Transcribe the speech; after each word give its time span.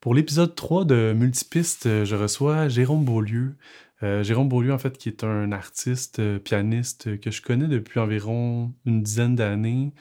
Pour 0.00 0.14
l'épisode 0.14 0.54
3 0.54 0.86
de 0.86 1.12
Multipiste, 1.14 1.84
euh, 1.84 2.04
je 2.06 2.16
reçois 2.16 2.68
Jérôme 2.68 3.04
Beaulieu. 3.04 3.56
Euh, 4.02 4.22
Jérôme 4.22 4.48
Beaulieu, 4.48 4.72
en 4.72 4.78
fait, 4.78 4.96
qui 4.96 5.10
est 5.10 5.24
un 5.24 5.52
artiste, 5.52 6.20
euh, 6.20 6.38
pianiste 6.38 7.20
que 7.20 7.30
je 7.30 7.42
connais 7.42 7.68
depuis 7.68 8.00
environ 8.00 8.72
une 8.86 9.02
dizaine 9.02 9.36
d'années. 9.36 9.92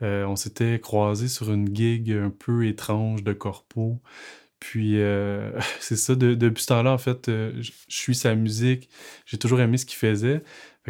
on 0.00 0.36
s'était 0.36 0.80
croisés 0.80 1.28
sur 1.28 1.52
une 1.52 1.74
gig 1.74 2.10
un 2.12 2.30
peu 2.30 2.66
étrange 2.66 3.22
de 3.22 3.32
corpo. 3.32 4.00
Puis, 4.60 4.96
c'est 5.80 5.96
ça, 5.96 6.14
depuis 6.16 6.62
ce 6.62 6.68
temps-là, 6.68 6.92
en 6.92 6.98
fait, 6.98 7.26
je 7.28 7.72
suis 7.88 8.14
sa 8.14 8.34
musique. 8.34 8.90
J'ai 9.26 9.38
toujours 9.38 9.60
aimé 9.60 9.78
ce 9.78 9.86
qu'il 9.86 9.98
faisait. 9.98 10.42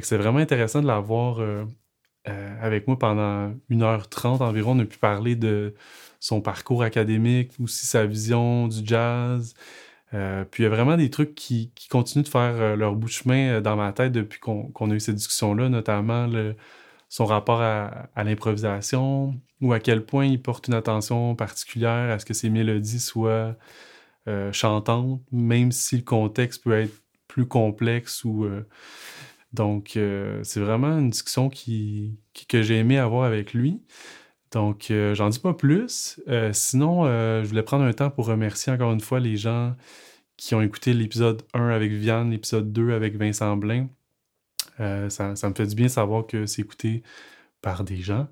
c'est 0.03 0.17
vraiment 0.17 0.39
intéressant 0.39 0.83
de 0.83 0.87
l'avoir 0.87 1.41
avec 2.27 2.87
moi 2.89 2.99
pendant 2.99 3.53
1h30 3.71 4.43
environ. 4.43 4.73
On 4.77 4.81
a 4.81 4.85
pu 4.85 4.99
parler 4.99 5.37
de 5.37 5.75
son 6.21 6.41
parcours 6.41 6.83
académique, 6.83 7.53
aussi 7.63 7.87
sa 7.87 8.07
vision 8.07 8.69
du 8.69 8.85
jazz. 8.85 9.55
Euh, 10.15 10.45
puis 10.45 10.63
il 10.63 10.65
y 10.65 10.67
a 10.67 10.71
vraiment 10.71 10.97
des 10.97 11.11
trucs 11.11 11.35
qui, 11.35 11.73
continuent 11.91 12.25
de 12.25 12.29
faire 12.29 12.55
euh, 12.61 12.77
leur 12.77 12.95
bout 12.95 13.09
de 13.09 13.13
chemin 13.13 13.49
euh, 13.49 13.61
dans 13.61 13.77
ma 13.77 13.93
tête 13.93 14.13
depuis 14.13 14.39
qu'on 14.39 14.91
a 14.91 14.95
eu 14.95 15.01
cette 15.01 15.17
discussion-là, 15.17 15.69
notamment 15.69 16.29
son 17.09 17.27
rapport 17.27 17.61
à, 17.61 18.09
l'improvisation 18.17 19.35
ou 19.61 19.73
à 19.73 19.81
quel 19.81 20.05
point 20.05 20.27
il 20.27 20.41
porte 20.41 20.69
une 20.69 20.75
attention 20.75 21.35
particulière 21.35 22.11
à 22.11 22.19
ce 22.19 22.25
que 22.25 22.35
ses 22.35 22.51
mélodies 22.51 23.01
soient 23.01 23.57
chantantes, 24.51 25.23
même 25.31 25.71
si 25.71 25.97
le 25.99 26.03
contexte 26.03 26.65
peut 26.65 26.73
être 26.73 26.95
plus 27.29 27.47
complexe 27.47 28.25
ou 28.25 28.49
donc 29.57 29.99
c'est 30.43 30.61
vraiment 30.61 30.99
une 30.99 31.11
discussion 31.11 31.49
qui, 31.49 32.19
que 32.49 32.63
j'ai 32.63 32.79
aimé 32.79 32.99
avoir 32.99 33.25
avec 33.25 33.55
lui. 33.55 33.81
Donc, 34.53 34.91
euh, 34.91 35.15
j'en 35.15 35.29
dis 35.29 35.39
pas 35.39 35.55
plus. 35.55 36.21
Euh, 36.29 36.51
sinon, 36.53 37.05
euh, 37.05 37.43
je 37.43 37.49
voulais 37.49 37.63
prendre 37.63 37.85
un 37.85 37.93
temps 37.93 38.11
pour 38.11 38.27
remercier 38.27 38.73
encore 38.73 38.93
une 38.93 39.01
fois 39.01 39.21
les 39.21 39.37
gens 39.37 39.77
qui 40.37 40.55
ont 40.55 40.63
écouté 40.63 40.95
l'épisode 40.95 41.43
1 41.55 41.69
avec 41.69 41.93
Vianne, 41.93 42.31
l'épisode 42.31 42.73
2 42.73 42.93
avec 42.93 43.17
Vincent 43.17 43.57
Blain. 43.57 43.89
Ça, 44.79 45.33
me 45.33 45.55
fait 45.55 45.67
du 45.67 45.75
bien 45.75 45.87
de 45.87 45.91
savoir 45.91 46.27
que 46.27 46.47
c'est 46.47 46.63
écouté 46.63 47.03
par 47.63 47.85
des 47.85 47.97
gens. 47.99 48.29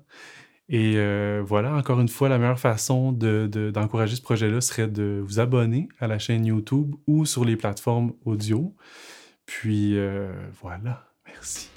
Et 0.69 0.95
voilà, 1.41 1.75
encore 1.75 1.99
une 1.99 2.09
fois, 2.09 2.29
la 2.29 2.37
meilleure 2.37 2.59
façon 2.59 3.11
d'encourager 3.11 4.15
ce 4.15 4.21
projet-là 4.21 4.61
serait 4.61 4.87
de 4.87 5.21
vous 5.25 5.39
abonner 5.39 5.89
à 5.99 6.07
la 6.07 6.19
chaîne 6.19 6.45
YouTube 6.45 6.95
ou 7.07 7.25
sur 7.25 7.45
les 7.45 7.55
plateformes 7.55 8.13
audio. 8.25 8.75
Puis 9.47 9.97
voilà, 10.61 11.04
merci. 11.35 11.69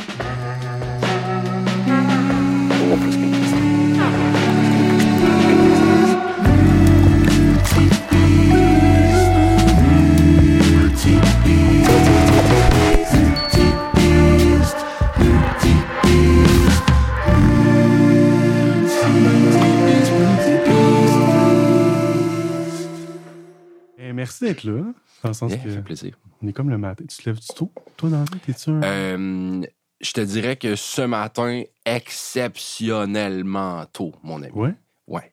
merci 24.18 24.44
d'être 24.44 24.64
là. 24.64 24.92
Dans 25.22 25.30
le 25.30 25.34
sens 25.34 25.52
que. 25.52 25.58
Ça 25.58 25.76
fait 25.76 25.82
plaisir. 25.82 26.18
On 26.42 26.46
est 26.46 26.52
comme 26.52 26.70
le 26.70 26.78
matin. 26.78 27.04
Tu 27.08 27.16
te 27.16 27.28
lèves 27.28 27.40
du 27.40 27.46
tôt, 27.48 27.72
toi, 27.96 28.10
dans 28.10 28.18
la 28.18 28.24
vie? 28.24 28.38
T'es-tu 28.40 28.70
un. 28.70 28.82
Euh, 28.82 29.62
je 30.00 30.12
te 30.12 30.20
dirais 30.20 30.56
que 30.56 30.76
ce 30.76 31.02
matin, 31.02 31.62
exceptionnellement 31.84 33.84
tôt, 33.86 34.14
mon 34.22 34.42
ami. 34.42 34.52
Ouais? 34.52 34.74
Ouais. 35.06 35.32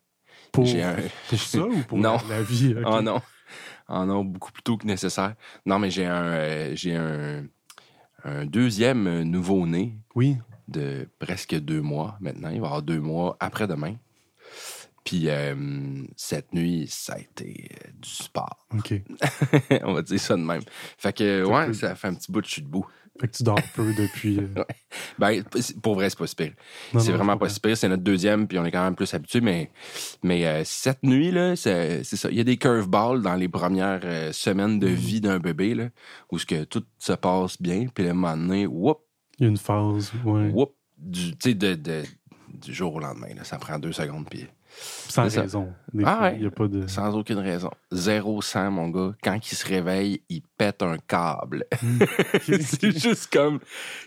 Pour, 0.51 0.65
un... 0.65 0.95
ça 1.37 1.59
ou 1.59 1.83
pour 1.83 1.97
non. 1.97 2.17
La, 2.29 2.41
vie? 2.41 2.75
Oh 2.85 3.01
non. 3.01 3.21
Oh 3.87 4.03
non, 4.05 4.25
beaucoup 4.25 4.51
plus 4.51 4.63
tôt 4.63 4.77
que 4.77 4.87
nécessaire. 4.87 5.35
Non, 5.65 5.77
mais 5.77 5.91
j'ai 5.91 6.07
un, 6.07 6.23
euh, 6.23 6.75
j'ai 6.75 6.95
un, 6.95 7.45
un 8.23 8.45
deuxième 8.45 9.21
nouveau-né. 9.23 9.99
Oui. 10.15 10.37
De 10.67 11.07
presque 11.19 11.53
deux 11.59 11.81
mois 11.81 12.17
maintenant. 12.19 12.49
Il 12.49 12.59
va 12.59 12.65
y 12.65 12.69
avoir 12.69 12.81
deux 12.81 12.99
mois 12.99 13.37
après-demain. 13.39 13.97
Puis 15.05 15.29
euh, 15.29 15.53
cette 16.17 16.51
nuit, 16.53 16.87
ça 16.89 17.13
a 17.13 17.19
été 17.19 17.69
euh, 17.71 17.91
du 18.01 18.09
sport. 18.09 18.65
OK. 18.75 18.95
On 19.83 19.93
va 19.93 20.01
dire 20.01 20.19
ça 20.19 20.35
de 20.35 20.41
même. 20.41 20.63
Fait 20.97 21.13
que, 21.13 21.43
ouais, 21.43 21.73
ça 21.73 21.93
fait 21.93 22.07
un 22.07 22.15
petit 22.15 22.31
bout 22.31 22.41
de 22.41 22.47
chute 22.47 22.65
debout. 22.65 22.87
Fait 23.21 23.27
que 23.27 23.37
tu 23.37 23.43
dors 23.43 23.61
peu 23.75 23.93
depuis. 23.93 24.39
Euh, 24.57 24.63
ben, 25.19 25.43
pour 25.83 25.95
vrai, 25.95 26.09
c'est 26.09 26.17
pas 26.17 26.27
super. 26.27 26.51
C'est 26.97 27.11
vraiment 27.11 27.37
pas 27.37 27.49
super. 27.49 27.77
C'est 27.77 27.87
notre 27.87 28.03
deuxième, 28.03 28.47
puis 28.47 28.57
on 28.57 28.65
est 28.65 28.71
quand 28.71 28.83
même 28.83 28.95
plus 28.95 29.13
habitué. 29.13 29.41
Mais, 29.41 29.69
mais 30.23 30.63
cette 30.65 31.03
nuit, 31.03 31.31
là, 31.31 31.55
c'est 31.55 32.03
ça. 32.03 32.29
Il 32.29 32.37
y 32.37 32.41
a 32.41 32.43
des 32.43 32.57
curveballs 32.57 33.21
dans 33.21 33.35
les 33.35 33.47
premières 33.47 34.33
semaines 34.33 34.79
de 34.79 34.89
mm. 34.89 34.93
vie 34.93 35.21
d'un 35.21 35.39
bébé, 35.39 35.75
là, 35.75 35.89
où 36.31 36.39
ce 36.39 36.45
que 36.45 36.63
tout 36.63 36.83
se 36.97 37.13
passe 37.13 37.61
bien, 37.61 37.87
puis 37.93 38.03
le 38.03 38.13
moment 38.13 38.35
donné, 38.35 38.65
whoop. 38.65 38.99
Il 39.37 39.43
y 39.43 39.45
a 39.45 39.49
une 39.49 39.57
phase, 39.57 40.11
ouais. 40.25 40.49
Whoop. 40.49 40.73
Du, 40.97 41.33
de, 41.55 41.75
de, 41.75 42.03
du 42.53 42.73
jour 42.73 42.95
au 42.95 42.99
lendemain. 42.99 43.33
Là. 43.35 43.43
Ça 43.43 43.57
prend 43.57 43.77
deux 43.79 43.91
secondes, 43.91 44.27
puis 44.29 44.47
sans 44.77 45.23
raison. 45.23 45.73
ah 46.03 46.31
y 46.33 46.45
a 46.45 46.51
pas 46.51 46.67
de... 46.67 46.87
Sans 46.87 47.15
aucune 47.15 47.39
raison. 47.39 47.71
Zéro 47.91 48.41
sang, 48.41 48.71
mon 48.71 48.89
gars. 48.89 49.13
Quand 49.23 49.39
il 49.51 49.55
se 49.55 49.65
réveille, 49.65 50.21
il 50.29 50.41
pète 50.57 50.81
un 50.81 50.97
câble. 50.97 51.65
Hmm. 51.81 51.99
c'est 52.61 52.97
juste 52.97 53.31
comme. 53.31 53.59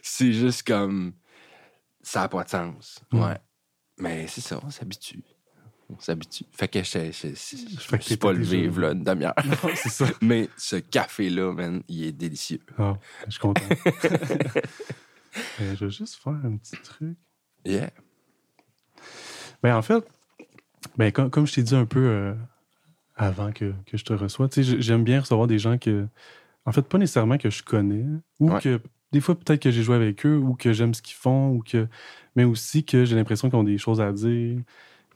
C'est 0.03 0.33
juste 0.33 0.67
comme. 0.67 1.13
Ça 2.03 2.21
n'a 2.21 2.29
pas 2.29 2.43
de 2.43 2.49
sens. 2.49 3.01
Ouais. 3.13 3.37
Mais 3.99 4.27
c'est 4.27 4.41
ça, 4.41 4.59
on 4.65 4.71
s'habitue. 4.71 5.23
On 5.91 5.99
s'habitue. 5.99 6.45
Fait 6.53 6.69
que 6.69 6.83
je, 6.83 7.13
je, 7.13 7.29
je, 7.29 8.01
suis 8.01 8.17
pas 8.17 8.33
levé 8.33 8.69
là, 8.69 8.93
une 8.93 9.05
demi-heure. 9.05 9.35
c'est 9.75 9.91
ça. 9.91 10.07
Mais 10.23 10.49
ce 10.57 10.77
café-là, 10.77 11.53
man, 11.53 11.83
il 11.89 12.05
est 12.05 12.13
délicieux. 12.13 12.61
Ah, 12.79 12.97
je 13.27 13.33
suis 13.33 13.41
content. 13.41 13.63
Euh, 15.61 15.77
je 15.77 15.85
vais 15.85 15.91
juste 15.91 16.17
faire 16.17 16.33
un 16.33 16.57
petit 16.57 16.77
truc. 16.83 17.17
Yeah. 17.65 17.91
Ben, 19.63 19.77
en 19.77 19.83
fait, 19.83 20.05
ben, 20.97 21.13
comme, 21.13 21.47
je 21.47 21.55
t'ai 21.55 21.63
dit 21.63 21.75
un 21.75 21.87
peu 21.87 22.01
euh, 22.01 22.35
avant 23.17 23.53
que, 23.53 23.73
je 23.93 24.05
te 24.05 24.13
reçois, 24.13 24.49
j'aime 24.57 25.05
bien 25.05 25.21
recevoir 25.21 25.47
des 25.47 25.59
gens 25.59 25.79
que, 25.79 26.07
en 26.65 26.73
fait, 26.73 26.83
pas 26.83 26.99
nécessairement 26.99 27.39
que 27.39 27.51
je 27.51 27.63
connais, 27.63 28.05
ou 28.41 28.51
que 28.59 28.81
des 29.13 29.21
fois 29.21 29.35
peut-être 29.35 29.63
que 29.63 29.71
j'ai 29.71 29.83
joué 29.83 29.97
avec 29.97 30.25
eux, 30.27 30.37
ou 30.37 30.55
que 30.55 30.73
j'aime 30.73 30.95
ce 30.95 31.03
qu'ils 31.03 31.17
font, 31.17 31.51
ou 31.51 31.63
que, 31.63 31.89
mais 32.37 32.45
aussi 32.45 32.85
que 32.85 33.05
j'ai 33.05 33.17
l'impression 33.17 33.49
qu'ils 33.49 33.59
ont 33.59 33.65
des 33.65 33.79
choses 33.79 34.01
à 34.01 34.13
dire, 34.13 34.61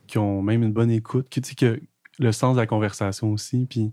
qu'ils 0.07 0.21
ont 0.21 0.43
même 0.43 0.63
une 0.63 0.73
bonne 0.73 0.91
écoute, 0.91 1.29
que, 1.29 1.41
que 1.55 1.81
le 2.19 2.33
sens 2.33 2.55
de 2.55 2.61
la 2.61 2.67
conversation 2.67 3.33
aussi. 3.33 3.67
Puis, 3.69 3.93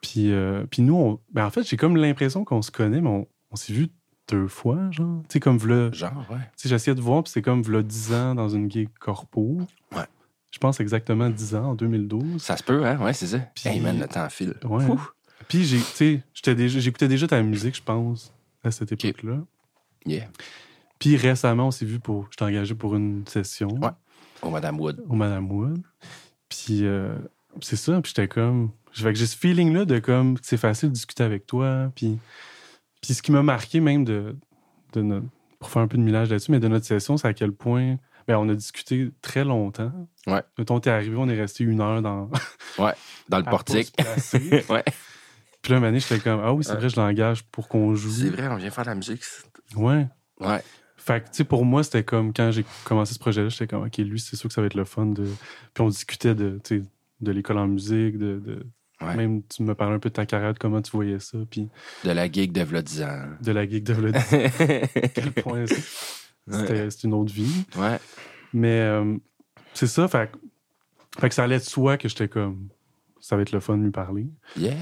puis, 0.00 0.32
euh, 0.32 0.64
puis 0.70 0.82
nous, 0.82 1.20
ben, 1.32 1.46
en 1.46 1.50
fait, 1.50 1.62
j'ai 1.62 1.76
comme 1.76 1.96
l'impression 1.96 2.44
qu'on 2.44 2.62
se 2.62 2.70
connaît, 2.70 3.00
mais 3.00 3.26
on, 3.50 3.56
s'est 3.56 3.72
vu 3.72 3.88
deux 4.28 4.46
fois, 4.46 4.90
genre. 4.90 5.22
Tu 5.28 5.34
sais, 5.34 5.40
comme 5.40 5.58
v'là. 5.58 5.90
Genre, 5.92 6.12
ouais. 6.30 6.36
Tu 6.56 6.62
sais, 6.62 6.68
j'essayais 6.68 6.94
de 6.94 7.00
voir, 7.00 7.22
puis 7.22 7.32
c'est 7.32 7.42
comme 7.42 7.62
v'là 7.62 7.82
dix 7.82 8.12
ans 8.12 8.34
dans 8.34 8.48
une 8.48 8.68
gay 8.68 8.88
corpo. 9.00 9.58
Ouais 9.92 10.04
je 10.50 10.58
pense 10.58 10.80
exactement 10.80 11.28
10 11.28 11.54
ans, 11.54 11.70
en 11.70 11.74
2012. 11.74 12.42
Ça 12.42 12.56
se 12.56 12.62
peut, 12.62 12.84
hein? 12.86 12.98
Ouais, 12.98 13.12
c'est 13.12 13.26
ça. 13.26 13.38
Puis, 13.54 13.68
hey, 13.68 13.80
man, 13.80 13.98
le 13.98 14.06
temps 14.06 14.28
file. 14.28 14.54
Ouais. 14.64 14.84
Puis, 15.48 15.64
j'écoutais 15.64 17.08
déjà 17.08 17.26
ta 17.26 17.42
musique, 17.42 17.76
je 17.76 17.82
pense, 17.82 18.32
à 18.64 18.70
cette 18.70 18.92
époque-là. 18.92 19.40
Yeah. 20.06 20.28
Puis, 20.98 21.16
récemment, 21.16 21.68
on 21.68 21.70
s'est 21.70 21.84
vu 21.84 22.00
pour. 22.00 22.28
Je 22.30 22.36
t'ai 22.36 22.44
engagé 22.44 22.74
pour 22.74 22.96
une 22.96 23.26
session. 23.26 23.68
Ouais. 23.80 23.90
Au 24.42 24.50
Madame 24.50 24.80
Wood. 24.80 25.04
Au 25.08 25.14
Madame 25.14 25.50
Wood. 25.50 25.82
Puis, 26.48 26.84
euh, 26.84 27.14
c'est 27.60 27.76
ça. 27.76 28.00
Puis, 28.00 28.12
j'étais 28.14 28.28
comme. 28.28 28.70
Fait 28.92 29.12
que 29.12 29.18
j'ai 29.18 29.26
ce 29.26 29.36
feeling-là 29.36 29.84
de 29.84 29.98
comme. 29.98 30.36
C'est 30.42 30.56
facile 30.56 30.88
de 30.88 30.94
discuter 30.94 31.24
avec 31.24 31.46
toi. 31.46 31.92
Puis, 31.94 32.18
puis 33.02 33.14
ce 33.14 33.22
qui 33.22 33.32
m'a 33.32 33.42
marqué, 33.42 33.80
même, 33.80 34.04
de, 34.04 34.34
de 34.94 35.02
notre, 35.02 35.26
pour 35.58 35.70
faire 35.70 35.82
un 35.82 35.88
peu 35.88 35.98
de 35.98 36.02
millage 36.02 36.30
là-dessus, 36.30 36.50
mais 36.50 36.60
de 36.60 36.68
notre 36.68 36.86
session, 36.86 37.16
c'est 37.16 37.28
à 37.28 37.34
quel 37.34 37.52
point 37.52 37.96
ben, 38.28 38.36
on 38.36 38.48
a 38.50 38.54
discuté 38.54 39.10
très 39.22 39.42
longtemps. 39.42 39.90
Ouais. 40.26 40.42
Mettons, 40.58 40.78
t'es 40.80 40.90
arrivé, 40.90 41.16
on 41.16 41.30
est 41.30 41.40
resté 41.40 41.64
une 41.64 41.80
heure 41.80 42.02
dans. 42.02 42.30
ouais, 42.78 42.92
dans 43.30 43.38
le 43.38 43.44
portique. 43.44 43.96
ouais. 44.68 44.84
Puis 45.62 45.72
là, 45.72 45.80
Mané, 45.80 45.98
j'étais 45.98 46.20
comme, 46.20 46.40
ah 46.44 46.52
oui, 46.52 46.62
c'est 46.62 46.74
vrai, 46.74 46.90
je 46.90 46.96
l'engage 46.96 47.42
pour 47.44 47.68
qu'on 47.68 47.94
joue. 47.94 48.10
C'est 48.10 48.28
vrai, 48.28 48.46
on 48.48 48.56
vient 48.56 48.70
faire 48.70 48.84
de 48.84 48.90
la 48.90 48.94
musique. 48.96 49.22
Ouais. 49.74 50.06
Ouais. 50.40 50.62
Fait 50.98 51.22
que, 51.22 51.30
tu 51.30 51.36
sais, 51.38 51.44
pour 51.44 51.64
moi, 51.64 51.82
c'était 51.82 52.04
comme 52.04 52.34
quand 52.34 52.50
j'ai 52.50 52.66
commencé 52.84 53.14
ce 53.14 53.18
projet-là, 53.18 53.48
j'étais 53.48 53.66
comme, 53.66 53.86
OK, 53.86 53.96
lui, 53.96 54.20
c'est 54.20 54.36
sûr 54.36 54.48
que 54.48 54.54
ça 54.54 54.60
va 54.60 54.66
être 54.66 54.74
le 54.74 54.84
fun. 54.84 55.06
De... 55.06 55.24
Puis 55.72 55.82
on 55.82 55.88
discutait 55.88 56.34
de, 56.34 56.60
de 57.20 57.32
l'école 57.32 57.56
en 57.56 57.66
musique, 57.66 58.18
de. 58.18 58.38
de... 58.38 58.66
Même, 59.00 59.42
tu 59.44 59.62
me 59.62 59.74
parlais 59.74 59.94
un 59.94 60.00
peu 60.00 60.10
de 60.10 60.14
ta 60.14 60.26
carrière, 60.26 60.52
de 60.52 60.58
comment 60.58 60.82
tu 60.82 60.90
voyais 60.90 61.20
ça. 61.20 61.38
Puis... 61.48 61.68
De 62.04 62.10
la 62.10 62.30
gig 62.30 62.52
de 62.52 62.62
Vlodizan. 62.62 63.36
De 63.40 63.52
la 63.52 63.66
gig 63.66 63.84
de 63.84 63.92
Vlodizan. 63.94 64.50
Quel 65.14 65.32
point 65.32 65.64
c'était 66.50 66.88
une 67.04 67.14
autre 67.14 67.32
vie. 67.32 67.64
Ouais. 67.76 67.98
Mais 68.52 68.80
euh, 68.80 69.16
c'est 69.74 69.86
ça, 69.86 70.08
fait, 70.08 70.30
fait, 71.18 71.28
que 71.28 71.34
ça 71.34 71.44
allait 71.44 71.58
de 71.58 71.62
soi 71.62 71.96
que 71.96 72.08
j'étais 72.08 72.28
comme. 72.28 72.68
Ça 73.20 73.36
va 73.36 73.42
être 73.42 73.52
le 73.52 73.60
fun 73.60 73.76
de 73.76 73.84
lui 73.84 73.90
parler. 73.90 74.26
Yeah. 74.56 74.74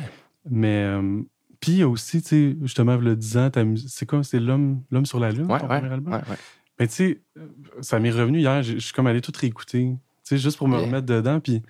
Mais. 0.48 0.84
Euh, 0.84 1.22
puis 1.60 1.84
aussi, 1.84 2.22
tu 2.22 2.28
sais, 2.28 2.56
justement, 2.62 2.96
le 2.96 3.16
10 3.16 3.36
ans, 3.38 3.50
c'est 3.88 4.06
quoi? 4.06 4.22
C'est 4.22 4.38
L'homme 4.38 4.84
sur 5.04 5.18
la 5.18 5.32
Lune, 5.32 5.50
ouais, 5.50 5.58
ton 5.58 5.66
premier 5.66 5.90
album? 5.90 6.12
Ouais. 6.12 6.36
Mais 6.78 6.86
tu 6.86 6.94
sais, 6.94 7.22
ça 7.80 7.98
m'est 7.98 8.10
revenu 8.10 8.40
hier, 8.40 8.62
je 8.62 8.78
suis 8.78 8.92
comme 8.92 9.06
allé 9.06 9.20
tout 9.20 9.32
réécouter, 9.34 9.94
tu 9.94 9.98
sais, 10.22 10.38
juste 10.38 10.58
pour 10.58 10.68
me 10.68 10.76
remettre 10.76 11.06
dedans. 11.06 11.40
Puis 11.40 11.62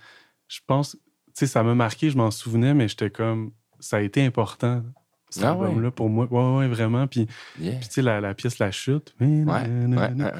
je 0.48 0.60
pense, 0.66 0.92
tu 0.92 1.32
sais, 1.34 1.46
ça 1.46 1.62
m'a 1.62 1.74
marqué, 1.74 2.10
je 2.10 2.16
m'en 2.16 2.30
souvenais, 2.30 2.74
mais 2.74 2.88
j'étais 2.88 3.10
comme, 3.10 3.52
ça 3.78 3.98
a 3.98 4.00
été 4.00 4.24
important, 4.24 4.82
cet 5.30 5.44
Ah 5.44 5.50
album-là, 5.52 5.90
pour 5.90 6.08
moi. 6.08 6.26
Ouais, 6.30 6.58
ouais, 6.58 6.68
vraiment. 6.68 7.06
Puis, 7.06 7.26
Yeah. 7.60 7.76
puis 7.78 7.88
tu 7.88 7.94
sais, 7.94 8.02
la, 8.02 8.20
la 8.20 8.34
pièce 8.34 8.58
La 8.58 8.70
Chute. 8.70 9.14
Ouais, 9.20 9.26
ouais, 9.44 9.44
ouais, 9.44 9.96
ouais. 9.96 10.32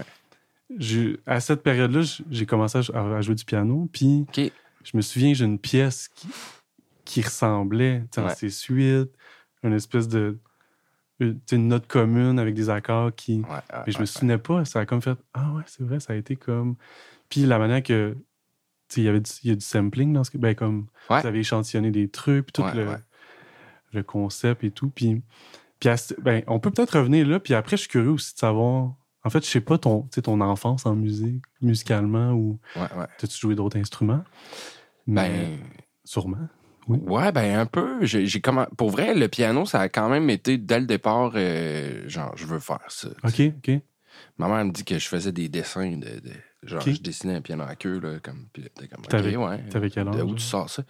J'ai- 0.79 1.19
À 1.27 1.41
cette 1.41 1.63
période-là, 1.63 2.03
j'ai 2.31 2.47
commencé 2.47 2.79
à, 2.79 2.83
jou- 2.83 2.93
à 2.97 3.21
jouer 3.21 3.35
du 3.35 3.45
piano. 3.45 3.89
Puis, 3.93 4.27
je 4.37 4.97
me 4.97 5.01
souviens, 5.03 5.33
j'ai 5.35 5.45
une 5.45 5.59
pièce 5.59 6.09
qui, 6.09 6.29
qui 7.05 7.23
ressemblait, 7.23 8.05
Ouais. 8.17 8.35
ses 8.35 8.51
suites, 8.51 9.11
une 9.63 9.73
espèce 9.75 10.09
de. 10.09 10.39
Une, 11.19 11.69
note 11.69 11.87
commune 11.87 12.39
avec 12.39 12.55
des 12.55 12.69
accords 12.69 13.15
qui. 13.15 13.39
Mais 13.87 13.93
je 13.93 13.99
me 14.01 14.05
souvenais 14.05 14.37
pas, 14.39 14.67
ça 14.67 14.81
a 14.81 14.87
comme 14.87 15.01
fait 15.01 15.17
Ah 15.33 15.51
ouais, 15.55 15.63
c'est 15.67 15.83
vrai, 15.83 15.99
ça 15.99 16.13
a 16.13 16.17
été 16.17 16.37
comme. 16.37 16.77
Puis 17.31 17.47
la 17.47 17.59
manière 17.59 17.83
que. 17.83 18.15
Tu 18.89 18.97
sais, 18.97 19.01
il 19.01 19.05
y 19.05 19.09
avait 19.09 19.21
du, 19.21 19.31
il 19.45 19.49
y 19.49 19.53
a 19.53 19.57
du 19.57 19.65
sampling 19.65 20.13
dans 20.13 20.25
ce 20.25 20.31
que. 20.31 20.37
Ben, 20.37 20.55
comme. 20.55 20.87
Ouais. 21.09 21.21
Vous 21.23 21.27
avez 21.27 21.39
échantillonné 21.41 21.91
des 21.91 22.09
trucs, 22.09 22.47
puis 22.47 22.53
tout 22.53 22.63
Ouais, 22.63 22.75
le, 22.75 22.89
ouais. 22.89 22.97
Le 23.97 24.03
concept 24.05 24.63
et 24.65 24.71
tout. 24.71 24.91
Puis. 24.91 25.23
Puis 25.79 25.91
ben, 26.23 26.43
on 26.47 26.59
peut 26.59 26.71
peut-être 26.71 26.97
revenir 26.99 27.27
là, 27.27 27.39
puis 27.39 27.53
après, 27.53 27.77
je 27.77 27.83
suis 27.83 27.91
curieux 27.91 28.11
aussi 28.11 28.33
de 28.33 28.39
savoir. 28.39 28.95
En 29.25 29.29
fait, 29.31 29.45
je 29.45 29.51
sais 29.51 29.61
pas 29.61 29.77
ton, 29.77 30.09
tu 30.13 30.23
ton 30.23 30.41
enfance 30.41 30.87
en 30.87 30.95
musique, 30.95 31.43
musicalement, 31.61 32.31
ou 32.33 32.59
Ouais, 32.77 32.83
ouais. 32.97 33.07
t'as-tu 33.19 33.37
joué 33.39 33.55
d'autres 33.55 33.77
instruments? 33.79 34.25
Mais 35.07 35.29
Ben, 35.29 35.59
sûrement. 36.05 36.49
Oui. 36.89 36.99
Ouais, 37.07 37.33
ben 37.33 37.59
un 37.59 37.67
peu. 37.67 38.05
J'ai, 38.07 38.27
j'ai 38.27 38.39
commen- 38.39 38.69
Pour 38.77 38.91
vrai, 38.91 39.15
le 39.15 39.29
piano, 39.29 39.67
ça 39.67 39.81
a 39.81 39.89
quand 39.89 40.09
même 40.09 40.31
été 40.31 40.57
dès 40.57 40.81
le 40.81 40.87
départ, 40.87 41.33
euh, 41.35 42.09
genre, 42.09 42.33
je 42.37 42.47
veux 42.47 42.61
faire 42.61 42.81
ça. 42.89 43.09
OK, 43.25 43.43
OK. 43.59 43.71
Ma 44.39 44.49
mère 44.49 44.65
me 44.65 44.71
dit 44.71 44.85
que 44.85 44.99
je 44.99 45.09
faisais 45.09 45.33
des 45.33 45.49
dessins 45.51 45.91
de. 45.91 46.21
de- 46.21 46.33
genre, 46.67 46.81
je 46.83 47.01
dessinais 47.01 47.35
un 47.37 47.41
piano 47.41 47.65
à 47.65 47.75
queue, 47.77 47.99
là, 48.01 48.19
comme. 48.21 48.47
Puis 48.53 48.63
là, 48.63 48.69
t'es 48.75 48.89
comme, 48.89 49.05
T'avais- 49.05 49.37
ouais. 49.37 49.63
t'avais 49.69 49.91
quel 49.91 50.09
âge, 50.09 50.23
où 50.23 50.29
là? 50.29 50.35
tu 50.35 50.43
sors 50.43 50.69
ça? 50.71 50.83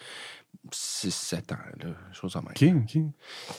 6-7 0.73 1.52
ans, 1.52 1.58
là. 1.82 1.90
Chose 2.12 2.32
comme 2.32 2.46
OK, 2.46 2.62
OK. 2.62 3.02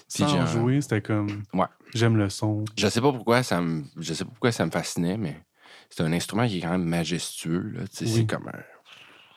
Sans 0.08 0.28
j'ai 0.28 0.38
un- 0.38 0.46
jouer, 0.46 0.82
c'était 0.82 1.02
comme. 1.02 1.44
Ouais. 1.54 1.66
J'aime 1.94 2.18
le 2.18 2.30
son. 2.30 2.66
Je 2.78 2.88
sais 2.88 3.02
pas 3.02 3.12
pourquoi 3.12 3.44
ça 3.44 3.62
me. 3.62 3.84
Je 3.98 4.14
sais 4.14 4.26
pas 4.26 4.32
pourquoi 4.32 4.52
ça 4.52 4.66
me 4.66 4.72
fascinait, 4.72 5.18
mais 5.18 5.42
c'est 5.90 6.04
un 6.04 6.12
instrument 6.12 6.48
qui 6.48 6.58
est 6.58 6.62
quand 6.62 6.72
même 6.72 6.84
majestueux, 6.84 7.72
là. 7.74 7.88
Tu 7.88 7.98
sais, 7.98 8.06
Oui. 8.06 8.12
c'est 8.14 8.26
comme 8.26 8.48
un. 8.50 8.60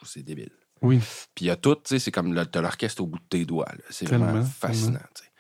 C'est 0.03 0.23
débile. 0.23 0.51
Oui. 0.83 0.99
Puis 1.35 1.45
il 1.45 1.49
y 1.49 1.51
a 1.51 1.57
tout, 1.57 1.75
tu 1.77 1.83
sais, 1.85 1.99
c'est 1.99 2.11
comme 2.11 2.33
le- 2.35 2.47
t'as 2.47 2.63
l'orchestre 2.63 3.03
au 3.03 3.07
bout 3.07 3.19
de 3.19 3.25
tes 3.29 3.45
doigts. 3.45 3.69
là. 3.71 3.85
C'est 3.91 4.09
vraiment 4.09 4.43
fascinant, 4.45 4.99
tu 5.15 5.23
sais. 5.25 5.31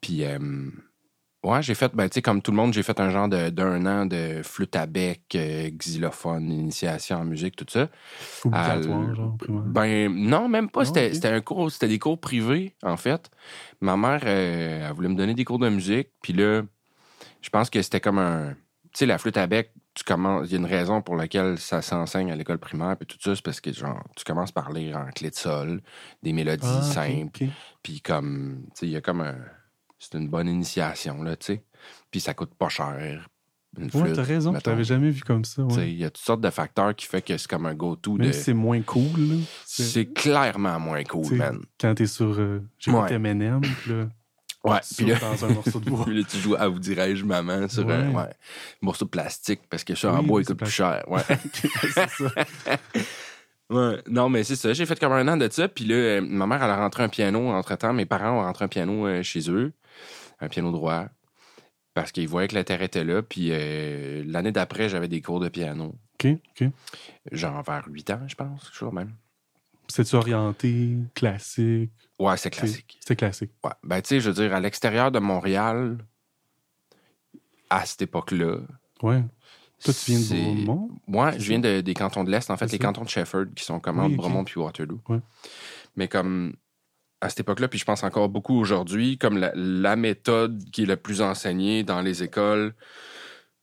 Puis, 0.00 0.24
euh, 0.24 0.38
ouais, 1.50 1.62
j'ai 1.62 1.74
fait, 1.74 1.94
ben, 1.94 2.08
tu 2.08 2.14
sais, 2.14 2.22
comme 2.22 2.42
tout 2.42 2.50
le 2.50 2.56
monde, 2.56 2.72
j'ai 2.72 2.82
fait 2.82 2.98
un 3.00 3.10
genre 3.10 3.28
de- 3.28 3.50
d'un 3.50 3.84
an 3.86 4.06
de 4.06 4.42
flûte 4.42 4.76
à 4.76 4.86
bec, 4.86 5.22
euh, 5.34 5.70
xylophone, 5.70 6.50
initiation 6.50 7.16
en 7.18 7.24
musique, 7.24 7.56
tout 7.56 7.66
ça. 7.68 7.88
Obligatoire, 8.44 9.08
Ah, 9.10 9.14
genre, 9.14 9.36
primaire. 9.36 9.62
Ben, 9.66 10.12
non, 10.12 10.48
même 10.48 10.68
pas. 10.70 10.80
Non, 10.84 10.92
C'était 10.94 11.28
un 11.28 11.40
cours, 11.40 11.70
c'était 11.70 11.88
des 11.88 11.98
cours 11.98 12.20
privés, 12.20 12.74
en 12.82 12.96
fait. 12.96 13.30
Ma 13.80 13.96
mère, 13.96 14.20
euh, 14.24 14.88
elle 14.88 14.94
voulait 14.94 15.08
me 15.08 15.14
donner 15.16 15.34
des 15.34 15.44
cours 15.44 15.58
de 15.58 15.68
musique. 15.68 16.08
Puis 16.22 16.32
là, 16.32 16.62
je 17.40 17.50
pense 17.50 17.70
que 17.70 17.80
c'était 17.82 18.00
comme 18.00 18.18
un. 18.18 18.54
Tu 18.92 19.00
sais, 19.00 19.06
la 19.06 19.18
flûte 19.18 19.36
à 19.36 19.46
bec, 19.46 19.72
tu 19.94 20.02
commences. 20.02 20.48
Il 20.48 20.52
y 20.52 20.54
a 20.54 20.58
une 20.58 20.64
raison 20.66 21.02
pour 21.02 21.14
laquelle 21.16 21.58
ça 21.58 21.82
s'enseigne 21.82 22.32
à 22.32 22.36
l'école 22.36 22.58
primaire, 22.58 22.96
puis 22.96 23.06
tout 23.06 23.18
ça, 23.20 23.34
c'est 23.36 23.44
parce 23.44 23.60
que, 23.60 23.72
genre, 23.72 24.02
tu 24.16 24.24
commences 24.24 24.50
par 24.52 24.72
lire 24.72 24.96
en 24.96 25.06
clé 25.10 25.28
de 25.30 25.34
sol, 25.34 25.82
des 26.22 26.32
mélodies 26.32 26.80
Ah, 26.80 26.94
simples. 26.94 27.46
Puis 27.82 28.00
comme, 28.00 28.62
tu 28.74 28.80
sais, 28.80 28.86
il 28.86 28.92
y 28.92 28.96
a 28.96 29.00
comme 29.00 29.20
un. 29.20 29.36
C'est 29.98 30.14
une 30.16 30.28
bonne 30.28 30.48
initiation, 30.48 31.22
là, 31.22 31.36
tu 31.36 31.46
sais. 31.46 31.62
Puis 32.10 32.20
ça 32.20 32.34
coûte 32.34 32.54
pas 32.54 32.68
cher. 32.68 33.28
Une 33.78 33.90
Ouais, 34.00 34.12
t'as 34.12 34.22
raison, 34.22 34.54
je 34.54 34.60
t'avais 34.60 34.82
jamais 34.84 35.10
vu 35.10 35.22
comme 35.22 35.44
ça. 35.44 35.62
Tu 35.68 35.74
sais, 35.74 35.80
Ouais. 35.82 35.90
Il 35.92 35.98
y 35.98 36.04
a 36.04 36.10
toutes 36.10 36.24
sortes 36.24 36.40
de 36.40 36.50
facteurs 36.50 36.94
qui 36.96 37.06
fait 37.06 37.20
que 37.22 37.36
c'est 37.36 37.48
comme 37.48 37.66
un 37.66 37.74
go-to 37.74 38.16
Même 38.16 38.28
de. 38.28 38.32
si 38.32 38.42
c'est 38.44 38.54
moins 38.54 38.80
cool, 38.80 39.20
là. 39.20 39.34
C'est 39.66 40.06
clairement 40.12 40.80
moins 40.80 41.04
cool, 41.04 41.34
man. 41.34 41.60
Quand 41.80 41.94
t'es 41.94 42.06
sur. 42.06 42.34
Euh, 42.38 42.60
Ouais. 42.86 43.12
Eminem, 43.12 43.60
puis 43.60 43.92
là, 43.92 44.08
Ouais, 44.64 44.80
tu 44.80 44.94
puis 45.04 45.06
là, 45.06 45.18
dans 45.20 45.44
un 45.44 45.48
morceau 45.50 45.78
de 45.78 45.88
bois. 45.88 46.04
puis 46.06 46.18
là, 46.18 46.26
tu 46.28 46.36
joues 46.38 46.56
à 46.58 46.66
vous 46.66 46.78
dirais-je 46.80 47.24
maman 47.24 47.68
sur 47.68 47.88
un 47.88 48.12
Ouais. 48.12 48.30
morceau 48.80 49.04
de 49.04 49.10
plastique 49.10 49.60
parce 49.70 49.84
que 49.84 49.94
ça 49.94 50.12
en 50.12 50.20
Oui, 50.20 50.26
bois 50.26 50.36
oui, 50.38 50.42
il 50.42 50.46
coûte 50.46 50.58
plus 50.58 50.70
cher. 50.70 51.04
Ouais. 51.08 51.20
c'est 51.52 52.08
ça. 52.08 52.08
ouais. 53.70 54.02
Non, 54.08 54.28
mais 54.28 54.44
c'est 54.44 54.56
ça. 54.56 54.72
J'ai 54.72 54.86
fait 54.86 54.98
comme 54.98 55.12
un 55.12 55.28
an 55.28 55.36
de 55.36 55.48
ça. 55.50 55.68
Puis 55.68 55.84
là, 55.84 55.94
euh, 55.94 56.20
ma 56.20 56.46
mère, 56.46 56.62
elle 56.62 56.70
a 56.70 56.76
rentré 56.78 57.02
un 57.02 57.08
piano 57.08 57.50
entre-temps. 57.50 57.92
Mes 57.92 58.06
parents 58.06 58.38
ont 58.40 58.42
rentré 58.42 58.64
un 58.64 58.68
piano 58.68 59.06
euh, 59.06 59.22
chez 59.22 59.48
eux, 59.50 59.72
un 60.40 60.48
piano 60.48 60.70
droit, 60.72 61.06
parce 61.94 62.12
qu'ils 62.12 62.28
voyaient 62.28 62.48
que 62.48 62.54
l'intérêt 62.54 62.84
était 62.86 63.04
là. 63.04 63.22
Puis 63.22 63.48
euh, 63.50 64.22
l'année 64.26 64.52
d'après, 64.52 64.88
j'avais 64.88 65.08
des 65.08 65.20
cours 65.20 65.40
de 65.40 65.48
piano. 65.48 65.94
OK, 66.14 66.26
OK. 66.60 66.68
Genre 67.32 67.62
vers 67.62 67.84
8 67.88 68.10
ans, 68.10 68.20
je 68.26 68.34
pense, 68.34 68.70
toujours 68.70 68.92
même. 68.92 69.12
C'est-tu 69.88 70.16
orienté, 70.16 70.96
classique? 71.14 71.90
Ouais, 72.18 72.36
c'est 72.36 72.50
classique. 72.50 72.98
C'était 73.00 73.16
classique. 73.16 73.52
Ouais. 73.64 73.70
Ben, 73.82 74.02
tu 74.02 74.08
sais, 74.08 74.20
je 74.20 74.28
veux 74.30 74.34
dire, 74.34 74.54
à 74.54 74.60
l'extérieur 74.60 75.10
de 75.10 75.18
Montréal, 75.18 75.98
à 77.70 77.84
cette 77.86 78.02
époque-là, 78.02 78.58
Ouais. 79.02 79.22
Toi, 79.84 79.94
tu 79.94 80.10
viens 80.10 80.18
de 80.18 80.24
c'est- 80.24 80.42
Bromont? 80.64 80.90
Moi, 81.06 81.32
C'est 81.32 81.38
je 81.40 81.48
viens 81.50 81.58
de- 81.60 81.80
des 81.82 81.94
cantons 81.94 82.24
de 82.24 82.30
l'Est, 82.32 82.50
en 82.50 82.56
fait, 82.56 82.66
C'est 82.66 82.72
les 82.78 82.78
ça. 82.82 82.88
cantons 82.88 83.04
de 83.04 83.08
Shefford, 83.08 83.44
qui 83.54 83.62
sont 83.64 83.78
comme 83.78 83.98
Oui, 84.00 84.06
entre. 84.06 84.16
Bromont 84.16 84.42
puis 84.42 84.58
Waterloo. 84.58 85.00
Ouais. 85.08 85.20
Mais 85.94 86.08
comme 86.08 86.54
à 87.20 87.28
cette 87.28 87.40
époque-là, 87.40 87.68
puis 87.68 87.78
je 87.78 87.84
pense 87.84 88.04
encore 88.04 88.28
beaucoup 88.28 88.56
aujourd'hui, 88.58 89.18
comme 89.18 89.38
la, 89.38 89.52
la 89.54 89.96
méthode 89.96 90.62
qui 90.70 90.82
est 90.84 90.86
la 90.86 90.96
plus 90.96 91.20
enseignée 91.20 91.82
dans 91.82 92.00
les 92.00 92.22
écoles 92.22 92.74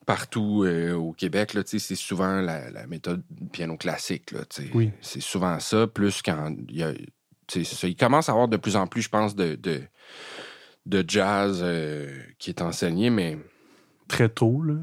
partout 0.05 0.63
euh, 0.63 0.93
au 0.93 1.13
Québec, 1.13 1.57
c'est 1.65 1.79
souvent 1.95 2.41
la, 2.41 2.69
la 2.69 2.85
méthode 2.87 3.23
piano 3.51 3.75
classique. 3.75 4.31
Là. 4.31 4.41
Oui. 4.73 4.91
C'est 5.01 5.21
souvent 5.21 5.59
ça, 5.59 5.87
plus 5.87 6.21
quand 6.21 6.53
il 6.69 6.77
y 6.77 6.83
a. 6.83 6.93
tu 6.93 7.03
sais, 7.47 7.63
c'est 7.63 7.75
ça. 7.75 7.87
Il 7.87 7.95
commence 7.95 8.29
à 8.29 8.33
avoir 8.33 8.47
de 8.47 8.57
plus 8.57 8.75
en 8.75 8.87
plus, 8.87 9.01
je 9.01 9.09
pense, 9.09 9.35
de, 9.35 9.55
de, 9.55 9.81
de 10.85 11.03
jazz 11.07 11.61
euh, 11.63 12.21
qui 12.37 12.51
est 12.51 12.61
enseigné, 12.61 13.09
mais 13.09 13.37
Très 14.07 14.29
tôt, 14.29 14.61
là. 14.61 14.75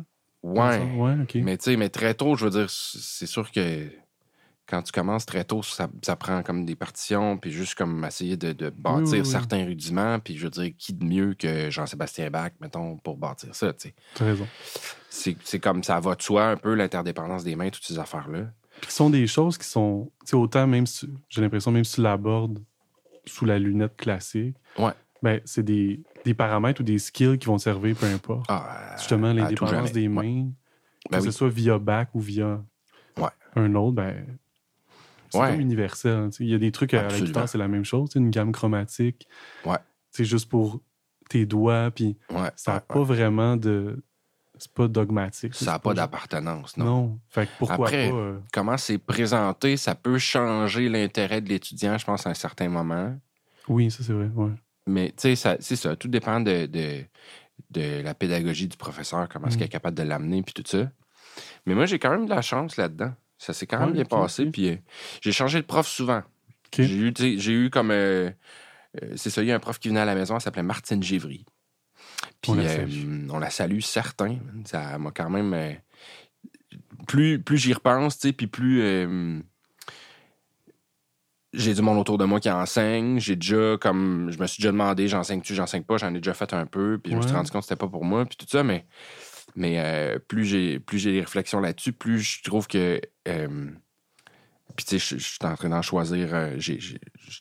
ouais. 0.43 0.83
Ouais, 0.97 1.15
OK. 1.23 1.37
Mais 1.37 1.57
tu 1.57 1.65
sais, 1.65 1.77
mais 1.77 1.89
très 1.89 2.15
tôt, 2.15 2.35
je 2.35 2.45
veux 2.47 2.51
dire, 2.51 2.69
c'est 2.69 3.27
sûr 3.27 3.53
que 3.53 3.89
quand 4.73 4.81
tu 4.83 4.91
commences 4.91 5.27
très 5.27 5.45
tôt, 5.45 5.63
ça, 5.63 5.87
ça 6.01 6.17
prend 6.17 6.43
comme 6.43 6.65
des 6.65 6.75
partitions, 6.75 7.37
puis 7.37 7.53
juste 7.53 7.75
comme 7.75 8.03
essayer 8.07 8.39
de, 8.39 8.55
de 8.55 8.71
bâtir 8.71 9.13
oui, 9.13 9.21
oui. 9.21 9.27
certains 9.27 9.67
rudiments, 9.67 10.19
puis 10.19 10.39
je 10.39 10.45
veux 10.45 10.51
dire, 10.51 10.73
qui 10.79 10.95
de 10.95 11.05
mieux 11.05 11.35
que 11.35 11.69
Jean-Sébastien 11.71 12.31
Bach, 12.31 12.53
mettons, 12.59 12.97
pour 12.97 13.19
bâtir 13.19 13.55
ça, 13.55 13.73
tu 13.75 13.89
sais. 13.89 13.95
T'as 14.15 14.25
raison. 14.25 14.49
C'est 15.11 15.61
comme 15.61 15.85
ça 15.85 16.01
va 16.01 16.15
de 16.15 16.23
soi 16.23 16.47
un 16.47 16.57
peu 16.57 16.75
l'interdépendance 16.75 17.45
des 17.45 17.55
mains, 17.55 17.69
toutes 17.69 17.85
ces 17.85 17.99
affaires-là. 17.99 18.47
Puis 18.81 18.89
qui 18.89 18.95
sont 18.97 19.11
des 19.11 19.27
choses 19.27 19.59
qui 19.59 19.69
sont. 19.69 20.11
Tu 20.25 20.31
sais, 20.31 20.37
autant 20.37 20.67
même 20.67 20.87
si. 20.87 21.07
J'ai 21.29 21.43
l'impression, 21.43 21.71
même 21.71 21.85
si 21.85 21.97
tu 21.97 22.01
l'abordes 22.01 22.59
sous 23.27 23.45
la 23.45 23.59
lunette 23.59 23.97
classique. 23.99 24.57
Ouais. 24.79 24.93
Ben, 25.23 25.41
c'est 25.45 25.63
des, 25.63 26.01
des 26.25 26.33
paramètres 26.35 26.81
ou 26.81 26.85
des 26.85 26.99
skills 26.99 27.39
qui 27.39 27.47
vont 27.47 27.59
te 27.59 27.63
servir, 27.63 27.95
peu 27.95 28.07
importe. 28.07 28.47
Ah, 28.49 28.97
Justement, 28.97 29.33
l'indépendance 29.35 29.93
des 29.93 30.09
Ouais. 30.09 30.25
mains, 30.25 30.51
Ben 31.11 31.19
que 31.19 31.25
ce 31.25 31.31
soit 31.31 31.51
via 31.51 31.79
Bach 31.79 32.09
ou 32.15 32.21
via 32.21 32.61
Ouais. 33.19 33.29
un 33.55 33.75
autre, 33.75 33.93
ben. 33.97 34.39
C'est 35.33 35.39
Ouais. 35.39 35.51
comme 35.51 35.61
universel. 35.61 36.13
hein. 36.17 36.31
Il 36.41 36.47
y 36.49 36.55
a 36.55 36.59
des 36.59 36.71
trucs 36.73 36.95
à 36.95 36.99
la 36.99 37.05
Absolument. 37.05 37.27
guitare, 37.27 37.49
c'est 37.49 37.59
la 37.59 37.69
même 37.69 37.85
chose. 37.85 38.11
Une 38.15 38.31
gamme 38.31 38.53
chromatique. 38.53 39.27
Ouais. 39.65 39.79
C'est 40.11 40.25
juste 40.25 40.49
pour 40.49 40.81
tes 41.29 41.47
doigts, 41.47 41.91
puis 41.91 42.17
Ouais, 42.31 42.51
ça 42.57 42.75
n'a 42.75 42.81
pas 42.81 43.03
vraiment 43.03 43.57
de. 43.57 44.03
C'est 44.59 44.71
pas 44.73 44.87
dogmatique. 44.87 45.55
Ça 45.55 45.73
n'a 45.73 45.79
pas 45.79 45.95
d'appartenance, 45.95 46.77
non. 46.77 46.85
Non. 46.85 47.19
Fait 47.31 47.47
que 47.47 47.51
pourquoi 47.59 47.87
Après, 47.87 48.11
pas. 48.11 48.15
euh, 48.17 48.39
Comment 48.53 48.77
c'est 48.77 48.99
présenté, 48.99 49.77
ça 49.77 49.95
peut 49.97 50.19
changer 50.19 50.89
l'intérêt 50.89 51.41
de 51.41 51.49
l'étudiant, 51.49 51.97
je 51.99 52.05
pense, 52.05 52.27
à 52.27 52.31
un 52.31 52.35
certain 52.35 52.69
moment. 52.69 53.17
Oui, 53.69 53.91
ça 53.91 54.05
c'est 54.05 54.13
vrai. 54.13 54.29
Ouais. 54.35 54.53
Mais 54.87 55.09
tu 55.09 55.15
sais, 55.19 55.37
ça- 55.37 55.57
c'est 55.59 55.75
ça. 55.77 55.97
Tout 55.97 56.09
dépend 56.09 56.41
de, 56.41 56.67
de, 56.67 57.03
de 57.71 58.03
la 58.03 58.15
pédagogie 58.15 58.69
du 58.69 58.77
professeur, 58.77 59.29
comment 59.29 59.47
est-ce 59.49 59.57
Mm. 59.57 59.59
qu'il 59.59 59.67
est 59.67 59.71
capable 59.71 59.97
de 59.97 60.03
l'amener, 60.03 60.43
puis 60.43 60.53
tout 60.53 60.63
ça. 60.67 60.91
Mais 61.67 61.75
moi, 61.75 61.87
j'ai 61.87 61.99
quand 61.99 62.11
même 62.11 62.27
de 62.27 62.31
la 62.31 62.43
chance 62.43 62.77
là-dedans. 62.77 63.13
Ça 63.43 63.53
s'est 63.53 63.67
quand 63.67 63.81
même 63.81 63.89
Ouais, 63.89 63.95
bien 63.95 64.05
passé. 64.05 64.47
Puis 64.47 64.69
euh, 64.69 64.77
j'ai 65.21 65.33
changé 65.33 65.61
de 65.61 65.67
prof 65.67 65.85
souvent. 65.89 66.23
J'ai 66.73 66.85
eu, 66.95 67.13
j'ai 67.19 67.53
eu 67.53 67.71
comme. 67.71 67.91
euh, 67.91 68.31
euh, 69.03 69.13
c'est 69.17 69.31
ça, 69.31 69.43
il 69.43 69.49
y 69.49 69.53
a 69.53 69.57
un 69.57 69.59
prof 69.59 69.81
qui 69.81 69.89
venait 69.89 70.01
à 70.01 70.05
la 70.05 70.15
maison, 70.15 70.37
elle 70.37 70.41
s'appelait 70.41 70.63
Martine 70.63 71.03
Givry. 71.03 71.45
Puis 72.41 72.53
On 72.53 72.55
la 72.55 72.63
euh, 72.63 72.77
salue. 72.77 73.29
on 73.31 73.39
la 73.41 73.51
salue, 73.51 73.81
certain. 73.81 74.39
Ça 74.65 74.97
m'a 74.99 75.11
quand 75.11 75.29
même. 75.29 75.77
plus 77.09 77.43
plus 77.43 77.59
j'y 77.59 77.73
repense, 77.73 78.17
tu 78.21 78.29
sais, 78.29 78.33
puis 78.33 78.47
plus. 78.47 78.81
j'ai 81.53 81.75
du 81.75 81.83
monde 81.83 81.99
autour 81.99 82.19
de 82.19 82.25
moi 82.25 82.39
qui 82.39 82.49
enseigne. 82.49 83.19
J'ai 83.19 83.35
déjà, 83.35 83.77
comme, 83.81 84.31
je 84.31 84.39
me 84.39 84.47
suis 84.47 84.61
déjà 84.61 84.71
demandé, 84.71 85.09
j'enseigne-tu, 85.09 85.57
j'enseigne 85.57 85.83
pas, 85.83 85.97
j'en 85.97 86.15
ai 86.15 86.19
déjà 86.19 86.33
fait 86.35 86.55
un 86.55 86.67
peu, 86.67 87.01
puis 87.03 87.11
je 87.11 87.17
me 87.17 87.23
suis 87.23 87.33
rendu 87.33 87.51
compte 87.51 87.63
que 87.63 87.67
c'était 87.67 87.77
pas 87.77 87.89
pour 87.89 88.05
moi, 88.05 88.25
puis 88.25 88.37
tout 88.37 88.47
ça, 88.49 88.63
mais, 88.63 88.87
mais 89.55 89.75
euh, 89.79 90.19
plus 90.19 90.45
j'ai 90.45 90.79
plus 90.81 90.99
j'ai 90.99 91.13
des 91.13 91.21
réflexions 91.21 91.61
là-dessus, 91.61 91.93
plus 91.93 92.21
je 92.21 92.43
trouve 92.43 92.67
que 92.67 93.01
euh, 93.29 93.71
Puis, 94.77 94.87
tu 94.87 94.99
sais, 94.99 95.17
je 95.19 95.23
suis 95.23 95.39
en 95.43 95.55
train 95.55 95.69
d'en 95.69 95.83
choisir. 95.83 96.29
euh, 96.33 96.55
Je 96.59 96.73
suis 96.73 96.97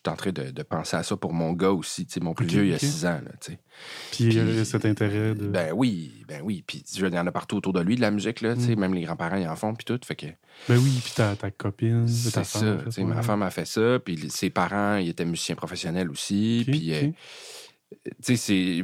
en 0.08 0.16
train 0.18 0.32
de, 0.34 0.52
de 0.52 0.64
penser 0.64 0.98
à 0.98 1.04
ça 1.04 1.16
pour 1.16 1.32
mon 1.32 1.54
gars 1.54 1.72
aussi. 1.72 2.06
Tu 2.06 2.14
sais, 2.14 2.20
mon 2.20 2.34
plus 2.34 2.46
vieux, 2.46 2.66
il 2.66 2.74
a 2.74 2.76
ok. 2.76 2.82
6 2.82 3.06
ans, 3.06 3.22
là, 3.24 3.32
tu 3.40 3.54
sais. 3.54 3.60
Puis, 4.12 4.24
il 4.26 4.34
y 4.34 4.40
a 4.40 4.44
Puis, 4.44 4.66
cet 4.66 4.84
intérêt 4.86 5.34
de. 5.34 5.48
Ben 5.48 5.72
oui, 5.74 6.26
ben 6.28 6.42
oui. 6.44 6.62
Puis, 6.68 6.84
il 6.94 7.02
y 7.14 7.18
en 7.18 7.26
a 7.28 7.32
partout 7.32 7.56
autour 7.56 7.72
de 7.72 7.80
lui, 7.82 7.96
de 7.96 8.02
la 8.02 8.12
musique, 8.12 8.42
là, 8.42 8.56
tu 8.56 8.62
sais. 8.62 8.76
Mm. 8.76 8.80
Même 8.82 8.94
les 8.96 9.04
grands-parents, 9.04 9.38
ils 9.38 9.48
en 9.48 9.56
font, 9.56 9.74
puis 9.74 9.86
tout. 9.86 9.98
Fait 10.04 10.16
que 10.18 10.26
Ben 10.68 10.78
oui, 10.78 10.92
puis 11.02 11.14
ta, 11.16 11.36
ta 11.38 11.52
copine, 11.52 12.06
ta 12.06 12.12
c'est 12.12 12.32
femme. 12.44 12.44
ça. 12.44 12.84
tu 12.86 12.92
sais, 12.92 13.02
ouais. 13.02 13.08
Ma 13.16 13.22
femme 13.22 13.44
a 13.44 13.50
fait 13.50 13.66
ça, 13.66 13.98
puis 14.04 14.30
ses 14.30 14.50
parents, 14.50 14.98
ils 14.98 15.08
étaient 15.10 15.24
musiciens 15.26 15.56
professionnels 15.56 16.10
aussi. 16.10 16.64
Puis, 16.68 16.92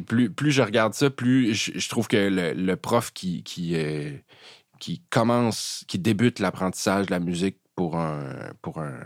plus, 0.06 0.30
plus 0.30 0.52
je 0.52 0.62
regarde 0.62 0.94
ça, 0.94 1.10
plus 1.10 1.54
je, 1.54 1.72
je 1.78 1.90
trouve 1.90 2.08
que 2.08 2.18
le, 2.18 2.54
le 2.54 2.76
prof 2.76 3.12
qui, 3.14 3.44
qui, 3.44 3.76
euh, 3.76 4.12
qui 4.80 5.02
commence, 5.10 5.84
qui 5.88 6.00
débute 6.00 6.40
l'apprentissage 6.40 7.08
de 7.08 7.12
la 7.12 7.20
musique 7.20 7.58
pour 7.76 7.96
un, 7.96 8.52
pour 8.62 8.80
un 8.80 9.00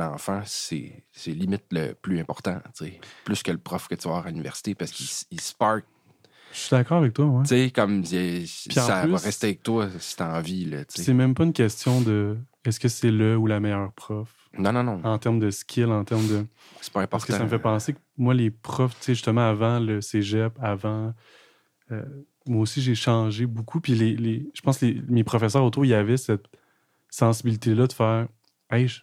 enfant, 0.00 0.42
c'est 0.44 1.02
limite 1.26 1.64
le 1.72 1.92
plus 1.94 2.20
important, 2.20 2.60
tu 2.76 2.84
sais. 2.84 3.00
Plus 3.24 3.42
que 3.42 3.50
le 3.50 3.58
prof 3.58 3.88
que 3.88 3.94
tu 3.96 4.02
vas 4.04 4.10
avoir 4.10 4.26
à 4.26 4.30
l'université 4.30 4.74
parce 4.76 4.92
qu'il 4.92 5.40
spark, 5.40 5.84
Je 6.52 6.58
suis 6.58 6.70
d'accord 6.70 6.98
avec 6.98 7.14
toi, 7.14 7.26
ouais. 7.26 7.42
tu 7.42 7.48
sais, 7.48 7.70
comme 7.74 8.04
ça 8.04 8.86
va 8.86 9.02
plus- 9.02 9.14
rester 9.14 9.46
avec 9.48 9.62
toi 9.64 9.88
si 9.98 10.16
t'as 10.16 10.38
envie. 10.38 10.72
C'est 10.88 11.14
même 11.14 11.34
pas 11.34 11.44
une 11.44 11.52
question 11.52 12.00
de 12.00 12.36
est-ce 12.64 12.78
que 12.78 12.88
c'est 12.88 13.10
le 13.10 13.36
ou 13.36 13.48
la 13.48 13.58
meilleure 13.58 13.92
prof 13.92 14.28
Non, 14.58 14.72
non, 14.72 14.82
non, 14.84 15.00
en 15.04 15.18
termes 15.18 15.38
de 15.38 15.50
skill, 15.50 15.86
en 15.86 16.04
termes 16.04 16.26
de. 16.28 16.44
c'est 16.80 16.92
pas 16.92 17.00
important. 17.00 17.08
Parce 17.10 17.24
que 17.24 17.32
ça 17.32 17.42
me 17.42 17.48
fait 17.48 17.58
penser 17.58 17.94
que 17.94 17.98
moi, 18.18 18.34
les 18.34 18.50
profs, 18.50 18.94
tu 18.98 19.04
sais, 19.06 19.14
justement, 19.14 19.48
avant 19.48 19.78
le 19.80 20.00
cégep, 20.00 20.52
avant. 20.60 21.14
euh, 21.90 22.02
moi 22.46 22.60
aussi, 22.62 22.80
j'ai 22.82 22.94
changé 22.94 23.46
beaucoup. 23.46 23.80
Puis 23.80 23.94
les, 23.94 24.16
les- 24.16 24.50
je 24.54 24.60
pense 24.62 24.78
que 24.78 24.86
les- 24.86 25.02
mes 25.08 25.24
professeurs 25.24 25.64
autour, 25.64 25.84
il 25.84 25.88
y 25.88 25.94
avait 25.94 26.16
cette 26.16 26.46
sensibilité-là 27.10 27.86
de 27.86 27.92
faire 27.92 28.26
Hey, 28.70 28.88
je, 28.88 29.00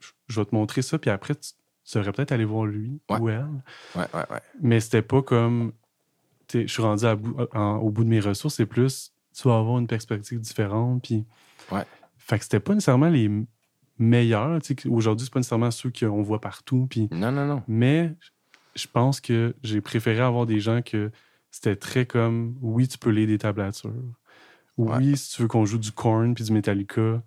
je- 0.00 0.10
je 0.28 0.40
vais 0.40 0.44
te 0.44 0.54
montrer 0.54 0.82
ça, 0.82 0.98
puis 0.98 1.08
après, 1.10 1.34
tu, 1.36 1.50
tu 1.84 1.98
devrais 1.98 2.10
peut-être 2.12 2.32
aller 2.32 2.44
voir 2.44 2.66
lui 2.66 3.00
Ouais. 3.08 3.18
ou 3.20 3.28
elle. 3.28 3.46
Ouais, 3.94 4.02
ouais, 4.12 4.24
ouais. 4.30 4.40
Mais 4.60 4.80
c'était 4.80 5.02
pas 5.02 5.22
comme. 5.22 5.72
Je 6.52 6.66
suis 6.66 6.82
rendu 6.82 7.04
à 7.04 7.14
bout- 7.16 7.36
en- 7.52 7.76
au 7.76 7.90
bout 7.90 8.02
de 8.04 8.08
mes 8.08 8.20
ressources, 8.20 8.56
c'est 8.56 8.66
plus 8.66 9.12
tu 9.36 9.48
vas 9.48 9.56
avoir 9.58 9.78
une 9.78 9.86
perspective 9.86 10.40
différente. 10.40 11.02
Puis. 11.04 11.24
Ouais. 11.70 11.82
Fait 12.18 12.38
que 12.38 12.44
c'était 12.44 12.60
pas 12.60 12.74
nécessairement 12.74 13.08
les 13.08 13.28
meilleurs. 13.98 14.60
tu 14.62 14.68
sais, 14.68 14.74
que 14.74 14.88
Aujourd'hui, 14.88 15.24
c'est 15.26 15.32
pas 15.32 15.40
nécessairement 15.40 15.70
ceux 15.70 15.90
qu'on 15.90 16.22
voit 16.22 16.40
partout. 16.40 16.86
Puis 16.90 17.08
Non, 17.12 17.30
non, 17.32 17.46
non. 17.46 17.62
mais 17.68 18.14
je 18.74 18.86
pense 18.92 19.20
que 19.20 19.54
j'ai 19.62 19.80
préféré 19.80 20.20
avoir 20.20 20.46
des 20.46 20.60
gens 20.60 20.82
que 20.82 21.10
c'était 21.50 21.76
très 21.76 22.06
comme 22.06 22.56
oui, 22.60 22.88
tu 22.88 22.98
peux 22.98 23.10
lire 23.10 23.28
des 23.28 23.38
tablatures. 23.38 23.92
Oui, 24.76 25.16
si 25.16 25.36
tu 25.36 25.42
veux 25.42 25.48
qu'on 25.48 25.64
joue 25.64 25.78
du 25.78 25.92
Korn 25.92 26.34
puis 26.34 26.42
du 26.44 26.52
Metallica, 26.52 27.22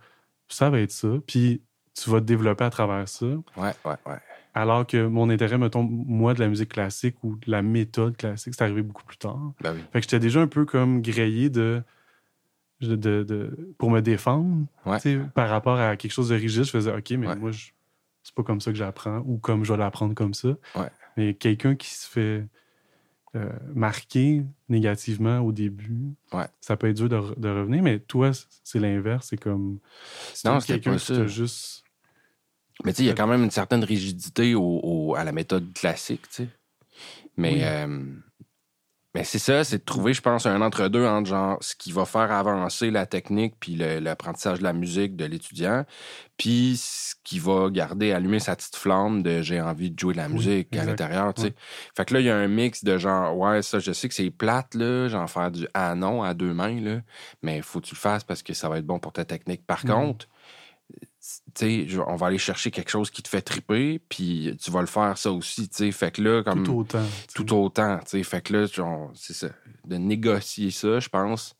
ça 0.50 0.70
va 0.70 0.80
être 0.82 0.92
ça. 0.92 1.08
Puis 1.26 1.62
tu 1.94 2.10
vas 2.10 2.20
te 2.20 2.26
développer 2.26 2.66
à 2.66 2.70
travers 2.70 3.08
ça. 3.08 3.26
Ouais, 3.26 3.74
ouais, 3.86 3.96
ouais. 4.06 4.18
Alors 4.54 4.86
que 4.86 5.06
mon 5.08 5.30
intérêt, 5.30 5.58
mettons, 5.58 5.84
moi, 5.84 6.34
de 6.34 6.40
la 6.40 6.48
musique 6.50 6.70
classique 6.70 7.24
ou 7.24 7.36
de 7.38 7.50
la 7.50 7.62
méthode 7.62 8.18
classique, 8.18 8.54
c'est 8.56 8.64
arrivé 8.64 8.82
beaucoup 8.82 9.04
plus 9.06 9.18
tard. 9.18 9.54
Ben 9.62 9.74
oui. 9.74 9.82
Fait 9.94 10.00
que 10.00 10.04
j'étais 10.04 10.20
déjà 10.20 10.42
un 10.42 10.48
peu 10.48 10.66
comme 10.66 11.02
grillé 11.02 11.50
de. 11.50 11.82
De, 12.82 12.96
de- 13.24 13.74
pour 13.78 13.90
me 13.92 14.02
défendre 14.02 14.66
Ouais. 14.86 15.00
par 15.34 15.50
rapport 15.50 15.80
à 15.80 15.96
quelque 15.98 16.12
chose 16.12 16.30
de 16.30 16.36
rigide. 16.36 16.64
Je 16.64 16.72
faisais 16.72 16.92
OK, 16.96 17.12
mais 17.12 17.28
Ouais. 17.28 17.36
moi, 17.36 17.52
je- 17.52 17.72
c'est 18.24 18.36
pas 18.36 18.44
comme 18.44 18.62
ça 18.62 18.72
que 18.72 18.78
j'apprends 18.78 19.20
ou 19.26 19.38
comme 19.38 19.64
je 19.64 19.72
vais 19.74 19.80
l'apprendre 19.80 20.14
comme 20.14 20.34
ça. 20.34 20.50
Ouais. 20.76 20.90
Mais 21.16 21.34
quelqu'un 21.34 21.76
qui 21.76 21.90
se 21.90 22.08
fait 22.08 22.46
euh, 23.36 23.50
marquer 23.76 24.44
négativement 24.70 25.40
au 25.42 25.52
début, 25.52 26.14
ça 26.62 26.78
peut 26.78 26.88
être 26.90 26.96
dur 26.96 27.10
de, 27.10 27.18
re- 27.18 27.40
de 27.40 27.50
revenir, 27.50 27.84
mais 27.84 28.00
toi, 28.00 28.32
c'est 28.64 28.80
l'inverse. 28.80 29.28
C'est 29.30 29.38
comme. 29.38 29.80
c'est 30.34 30.48
Non, 30.50 30.60
quelqu'un 30.60 30.92
pas 30.94 30.98
qui 30.98 31.06
ça. 31.06 31.16
t'a 31.18 31.28
juste. 31.28 31.84
Mais 32.86 32.94
tu 32.94 32.98
sais, 32.98 33.04
il 33.04 33.08
y 33.08 33.10
a 33.10 33.14
quand 33.14 33.28
même 33.28 33.44
une 33.44 33.52
certaine 33.52 33.84
rigidité 33.84 34.56
au, 34.56 34.80
au- 34.84 35.16
à 35.16 35.24
la 35.24 35.32
méthode 35.34 35.74
classique, 35.74 36.28
tu 36.30 36.44
sais. 36.44 36.50
Mais, 37.36 37.54
Oui. 37.54 37.60
euh, 37.64 38.04
mais 39.18 39.24
c'est 39.24 39.40
ça, 39.40 39.64
c'est 39.64 39.80
de 39.80 39.84
trouver, 39.84 40.14
je 40.14 40.22
pense, 40.22 40.46
un 40.46 40.62
entre-deux 40.62 41.06
entre 41.06 41.28
genre 41.28 41.58
ce 41.62 41.76
qui 41.76 41.92
va 41.92 42.06
faire 42.06 42.32
avancer 42.32 42.92
la 42.92 43.08
technique 43.08 43.56
puis 43.60 43.76
l'apprentissage 43.76 44.60
de 44.60 44.64
la 44.64 44.74
musique 44.74 45.16
de 45.16 45.26
l'étudiant, 45.26 45.86
puis 46.38 46.78
ce 46.78 47.16
qui 47.24 47.40
va 47.40 47.70
garder 47.72 48.12
allumer 48.12 48.40
sa 48.40 48.56
petite 48.56 48.76
flamme 48.76 49.24
de 49.24 49.42
j'ai 49.42 49.60
envie 49.60 49.90
de 49.90 50.00
jouer 50.00 50.14
de 50.14 50.20
la 50.20 50.30
Oui, 50.30 50.34
musique 50.36 50.76
à 50.78 50.86
l'intérieur, 50.86 51.34
tu 51.34 51.42
sais. 51.42 51.56
Fait 51.96 52.06
que 52.06 52.14
là, 52.14 52.20
il 52.20 52.28
y 52.28 52.30
a 52.30 52.38
un 52.38 52.48
mix 52.48 52.84
de 52.84 52.98
genre, 53.00 53.36
ouais, 53.38 53.64
ça, 53.64 53.80
je 53.80 53.92
sais 53.92 54.08
que 54.08 54.14
c'est 54.14 54.30
plate, 54.30 54.76
là, 54.76 55.08
j'en 55.08 55.26
faire 55.28 55.52
du 55.52 55.68
ah 55.74 55.96
non 55.96 56.22
à 56.24 56.34
deux 56.36 56.54
mains, 56.54 56.80
là, 56.80 57.02
mais 57.42 57.62
faut 57.64 57.82
que 57.82 57.88
tu 57.88 57.96
le 57.96 58.00
fasses 58.00 58.24
parce 58.24 58.44
que 58.44 58.54
ça 58.54 58.70
va 58.70 58.78
être 58.78 58.86
bon 58.86 59.00
pour 59.00 59.14
ta 59.14 59.26
technique. 59.26 59.66
Par 59.66 59.84
Mhm. 59.84 59.88
contre, 59.88 60.28
tu 61.54 61.66
sais, 61.66 61.88
je- 61.88 62.00
on 62.00 62.16
va 62.16 62.28
aller 62.28 62.38
chercher 62.38 62.72
quelque 62.72 62.90
chose 62.90 63.10
qui 63.10 63.22
te 63.22 63.28
fait 63.28 63.42
triper, 63.42 64.00
puis 64.10 64.58
tu 64.62 64.72
vas 64.72 64.82
le 64.82 64.88
faire 64.88 65.18
ça 65.18 65.32
aussi, 65.32 65.68
tu 65.70 65.76
sais. 65.76 65.92
Fait 65.92 66.12
que 66.12 66.22
là, 66.22 66.44
comme 66.44 66.64
Tout 66.64 66.80
autant. 66.80 67.04
tout 67.36 67.54
autant, 67.54 67.98
tu 68.00 68.04
sais. 68.08 68.24
Fait 68.24 68.42
que 68.42 68.54
là, 68.54 68.68
c'est 69.14 69.34
ça. 69.34 69.48
De 69.86 69.98
négocier 69.98 70.72
ça, 70.72 71.00
je 71.00 71.10
pense. 71.10 71.56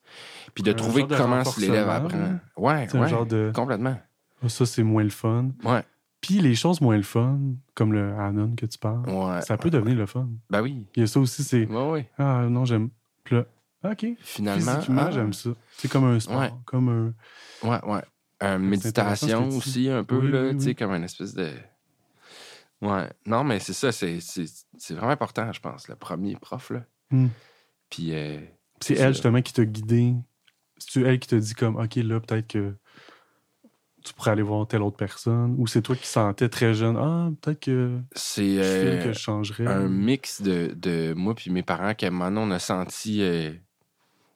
Puis 0.54 0.64
de 0.64 0.72
Un 0.72 0.76
trouver 0.76 1.06
comment 1.08 1.44
l'élève 1.58 1.90
apprend. 1.90 2.40
Ouais, 2.58 2.88
C'est 2.90 2.98
un 2.98 3.02
ouais. 3.02 3.10
genre 3.10 3.26
de. 3.26 3.52
Complètement. 3.54 3.98
Ah, 4.44 4.50
Ça, 4.50 4.66
c'est 4.66 4.84
moins 4.84 5.04
le 5.04 5.10
fun. 5.10 5.50
Ouais, 5.64 5.84
Puis 6.22 6.36
les 6.42 6.56
choses 6.56 6.82
moins 6.82 6.98
le 6.98 7.04
fun, 7.04 7.40
comme 7.76 7.94
le 7.94 8.14
Anon 8.20 8.54
que 8.56 8.66
tu 8.66 8.78
parles, 8.78 9.08
ouais. 9.10 9.42
ça 9.42 9.58
peut 9.58 9.66
ouais, 9.66 9.72
devenir 9.72 9.96
le 9.96 10.06
fun. 10.06 10.22
ouais. 10.22 10.38
Ben 10.50 10.62
oui. 10.62 10.86
Il 10.96 11.02
y 11.02 11.04
a 11.04 11.08
ça 11.08 11.20
aussi, 11.20 11.44
c'est 11.44 11.66
Ouais, 11.68 11.90
ouais. 11.92 12.10
Ah 12.18 12.46
non, 12.50 12.66
j'aime. 12.66 12.90
Puis 13.24 13.36
là, 13.36 13.46
OK. 13.92 14.06
Finalement. 14.20 14.76
Physiquement, 14.76 15.02
ah, 15.08 15.12
j'aime 15.12 15.34
ça. 15.34 15.50
C'est 15.78 15.90
comme 15.90 16.06
un 16.06 16.20
sport, 16.20 16.40
Ouais. 16.40 16.52
comme 16.66 16.90
un. 17.64 17.68
Ouais, 17.70 17.80
ouais. 17.86 18.02
Euh, 18.44 18.58
méditation 18.60 19.48
aussi, 19.50 19.90
un 19.90 20.04
peu, 20.04 20.18
Oui, 20.18 20.32
là, 20.32 20.44
oui, 20.44 20.52
tu 20.58 20.60
sais, 20.60 20.66
oui. 20.68 20.76
comme 20.76 20.92
une 20.94 21.04
espèce 21.04 21.34
de. 21.34 21.50
Ouais. 22.82 23.10
Non, 23.26 23.44
mais 23.44 23.60
c'est 23.60 23.74
ça, 23.74 23.92
c'est 23.92 24.20
vraiment 24.92 25.10
important, 25.10 25.52
je 25.52 25.60
pense, 25.60 25.88
le 25.88 25.96
premier 25.96 26.36
prof, 26.36 26.70
là. 26.70 26.84
Hmm. 27.10 27.28
Puis. 27.90 28.14
euh, 28.14 28.40
C'est 28.80 28.96
C'est 28.96 29.02
elle, 29.02 29.14
justement, 29.14 29.42
qui 29.42 29.54
t'a 29.54 29.66
guidé. 29.66 30.14
C'est 30.78 31.02
elle 31.02 31.18
qui 31.20 31.28
t'a 31.28 31.40
dit, 31.40 31.56
comme, 31.56 31.78
OK, 31.78 31.96
là, 31.96 32.20
peut-être 32.20 32.48
que 32.48 32.76
tu 34.06 34.14
pourrais 34.14 34.32
aller 34.32 34.44
voir 34.44 34.68
telle 34.68 34.84
autre 34.84 34.96
personne? 34.96 35.56
Ou 35.58 35.66
c'est 35.68 35.82
toi 35.82 35.96
qui 35.96 36.06
sentais 36.08 36.48
très 36.48 36.74
jeune, 36.76 36.96
ah, 36.98 37.30
peut-être 37.42 37.60
que 37.62 37.98
c'est. 38.14 38.58
euh, 38.60 39.04
que 39.04 39.14
je 39.14 39.20
changerais? 39.20 39.66
un 39.66 39.88
mix 39.90 40.42
de, 40.42 40.72
de 40.78 41.14
moi 41.16 41.34
puis 41.36 41.50
mes 41.50 41.64
parents 41.64 41.94
qu'à 41.96 42.08
un 42.08 42.12
moment 42.12 42.30
donné, 42.30 42.54
on 42.54 42.56
a 42.56 42.60
senti. 42.60 43.22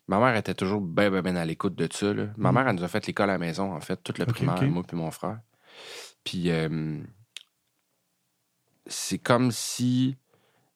Ma 0.08 0.20
mère 0.20 0.36
était 0.36 0.53
toujours 0.53 0.81
bien, 0.81 1.10
bien, 1.10 1.22
bien 1.22 1.36
à 1.36 1.46
l'écoute 1.46 1.75
de 1.75 1.88
ça. 1.91 2.13
là. 2.13 2.27
Ma 2.38 2.50
Mhm. 2.50 2.55
mère, 2.55 2.67
elle 2.67 2.75
nous 2.75 2.84
a 2.84 2.88
fait 2.88 3.05
l'école 3.08 3.29
à 3.29 3.34
la 3.34 3.38
maison, 3.39 3.74
en 3.74 3.79
fait, 3.81 3.98
toute 4.03 4.17
le 4.17 4.25
Ok, 4.25 4.31
primaire, 4.34 4.62
moi 4.63 4.84
puis 4.84 4.98
mon 4.98 5.12
frère. 5.12 5.39
Puis 6.24 6.50
euh, 6.51 7.00
c'est 8.88 9.20
comme 9.20 9.51
si. 9.51 10.17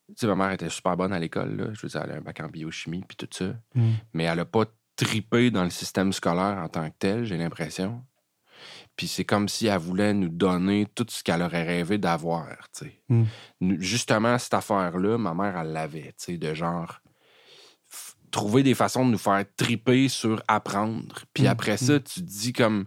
Tu 0.10 0.14
sais, 0.18 0.28
ma 0.28 0.36
mère 0.36 0.52
était 0.52 0.70
super 0.70 0.96
bonne 0.96 1.12
à 1.14 1.20
l'école, 1.20 1.56
là. 1.58 1.66
Je 1.74 1.82
veux 1.82 1.88
dire, 1.90 2.02
elle 2.04 2.12
a 2.12 2.16
un 2.16 2.22
bac 2.22 2.40
en 2.40 2.48
biochimie 2.48 3.04
puis 3.08 3.18
tout 3.18 3.28
ça. 3.32 3.56
Hmm. 3.74 3.94
Mais 4.14 4.26
elle 4.26 4.40
a 4.40 4.46
pas 4.46 4.66
tripé 4.96 5.50
dans 5.52 5.64
le 5.64 5.70
système 5.72 6.14
scolaire 6.14 6.58
en 6.60 6.70
tant 6.70 6.88
que 6.90 6.96
tel, 6.98 7.26
j'ai 7.26 7.38
l'impression. 7.38 8.04
Puis 8.96 9.08
c'est 9.08 9.26
comme 9.26 9.50
si 9.50 9.68
elle 9.68 9.80
voulait 9.80 10.14
nous 10.14 10.30
donner 10.30 10.86
tout 10.86 11.06
ce 11.10 11.22
qu'elle 11.24 11.42
aurait 11.42 11.64
rêvé 11.64 11.98
d'avoir, 11.98 12.48
tu 12.72 12.86
sais. 12.86 13.02
Mm. 13.10 13.26
Justement, 13.80 14.38
cette 14.38 14.54
affaire-là, 14.54 15.18
ma 15.18 15.34
mère, 15.34 15.58
elle 15.58 15.74
l'avait, 15.74 16.14
tu 16.18 16.26
sais, 16.26 16.38
de 16.38 16.54
genre 16.54 17.02
trouver 18.36 18.64
des 18.64 18.74
façons 18.74 19.06
de 19.06 19.12
nous 19.12 19.18
faire 19.18 19.46
triper 19.56 20.10
sur 20.10 20.44
apprendre. 20.50 21.24
Puis 21.34 21.48
Mm, 21.48 21.48
après 21.48 21.78
ça, 21.78 22.00
tu 22.02 22.16
te 22.16 22.26
dis 22.26 22.52
comme 22.52 22.86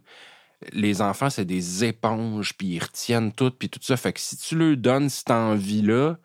les 0.72 1.00
enfants, 1.00 1.30
c'est 1.30 1.46
des 1.46 1.84
éponges, 1.84 2.52
puis 2.52 2.66
ils 2.68 2.78
retiennent 2.80 3.32
tout, 3.32 3.50
puis 3.50 3.70
tout 3.70 3.80
ça. 3.82 3.96
Fait 3.96 4.12
que 4.12 4.20
si 4.20 4.36
tu 4.36 4.56
leur 4.58 4.76
donnes 4.76 5.08
cette 5.08 5.30
envie-là, 5.30 6.18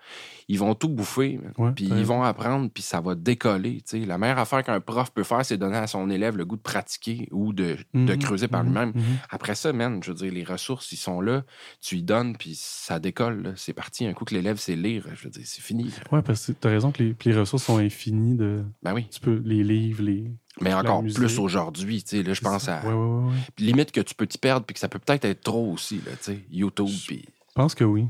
ils 0.47 0.59
vont 0.59 0.75
tout 0.75 0.89
bouffer. 0.89 1.39
puis 1.75 1.85
ils 1.85 2.05
vont 2.05 2.23
apprendre, 2.23 2.69
puis 2.73 2.83
ça 2.83 2.99
va 3.01 3.15
décoller. 3.15 3.77
tu 3.87 3.99
sais. 4.01 4.05
La 4.05 4.17
meilleure 4.17 4.39
affaire 4.39 4.63
qu'un 4.63 4.79
prof 4.79 5.11
peut 5.11 5.23
faire, 5.23 5.45
c'est 5.45 5.57
donner 5.57 5.77
à 5.77 5.87
son 5.87 6.09
élève 6.09 6.37
le 6.37 6.45
goût 6.45 6.55
de 6.57 6.61
pratiquer 6.61 7.27
ou 7.31 7.53
de, 7.53 7.77
de 7.93 8.13
Mhm, 8.13 8.19
creuser 8.19 8.47
par 8.47 8.63
mhm, 8.63 8.69
lui-même. 8.69 8.91
mhm. 8.95 9.03
Après 9.29 9.55
ça, 9.55 9.71
man, 9.73 10.01
je 10.03 10.11
veux 10.11 10.17
dire, 10.17 10.31
les 10.33 10.43
ressources, 10.43 10.91
ils 10.91 10.97
sont 10.97 11.21
là, 11.21 11.43
tu 11.81 11.97
y 11.97 12.03
donnes, 12.03 12.35
puis 12.37 12.53
ça 12.55 12.99
décolle. 12.99 13.53
C'est 13.55 13.73
parti. 13.73 14.05
Un 14.05 14.13
coup 14.13 14.25
que 14.25 14.33
l'élève 14.33 14.57
sait 14.57 14.75
lire, 14.75 15.05
je 15.15 15.23
veux 15.25 15.29
dire, 15.29 15.43
c'est 15.45 15.61
fini. 15.61 15.91
Ouais, 16.11 16.21
parce 16.21 16.47
que 16.47 16.51
t'as 16.53 16.69
raison 16.69 16.91
que 16.91 17.01
les, 17.03 17.15
les 17.25 17.33
ressources 17.37 17.63
sont 17.63 17.77
infinies. 17.77 18.35
De, 18.35 18.63
Ben 18.81 18.93
oui. 18.93 19.07
tu 19.11 19.19
peux, 19.19 19.41
les 19.45 19.63
livres, 19.63 20.03
les. 20.03 20.31
Mais 20.61 20.73
encore 20.73 21.01
musique. 21.01 21.17
plus 21.17 21.39
aujourd'hui, 21.39 22.03
tu 22.03 22.17
sais, 22.17 22.23
là, 22.23 22.33
je 22.33 22.41
pense 22.41 22.69
à... 22.69 22.81
Ouais, 22.85 22.93
ouais, 22.93 23.25
ouais, 23.29 23.33
limite 23.57 23.91
que 23.91 24.01
tu 24.01 24.13
peux 24.13 24.27
t'y 24.27 24.37
perdre, 24.37 24.65
puis 24.67 24.75
que 24.75 24.79
ça 24.79 24.87
peut 24.87 24.99
peut-être 24.99 25.25
être 25.25 25.41
trop 25.41 25.71
aussi, 25.71 25.95
là, 26.05 26.11
tu 26.17 26.25
sais, 26.25 26.39
YouTube, 26.51 26.89
puis 27.07 27.25
Je 27.49 27.53
pense 27.55 27.73
que 27.73 27.83
oui. 27.83 28.05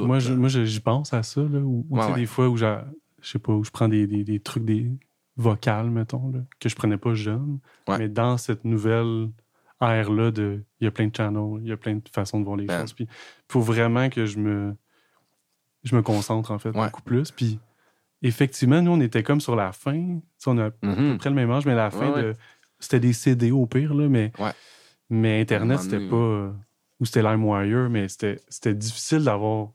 Tout. 0.00 0.06
moi, 0.06 0.18
je- 0.18 0.32
moi, 0.34 0.48
j'y 0.48 0.80
pense 0.80 1.12
à 1.14 1.22
ça, 1.22 1.40
là, 1.42 1.58
où, 1.60 1.86
où, 1.88 1.96
Ouais, 1.96 2.00
tu 2.00 2.06
sais, 2.06 2.12
ouais. 2.14 2.20
des 2.20 2.26
fois 2.26 2.48
où 2.48 2.56
je 2.56 2.66
sais 3.22 3.38
pas, 3.38 3.52
où 3.52 3.64
je 3.64 3.70
prends 3.70 3.88
des, 3.88 4.06
des, 4.06 4.24
des 4.24 4.40
trucs 4.40 4.64
des 4.64 4.90
vocales, 5.36 5.90
mettons, 5.90 6.30
là, 6.32 6.40
que 6.58 6.68
je 6.68 6.74
prenais 6.76 6.98
pas 6.98 7.14
jeune. 7.14 7.58
Ouais. 7.88 7.98
Mais 7.98 8.08
dans 8.08 8.36
cette 8.36 8.64
nouvelle 8.64 9.30
ère-là, 9.80 10.30
de 10.30 10.62
il 10.80 10.84
y 10.84 10.86
a 10.86 10.90
plein 10.90 11.06
de 11.06 11.16
channels, 11.16 11.60
il 11.62 11.68
y 11.68 11.72
a 11.72 11.76
plein 11.76 11.94
de 11.94 12.02
façons 12.12 12.38
de 12.40 12.44
voir 12.44 12.56
les 12.56 12.66
Ben. 12.66 12.80
choses. 12.80 12.92
Puis 12.92 13.06
faut 13.48 13.60
vraiment 13.60 14.08
que 14.10 14.26
je 14.26 14.38
me 14.38 14.74
je 15.82 15.96
me 15.96 16.02
concentre, 16.02 16.50
en 16.50 16.58
fait, 16.58 16.72
beaucoup 16.72 17.00
plus. 17.02 17.30
Puis 17.30 17.58
effectivement, 18.22 18.82
nous, 18.82 18.90
on 18.92 19.00
était 19.00 19.22
comme 19.22 19.40
sur 19.40 19.56
la 19.56 19.72
fin. 19.72 20.18
On 20.46 20.58
a 20.58 20.66
à 20.66 20.70
peu 20.70 21.16
près 21.18 21.30
le 21.30 21.36
même 21.36 21.50
âge, 21.50 21.64
mais 21.64 21.74
la 21.74 21.90
fin 21.90 22.10
de. 22.20 22.34
C'était 22.78 23.00
des 23.00 23.12
CD 23.14 23.50
au 23.50 23.66
pire, 23.66 23.92
là, 23.94 24.08
mais, 24.08 24.32
mais 25.10 25.40
Internet, 25.40 25.80
c'était 25.80 26.06
pas. 26.08 26.52
ou 26.98 27.04
c'était 27.06 27.22
LimeWire, 27.22 27.88
mais 27.90 28.08
c'était 28.08 28.74
difficile 28.74 29.24
d'avoir 29.24 29.68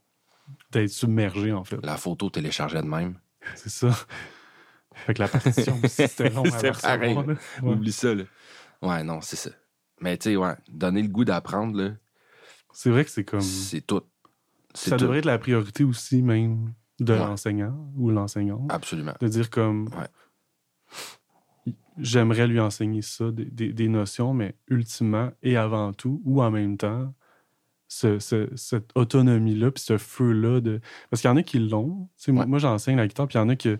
d'être 0.80 0.90
submergé, 0.90 1.52
en 1.52 1.64
fait. 1.64 1.78
La 1.84 1.96
photo 1.96 2.30
téléchargeait 2.30 2.82
de 2.82 2.86
même. 2.86 3.18
C'est 3.54 3.70
ça. 3.70 3.90
Fait 4.94 5.14
que 5.14 5.22
la 5.22 5.28
partition 5.28 5.78
c'était 5.88 6.30
long 6.30 6.44
C'est 6.44 6.80
pareil. 6.80 7.16
Oublie 7.62 7.92
ça, 7.92 8.14
là. 8.14 8.24
Ouais, 8.82 9.04
non, 9.04 9.20
c'est 9.20 9.36
ça. 9.36 9.50
Mais 10.00 10.16
tu 10.16 10.30
sais, 10.30 10.36
ouais, 10.36 10.54
donner 10.68 11.02
le 11.02 11.08
goût 11.08 11.24
d'apprendre, 11.24 11.76
là. 11.76 11.90
C'est 12.72 12.90
vrai 12.90 13.04
que 13.04 13.10
c'est 13.10 13.24
comme. 13.24 13.40
C'est 13.40 13.80
tout. 13.80 14.02
Ça 14.74 14.96
devrait 14.96 15.18
être 15.18 15.24
la 15.24 15.38
priorité 15.38 15.84
aussi, 15.84 16.20
même, 16.20 16.74
de 17.00 17.14
l'enseignant 17.14 17.90
ou 17.96 18.10
l'enseignante. 18.10 18.70
Absolument. 18.70 19.14
De 19.20 19.28
dire 19.28 19.48
comme. 19.48 19.88
J'aimerais 21.98 22.46
lui 22.46 22.60
enseigner 22.60 23.00
ça, 23.00 23.30
des, 23.30 23.72
des, 23.72 23.88
notions, 23.88 24.34
mais 24.34 24.54
ultimement 24.68 25.32
et 25.42 25.56
avant 25.56 25.94
tout, 25.94 26.20
ou 26.26 26.42
en 26.42 26.50
même 26.50 26.76
temps, 26.76 27.14
ce, 27.88 28.18
cette 28.56 28.90
autonomie-là, 28.94 29.70
puis 29.70 29.82
ce 29.82 29.98
feu-là. 29.98 30.60
De... 30.60 30.80
Parce 31.10 31.22
qu'il 31.22 31.30
y 31.30 31.32
en 31.32 31.36
a 31.36 31.42
qui 31.42 31.58
l'ont. 31.58 32.08
Moi, 32.28 32.46
moi 32.46 32.58
j'enseigne 32.58 32.96
la 32.96 33.06
guitare, 33.06 33.28
puis 33.28 33.38
il 33.38 33.42
y 33.42 33.44
en 33.44 33.48
a 33.48 33.56
qui 33.56 33.74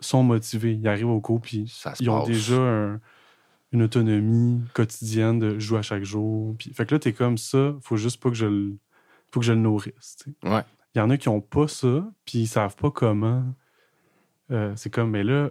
sont 0.00 0.22
motivés. 0.22 0.74
Ils 0.74 0.88
arrivent 0.88 1.10
au 1.10 1.20
cours, 1.20 1.40
puis 1.40 1.72
ils 2.00 2.10
ont 2.10 2.24
déjà 2.24 2.98
une 3.72 3.82
autonomie 3.82 4.62
quotidienne 4.72 5.38
de 5.38 5.58
jouer 5.58 5.78
à 5.78 5.82
chaque 5.82 6.04
jour. 6.04 6.56
Puis, 6.58 6.72
fait 6.72 6.86
que 6.86 6.94
là, 6.94 6.98
t'es 6.98 7.12
comme 7.12 7.36
ça, 7.36 7.76
faut 7.82 7.96
juste 7.96 8.22
pas 8.22 8.30
que 8.30 8.36
je 8.36 8.46
le, 8.46 8.78
faut 9.30 9.40
que 9.40 9.46
je 9.46 9.52
le 9.52 9.58
nourrisse. 9.58 10.24
Ouais. 10.42 10.62
Il 10.94 10.98
y 10.98 11.00
en 11.02 11.10
a 11.10 11.16
qui 11.16 11.28
ont 11.28 11.40
pas 11.40 11.68
ça, 11.68 12.10
puis 12.24 12.40
ils 12.40 12.46
savent 12.46 12.76
pas 12.76 12.90
comment. 12.90 13.44
Euh, 14.50 14.72
c'est 14.76 14.90
comme, 14.90 15.10
mais 15.10 15.22
là, 15.22 15.50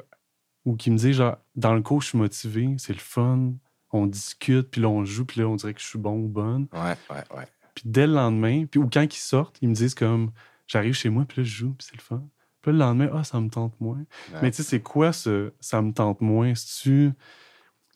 ou 0.66 0.76
qui 0.76 0.90
me 0.90 0.98
disent, 0.98 1.18
genre, 1.18 1.38
dans 1.56 1.76
le 1.76 1.82
cours, 1.82 2.02
je 2.02 2.10
suis 2.10 2.18
motivé, 2.18 2.76
c'est 2.80 2.94
le 2.94 3.00
fun, 3.00 3.54
on 3.92 4.08
discute, 4.08 4.70
puis 4.72 4.82
là, 4.82 4.90
on 4.90 5.06
joue, 5.06 5.26
puis 5.26 5.40
là, 5.40 5.48
on 5.48 5.56
dirait 5.56 5.74
que 5.74 5.80
je 5.80 5.86
suis 5.86 6.00
bon 6.00 6.18
ou 6.18 6.28
bonne. 6.28 6.68
Ouais, 6.74 6.98
ouais, 7.10 7.24
ouais. 7.38 7.48
Puis 7.78 7.84
dès 7.86 8.08
le 8.08 8.14
lendemain, 8.14 8.66
puis 8.66 8.80
ou 8.80 8.90
quand 8.92 9.04
ils 9.04 9.20
sortent, 9.20 9.60
ils 9.62 9.70
me 9.70 9.76
disent 9.76 9.94
comme, 9.94 10.32
j'arrive 10.66 10.96
chez 10.96 11.10
moi, 11.10 11.26
puis 11.26 11.42
là, 11.42 11.44
je 11.44 11.56
joue, 11.58 11.74
puis 11.74 11.88
c'est 11.88 11.96
le 11.96 12.02
fun. 12.02 12.28
Puis 12.64 12.72
le 12.72 12.80
lendemain, 12.80 13.08
ah, 13.14 13.24
ça 13.24 13.40
me 13.40 13.50
tente 13.50 13.80
moins. 13.80 14.04
Mais 14.42 14.50
tu 14.50 14.58
sais, 14.58 14.64
c'est 14.64 14.82
quoi 14.82 15.14
ce 15.14 15.54
ça 15.60 15.80
me 15.84 15.94
tente 15.94 16.20
moins? 16.22 16.56
Si 16.56 16.82
tu 16.82 17.12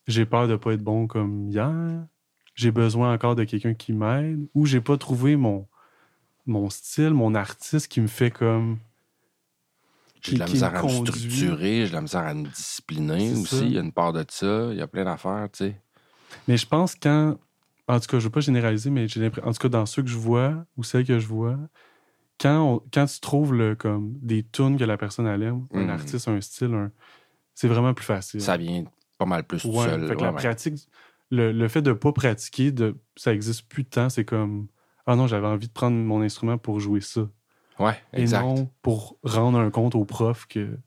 j'ai 0.05 0.27
peur 0.27 0.47
de 0.47 0.55
pas 0.55 0.73
être 0.73 0.83
bon 0.83 1.07
comme 1.07 1.49
hier, 1.49 2.05
j'ai 2.53 2.69
besoin 2.69 3.11
encore 3.11 3.35
de 3.35 3.43
quelqu'un 3.43 3.73
qui 3.73 3.91
m'aide, 3.91 4.47
ou 4.53 4.67
j'ai 4.67 4.81
pas 4.81 4.97
trouvé 4.97 5.35
mon, 5.35 5.67
mon 6.45 6.69
style, 6.69 7.15
mon 7.15 7.33
artiste 7.33 7.87
qui 7.87 8.01
me 8.01 8.07
fait 8.07 8.29
comme. 8.29 8.77
J'ai 10.21 10.35
de 10.35 10.39
la 10.39 10.45
misère 10.45 10.75
à 10.75 10.83
me 10.83 10.89
structurer, 10.89 11.85
j'ai 11.85 11.89
de 11.89 11.95
la 11.95 12.01
misère 12.01 12.21
à 12.21 12.35
me 12.35 12.45
discipliner 12.45 13.31
aussi. 13.31 13.65
Il 13.65 13.73
y 13.73 13.79
a 13.79 13.81
une 13.81 13.91
part 13.91 14.13
de 14.13 14.23
ça, 14.29 14.69
il 14.71 14.77
y 14.77 14.81
a 14.81 14.87
plein 14.87 15.05
d'affaires, 15.05 15.49
tu 15.51 15.65
sais. 15.65 15.81
Mais 16.47 16.55
je 16.55 16.67
pense 16.67 16.93
quand. 16.93 17.39
En 17.91 17.99
tout 17.99 18.07
cas, 18.07 18.19
je 18.19 18.23
veux 18.23 18.29
pas 18.31 18.39
généraliser, 18.39 18.89
mais 18.89 19.05
j'ai 19.09 19.29
En 19.43 19.51
tout 19.51 19.59
cas, 19.59 19.67
dans 19.67 19.85
ceux 19.85 20.01
que 20.01 20.07
je 20.07 20.17
vois 20.17 20.65
ou 20.77 20.83
celles 20.83 21.05
que 21.05 21.19
je 21.19 21.27
vois, 21.27 21.57
quand, 22.39 22.81
quand 22.93 23.05
tu 23.05 23.19
trouves 23.19 23.53
le, 23.53 23.75
comme 23.75 24.13
des 24.21 24.43
tunes 24.43 24.77
que 24.77 24.85
la 24.85 24.97
personne 24.97 25.27
aime, 25.27 25.67
un 25.73 25.85
hmm. 25.85 25.89
artiste, 25.89 26.29
un 26.29 26.39
style, 26.39 26.89
c'est 27.53 27.67
vraiment 27.67 27.93
plus 27.93 28.05
facile. 28.05 28.39
Ça 28.39 28.55
vient 28.55 28.85
pas 29.17 29.25
mal 29.25 29.43
plus 29.43 29.61
tout 29.61 29.73
seul. 29.73 30.05
la 30.05 30.31
pratique, 30.31 30.87
le, 31.31 31.67
fait 31.67 31.81
de 31.81 31.91
pas 31.91 32.13
pratiquer, 32.13 32.71
de, 32.71 32.95
ça 33.17 33.33
existe 33.33 33.67
plus 33.67 33.83
de 33.83 33.89
temps. 33.89 34.09
C'est 34.09 34.23
comme 34.23 34.69
Ah 35.05 35.17
non, 35.17 35.27
j'avais 35.27 35.47
envie 35.47 35.67
de 35.67 35.73
prendre 35.73 35.97
mon 35.97 36.21
instrument 36.21 36.57
pour 36.57 36.79
jouer 36.79 37.01
ça. 37.01 37.27
Ouais, 37.77 37.97
exact. 38.13 38.41
Et 38.41 38.45
non 38.45 38.71
pour 38.81 39.17
rendre 39.23 39.59
un 39.59 39.69
compte 39.69 39.95
au 39.95 40.05
prof 40.05 40.45
que. 40.47 40.79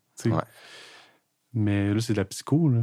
Mais 1.53 1.93
là, 1.93 2.01
c'est 2.01 2.15
de 2.15 2.19
la 2.19 2.25
psycho, 2.25 2.71
là. 2.71 2.81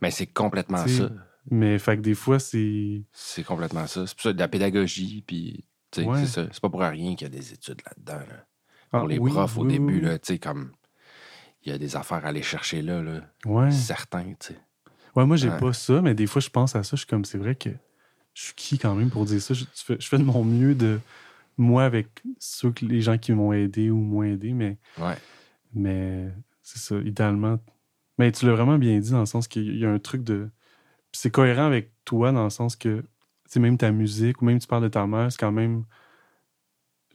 Mais 0.00 0.10
c'est 0.10 0.26
complètement 0.26 0.86
ça. 0.86 1.10
Mais 1.50 1.78
fait 1.78 1.96
que 1.96 2.02
des 2.02 2.14
fois, 2.14 2.38
c'est. 2.38 3.02
C'est 3.12 3.44
complètement 3.44 3.86
ça. 3.86 4.06
C'est 4.06 4.14
pour 4.14 4.22
ça 4.22 4.32
de 4.32 4.38
la 4.38 4.48
pédagogie, 4.48 5.22
puis 5.26 5.64
c'est 5.92 6.04
ça. 6.26 6.46
C'est 6.52 6.60
pas 6.60 6.68
pour 6.68 6.80
rien 6.80 7.14
qu'il 7.14 7.26
y 7.26 7.30
a 7.30 7.34
des 7.34 7.52
études 7.52 7.80
là-dedans. 7.84 8.24
Pour 8.90 9.00
ah, 9.00 9.06
les 9.06 9.18
profs, 9.18 9.56
au 9.56 9.64
début, 9.64 10.00
là, 10.00 10.18
comme 10.40 10.72
il 11.62 11.72
y 11.72 11.74
a 11.74 11.78
des 11.78 11.96
affaires 11.96 12.24
à 12.24 12.28
aller 12.28 12.42
chercher 12.42 12.82
là. 12.82 13.02
là. 13.02 13.20
Ouais. 13.44 13.70
Certains, 13.70 14.34
tu 14.38 14.48
sais. 14.48 14.60
Ouais, 15.16 15.26
moi, 15.26 15.36
j'ai 15.36 15.50
pas 15.50 15.72
ça, 15.72 16.00
mais 16.02 16.14
des 16.14 16.26
fois, 16.26 16.40
je 16.40 16.48
pense 16.48 16.76
à 16.76 16.82
ça. 16.82 16.90
Je 16.92 17.00
suis 17.00 17.06
comme, 17.06 17.24
c'est 17.24 17.38
vrai 17.38 17.54
que 17.54 17.70
je 18.34 18.42
suis 18.44 18.54
qui 18.54 18.78
quand 18.78 18.94
même 18.94 19.10
pour 19.10 19.24
dire 19.24 19.40
ça? 19.42 19.54
Je, 19.54 19.64
fais, 19.74 20.18
de 20.18 20.22
mon 20.22 20.44
mieux 20.44 20.74
de 20.74 21.00
moi 21.58 21.84
avec 21.84 22.22
ceux 22.38 22.70
que 22.70 22.84
les 22.84 23.00
gens 23.00 23.18
qui 23.18 23.32
m'ont 23.32 23.52
aidé 23.52 23.90
ou 23.90 23.98
moins 23.98 24.26
aidé, 24.26 24.52
mais. 24.52 24.78
Ouais. 24.98 25.16
Mais 25.74 26.28
c'est 26.62 26.78
ça, 26.78 26.96
idéalement. 26.98 27.58
Mais 28.18 28.32
tu 28.32 28.46
l'as 28.46 28.54
vraiment 28.54 28.78
bien 28.78 28.98
dit 28.98 29.10
dans 29.10 29.20
le 29.20 29.26
sens 29.26 29.48
qu'il 29.48 29.76
y 29.78 29.84
a 29.84 29.90
un 29.90 29.98
truc 29.98 30.22
de. 30.22 30.48
C'est 31.12 31.30
cohérent 31.30 31.64
avec 31.66 31.92
toi 32.04 32.32
dans 32.32 32.44
le 32.44 32.50
sens 32.50 32.76
que 32.76 33.04
c'est 33.46 33.60
même 33.60 33.76
ta 33.76 33.90
musique, 33.90 34.42
ou 34.42 34.44
même 34.44 34.58
tu 34.58 34.66
parles 34.66 34.84
de 34.84 34.88
ta 34.88 35.06
mère, 35.06 35.30
c'est 35.32 35.40
quand 35.40 35.52
même. 35.52 35.84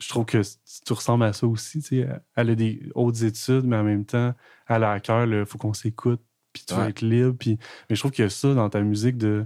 Je 0.01 0.09
trouve 0.09 0.25
que 0.25 0.41
tu 0.85 0.93
ressembles 0.93 1.23
à 1.23 1.31
ça 1.31 1.47
aussi. 1.47 1.81
sais. 1.81 2.07
Elle 2.35 2.49
a 2.49 2.55
des 2.55 2.91
hautes 2.95 3.21
études, 3.21 3.63
mais 3.63 3.77
en 3.77 3.83
même 3.83 4.05
temps, 4.05 4.33
elle 4.67 4.83
a 4.83 4.91
à 4.91 4.99
cœur, 4.99 5.25
il 5.25 5.45
faut 5.45 5.57
qu'on 5.57 5.73
s'écoute, 5.73 6.21
puis 6.51 6.63
tu 6.67 6.73
vas 6.73 6.89
être 6.89 7.01
libre. 7.01 7.37
Puis... 7.39 7.57
Mais 7.89 7.95
je 7.95 8.01
trouve 8.01 8.11
qu'il 8.11 8.23
y 8.23 8.25
a 8.25 8.29
ça 8.29 8.53
dans 8.53 8.69
ta 8.69 8.81
musique 8.81 9.17
de 9.17 9.45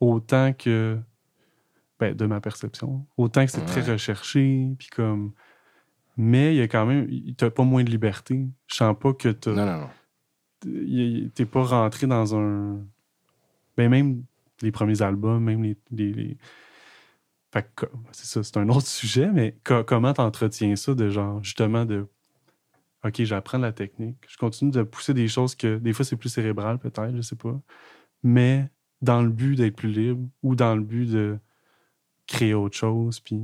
autant 0.00 0.52
que. 0.52 0.98
Ben, 1.98 2.14
de 2.14 2.26
ma 2.26 2.40
perception. 2.40 3.04
Autant 3.16 3.44
que 3.44 3.50
c'est 3.50 3.64
très 3.64 3.80
recherché, 3.80 4.68
puis 4.78 4.88
comme. 4.88 5.32
Mais 6.16 6.54
il 6.54 6.58
y 6.58 6.62
a 6.62 6.68
quand 6.68 6.86
même. 6.86 7.08
T'as 7.36 7.50
pas 7.50 7.64
moins 7.64 7.82
de 7.82 7.90
liberté. 7.90 8.46
Je 8.68 8.74
sens 8.76 8.96
pas 8.96 9.12
que 9.12 9.30
t'as. 9.30 9.52
Non, 9.52 9.66
non, 9.66 9.80
non. 9.80 11.30
T'es 11.34 11.44
pas 11.44 11.64
rentré 11.64 12.06
dans 12.06 12.36
un. 12.36 12.84
Ben, 13.78 13.88
même 13.88 14.24
les 14.60 14.72
premiers 14.72 15.02
albums, 15.02 15.42
même 15.42 15.62
les. 15.62 15.76
les, 15.92 16.36
Fait 17.52 17.64
que, 17.76 17.86
c'est 18.10 18.26
ça, 18.26 18.42
c'est 18.42 18.56
un 18.56 18.68
autre 18.68 18.86
sujet, 18.88 19.30
mais 19.32 19.56
comment 19.62 20.12
t'entretiens 20.12 20.74
ça 20.76 20.94
de 20.94 21.08
genre, 21.08 21.42
justement, 21.44 21.84
de. 21.84 22.06
OK, 23.04 23.22
j'apprends 23.22 23.58
la 23.58 23.72
technique. 23.72 24.16
Je 24.28 24.36
continue 24.36 24.72
de 24.72 24.82
pousser 24.82 25.14
des 25.14 25.28
choses 25.28 25.54
que 25.54 25.78
des 25.78 25.92
fois 25.92 26.04
c'est 26.04 26.16
plus 26.16 26.28
cérébral, 26.28 26.80
peut-être, 26.80 27.14
je 27.14 27.22
sais 27.22 27.36
pas. 27.36 27.56
Mais 28.24 28.68
dans 29.00 29.22
le 29.22 29.30
but 29.30 29.54
d'être 29.54 29.76
plus 29.76 29.92
libre 29.92 30.28
ou 30.42 30.56
dans 30.56 30.74
le 30.74 30.82
but 30.82 31.06
de 31.08 31.38
créer 32.26 32.54
autre 32.54 32.76
chose, 32.76 33.20
puis. 33.20 33.40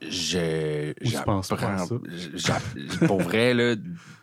Je, 0.00 1.22
pense 1.24 1.48
pas 1.48 1.78
ça? 1.78 2.60
pour 3.06 3.20
vrai, 3.20 3.54
là, 3.54 3.74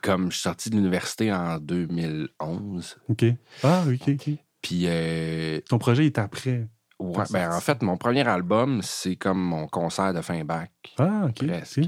comme 0.02 0.32
je 0.32 0.38
suis 0.38 0.44
sorti 0.44 0.70
de 0.70 0.76
l'université 0.76 1.34
en 1.34 1.58
2011. 1.60 2.98
OK. 3.10 3.26
Ah, 3.64 3.84
OK, 3.88 4.10
OK. 4.10 4.30
Puis. 4.62 4.84
Euh, 4.86 5.60
Ton 5.68 5.78
projet 5.78 6.06
est 6.06 6.18
après. 6.18 6.68
Ouais, 7.00 7.24
ben, 7.32 7.52
en 7.52 7.60
fait, 7.60 7.82
mon 7.82 7.98
premier 7.98 8.26
album, 8.26 8.82
c'est 8.82 9.18
comme 9.18 9.42
mon 9.42 9.68
concert 9.68 10.14
de 10.14 10.22
fin 10.22 10.44
bac. 10.46 10.72
Ah, 10.98 11.26
OK. 11.28 11.46
Presque. 11.46 11.82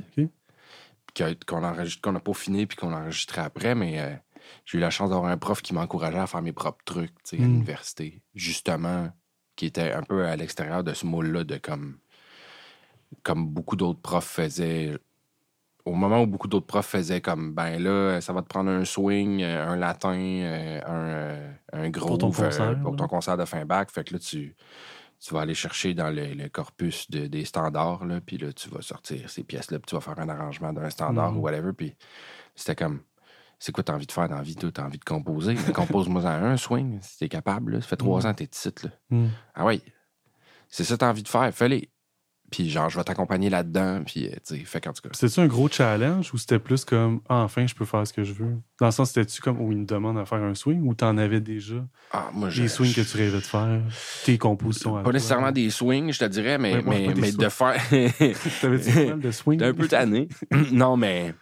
Qu'on 1.47 1.63
enregistre, 1.63 2.01
qu'on 2.01 2.11
n'a 2.11 2.19
pas 2.19 2.33
fini 2.33 2.67
puis 2.67 2.77
qu'on 2.77 2.93
a 2.93 2.97
enregistré 2.97 3.41
après, 3.41 3.73
mais 3.73 3.99
euh, 3.99 4.13
j'ai 4.65 4.77
eu 4.77 4.81
la 4.81 4.91
chance 4.91 5.09
d'avoir 5.09 5.31
un 5.31 5.37
prof 5.37 5.61
qui 5.63 5.73
m'encourageait 5.73 6.19
à 6.19 6.27
faire 6.27 6.43
mes 6.43 6.51
propres 6.51 6.83
trucs, 6.85 7.15
tu 7.23 7.37
sais, 7.37 7.37
à 7.37 7.39
hmm. 7.39 7.51
l'université. 7.51 8.21
Justement, 8.35 9.09
qui 9.55 9.65
était 9.65 9.91
un 9.91 10.03
peu 10.03 10.25
à 10.25 10.35
l'extérieur 10.35 10.83
de 10.83 10.93
ce 10.93 11.05
moule-là 11.05 11.43
de 11.43 11.57
comme. 11.57 11.97
Comme 13.23 13.47
beaucoup 13.47 13.75
d'autres 13.75 14.01
profs 14.01 14.25
faisaient 14.25 14.97
au 15.87 15.93
moment 15.93 16.21
où 16.21 16.27
beaucoup 16.27 16.47
d'autres 16.47 16.65
profs 16.65 16.87
faisaient 16.87 17.21
comme 17.21 17.53
ben 17.53 17.81
là, 17.81 18.19
ça 18.19 18.33
va 18.33 18.41
te 18.41 18.47
prendre 18.47 18.69
un 18.69 18.83
swing, 18.83 19.41
euh, 19.41 19.65
un 19.65 19.77
latin, 19.77 20.17
euh, 20.17 21.53
un, 21.73 21.79
un 21.79 21.89
gros 21.89 22.09
pour 22.09 22.17
ton, 22.17 22.31
concert, 22.31 22.79
pour 22.81 22.95
ton 22.95 23.07
concert 23.07 23.37
de 23.37 23.45
fin 23.45 23.65
bac. 23.65 23.89
Fait 23.91 24.03
que 24.03 24.13
là, 24.13 24.19
tu, 24.19 24.55
tu 25.19 25.33
vas 25.33 25.41
aller 25.41 25.53
chercher 25.53 25.93
dans 25.93 26.13
le, 26.13 26.47
corpus 26.49 27.09
des 27.09 27.45
standards, 27.45 28.05
là, 28.05 28.21
puis 28.21 28.37
là, 28.37 28.53
tu 28.53 28.69
vas 28.69 28.81
sortir 28.81 29.29
ces 29.29 29.43
pièces-là, 29.43 29.79
puis 29.79 29.87
tu 29.87 29.95
vas 29.95 30.01
faire 30.01 30.19
un 30.19 30.29
arrangement 30.29 30.73
d'un 30.73 30.89
standard 30.89 31.31
ou 31.31 31.39
mm. 31.39 31.43
whatever. 31.43 31.73
Puis 31.73 31.95
c'était 32.55 32.75
comme 32.75 33.01
c'est 33.59 33.71
quoi 33.71 33.83
t'as 33.83 33.95
envie 33.95 34.05
de 34.05 34.11
faire 34.11 34.29
dans 34.29 34.35
la 34.35 34.43
vie, 34.43 34.55
toi? 34.55 34.69
T'as 34.71 34.85
envie 34.85 34.99
de 34.99 35.03
composer? 35.03 35.55
Compose-moi 35.73 36.23
un 36.27 36.57
swing, 36.57 36.99
si 37.01 37.17
t'es 37.17 37.29
capable. 37.29 37.81
Ça 37.81 37.87
fait 37.87 37.97
trois 37.97 38.21
mm. 38.21 38.25
ans 38.25 38.31
que 38.33 38.37
t'es 38.37 38.47
titre. 38.47 38.85
Là. 38.85 38.91
Mm. 39.09 39.27
Ah 39.55 39.65
oui, 39.65 39.81
c'est 40.69 40.83
ça 40.83 40.95
que 40.95 40.99
t'as 40.99 41.09
envie 41.09 41.23
de 41.23 41.29
faire, 41.29 41.53
fais-les. 41.53 41.89
Puis 42.51 42.69
genre, 42.69 42.89
je 42.89 42.97
vais 42.97 43.03
t'accompagner 43.03 43.49
là-dedans. 43.49 44.03
Puis, 44.05 44.27
euh, 44.27 44.31
tu 44.45 44.55
sais, 44.55 44.59
fait 44.59 44.79
qu'en 44.79 44.93
tout 44.93 45.01
cas. 45.01 45.09
C'était-tu 45.11 45.39
un 45.41 45.47
gros 45.47 45.67
challenge 45.67 46.33
ou 46.33 46.37
c'était 46.37 46.59
plus 46.59 46.85
comme, 46.85 47.21
ah, 47.27 47.41
enfin, 47.43 47.67
je 47.67 47.75
peux 47.75 47.83
faire 47.83 48.07
ce 48.07 48.13
que 48.13 48.23
je 48.23 48.33
veux? 48.33 48.55
Dans 48.79 48.85
le 48.85 48.91
sens, 48.91 49.09
c'était-tu 49.11 49.41
comme, 49.41 49.59
où 49.59 49.71
il 49.71 49.79
me 49.79 49.85
demande 49.85 50.17
à 50.17 50.25
faire 50.25 50.41
un 50.41 50.55
swing 50.55 50.87
ou 50.87 50.93
t'en 50.93 51.17
avais 51.17 51.41
déjà? 51.41 51.85
Ah, 52.11 52.29
moi, 52.33 52.49
Les 52.49 52.69
swings 52.69 52.93
que 52.93 53.01
tu 53.01 53.17
rêvais 53.17 53.37
de 53.37 53.41
faire, 53.41 53.81
tes 54.23 54.37
compositions. 54.37 55.03
Pas 55.03 55.11
nécessairement 55.11 55.51
des 55.51 55.69
swings, 55.69 56.13
je 56.13 56.19
te 56.19 56.25
dirais, 56.25 56.57
mais, 56.57 56.81
mais, 56.81 57.13
mais 57.15 57.31
de 57.31 57.49
faire. 57.49 57.75
T'avais-tu 58.61 59.13
de 59.15 59.31
swing? 59.31 59.61
un 59.61 59.73
peu 59.73 59.87
tanné. 59.87 60.29
non, 60.71 60.95
mais 60.95 61.33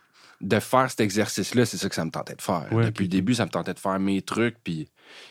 de 0.42 0.60
faire 0.60 0.90
cet 0.90 1.02
exercice-là, 1.02 1.66
c'est 1.66 1.78
ça 1.78 1.88
que 1.88 1.96
ça 1.96 2.06
me 2.06 2.12
tentait 2.12 2.36
de 2.36 2.42
faire. 2.42 2.68
Depuis 2.72 3.04
le 3.04 3.10
début, 3.10 3.36
ça 3.36 3.46
me 3.46 3.52
tentait 3.52 3.74
de 3.74 3.80
faire 3.80 4.00
mes 4.00 4.22
trucs, 4.22 4.58
puis 4.64 4.90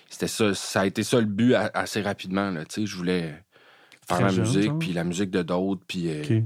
c'était 0.09 0.29
ça, 0.29 0.55
ça 0.55 0.83
a 0.83 0.87
été 0.87 1.03
ça 1.03 1.19
le 1.19 1.27
but 1.27 1.55
assez 1.55 2.01
rapidement, 2.01 2.53
tu 2.55 2.65
sais, 2.69 2.87
je 2.87 2.97
voulais 2.97 3.44
faire 4.07 4.21
la 4.21 4.33
musique, 4.33 4.79
puis 4.79 4.93
la 4.93 5.05
musique 5.05 5.31
de 5.31 5.43
d'autres, 5.43 5.83
puis... 5.87 6.11
Euh, 6.11 6.41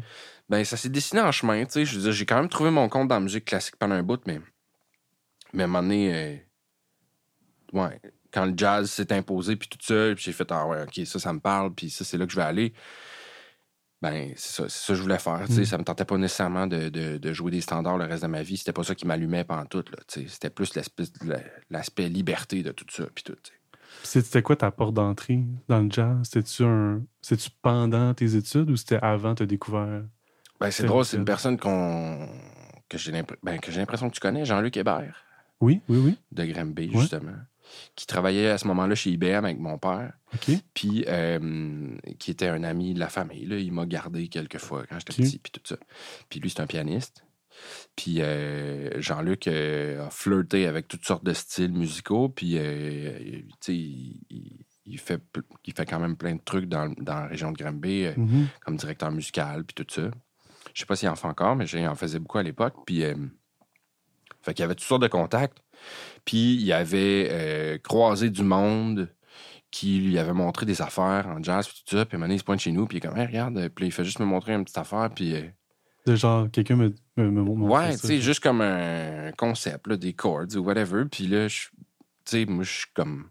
ben, 0.49 0.65
ça 0.65 0.77
s'est 0.77 0.89
dessiné 0.89 1.21
en 1.21 1.31
chemin, 1.33 1.65
tu 1.67 1.73
sais. 1.73 1.85
Je 1.85 1.97
veux 1.97 2.03
dire, 2.03 2.13
j'ai 2.13 2.25
quand 2.25 2.37
même 2.37 2.49
trouvé 2.49 2.71
mon 2.71 2.89
compte 2.89 3.09
dans 3.09 3.17
la 3.17 3.21
musique 3.21 3.45
classique 3.45 3.77
pendant 3.77 3.95
un 3.95 4.03
bout, 4.03 4.21
mais... 4.27 4.41
Mais 5.53 5.63
à 5.63 5.65
un 5.65 5.69
moment 5.69 5.83
donné... 5.83 6.15
Euh, 6.15 6.37
ouais, 7.73 8.01
quand 8.33 8.47
le 8.47 8.55
jazz 8.57 8.91
s'est 8.91 9.13
imposé, 9.13 9.57
puis 9.57 9.69
tout 9.69 9.79
ça, 9.81 10.15
puis 10.15 10.25
j'ai 10.25 10.33
fait, 10.33 10.51
ah 10.51 10.67
ouais, 10.67 10.83
OK, 10.83 11.07
ça, 11.07 11.19
ça 11.19 11.33
me 11.33 11.41
parle, 11.41 11.75
puis 11.75 11.91
ça, 11.91 12.05
c'est 12.05 12.19
là 12.19 12.27
que 12.27 12.33
je 12.33 12.37
vais 12.37 12.43
aller. 12.43 12.73
Ben, 14.01 14.33
c'est 14.37 14.53
ça, 14.53 14.69
c'est 14.69 14.79
ça 14.87 14.93
que 14.93 14.97
je 14.97 15.03
voulais 15.03 15.19
faire. 15.19 15.45
Mm. 15.51 15.65
Ça 15.65 15.77
me 15.77 15.83
tentait 15.83 16.05
pas 16.05 16.17
nécessairement 16.19 16.67
de, 16.69 16.89
de- 16.89 17.19
de 17.19 17.33
jouer 17.33 17.51
des 17.51 17.61
standards 17.61 17.99
le 17.99 18.05
reste 18.05 18.23
de 18.23 18.29
ma 18.29 18.43
vie. 18.43 18.57
C'était 18.57 18.73
pas 18.73 18.85
ça 18.85 18.95
qui 18.95 19.07
m'allumait 19.07 19.43
pendant 19.43 19.67
tout. 19.67 19.85
Là. 19.91 19.99
C'était 20.07 20.51
plus 20.51 20.75
l'aspect, 20.77 21.05
l'aspect 21.69 22.09
liberté 22.09 22.63
de 22.63 22.71
tout 22.71 22.87
ça. 22.91 23.05
Puis 23.13 23.25
tout, 23.25 23.37
C'était 24.03 24.43
quoi 24.43 24.57
ta 24.57 24.71
porte 24.71 24.95
d'entrée 24.95 25.41
dans 25.69 25.81
le 25.81 25.91
jazz? 25.91 26.17
C'était-tu 26.25 26.65
un... 26.65 27.03
Pendant 27.63 28.15
tes 28.15 28.35
études 28.37 28.71
ou 28.71 28.77
c'était 28.77 28.99
avant 29.03 29.35
te 29.35 29.45
découvert? 29.45 30.03
Ben, 30.61 30.71
c'est 30.71 30.85
drôle, 30.85 31.05
c'est 31.05 31.17
une 31.17 31.25
personne 31.25 31.59
qu'on, 31.59 32.29
que, 32.89 32.97
j'ai 32.99 33.13
l'impr- 33.13 33.37
ben, 33.43 33.59
que 33.61 33.71
j'ai 33.71 33.79
l'impression 33.81 34.09
que 34.09 34.15
tu 34.15 34.21
connais, 34.21 34.45
Jean-Luc 34.45 34.77
Hébert, 34.77 35.25
Oui, 35.61 35.81
oui, 35.89 35.99
oui. 35.99 36.17
de 36.33 36.43
Ouais. 36.43 36.89
justement, 37.01 37.33
qui 37.95 38.07
travaillait 38.07 38.49
à 38.51 38.59
ce 38.59 38.67
moment-là 38.69 38.95
chez 38.95 39.11
IBM 39.11 39.45
avec 39.45 39.59
mon 39.59 39.77
père. 39.79 40.13
OK. 40.35 40.51
puis 40.75 41.05
euh, 41.09 41.89
qui 42.19 42.31
était 42.31 42.49
un 42.49 42.63
ami 42.65 42.93
de 42.95 42.99
la 42.99 43.09
famille. 43.09 43.47
Là. 43.47 43.57
Il 43.59 43.73
m'a 43.73 43.87
gardé 43.87 44.29
quelques 44.29 44.59
fois 44.59 44.85
quand 44.89 44.99
j'étais 44.99 45.23
petit, 45.23 45.39
puis 45.39 45.53
tout 45.53 45.61
ça. 45.65 45.77
Puis 46.29 46.41
lui, 46.41 46.51
c'est 46.51 46.61
un 46.61 46.67
pianiste. 46.67 47.25
Puis 47.97 48.17
euh, 48.23 49.01
Jean-Luc 49.01 49.47
euh, 49.49 50.07
a 50.07 50.11
flirté 50.11 50.67
avec 50.67 50.87
toutes 50.89 51.05
sortes 51.05 51.25
de 51.25 51.33
styles 51.33 51.73
musicaux, 51.73 52.29
puis 52.29 52.55
euh, 52.59 53.19
tu 53.21 53.45
sais, 53.61 53.75
il, 53.75 54.21
il- 54.87 54.99
fait, 54.99 55.21
il 55.65 55.73
fait 55.75 55.85
quand 55.85 55.99
même 56.01 56.17
plein 56.17 56.35
de 56.37 56.41
trucs 56.45 56.67
dans, 56.67 56.93
dans 56.99 57.15
la 57.21 57.27
région 57.27 57.53
de 57.53 57.57
Granby, 57.57 58.07
Mhm. 58.17 58.47
comme 58.65 58.77
directeur 58.77 59.11
musical, 59.11 59.65
puis 59.65 59.75
tout 59.85 59.87
ça. 59.93 60.11
Je 60.75 60.81
sais 60.81 60.87
pas 60.87 60.97
s'il 60.97 61.09
en 61.09 61.17
fait 61.17 61.27
encore, 61.29 61.57
mais 61.57 61.65
il 61.67 61.87
en 61.89 61.95
faisait 61.95 62.19
beaucoup 62.19 62.39
à 62.39 62.43
l'époque. 62.43 62.75
Puis, 62.87 63.03
fait 64.43 64.55
qu'il 64.55 64.63
y 64.63 64.65
avait 64.65 64.75
toutes 64.75 64.87
sortes 64.87 65.03
de 65.03 65.09
contacts. 65.09 65.59
Puis, 66.25 66.55
il 66.57 66.73
avait 66.73 67.81
croisé 67.83 68.31
du 68.31 68.43
monde 68.43 69.13
qui 69.71 69.99
lui 70.01 70.19
avait 70.19 70.33
montré 70.33 70.65
des 70.67 70.81
affaires 70.81 71.27
en 71.29 71.43
jazz, 71.43 71.67
puis 71.69 71.83
tout 71.87 71.97
ça. 71.97 72.07
Puis, 72.07 72.17
donné, 72.19 72.35
il 72.35 72.39
se 72.39 72.45
pointe 72.45 72.61
chez 72.61 72.73
nous, 72.73 72.87
puis 72.87 72.99
il 72.99 73.05
est 73.05 73.09
comme, 73.09 73.19
Hey, 73.19 73.27
regarde. 73.27 73.69
Puis, 73.75 73.87
il 73.87 73.93
fait 73.93 74.05
juste 74.05 74.21
me 74.21 74.25
montrer 74.25 74.55
une 74.55 74.65
petite 74.65 74.79
affaire, 74.79 75.11
puis. 75.15 75.35
Euh, 76.09 76.13
De 76.13 76.17
genre, 76.17 76.51
quelqu'un 76.51 76.77
me, 76.77 76.95
me, 77.17 77.31
me 77.31 77.43
montre 77.43 77.63
ouais, 77.63 77.93
tu 77.97 78.07
sais, 78.07 78.21
juste 78.21 78.41
comme 78.41 78.61
un 78.61 79.31
concept, 79.37 79.87
là, 79.87 79.97
des 79.97 80.13
chords 80.15 80.47
ou 80.57 80.61
whatever. 80.61 81.05
Puis 81.11 81.27
là, 81.27 81.49
je- 81.49 81.69
tu 81.69 81.77
sais, 82.25 82.47
moi, 82.47 82.65
je 82.65 82.71
suis 82.73 82.87
comme. 82.95 83.29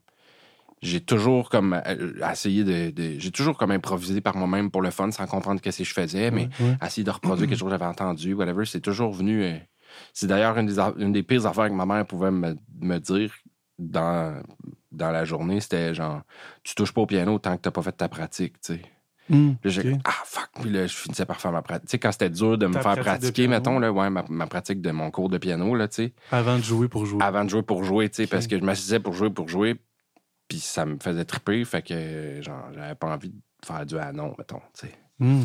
J'ai 0.83 1.01
toujours 1.01 1.49
comme 1.49 1.73
euh, 1.73 2.31
essayé 2.31 2.63
de. 2.63 2.91
de- 2.91 3.17
j'ai 3.19 3.31
toujours 3.31 3.57
comme 3.57 3.71
improvisé 3.71 4.21
par 4.21 4.35
moi-même 4.37 4.69
pour 4.69 4.83
le 4.83 4.91
fun 4.91 5.09
sans 5.11 5.25
comprendre 5.25 5.59
qu'est-ce 5.59 5.79
que 5.79 5.83
je 5.83 5.93
faisais, 5.93 6.29
mais 6.29 6.49
Ouais, 6.59 6.65
ouais. 6.67 6.77
essayer 6.85 7.03
de 7.03 7.09
reproduire 7.09 7.47
quelque 7.49 7.57
chose 7.57 7.67
que 7.67 7.71
j'avais 7.71 7.85
entendu, 7.85 8.33
whatever, 8.33 8.63
c'est 8.65 8.79
toujours 8.81 9.11
venu. 9.11 9.43
euh, 9.43 9.57
c'est 10.13 10.27
d'ailleurs 10.27 10.55
une 10.59 10.67
des, 10.67 10.77
a- 10.77 10.93
une 10.97 11.11
des 11.11 11.23
pires 11.23 11.47
affaires 11.47 11.69
que 11.69 11.73
ma 11.73 11.85
mère 11.87 12.05
pouvait 12.05 12.29
me, 12.29 12.55
me 12.79 12.97
dire 12.99 13.33
dans, 13.79 14.39
dans 14.91 15.09
la 15.11 15.25
journée. 15.25 15.59
C'était 15.61 15.95
genre, 15.95 16.21
tu 16.63 16.75
touches 16.75 16.91
pas 16.93 17.01
au 17.01 17.05
piano 17.07 17.39
tant 17.39 17.55
que 17.57 17.61
t'as 17.61 17.71
pas 17.71 17.81
fait 17.81 17.93
ta 17.93 18.07
pratique, 18.07 18.61
tu 18.61 18.73
sais. 18.75 18.81
Hmm, 19.29 19.53
Puis 19.61 19.71
j'ai 19.71 19.81
ah 20.05 20.11
fuck, 20.23 20.49
puis 20.61 20.69
là, 20.69 20.87
je 20.87 20.95
finissais 20.95 21.25
par 21.25 21.41
faire 21.41 21.51
ma 21.51 21.61
pratique. 21.61 21.87
Tu 21.89 21.91
sais, 21.91 21.99
quand 21.99 22.11
c'était 22.11 22.29
dur 22.29 22.57
de 22.57 22.67
me 22.67 22.73
faire 22.73 22.95
pratiquer, 23.01 23.47
mettons, 23.47 23.79
là, 23.79 23.91
ouais, 23.91 24.09
ma, 24.09 24.23
ma 24.29 24.47
pratique 24.47 24.81
de 24.81 24.91
mon 24.91 25.11
cours 25.11 25.29
de 25.29 25.37
piano, 25.37 25.75
là, 25.75 25.87
tu 25.87 25.95
sais, 25.95 26.13
Avant 26.31 26.57
de 26.57 26.63
jouer 26.63 26.87
pour 26.87 27.05
jouer. 27.05 27.21
avant 27.23 27.43
de 27.43 27.49
jouer 27.49 27.63
pour 27.63 27.83
jouer, 27.83 28.09
tu 28.09 28.15
sais, 28.23 28.27
parce 28.27 28.47
que 28.47 28.57
je 28.57 28.63
m'assisais 28.63 28.99
pour 28.99 29.13
jouer 29.13 29.29
pour 29.29 29.49
jouer, 29.49 29.75
puis 30.47 30.59
ça 30.59 30.85
me 30.85 30.97
faisait 30.99 31.25
triper, 31.25 31.65
fait 31.65 31.81
que, 31.81 32.41
genre, 32.41 32.69
j'avais 32.73 32.95
pas 32.95 33.07
envie 33.07 33.29
de 33.29 33.35
faire 33.65 33.85
du 33.85 33.97
ah 33.97 34.13
non, 34.13 34.33
mettons, 34.37 34.61
tu 34.73 34.87
sais. 34.87 34.93
Hmm. 35.19 35.41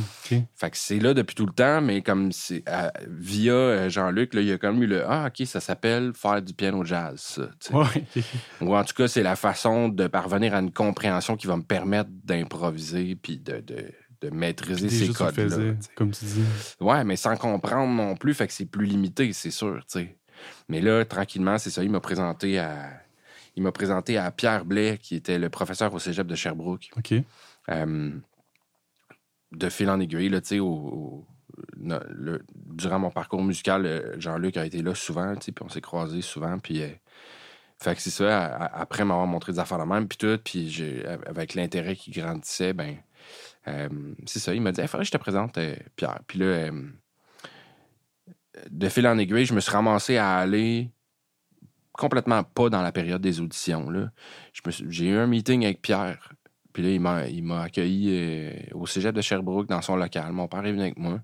Fait 0.54 0.70
que 0.70 0.76
c'est 0.76 0.98
là 0.98 1.14
depuis 1.14 1.34
tout 1.34 1.46
le 1.46 1.52
temps, 1.52 1.80
mais 1.80 2.02
comme 2.02 2.30
c'est 2.30 2.62
euh, 2.68 2.90
via 3.08 3.52
euh, 3.52 3.88
Jean-Luc, 3.88 4.34
là, 4.34 4.42
il 4.42 4.48
y 4.48 4.52
a 4.52 4.58
comme 4.58 4.82
eu 4.82 4.86
le 4.86 5.02
Ah, 5.08 5.28
OK, 5.28 5.46
ça 5.46 5.60
s'appelle 5.60 6.12
faire 6.14 6.42
du 6.42 6.52
piano 6.52 6.84
jazz, 6.84 7.38
ça. 7.58 7.74
Ouais. 7.74 8.04
Ou 8.60 8.76
en 8.76 8.84
tout 8.84 8.94
cas, 8.94 9.08
c'est 9.08 9.22
la 9.22 9.34
façon 9.34 9.88
de 9.88 10.06
parvenir 10.08 10.54
à 10.54 10.58
une 10.58 10.72
compréhension 10.72 11.36
qui 11.36 11.46
va 11.46 11.56
me 11.56 11.62
permettre 11.62 12.10
d'improviser 12.24 13.14
puis 13.14 13.38
de, 13.38 13.60
de, 13.60 13.86
de 14.20 14.30
maîtriser 14.30 14.88
Déjà, 14.88 15.06
ces 15.06 15.12
codes-là. 15.12 15.74
comme 15.94 16.10
tu 16.10 16.24
dis. 16.26 16.42
Ouais, 16.80 17.02
mais 17.04 17.16
sans 17.16 17.36
comprendre 17.36 17.92
non 17.92 18.14
plus, 18.14 18.34
fait 18.34 18.46
que 18.48 18.52
c'est 18.52 18.66
plus 18.66 18.84
limité, 18.84 19.32
c'est 19.32 19.50
sûr. 19.50 19.80
Mais 20.68 20.80
là, 20.82 21.04
tranquillement, 21.06 21.56
c'est 21.56 21.70
ça, 21.70 21.82
il 21.82 21.90
m'a 21.90 22.00
présenté 22.00 22.58
à. 22.58 22.90
Il 23.54 23.62
m'a 23.62 23.72
présenté 23.72 24.16
à 24.16 24.30
Pierre 24.30 24.64
Blais, 24.64 24.98
qui 25.00 25.14
était 25.14 25.38
le 25.38 25.50
professeur 25.50 25.92
au 25.92 25.98
cégep 25.98 26.26
de 26.26 26.34
Sherbrooke. 26.34 26.88
OK. 26.96 27.14
Euh, 27.68 28.10
de 29.52 29.68
fil 29.68 29.88
en 29.90 30.00
aiguille, 30.00 30.30
durant 31.76 32.98
mon 32.98 33.10
parcours 33.10 33.42
musical, 33.42 33.86
euh, 33.86 34.18
Jean-Luc 34.18 34.56
a 34.56 34.66
été 34.66 34.82
là 34.82 34.94
souvent, 34.94 35.34
puis 35.34 35.54
on 35.60 35.68
s'est 35.68 35.80
croisés 35.80 36.22
souvent, 36.22 36.58
puis... 36.58 36.82
euh, 36.82 36.88
c'est 37.84 38.10
ça, 38.10 38.54
après 38.72 39.04
m'avoir 39.04 39.26
montré 39.26 39.50
des 39.50 39.58
affaires 39.58 39.80
de 39.80 39.84
même, 39.84 40.06
puis 40.06 40.16
tout, 40.16 40.38
puis 40.44 41.02
avec 41.26 41.54
l'intérêt 41.54 41.96
qui 41.96 42.12
grandissait, 42.12 42.72
ben, 42.72 42.96
euh, 43.66 43.88
c'est 44.24 44.38
ça, 44.38 44.54
il 44.54 44.62
m'a 44.62 44.70
dit, 44.70 44.80
faudrait 44.86 45.02
que 45.02 45.08
je 45.08 45.10
te 45.10 45.16
présente 45.16 45.58
Pierre. 45.96 46.20
Puis 46.28 46.38
là, 46.38 46.70
de 48.70 48.88
fil 48.88 49.04
en 49.08 49.18
aiguille, 49.18 49.46
je 49.46 49.54
me 49.54 49.58
suis 49.58 49.72
ramassé 49.72 50.16
à 50.16 50.36
aller 50.36 50.92
complètement 51.90 52.44
pas 52.44 52.68
dans 52.68 52.82
la 52.82 52.92
période 52.92 53.20
des 53.20 53.40
auditions. 53.40 53.88
J'ai 54.88 55.08
eu 55.08 55.16
un 55.16 55.26
meeting 55.26 55.64
avec 55.64 55.82
Pierre. 55.82 56.34
Puis 56.72 56.82
là, 56.82 56.90
il 56.90 57.00
m'a, 57.00 57.26
il 57.28 57.42
m'a 57.44 57.62
accueilli 57.62 58.08
euh, 58.10 58.52
au 58.74 58.86
cégep 58.86 59.14
de 59.14 59.20
Sherbrooke 59.20 59.66
dans 59.68 59.82
son 59.82 59.96
local. 59.96 60.32
Mon 60.32 60.48
père 60.48 60.64
est 60.64 60.72
venu 60.72 60.82
avec 60.82 60.98
moi. 60.98 61.20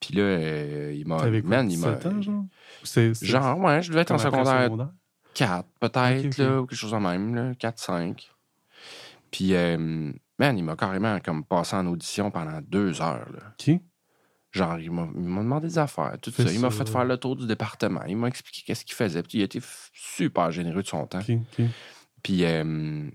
Puis 0.00 0.14
là, 0.14 0.22
euh, 0.22 0.92
il 0.96 1.06
m'a. 1.06 1.18
T'avais 1.18 1.40
quoi, 1.42 1.50
man, 1.50 1.70
il 1.70 1.78
m'a. 1.78 1.92
17 1.92 2.06
ans, 2.12 2.22
genre? 2.22 2.44
Genre, 3.26 3.58
ouais, 3.60 3.82
je 3.82 3.88
devais 3.90 4.00
être 4.02 4.10
en 4.12 4.18
secondaire 4.18 4.64
secondaire? 4.64 4.90
4, 5.34 5.68
peut-être, 5.80 6.36
là, 6.38 6.60
ou 6.62 6.66
quelque 6.66 6.78
chose 6.78 6.92
de 6.92 6.96
même, 6.96 7.34
là, 7.34 7.54
4, 7.54 7.78
5. 7.78 8.30
Puis, 9.30 9.54
euh, 9.54 9.76
man, 10.38 10.58
il 10.58 10.64
m'a 10.64 10.74
carrément 10.76 11.18
comme 11.20 11.44
passé 11.44 11.76
en 11.76 11.86
audition 11.86 12.30
pendant 12.30 12.60
deux 12.62 13.00
heures. 13.02 13.28
Là. 13.32 13.54
OK. 13.58 13.80
Genre, 14.50 14.78
il 14.80 14.90
m'a, 14.90 15.06
il 15.14 15.20
m'a 15.20 15.42
demandé 15.42 15.68
des 15.68 15.78
affaires, 15.78 16.16
tout 16.22 16.30
ça. 16.30 16.42
Il 16.50 16.60
m'a 16.60 16.70
fait 16.70 16.88
faire 16.88 17.04
le 17.04 17.16
tour 17.18 17.36
du 17.36 17.46
département. 17.46 18.00
Il 18.08 18.16
m'a 18.16 18.28
expliqué 18.28 18.62
qu'est-ce 18.66 18.84
qu'il 18.84 18.94
faisait. 18.94 19.22
Puis 19.22 19.38
il 19.38 19.40
a 19.42 19.44
été 19.44 19.60
f- 19.60 19.90
super 19.92 20.50
généreux 20.50 20.82
de 20.82 20.88
son 20.88 21.06
temps. 21.06 21.20
Puis, 22.22 22.44
euh, 22.44 23.08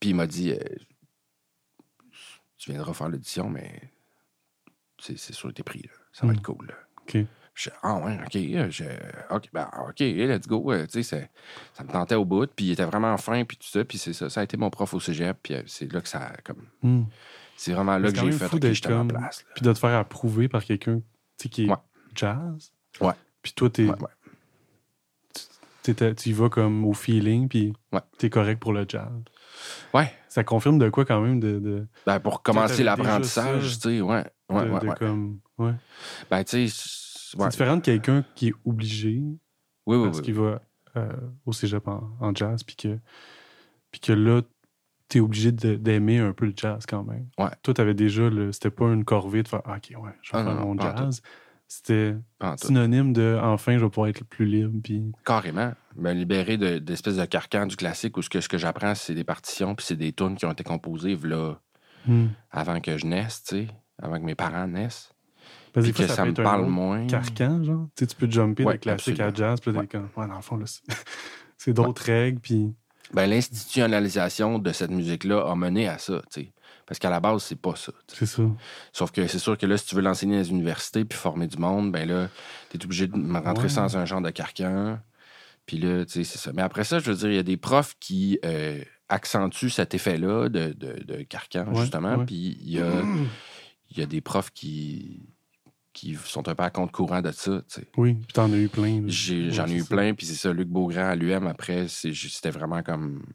puis 0.00 0.10
il 0.10 0.14
m'a 0.16 0.26
dit 0.26 0.54
Tu 2.58 2.72
viendras 2.72 2.92
faire 2.92 3.08
l'audition, 3.08 3.48
mais 3.48 3.92
c'est, 5.00 5.16
sûr 5.16 5.48
que 5.50 5.54
t'es 5.54 5.62
pris. 5.62 5.82
Là. 5.82 5.90
Ça 6.12 6.26
va 6.26 6.32
Mm. 6.32 6.36
être 6.36 6.42
cool. 6.42 6.66
Là. 6.66 6.74
OK. 7.02 7.16
Je, 7.54 7.70
ah 7.82 7.96
ouais, 7.96 8.18
OK. 8.24 8.36
euh, 8.36 8.70
Je, 8.70 8.84
OK, 9.30 9.48
ben, 9.52 9.68
OK, 9.88 9.98
let's 10.00 10.46
go. 10.46 10.72
euh, 10.72 10.84
tu 10.86 10.92
sais, 10.92 11.02
c'est- 11.02 11.30
ça 11.72 11.82
me 11.84 11.90
tentait 11.90 12.14
au 12.14 12.24
bout. 12.24 12.46
Puis 12.54 12.66
il 12.66 12.70
était 12.72 12.84
vraiment 12.84 13.16
fin, 13.16 13.44
puis 13.44 13.56
tout 13.56 13.66
ça. 13.68 13.84
Puis 13.84 13.98
c'est 13.98 14.12
ça. 14.12 14.30
Ça 14.30 14.40
a 14.40 14.44
été 14.44 14.56
mon 14.56 14.70
prof 14.70 14.92
au 14.94 15.00
cégep. 15.00 15.36
Puis 15.42 15.54
euh, 15.54 15.62
c'est 15.66 15.90
là 15.92 16.00
que 16.00 16.08
ça. 16.08 16.32
Comme, 16.44 16.64
Hmm. 16.82 17.04
c'est 17.56 17.72
vraiment 17.72 17.98
là 17.98 18.12
que 18.12 18.18
j'ai 18.18 18.30
fait 18.32 18.58
d'être 18.58 18.74
j'étais 18.74 18.92
en 18.92 19.06
place. 19.08 19.44
Puis 19.54 19.64
de 19.64 19.72
te 19.72 19.78
faire 19.78 19.96
approuver 19.98 20.48
par 20.48 20.64
quelqu'un 20.64 21.00
qui 21.36 21.64
est 21.64 21.68
Ouais. 21.70 21.76
jazz. 22.14 22.72
Ouais. 23.00 23.14
Puis 23.42 23.52
toi, 23.52 23.70
t'es, 23.70 23.88
Ouais, 23.88 23.96
tu 26.14 26.28
y 26.28 26.32
vas 26.32 26.48
comme 26.50 26.84
au 26.84 26.92
feeling, 26.92 27.48
puis 27.48 27.72
Ouais. 27.92 28.00
t'es 28.18 28.30
correct 28.30 28.60
pour 28.60 28.72
le 28.72 28.84
jazz. 28.86 29.08
Ouais. 29.94 30.12
Ça 30.28 30.44
confirme 30.44 30.78
de 30.78 30.88
quoi 30.90 31.04
quand 31.04 31.20
même 31.20 31.40
de, 31.40 31.58
de, 31.58 31.86
Ben, 32.06 32.20
pour 32.20 32.42
commencer 32.42 32.84
l'apprentissage, 32.84 33.78
tu 33.78 33.88
sais, 33.90 34.00
ouais. 34.00 34.24
Ouais, 34.50 34.64
de- 34.64 34.70
ouais, 34.70 34.80
de 34.80 34.86
ouais. 34.88 34.94
comme. 34.98 35.40
Ouais. 35.58 35.72
Ben, 36.30 36.44
tu 36.44 36.68
sais. 36.68 37.34
C'est 37.36 37.48
différent 37.50 37.76
de 37.76 37.82
quelqu'un 37.82 38.24
qui 38.34 38.48
est 38.48 38.54
obligé 38.64 39.20
Oui, 39.86 39.96
oui, 39.96 40.04
parce 40.06 40.18
oui. 40.18 40.24
qu'il 40.24 40.34
va 40.34 40.62
euh, 40.96 41.12
au 41.44 41.52
cégep 41.52 41.86
en, 41.86 42.10
en 42.20 42.34
jazz, 42.34 42.62
puis 42.62 42.74
que, 42.76 42.98
puis 43.90 44.00
que 44.00 44.12
là, 44.12 44.40
t'es 45.08 45.20
obligé 45.20 45.52
d'aimer 45.52 46.18
un 46.18 46.32
peu 46.32 46.46
le 46.46 46.54
jazz 46.56 46.84
quand 46.86 47.04
même. 47.04 47.26
Ouais. 47.38 47.50
Toi, 47.62 47.74
t'avais 47.74 47.94
déjà 47.94 48.30
le. 48.30 48.52
C'était 48.52 48.70
pas 48.70 48.86
une 48.86 49.04
corvée 49.04 49.42
de 49.42 49.48
faire 49.48 49.60
Ah, 49.66 49.76
OK, 49.76 49.90
ouais, 50.02 50.10
je 50.22 50.32
vais 50.32 50.38
Ah, 50.38 50.44
faire 50.44 50.54
non, 50.54 50.74
mon 50.74 50.78
jazz. 50.80 51.20
C'était 51.66 52.16
synonyme 52.56 53.12
de 53.12 53.38
enfin, 53.42 53.76
je 53.76 53.84
vais 53.84 53.90
pouvoir 53.90 54.08
être 54.08 54.24
plus 54.24 54.46
libre, 54.46 54.72
puis. 54.82 55.12
Carrément. 55.24 55.72
Me 55.98 56.12
libérer 56.12 56.56
de- 56.56 56.78
d'espèces 56.78 57.16
de, 57.16 57.24
carcan 57.24 57.66
du 57.66 57.76
classique 57.76 58.16
où 58.16 58.22
ce 58.22 58.30
que, 58.30 58.40
ce 58.40 58.48
que 58.48 58.56
j'apprends, 58.56 58.94
c'est 58.94 59.14
des 59.14 59.24
partitions 59.24 59.74
puis 59.74 59.84
c'est 59.84 59.96
des 59.96 60.12
tunes 60.12 60.36
qui 60.36 60.46
ont 60.46 60.52
été 60.52 60.62
composées 60.64 61.18
là, 61.24 61.54
Hmm. 62.06 62.28
avant 62.52 62.80
que 62.80 62.96
je 62.96 63.04
naisse, 63.04 63.42
tu 63.42 63.56
sais, 63.56 63.68
avant 64.00 64.18
que 64.18 64.24
mes 64.24 64.36
parents 64.36 64.66
naissent. 64.68 65.10
Parce 65.72 65.86
fois, 65.90 66.06
que 66.06 66.12
ça, 66.12 66.24
me 66.24 66.32
parle 66.32 66.66
moins. 66.66 67.06
carcan, 67.06 67.62
genre. 67.64 67.88
Tu 67.96 68.04
sais, 68.04 68.06
tu 68.06 68.16
peux 68.16 68.30
jumper 68.30 68.64
Ouais, 68.64 68.74
de 68.74 68.78
classique 68.78 69.20
à 69.20 69.32
jazz, 69.34 69.60
puis 69.60 69.72
Ouais. 69.72 69.86
comme, 69.86 70.08
ouais, 70.16 70.26
dans 70.28 70.36
le 70.36 70.40
fond, 70.42 70.56
là, 70.56 70.64
c'est- 70.66 71.72
d'autres 71.74 72.02
règles, 72.04 72.40
puis. 72.40 72.74
Ben, 73.12 73.26
l'institutionnalisation 73.28 74.58
de 74.58 74.72
cette 74.72 74.90
musique-là 74.90 75.50
a 75.50 75.54
mené 75.54 75.88
à 75.88 75.98
ça, 75.98 76.20
tu 76.32 76.42
sais. 76.42 76.52
Parce 76.86 76.98
qu'à 76.98 77.10
la 77.10 77.20
base, 77.20 77.42
c'est 77.42 77.60
pas 77.60 77.74
ça. 77.76 77.92
C'est 78.06 78.26
ça. 78.26 78.42
Sauf 78.92 79.10
que 79.10 79.26
c'est 79.26 79.38
sûr 79.38 79.58
que 79.58 79.66
là, 79.66 79.76
si 79.76 79.86
tu 79.86 79.94
veux 79.94 80.00
l'enseigner 80.02 80.36
dans 80.36 80.42
les 80.42 80.50
universités 80.50 81.04
puis 81.04 81.18
former 81.18 81.46
du 81.46 81.58
monde, 81.58 81.92
ben 81.92 82.08
là, 82.08 82.28
t'es 82.70 82.82
obligé 82.82 83.06
de 83.08 83.14
rentrer 83.32 83.68
Ouais. 83.68 83.74
dans 83.74 83.96
un 83.96 84.04
genre 84.06 84.22
de 84.22 84.30
carcan. 84.30 84.98
Puis 85.68 85.76
là, 85.76 86.06
tu 86.06 86.12
sais, 86.12 86.24
c'est 86.24 86.38
ça. 86.38 86.50
Mais 86.54 86.62
après 86.62 86.82
ça, 86.82 86.98
je 86.98 87.10
veux 87.10 87.16
dire, 87.16 87.28
il 87.28 87.36
y 87.36 87.38
a 87.38 87.42
des 87.42 87.58
profs 87.58 87.94
qui 88.00 88.38
euh, 88.42 88.82
accentuent 89.10 89.68
cet 89.68 89.94
effet-là 89.94 90.48
de, 90.48 90.72
de- 90.72 91.04
de 91.04 91.22
carcan, 91.24 91.66
Ouais, 91.68 91.82
justement. 91.82 92.16
ouais. 92.16 92.24
Puis 92.24 92.56
il 92.62 92.70
y 92.70 92.80
a, 92.80 93.02
il 93.90 93.98
y 93.98 94.02
a 94.02 94.06
des 94.06 94.22
profs 94.22 94.50
qui, 94.50 95.28
qui 95.92 96.14
sont 96.24 96.48
un 96.48 96.54
peu 96.54 96.62
à 96.62 96.70
compte 96.70 96.90
courant 96.90 97.20
de 97.20 97.30
ça. 97.32 97.60
Oui, 97.98 98.14
puis 98.14 98.32
t'en 98.32 98.50
as 98.50 98.56
eu 98.56 98.68
plein. 98.68 99.02
J'en 99.08 99.66
ai 99.66 99.74
eu 99.74 99.80
ça. 99.80 99.94
plein, 99.94 100.14
puis 100.14 100.24
c'est 100.24 100.36
ça, 100.36 100.54
Luc 100.54 100.68
Beaugrand 100.68 101.10
à 101.10 101.14
l'UM, 101.14 101.46
après, 101.46 101.86
c'était 101.86 102.50
vraiment 102.50 102.82
comme 102.82 103.26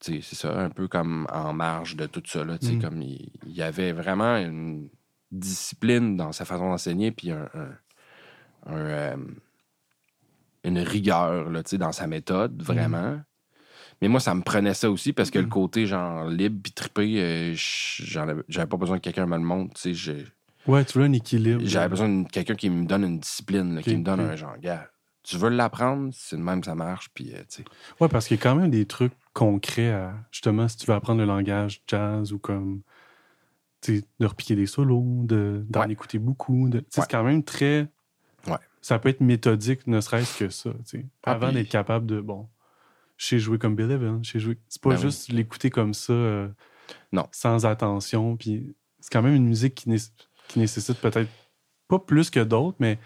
c'est 0.00 0.22
ça, 0.22 0.58
un 0.58 0.70
peu 0.70 0.88
comme 0.88 1.26
en 1.30 1.52
marge 1.52 1.96
de 1.96 2.06
tout 2.06 2.22
ça. 2.24 2.42
Là, 2.44 2.56
mm. 2.62 2.80
comme 2.80 3.02
il, 3.02 3.30
y 3.46 3.60
avait 3.60 3.92
vraiment 3.92 4.36
une 4.38 4.88
discipline 5.30 6.16
dans 6.16 6.32
sa 6.32 6.46
façon 6.46 6.70
d'enseigner, 6.70 7.12
puis 7.12 7.30
un, 7.30 7.46
euh, 8.66 9.16
une 10.64 10.78
rigueur 10.78 11.50
là, 11.50 11.62
dans 11.72 11.92
sa 11.92 12.06
méthode, 12.06 12.60
mm. 12.60 12.64
vraiment. 12.64 13.20
Mais 14.02 14.08
moi, 14.08 14.20
ça 14.20 14.34
me 14.34 14.42
prenait 14.42 14.74
ça 14.74 14.90
aussi 14.90 15.12
parce 15.12 15.30
que 15.30 15.38
le 15.38 15.46
mm. 15.46 15.50
côté 15.50 15.86
genre 15.86 16.26
libre 16.26 16.60
puis 16.62 16.72
trippé, 16.72 17.20
euh, 17.20 17.52
j'avais 17.54 18.66
pas 18.66 18.76
besoin 18.76 18.98
que 18.98 19.04
quelqu'un 19.04 19.26
me 19.26 19.36
le 19.36 19.42
montre. 19.42 19.80
Ouais, 20.66 20.84
tu 20.84 20.98
veux 20.98 21.04
un 21.04 21.12
équilibre. 21.12 21.62
J'avais 21.64 21.88
besoin 21.88 22.08
de 22.08 22.28
quelqu'un 22.28 22.54
qui 22.54 22.70
me 22.70 22.86
donne 22.86 23.04
une 23.04 23.18
discipline, 23.18 23.80
qui 23.82 23.96
me 23.96 24.04
donne 24.04 24.20
un 24.20 24.36
genre, 24.36 24.58
gars, 24.58 24.90
tu 25.22 25.36
veux 25.36 25.48
l'apprendre, 25.48 26.10
c'est 26.12 26.36
de 26.36 26.42
même 26.42 26.60
que 26.60 26.66
ça 26.66 26.74
marche. 26.74 27.10
Puis, 27.14 27.32
euh, 27.34 27.42
ouais, 28.00 28.08
parce 28.08 28.26
qu'il 28.26 28.36
y 28.36 28.40
a 28.40 28.42
quand 28.42 28.54
même 28.54 28.70
des 28.70 28.86
trucs 28.86 29.12
concrets 29.32 29.90
à, 29.90 30.14
justement, 30.30 30.68
si 30.68 30.76
tu 30.76 30.86
veux 30.86 30.94
apprendre 30.94 31.20
le 31.20 31.26
langage 31.26 31.82
jazz 31.86 32.32
ou 32.32 32.38
comme, 32.38 32.82
de 33.88 34.26
repiquer 34.26 34.56
des 34.56 34.66
solos, 34.66 35.24
d'en 35.24 35.88
écouter 35.88 36.18
beaucoup. 36.18 36.68
De, 36.68 36.84
C'est 36.90 37.10
quand 37.10 37.24
même 37.24 37.42
très. 37.42 37.88
Ça 38.80 38.98
peut 38.98 39.10
être 39.10 39.20
méthodique, 39.20 39.86
ne 39.86 40.00
serait-ce 40.00 40.38
que 40.38 40.48
ça. 40.48 40.70
Ah, 41.24 41.32
avant 41.32 41.52
d'être 41.52 41.68
capable 41.68 42.06
de, 42.06 42.20
bon, 42.20 42.48
je 43.16 43.26
sais 43.26 43.38
jouer 43.38 43.58
comme 43.58 43.76
Bill 43.76 43.90
Evans, 43.90 44.24
je 44.24 44.38
jouer. 44.38 44.58
C'est 44.68 44.80
pas 44.80 44.90
ben 44.90 45.00
juste 45.00 45.30
l'écouter 45.30 45.68
comme 45.68 45.92
ça, 45.92 46.12
euh, 46.12 46.48
non. 47.12 47.26
sans 47.32 47.66
attention. 47.66 48.36
Puis 48.36 48.74
c'est 49.00 49.12
quand 49.12 49.22
même 49.22 49.34
une 49.34 49.46
musique 49.46 49.74
qui, 49.74 49.94
qui 50.48 50.58
nécessite 50.58 50.98
peut-être 50.98 51.30
pas 51.88 51.98
plus 51.98 52.30
que 52.30 52.40
d'autres, 52.40 52.76
mais 52.80 52.98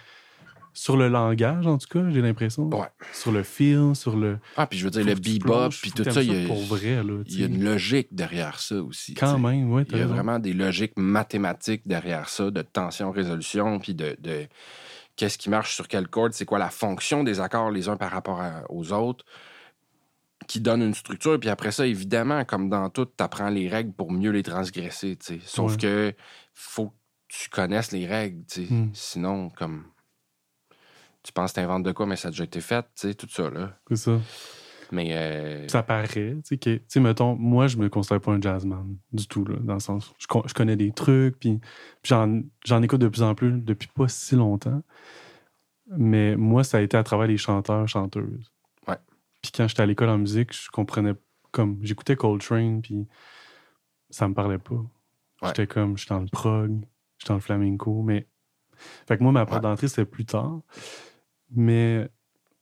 sur 0.74 0.96
le 0.96 1.08
langage, 1.08 1.66
en 1.66 1.78
tout 1.78 1.86
cas, 1.88 2.10
j'ai 2.10 2.20
l'impression. 2.20 2.68
Ouais. 2.68 2.88
Sur 3.12 3.30
le 3.30 3.44
feel, 3.44 3.94
sur 3.94 4.16
le. 4.16 4.38
Ah, 4.56 4.66
puis 4.66 4.78
je 4.78 4.84
veux 4.84 4.90
dire, 4.90 5.04
le 5.04 5.14
bebop, 5.14 5.70
puis 5.70 5.92
tout 5.92 6.04
ça, 6.04 6.22
il 6.22 6.32
y, 6.32 6.44
a, 6.44 6.46
pour 6.46 6.60
vrai, 6.62 7.02
là, 7.02 7.22
il 7.26 7.40
y 7.40 7.44
a 7.44 7.46
une 7.46 7.64
logique 7.64 8.08
derrière 8.10 8.58
ça 8.58 8.82
aussi. 8.82 9.14
Quand 9.14 9.38
même, 9.38 9.72
oui. 9.72 9.84
Il 9.90 9.98
y 9.98 10.02
a 10.02 10.06
vraiment 10.06 10.40
des 10.40 10.52
logiques 10.52 10.96
mathématiques 10.96 11.86
derrière 11.86 12.28
ça, 12.28 12.50
de 12.50 12.62
tension-résolution, 12.62 13.78
puis 13.78 13.94
de, 13.94 14.16
de 14.18 14.46
qu'est-ce 15.16 15.38
qui 15.38 15.50
marche 15.50 15.74
sur 15.74 15.88
quelle 15.88 16.08
corde, 16.08 16.32
c'est 16.32 16.44
quoi 16.44 16.58
la 16.58 16.70
fonction 16.70 17.24
des 17.24 17.40
accords 17.40 17.70
les 17.70 17.88
uns 17.88 17.96
par 17.96 18.10
rapport 18.10 18.42
aux 18.68 18.92
autres, 18.92 19.24
qui 20.46 20.60
donne 20.60 20.82
une 20.82 20.94
structure. 20.94 21.38
Puis 21.38 21.48
après 21.48 21.72
ça, 21.72 21.86
évidemment, 21.86 22.44
comme 22.44 22.68
dans 22.68 22.90
tout, 22.90 23.06
tu 23.06 23.22
apprends 23.22 23.48
les 23.48 23.68
règles 23.68 23.92
pour 23.92 24.12
mieux 24.12 24.30
les 24.30 24.42
transgresser. 24.42 25.18
Sauf 25.44 25.76
que 25.76 26.12
faut 26.52 26.88
que 26.88 26.94
tu 27.28 27.48
connaisses 27.48 27.92
les 27.92 28.06
règles. 28.06 28.44
Hmm. 28.56 28.88
Sinon, 28.92 29.50
comme 29.50 29.84
tu 31.22 31.32
penses 31.32 31.52
que 31.52 31.56
t'inventes 31.56 31.84
de 31.84 31.92
quoi, 31.92 32.06
mais 32.06 32.16
ça 32.16 32.28
a 32.28 32.30
déjà 32.30 32.44
été 32.44 32.60
fait, 32.60 32.82
tu 32.82 33.08
sais, 33.08 33.14
tout 33.14 33.28
ça, 33.28 33.48
là. 33.48 33.78
C'est 33.88 33.96
ça. 33.96 34.20
Mais. 34.92 35.10
Euh... 35.12 35.68
Ça 35.68 35.82
paraît, 35.82 36.06
tu 36.06 36.40
sais, 36.44 36.56
que, 36.56 36.76
tu 36.76 36.82
sais, 36.88 37.00
mettons, 37.00 37.34
moi, 37.36 37.66
je 37.66 37.76
me 37.76 37.88
considère 37.88 38.20
pas 38.20 38.32
un 38.32 38.40
jazzman 38.40 38.96
du 39.12 39.26
tout, 39.26 39.44
là, 39.44 39.56
dans 39.60 39.74
le 39.74 39.80
sens, 39.80 40.12
je, 40.18 40.26
je 40.46 40.54
connais 40.54 40.76
des 40.76 40.92
trucs, 40.92 41.38
puis, 41.38 41.60
j'en 42.04 42.82
écoute 42.82 43.00
de 43.00 43.08
plus 43.08 43.22
en 43.22 43.34
plus 43.34 43.52
depuis 43.60 43.88
pas 43.88 44.08
si 44.08 44.36
longtemps. 44.36 44.82
Mais 45.96 46.36
moi, 46.36 46.64
ça 46.64 46.78
a 46.78 46.80
été 46.80 46.96
à 46.96 47.02
travers 47.02 47.26
les 47.26 47.36
chanteurs, 47.36 47.86
chanteuses. 47.86 48.50
Ouais. 48.88 48.96
Puis 49.42 49.52
quand 49.54 49.68
j'étais 49.68 49.82
à 49.82 49.86
l'école 49.86 50.08
en 50.08 50.18
musique, 50.18 50.52
je 50.52 50.70
comprenais, 50.70 51.12
comme, 51.50 51.78
j'écoutais 51.82 52.16
Coltrane, 52.16 52.80
puis 52.80 53.06
ça 54.10 54.28
me 54.28 54.34
parlait 54.34 54.58
pas. 54.58 54.82
J'étais 55.44 55.66
comme, 55.66 55.98
j'étais 55.98 56.14
dans 56.14 56.20
le 56.20 56.28
prog, 56.28 56.84
j'étais 57.18 57.28
dans 57.28 57.34
le 57.34 57.40
flamenco, 57.40 58.02
mais. 58.02 58.26
Fait 59.06 59.16
que 59.18 59.22
moi, 59.22 59.30
ma 59.30 59.46
porte 59.46 59.62
d'entrée, 59.62 59.88
c'était 59.88 60.04
plus 60.04 60.24
tard. 60.24 60.60
Mais 61.50 62.08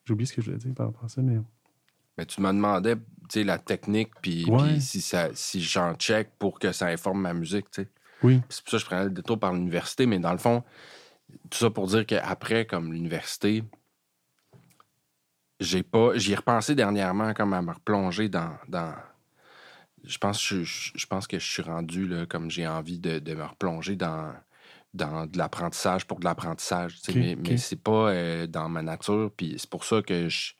j'ai 0.04 0.12
oublié 0.12 0.26
ce 0.26 0.35
que 0.35 0.42
je 0.42 0.46
voulais 0.46 0.58
dire 0.58 0.74
par 0.74 0.87
rapport 0.87 1.04
à 1.04 1.08
ça, 1.08 1.22
mais. 1.22 1.38
Mais 2.18 2.27
tu 2.27 2.40
me 2.40 2.48
demandais, 2.48 2.96
tu 2.96 3.03
sais, 3.31 3.44
la 3.44 3.59
technique, 3.59 4.11
puis 4.20 4.46
si, 4.81 5.01
ça, 5.01 5.29
si 5.35 5.62
j'en 5.62 5.94
check 5.94 6.31
pour 6.38 6.59
que 6.59 6.72
ça 6.72 6.87
informe 6.87 7.20
ma 7.20 7.33
musique, 7.33 7.70
tu 7.70 7.83
sais. 7.83 7.88
Oui. 8.22 8.40
C'est 8.48 8.62
pour 8.62 8.70
ça 8.70 8.77
que 8.77 8.81
je 8.83 8.87
prenais 8.87 9.05
le 9.05 9.11
détour 9.11 9.38
par 9.38 9.53
l'université, 9.53 10.07
mais 10.07 10.18
dans 10.18 10.33
le 10.33 10.38
fond, 10.38 10.62
tout 11.51 11.59
ça 11.59 11.70
pour 11.70 11.87
dire 11.88 12.07
qu'après, 12.07 12.66
comme 12.66 12.92
l'université, 12.92 13.64
j'ai 15.59 15.83
pas. 15.83 16.16
J'y 16.16 16.33
ai 16.33 16.37
repensé 16.37 16.75
dernièrement, 16.75 17.35
comme 17.35 17.53
à 17.53 17.62
me 17.62 17.72
replonger 17.72 18.29
dans. 18.29 18.57
dans 18.68 18.94
je 20.05 20.18
pense, 20.18 20.42
je, 20.42 20.62
je, 20.62 21.07
pense 21.07 21.27
que 21.27 21.38
je 21.38 21.48
suis 21.48 21.62
rendu, 21.62 22.07
là, 22.09 22.27
comme 22.27 22.51
j'ai 22.51 22.66
envie 22.66 22.98
de, 22.98 23.18
de 23.20 23.35
me 23.35 23.44
replonger 23.44 23.96
dans 23.96 24.33
dans 24.94 25.27
de 25.27 25.38
l'apprentissage 25.38 26.07
pour 26.07 26.18
de 26.18 26.25
l'apprentissage. 26.25 26.98
mais, 27.14 27.37
mais 27.37 27.57
c'est 27.57 27.83
pas 27.83 28.11
euh, 28.11 28.46
dans 28.46 28.68
ma 28.68 28.83
nature. 28.83 29.31
Puis 29.37 29.55
c'est 29.59 29.70
pour 29.70 29.85
ça 29.85 30.03
que 30.03 30.29
je. 30.29 30.53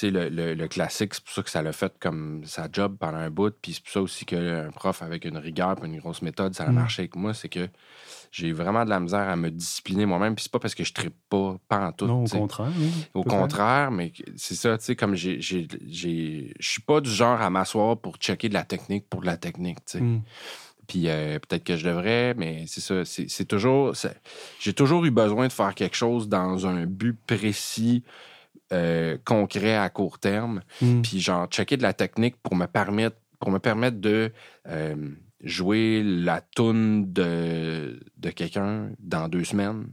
Le, 0.00 0.28
le, 0.28 0.54
le, 0.54 0.68
classique, 0.68 1.14
c'est 1.14 1.22
pour 1.22 1.32
ça 1.32 1.42
que 1.42 1.50
ça 1.50 1.62
l'a 1.62 1.72
fait 1.72 1.92
comme 2.00 2.42
sa 2.44 2.68
job 2.72 2.96
pendant 2.98 3.18
un 3.18 3.30
bout. 3.30 3.54
Puis 3.60 3.74
c'est 3.74 3.82
pour 3.84 3.92
ça 3.92 4.02
aussi 4.02 4.24
qu'un 4.24 4.70
prof 4.70 5.00
avec 5.02 5.24
une 5.24 5.36
rigueur 5.36 5.76
et 5.82 5.86
une 5.86 5.98
grosse 5.98 6.22
méthode, 6.22 6.54
ça 6.54 6.64
a 6.64 6.70
mm. 6.70 6.74
marché 6.74 7.02
avec 7.02 7.14
moi. 7.14 7.34
C'est 7.34 7.48
que 7.48 7.68
j'ai 8.32 8.52
vraiment 8.52 8.84
de 8.84 8.90
la 8.90 8.98
misère 8.98 9.28
à 9.28 9.36
me 9.36 9.50
discipliner 9.50 10.06
moi-même. 10.06 10.34
Puis 10.34 10.44
c'est 10.44 10.52
pas 10.52 10.58
parce 10.58 10.74
que 10.74 10.82
je 10.82 10.92
ne 11.04 11.10
pas, 11.28 11.56
pas 11.68 11.86
en 11.86 11.92
tout. 11.92 12.06
Non, 12.06 12.24
au 12.24 12.26
contraire. 12.26 12.72
au 13.14 13.22
contraire, 13.22 13.90
mais 13.90 14.12
c'est 14.36 14.54
ça, 14.54 14.76
tu 14.78 14.86
sais, 14.86 14.96
comme 14.96 15.14
j'ai. 15.14 15.40
Je 15.40 16.52
suis 16.58 16.82
pas 16.82 17.00
du 17.00 17.10
genre 17.10 17.40
à 17.40 17.50
m'asseoir 17.50 17.98
pour 17.98 18.16
checker 18.16 18.48
de 18.48 18.54
la 18.54 18.64
technique 18.64 19.08
pour 19.08 19.20
de 19.20 19.26
la 19.26 19.36
technique, 19.36 19.84
tu 19.84 19.98
sais. 19.98 20.00
Mm. 20.00 20.22
Puis 20.86 21.08
euh, 21.08 21.38
peut-être 21.38 21.64
que 21.64 21.76
je 21.76 21.88
devrais, 21.88 22.34
mais 22.34 22.64
c'est 22.66 22.80
ça. 22.80 23.04
C'est 23.04 23.44
toujours. 23.44 23.94
J'ai 24.58 24.72
toujours 24.72 25.04
eu 25.04 25.10
besoin 25.10 25.46
de 25.46 25.52
faire 25.52 25.74
quelque 25.74 25.96
chose 25.96 26.28
dans 26.28 26.66
un 26.66 26.86
but 26.86 27.18
précis, 27.26 28.02
euh, 28.72 29.18
concret 29.24 29.76
à 29.76 29.88
court 29.90 30.18
terme. 30.18 30.62
Hmm. 30.80 31.02
Puis 31.02 31.20
genre, 31.20 31.46
checker 31.46 31.76
de 31.76 31.82
la 31.82 31.92
technique 31.92 32.36
pour 32.42 32.56
me 32.56 32.66
permettre, 32.66 33.16
pour 33.38 33.50
me 33.50 33.58
permettre 33.58 33.98
de 33.98 34.32
euh, 34.68 35.10
jouer 35.42 36.02
la 36.04 36.40
toune 36.40 37.12
de, 37.12 38.00
de 38.16 38.30
quelqu'un 38.30 38.90
dans 38.98 39.28
deux 39.28 39.44
semaines, 39.44 39.86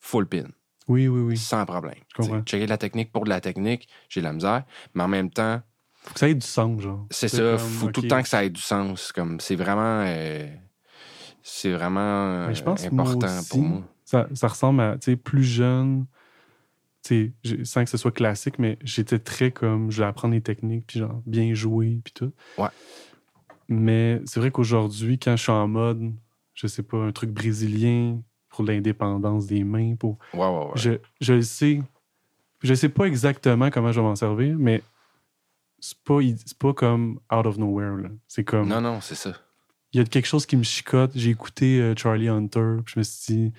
full 0.00 0.26
pin. 0.26 0.44
Oui, 0.88 1.08
oui, 1.08 1.20
oui. 1.20 1.36
Sans 1.36 1.66
problème. 1.66 1.98
Checker 2.44 2.66
de 2.66 2.70
la 2.70 2.78
technique 2.78 3.10
pour 3.10 3.24
de 3.24 3.28
la 3.30 3.40
technique, 3.40 3.88
j'ai 4.08 4.20
la 4.20 4.32
misère. 4.32 4.64
Mais 4.94 5.02
en 5.02 5.08
même 5.08 5.30
temps, 5.30 5.60
faut 6.06 6.14
que 6.14 6.20
ça 6.20 6.28
ait 6.28 6.34
du 6.34 6.46
sens, 6.46 6.80
genre. 6.80 7.06
C'est 7.10 7.28
ça. 7.28 7.54
Il 7.54 7.58
faut 7.58 7.90
tout 7.90 8.02
le 8.02 8.08
temps 8.08 8.22
que 8.22 8.28
ça 8.28 8.44
ait 8.44 8.50
du 8.50 8.60
sens. 8.60 9.10
Comme 9.10 9.40
c'est 9.40 9.56
vraiment, 9.56 10.04
euh, 10.06 10.46
c'est 11.42 11.72
vraiment 11.72 12.52
je 12.54 12.62
pense 12.62 12.84
important 12.84 13.40
pour 13.50 13.58
moi. 13.58 13.82
Ça, 14.04 14.28
ça 14.34 14.46
ressemble 14.46 14.80
à, 14.82 14.92
tu 14.98 15.10
sais, 15.10 15.16
plus 15.16 15.42
jeune. 15.42 16.06
Sais, 17.06 17.30
sans 17.62 17.84
que 17.84 17.90
ce 17.90 17.96
soit 17.96 18.10
classique, 18.10 18.58
mais 18.58 18.78
j'étais 18.82 19.20
très 19.20 19.52
comme, 19.52 19.92
je 19.92 19.96
voulais 19.96 20.08
apprendre 20.08 20.34
les 20.34 20.40
techniques, 20.40 20.86
puis 20.88 20.98
genre 20.98 21.22
bien 21.24 21.54
jouer, 21.54 22.00
puis 22.02 22.12
tout. 22.12 22.32
Ouais. 22.58 22.66
Mais 23.68 24.20
c'est 24.24 24.40
vrai 24.40 24.50
qu'aujourd'hui, 24.50 25.16
quand 25.16 25.36
je 25.36 25.42
suis 25.42 25.52
en 25.52 25.68
mode, 25.68 26.12
je 26.54 26.66
sais 26.66 26.82
pas, 26.82 26.96
un 26.96 27.12
truc 27.12 27.30
brésilien 27.30 28.20
pour 28.48 28.64
l'indépendance 28.64 29.46
des 29.46 29.62
mains, 29.62 29.94
pour. 29.94 30.18
Ouais, 30.34 30.40
ouais, 30.40 30.48
ouais. 30.48 30.72
Je, 30.74 30.90
je 31.20 31.34
le 31.34 31.42
sais. 31.42 31.80
Je 32.62 32.74
sais 32.74 32.88
pas 32.88 33.04
exactement 33.04 33.70
comment 33.70 33.92
je 33.92 34.00
vais 34.00 34.06
m'en 34.06 34.16
servir, 34.16 34.56
mais 34.58 34.82
c'est 35.78 35.98
pas, 36.02 36.18
pas 36.58 36.74
comme 36.74 37.20
out 37.32 37.46
of 37.46 37.56
nowhere. 37.56 38.10
C'est 38.26 38.42
comme. 38.42 38.66
Non, 38.68 38.80
non, 38.80 39.00
c'est 39.00 39.14
ça. 39.14 39.32
Il 39.92 40.00
y 40.00 40.02
a 40.02 40.04
quelque 40.04 40.26
chose 40.26 40.44
qui 40.44 40.56
me 40.56 40.64
chicote. 40.64 41.12
J'ai 41.14 41.30
écouté 41.30 41.80
euh, 41.80 41.94
Charlie 41.96 42.28
Hunter, 42.28 42.78
puis 42.84 42.94
je 42.94 42.98
me 42.98 43.04
suis 43.04 43.34
dit. 43.34 43.52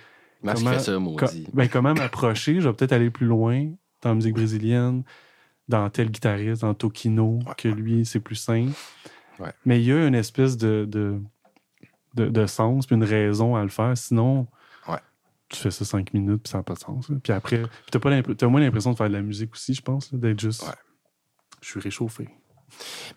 Comment, 0.44 0.80
ça, 0.80 1.00
maudit. 1.00 1.48
ben, 1.54 1.68
comment 1.68 1.94
m'approcher? 1.94 2.62
Je 2.62 2.68
vais 2.68 2.74
peut-être 2.76 2.94
aller 2.94 3.10
plus 3.10 3.26
loin 3.26 3.72
dans 4.02 4.10
la 4.10 4.16
musique 4.16 4.34
brésilienne, 4.34 5.04
dans 5.68 5.90
tel 5.90 6.10
guitariste, 6.12 6.62
dans 6.62 6.74
Tokino, 6.74 7.40
que 7.58 7.68
lui, 7.68 8.06
c'est 8.06 8.20
plus 8.20 8.36
simple. 8.36 8.74
Mais 9.66 9.80
il 9.80 9.86
y 9.86 9.92
a 9.92 10.08
une 10.08 10.16
espèce 10.16 10.58
de, 10.58 10.86
de, 10.86 11.20
de, 12.16 12.46
sens, 12.48 12.88
puis 12.88 12.96
une 12.96 13.04
raison 13.04 13.56
à 13.56 13.64
le 13.64 13.70
faire. 13.70 13.98
Sinon, 13.98 14.48
tu 15.50 15.58
fais 15.58 15.72
ça 15.72 15.86
cinq 15.86 16.14
minutes, 16.14 16.44
puis 16.44 16.52
ça 16.52 16.58
n'a 16.58 16.64
pas 16.64 16.74
de 16.74 16.80
sens. 16.80 17.10
Puis 17.24 17.32
après, 17.32 17.64
tu 17.92 17.98
as, 17.98 18.48
moins 18.48 18.60
l'impression 18.60 18.92
de 18.92 18.98
faire 18.98 19.08
de 19.08 19.14
la 19.14 19.22
musique 19.22 19.54
aussi, 19.54 19.74
je 19.74 19.82
pense, 19.82 20.14
d'être 20.14 20.40
juste 20.40 20.66
je 21.62 21.70
suis 21.70 21.80
réchauffé. 21.80 22.30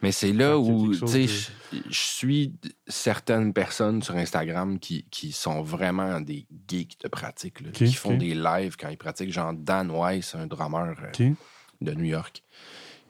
Mais 0.02 0.12
c'est 0.12 0.32
là 0.32 0.58
où, 0.58 0.94
tu 0.94 1.06
sais, 1.06 1.26
je, 1.26 1.80
suis 1.90 2.54
certaines 2.86 3.52
personnes 3.52 4.02
sur 4.02 4.14
Instagram 4.14 4.78
qui, 4.78 5.04
qui 5.10 5.32
sont 5.32 5.62
vraiment 5.62 6.20
des 6.20 6.46
geeks 6.68 7.00
de 7.00 7.08
pratique, 7.08 7.72
qui 7.72 7.92
font 7.92 8.16
des 8.16 8.34
lives 8.34 8.76
quand 8.76 8.88
ils 8.88 8.98
pratiquent. 8.98 9.32
Genre 9.32 9.52
Dan 9.54 9.90
Weiss, 9.90 10.34
un 10.34 10.46
drummer 10.46 10.94
euh, 11.20 11.32
de 11.80 11.94
New 11.94 12.04
York, 12.04 12.42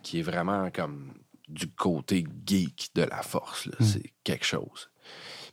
qui 0.02 0.20
est 0.20 0.22
vraiment 0.22 0.70
comme 0.70 1.12
du 1.48 1.68
côté 1.68 2.24
geek 2.46 2.90
de 2.94 3.02
la 3.02 3.22
force. 3.22 3.66
Hmm. 3.66 3.84
C'est 3.84 4.12
quelque 4.24 4.46
chose. 4.46 4.90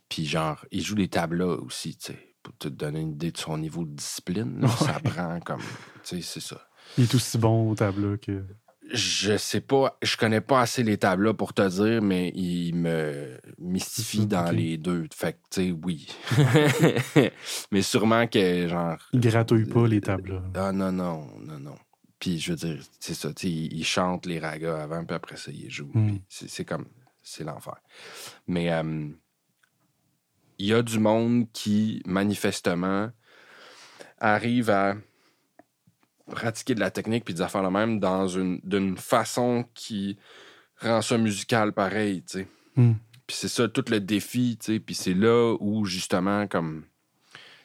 Puis 0.08 0.26
genre, 0.26 0.64
il 0.70 0.82
joue 0.82 0.94
des 0.94 1.08
tableaux 1.08 1.62
aussi, 1.64 1.96
tu 1.96 2.12
sais, 2.12 2.34
pour 2.42 2.56
te 2.56 2.68
donner 2.68 3.00
une 3.00 3.12
idée 3.12 3.32
de 3.32 3.38
son 3.38 3.58
niveau 3.58 3.84
de 3.84 3.90
discipline. 3.90 4.66
Ça 4.78 5.00
prend 5.00 5.40
comme, 5.40 5.60
tu 6.02 6.16
sais, 6.16 6.22
c'est 6.22 6.40
ça. 6.40 6.68
Il 6.96 7.04
est 7.04 7.14
aussi 7.14 7.36
bon 7.36 7.70
au 7.70 7.74
tableau 7.74 8.16
que... 8.16 8.44
Je 8.90 9.36
sais 9.36 9.60
pas, 9.60 9.98
je 10.02 10.16
connais 10.16 10.40
pas 10.40 10.62
assez 10.62 10.82
les 10.82 10.96
tableaux 10.96 11.34
pour 11.34 11.52
te 11.52 11.68
dire, 11.68 12.00
mais 12.00 12.30
il 12.34 12.74
me 12.74 13.38
mystifie 13.58 14.26
dans 14.26 14.50
les 14.50 14.78
deux. 14.78 15.06
Fait 15.14 15.34
que, 15.34 15.38
tu 15.50 15.68
sais, 15.68 15.76
oui. 15.84 16.08
mais 17.70 17.82
sûrement 17.82 18.26
que, 18.26 18.66
genre. 18.68 18.96
Il 19.12 19.20
gratouille 19.20 19.66
pas 19.66 19.86
les 19.86 20.00
tableaux. 20.00 20.40
Ah, 20.54 20.72
non, 20.72 20.90
non, 20.90 21.26
non, 21.40 21.58
non. 21.58 21.76
Puis 22.18 22.38
je 22.38 22.52
veux 22.52 22.56
dire, 22.56 22.82
c'est 22.98 23.14
ça, 23.14 23.32
tu 23.32 23.46
sais, 23.46 23.52
il, 23.52 23.84
chante 23.84 24.26
les 24.26 24.40
ragas 24.40 24.82
avant, 24.82 25.04
puis 25.04 25.14
après 25.14 25.36
ça, 25.36 25.50
il 25.52 25.70
joue. 25.70 25.90
Mm. 25.94 26.18
C'est 26.28 26.48
c'est 26.48 26.64
comme, 26.64 26.86
c'est 27.22 27.44
l'enfer. 27.44 27.76
Mais 28.46 28.72
euh, 28.72 29.08
il 30.58 30.66
y 30.66 30.74
a 30.74 30.82
du 30.82 30.98
monde 30.98 31.46
qui, 31.52 32.02
manifestement, 32.06 33.10
arrive 34.18 34.70
à 34.70 34.96
pratiquer 36.28 36.74
de 36.74 36.80
la 36.80 36.90
technique 36.90 37.24
puis 37.24 37.34
des 37.34 37.42
affaires 37.42 37.62
la 37.62 37.70
même 37.70 38.00
dans 38.00 38.28
une 38.28 38.60
d'une 38.62 38.96
façon 38.96 39.64
qui 39.74 40.18
rend 40.80 41.02
ça 41.02 41.18
musical 41.18 41.72
pareil, 41.72 42.22
tu 42.22 42.40
sais. 42.40 42.48
Mm. 42.76 42.92
Puis 43.26 43.36
c'est 43.36 43.48
ça 43.48 43.68
tout 43.68 43.84
le 43.88 44.00
défi, 44.00 44.56
tu 44.60 44.74
sais. 44.74 44.80
Puis 44.80 44.94
c'est 44.94 45.14
là 45.14 45.56
où 45.60 45.84
justement 45.84 46.46
comme 46.46 46.84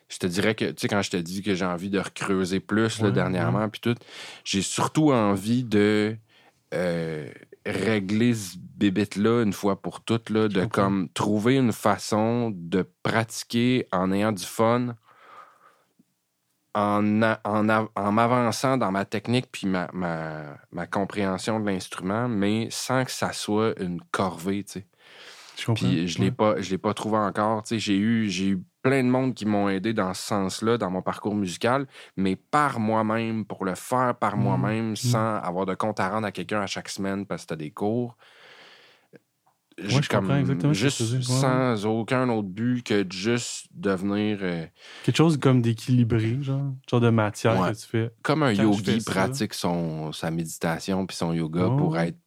je 0.09 0.17
te 0.17 0.27
dirais 0.27 0.55
que 0.55 0.65
tu 0.65 0.73
sais 0.77 0.87
quand 0.87 1.01
je 1.01 1.11
te 1.11 1.17
dis 1.17 1.41
que 1.41 1.55
j'ai 1.55 1.65
envie 1.65 1.89
de 1.89 1.99
recreuser 1.99 2.59
plus 2.59 3.01
là, 3.01 3.11
dernièrement 3.11 3.69
puis 3.69 3.81
tout, 3.81 3.95
j'ai 4.43 4.61
surtout 4.61 5.11
envie 5.11 5.63
de 5.63 6.15
euh, 6.73 7.29
régler 7.65 8.33
ce 8.33 8.57
bébête 8.57 9.15
là 9.15 9.43
une 9.43 9.53
fois 9.53 9.81
pour 9.81 10.01
toutes 10.01 10.29
là, 10.29 10.47
de 10.47 10.65
comme 10.65 11.09
trouver 11.13 11.55
une 11.55 11.71
façon 11.71 12.51
de 12.53 12.85
pratiquer 13.03 13.87
en 13.91 14.11
ayant 14.11 14.31
du 14.31 14.43
fun 14.43 14.95
en, 16.73 17.01
m'avançant 18.11 18.77
dans 18.77 18.91
ma 18.91 19.05
technique 19.05 19.47
puis 19.51 19.67
ma, 19.67 19.89
ma, 19.93 20.57
ma 20.71 20.87
compréhension 20.87 21.59
de 21.59 21.65
l'instrument, 21.65 22.27
mais 22.27 22.67
sans 22.71 23.05
que 23.05 23.11
ça 23.11 23.31
soit 23.31 23.79
une 23.79 24.01
corvée, 24.11 24.63
tu 24.63 24.79
sais. 24.79 24.87
Je 25.57 25.65
comprends. 25.65 25.85
Puis 25.85 26.07
je 26.07 26.19
l'ai 26.19 26.31
pas, 26.31 26.59
je 26.61 26.71
l'ai 26.71 26.77
pas 26.79 26.93
trouvé 26.93 27.17
encore. 27.17 27.63
Tu 27.63 27.69
sais, 27.69 27.79
j'ai 27.79 27.97
eu, 27.97 28.29
j'ai 28.29 28.49
eu 28.49 28.63
plein 28.81 29.03
de 29.03 29.09
monde 29.09 29.33
qui 29.33 29.45
m'ont 29.45 29.69
aidé 29.69 29.93
dans 29.93 30.13
ce 30.13 30.21
sens-là, 30.23 30.77
dans 30.77 30.89
mon 30.89 31.01
parcours 31.01 31.35
musical, 31.35 31.87
mais 32.17 32.35
par 32.35 32.79
moi-même, 32.79 33.45
pour 33.45 33.63
le 33.65 33.75
faire 33.75 34.15
par 34.19 34.35
Mm. 34.35 34.41
moi-même, 34.41 34.95
sans 34.95 35.37
avoir 35.37 35.65
de 35.65 35.75
compte 35.75 35.99
à 35.99 36.09
rendre 36.09 36.27
à 36.27 36.31
quelqu'un 36.31 36.61
à 36.61 36.67
chaque 36.67 36.89
semaine 36.89 37.25
parce 37.25 37.43
que 37.43 37.49
t'as 37.49 37.55
des 37.55 37.71
cours. 37.71 38.17
Je 39.79 40.07
comprends 40.07 40.37
exactement 40.37 40.73
ce 40.73 40.83
que 40.85 41.17
tu 41.17 41.23
sans 41.23 41.85
aucun 41.85 42.29
autre 42.29 42.47
but 42.47 42.83
que 42.83 43.03
de 43.03 43.11
juste 43.11 43.67
devenir 43.73 44.39
euh, 44.41 44.65
Quelque 45.03 45.15
chose 45.17 45.37
comme 45.37 45.61
d'équilibré, 45.61 46.37
genre. 46.41 46.73
Genre 46.89 47.01
de 47.01 47.09
matière 47.09 47.59
Ouais. 47.59 47.71
que 47.71 47.77
tu 47.77 47.87
fais. 47.87 48.11
comme 48.21 48.43
un 48.43 48.55
Quand 48.55 48.63
yogi 48.63 49.01
ça- 49.01 49.11
pratique 49.11 49.53
son, 49.53 50.11
sa 50.11 50.29
méditation 50.31 51.05
puis 51.05 51.17
son 51.17 51.33
yoga 51.33 51.65
Oh. 51.71 51.77
pour 51.77 51.97
être 51.97 52.17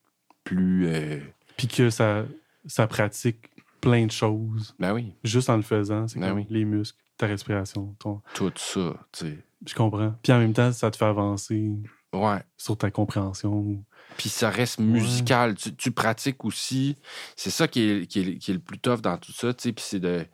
plus. 0.45 0.87
euh, 0.89 1.21
Puis 1.57 1.69
que 1.69 1.91
ça, 1.91 2.25
ça 2.67 2.87
pratique 2.87 3.51
plein 3.81 4.07
de 4.07 4.11
choses 4.13 4.75
ben 4.79 4.93
oui, 4.93 5.13
juste 5.23 5.49
en 5.49 5.57
le 5.57 5.63
faisant. 5.63 6.09
C'est 6.09 6.19
Ben 6.19 6.29
comme 6.31 6.39
oui. 6.39 6.47
les 6.51 6.65
muscles, 6.65 6.99
ta 7.17 7.27
respiration. 7.27 7.95
Ton... 8.01 8.21
tout 8.35 8.53
ça, 8.57 8.95
tu 9.13 9.27
sais. 9.27 9.39
Je 9.67 9.75
comprends. 9.75 10.15
Puis 10.23 10.33
en 10.33 10.39
même 10.39 10.53
temps, 10.53 10.71
ça 10.73 10.91
te 10.91 10.97
fait 10.97 11.05
avancer 11.05 11.71
Ouais. 12.13 12.41
sur 12.57 12.77
ta 12.77 12.91
compréhension. 12.91 13.85
Puis 14.17 14.29
ça 14.29 14.51
reste 14.51 14.79
musical. 14.79 15.55
Tu, 15.55 15.75
tu 15.75 15.91
pratiques 15.91 16.45
aussi. 16.45 16.97
C'est 17.37 17.51
ça 17.51 17.69
qui 17.69 17.83
est, 17.83 18.07
qui, 18.07 18.21
est, 18.21 18.39
qui 18.39 18.51
est 18.51 18.55
le 18.55 18.61
plus 18.61 18.79
tough 18.79 19.01
dans 19.01 19.19
tout 19.19 19.33
ça, 19.33 19.53
tu 19.53 19.63
sais. 19.63 19.73
Puis 19.73 19.85
c'est 19.87 20.01
de, 20.01 20.27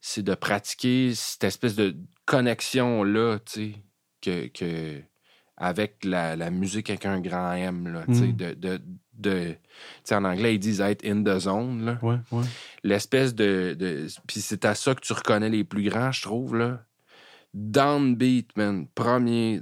c'est 0.00 0.22
de 0.22 0.34
pratiquer 0.34 1.14
cette 1.14 1.44
espèce 1.44 1.76
de 1.76 1.96
connexion-là, 2.26 3.38
tu 3.40 3.52
sais, 3.52 3.74
que, 4.20 4.46
que, 4.48 5.00
avec 5.56 6.04
la, 6.04 6.36
la 6.36 6.50
musique 6.50 6.90
avec 6.90 7.06
un 7.06 7.20
grand 7.20 7.52
M, 7.52 7.88
là, 7.92 8.04
tu 8.06 8.14
sais. 8.14 8.26
Mm. 8.26 8.78
De, 9.20 9.54
en 10.10 10.24
anglais, 10.24 10.54
ils 10.54 10.58
disent 10.58 10.80
être 10.80 11.04
in 11.06 11.22
the 11.22 11.38
zone, 11.38 11.84
là. 11.84 11.98
Ouais, 12.00 12.16
ouais. 12.32 12.44
L'espèce 12.82 13.34
de. 13.34 13.76
de 13.78 14.06
puis 14.26 14.40
c'est 14.40 14.64
à 14.64 14.74
ça 14.74 14.94
que 14.94 15.00
tu 15.00 15.12
reconnais 15.12 15.50
les 15.50 15.62
plus 15.62 15.82
grands, 15.88 16.10
je 16.10 16.22
trouve, 16.22 16.56
là. 16.56 16.84
Downbeat, 17.52 18.56
man. 18.56 18.86
Premier, 18.94 19.60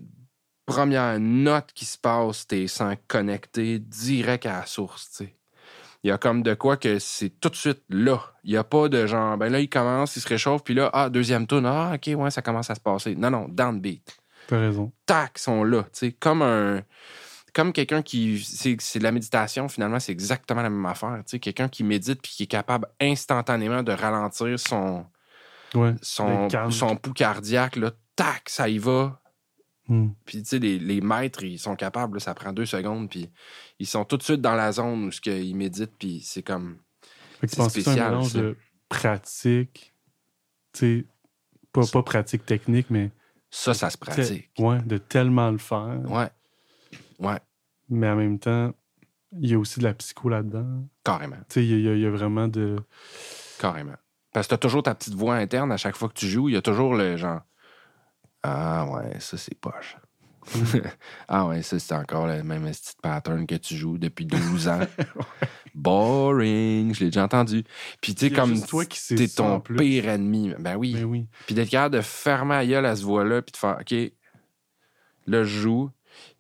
première 0.69 1.19
note 1.19 1.73
qui 1.75 1.87
se 1.87 1.97
passe, 1.97 2.47
t'es 2.47 2.67
sans 2.69 2.95
connecter 3.09 3.79
direct 3.79 4.45
à 4.47 4.61
la 4.61 4.67
source. 4.67 5.23
Il 6.05 6.09
y 6.09 6.11
a 6.13 6.19
comme 6.19 6.43
de 6.43 6.55
quoi 6.55 6.77
que 6.77 6.99
c'est 6.99 7.31
tout 7.41 7.49
de 7.49 7.57
suite 7.57 7.83
là. 7.89 8.21
Il 8.45 8.51
n'y 8.51 8.57
a 8.57 8.65
pas 8.65 8.89
de 8.89 9.07
genre, 9.07 9.37
ben 9.37 9.51
là, 9.51 9.61
il 9.61 9.69
commence, 9.69 10.15
il 10.17 10.21
se 10.21 10.29
réchauffe, 10.29 10.63
puis 10.63 10.75
là, 10.75 10.91
ah, 10.93 11.09
deuxième 11.09 11.47
tourne, 11.47 11.67
ah, 11.67 11.93
ok, 11.95 12.15
ouais, 12.17 12.31
ça 12.31 12.43
commence 12.43 12.71
à 12.71 12.75
se 12.75 12.81
passer. 12.81 13.17
Non, 13.17 13.31
non, 13.31 13.47
downbeat. 13.49 14.17
T'as 14.47 14.61
raison. 14.61 14.93
Tac, 15.07 15.39
sont 15.39 15.65
là, 15.65 15.83
tu 15.85 15.89
sais. 15.93 16.13
Comme 16.13 16.43
un. 16.43 16.83
Comme 17.55 17.73
quelqu'un 17.73 18.03
qui. 18.03 18.39
C'est 18.41 18.99
de 18.99 19.03
la 19.03 19.11
méditation, 19.11 19.69
finalement, 19.69 19.99
c'est 19.99 20.13
exactement 20.13 20.63
la 20.63 20.71
même 20.71 20.87
affaire. 20.87 21.17
Tu 21.27 21.33
sais, 21.33 21.39
quelqu'un 21.41 21.69
qui 21.69 21.83
médite 21.83 22.23
puis 22.23 22.33
qui 22.33 22.43
est 22.45 22.47
capable 22.47 22.87
instantanément 23.01 23.83
de 23.83 23.93
ralentir 23.93 24.59
son, 24.61 25.05
Ouais. 25.75 25.95
son, 26.01 26.49
son 26.71 26.97
pouls 26.97 27.13
cardiaque, 27.13 27.77
là, 27.77 27.91
tac, 28.17 28.49
ça 28.49 28.69
y 28.69 28.79
va. 28.79 29.21
Hmm. 29.89 30.09
Puis, 30.27 30.43
tu 30.43 30.49
sais, 30.49 30.59
les, 30.59 30.79
les 30.79 31.01
maîtres, 31.01 31.43
ils 31.45 31.59
sont 31.59 31.75
capables, 31.77 32.15
là, 32.19 32.21
ça 32.21 32.35
prend 32.35 32.53
deux 32.53 32.67
secondes, 32.67 33.09
puis 33.09 33.29
ils 33.79 33.87
sont 33.87 34.05
tout 34.05 34.17
de 34.19 34.23
suite 34.23 34.41
dans 34.43 34.55
la 34.55 34.71
zone 34.73 35.05
où 35.07 35.11
ce 35.11 35.21
que 35.21 35.31
ils 35.31 35.55
méditent, 35.55 35.97
puis 35.99 36.21
c'est 36.23 36.43
comme. 36.43 36.79
Fait 37.41 37.47
que 37.47 37.53
C'est 37.53 37.57
penses 37.57 37.73
que 37.75 37.81
c'est 37.81 37.89
un 37.89 37.93
spécial, 37.93 38.11
mélange 38.11 38.33
de 38.35 38.57
pratique, 38.89 39.95
tu 40.73 40.79
sais, 40.79 41.05
pas, 41.73 41.83
pas 41.93 42.03
pratique 42.03 42.45
technique, 42.45 42.89
mais 42.91 43.11
Ça, 43.51 43.75
ça 43.75 43.91
se 43.91 43.97
pratique. 43.99 44.51
ouais, 44.59 44.81
de 44.83 44.99
tellement 44.99 45.51
le 45.51 45.59
faire. 45.59 46.01
Ouais. 46.07 46.29
Ouais, 47.19 47.39
Mais 47.89 48.09
en 48.09 48.17
même 48.17 48.39
temps, 48.39 48.73
il 49.41 49.51
y 49.51 49.55
a 49.55 49.59
aussi 49.59 49.79
de 49.81 49.85
la 49.85 49.95
psycho 49.95 50.29
là-dedans. 50.29 50.87
carrément. 51.05 51.37
Tu 51.49 51.55
sais, 51.55 51.67
il 51.67 51.79
y, 51.81 52.01
y 52.01 52.07
a 52.07 52.11
vraiment 52.11 52.47
de. 52.49 52.77
Carrément. 53.59 53.97
Parce 54.33 54.47
que 54.47 54.51
t'as 54.51 54.59
toujours 54.59 54.83
ta 54.83 54.95
petite 54.95 55.15
voix 55.15 55.35
interne 55.37 55.73
à 55.73 55.77
chaque 55.77 55.97
fois 55.97 56.09
que 56.09 56.15
tu 56.15 56.29
joues. 56.29 56.49
Il 56.49 56.55
y 56.55 56.57
a 56.59 56.63
toujours 56.63 56.95
le 56.95 57.17
genre 57.17 57.41
Ah 58.43 58.87
ouais, 58.91 59.19
ça 59.21 59.37
c'est 59.37 59.55
poche. 59.55 59.97
ah 61.29 61.47
ouais, 61.47 61.63
ça 61.63 61.79
c'est 61.79 61.95
encore 61.95 62.27
le 62.27 62.43
même 62.43 62.71
petit 62.71 62.95
pattern 63.03 63.47
que 63.47 63.57
tu 63.57 63.77
joues 63.77 63.99
depuis 63.99 64.27
12 64.27 64.69
ans. 64.69 64.81
Boring, 65.75 66.95
je 66.95 67.01
l'ai 67.01 67.07
déjà 67.07 67.25
entendu. 67.25 67.65
Puis 68.01 68.15
tu 68.15 68.29
sais, 68.29 68.33
comme 68.33 68.61
toi 68.65 68.85
qui 68.85 69.15
t'es 69.15 69.29
ton 69.29 69.61
pire 69.61 70.09
ennemi. 70.09 70.55
Ben 70.59 70.77
oui. 70.77 70.97
Oui. 71.05 71.27
Puis 71.47 71.55
d'être 71.55 71.69
capable 71.69 71.97
de 71.97 72.01
fermer 72.01 72.55
la 72.55 72.67
gueule 72.67 72.87
à 72.87 72.97
ce 72.97 73.05
voix-là, 73.05 73.43
puis 73.43 73.53
de 73.53 73.57
faire 73.57 73.79
OK, 73.81 73.95
là 75.27 75.45
je 75.45 75.61
joue, 75.61 75.91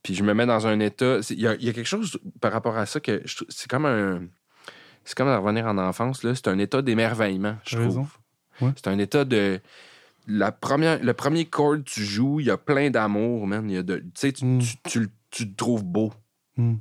puis 0.03 0.15
je 0.15 0.25
me 0.25 0.35
mets 0.35 0.47
dans 0.47 0.67
un 0.67 0.81
état. 0.81 1.19
Il 1.31 1.41
y 1.41 1.47
a, 1.47 1.55
il 1.55 1.65
y 1.65 1.69
a 1.69 1.73
quelque 1.73 1.87
chose 1.87 2.19
par 2.41 2.53
rapport 2.53 2.77
à 2.77 2.87
ça 2.87 3.01
que 3.01 3.23
c'est 3.49 3.69
comme 3.69 3.87
un. 3.87 4.27
C'est 5.05 5.17
comme 5.17 5.29
de 5.29 5.35
revenir 5.35 5.67
en 5.67 5.79
enfance, 5.79 6.23
là. 6.23 6.35
C'est 6.35 6.49
un 6.49 6.59
état 6.59 6.83
d'émerveillement, 6.83 7.57
je 7.65 7.79
trouve. 7.79 8.07
Ouais. 8.61 8.73
C'est 8.77 8.89
un 8.89 8.99
état 8.99 9.25
de. 9.25 9.61
La 10.29 10.53
première, 10.53 11.03
le 11.03 11.12
premier 11.14 11.47
chord 11.47 11.77
que 11.79 11.83
tu 11.91 12.03
joues, 12.05 12.41
il 12.41 12.47
y 12.47 12.51
a 12.51 12.59
plein 12.59 12.91
d'amour, 12.91 13.47
man. 13.47 13.69
Y 13.71 13.79
a 13.79 13.83
de, 13.83 13.97
tu 13.97 14.05
sais, 14.14 14.33
tu, 14.33 14.45
Mm. 14.45 14.59
tu, 14.61 14.77
tu 14.88 15.01
le- 15.01 15.11
tu 15.31 15.45
le 15.47 15.55
trouves 15.55 15.85
beau. 15.85 16.12
Hmm. 16.57 16.77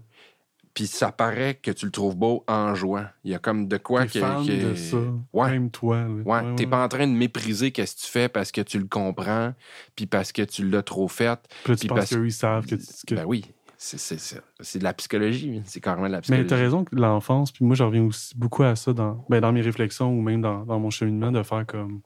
Puis 0.74 0.86
ça 0.86 1.12
paraît 1.12 1.56
que 1.56 1.72
tu 1.72 1.86
le 1.86 1.92
trouves 1.92 2.16
beau 2.16 2.44
en 2.48 2.76
jouant. 2.76 3.06
Il 3.24 3.32
y 3.32 3.34
a 3.36 3.40
comme 3.40 3.68
de 3.68 3.78
quoi 3.78 4.06
que. 4.06 4.12
que- 4.20 4.70
de 4.70 4.76
ça. 4.76 4.98
Ouais. 5.34 5.50
Même 5.52 5.72
toi. 5.72 6.02
là. 6.04 6.08
Ouais, 6.26 6.56
t'es 6.56 6.68
pas 6.68 6.84
en 6.84 6.88
train 6.88 7.08
de 7.08 7.14
mépriser 7.14 7.72
qu'est-ce 7.72 7.96
que 7.96 8.02
tu 8.02 8.08
fais 8.08 8.30
parce 8.30 8.52
que 8.52 8.62
tu 8.62 8.78
le 8.78 8.86
comprends, 8.86 9.54
puis 9.96 10.06
parce 10.06 10.32
que 10.32 10.44
tu 10.44 10.70
l'as 10.70 10.84
trop 10.84 11.08
fait. 11.08 11.40
Puis 11.64 11.76
tu 11.78 11.88
penses 11.88 11.98
parce- 11.98 12.10
qu'eux, 12.12 12.28
ils 12.28 12.32
savent 12.32 12.66
que. 12.68 12.76
tu- 12.76 12.86
que- 13.08 13.16
Ben 13.16 13.26
oui, 13.26 13.46
c'est 13.78 14.78
de 14.80 14.84
la 14.84 14.94
psychologie, 14.94 15.62
c'est 15.66 15.80
carrément 15.82 16.08
de 16.08 16.12
la 16.12 16.18
Mais 16.18 16.22
psychologie. 16.22 16.48
t'as 16.48 16.58
raison 16.58 16.84
que 16.84 16.96
l'enfance, 16.96 17.52
puis 17.52 17.66
moi, 17.66 17.76
je 17.76 17.84
reviens 17.84 18.04
aussi 18.04 18.38
beaucoup 18.38 18.64
à 18.64 18.76
ça 18.76 18.94
dans, 18.94 19.26
ben, 19.30 19.40
dans 19.42 19.52
mes 19.52 19.62
réflexions 19.62 20.12
ou 20.12 20.22
même 20.22 20.42
dans, 20.42 20.64
dans 20.66 20.80
mon 20.80 20.90
cheminement, 20.92 21.32
de 21.32 21.42
faire 21.44 21.66
comme. 21.66 22.02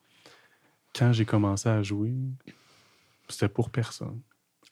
Quand 0.96 1.14
j'ai 1.14 1.26
commencé 1.26 1.70
à 1.70 1.82
jouer, 1.84 2.14
c'était 3.30 3.48
pour 3.50 3.70
personne. 3.70 4.22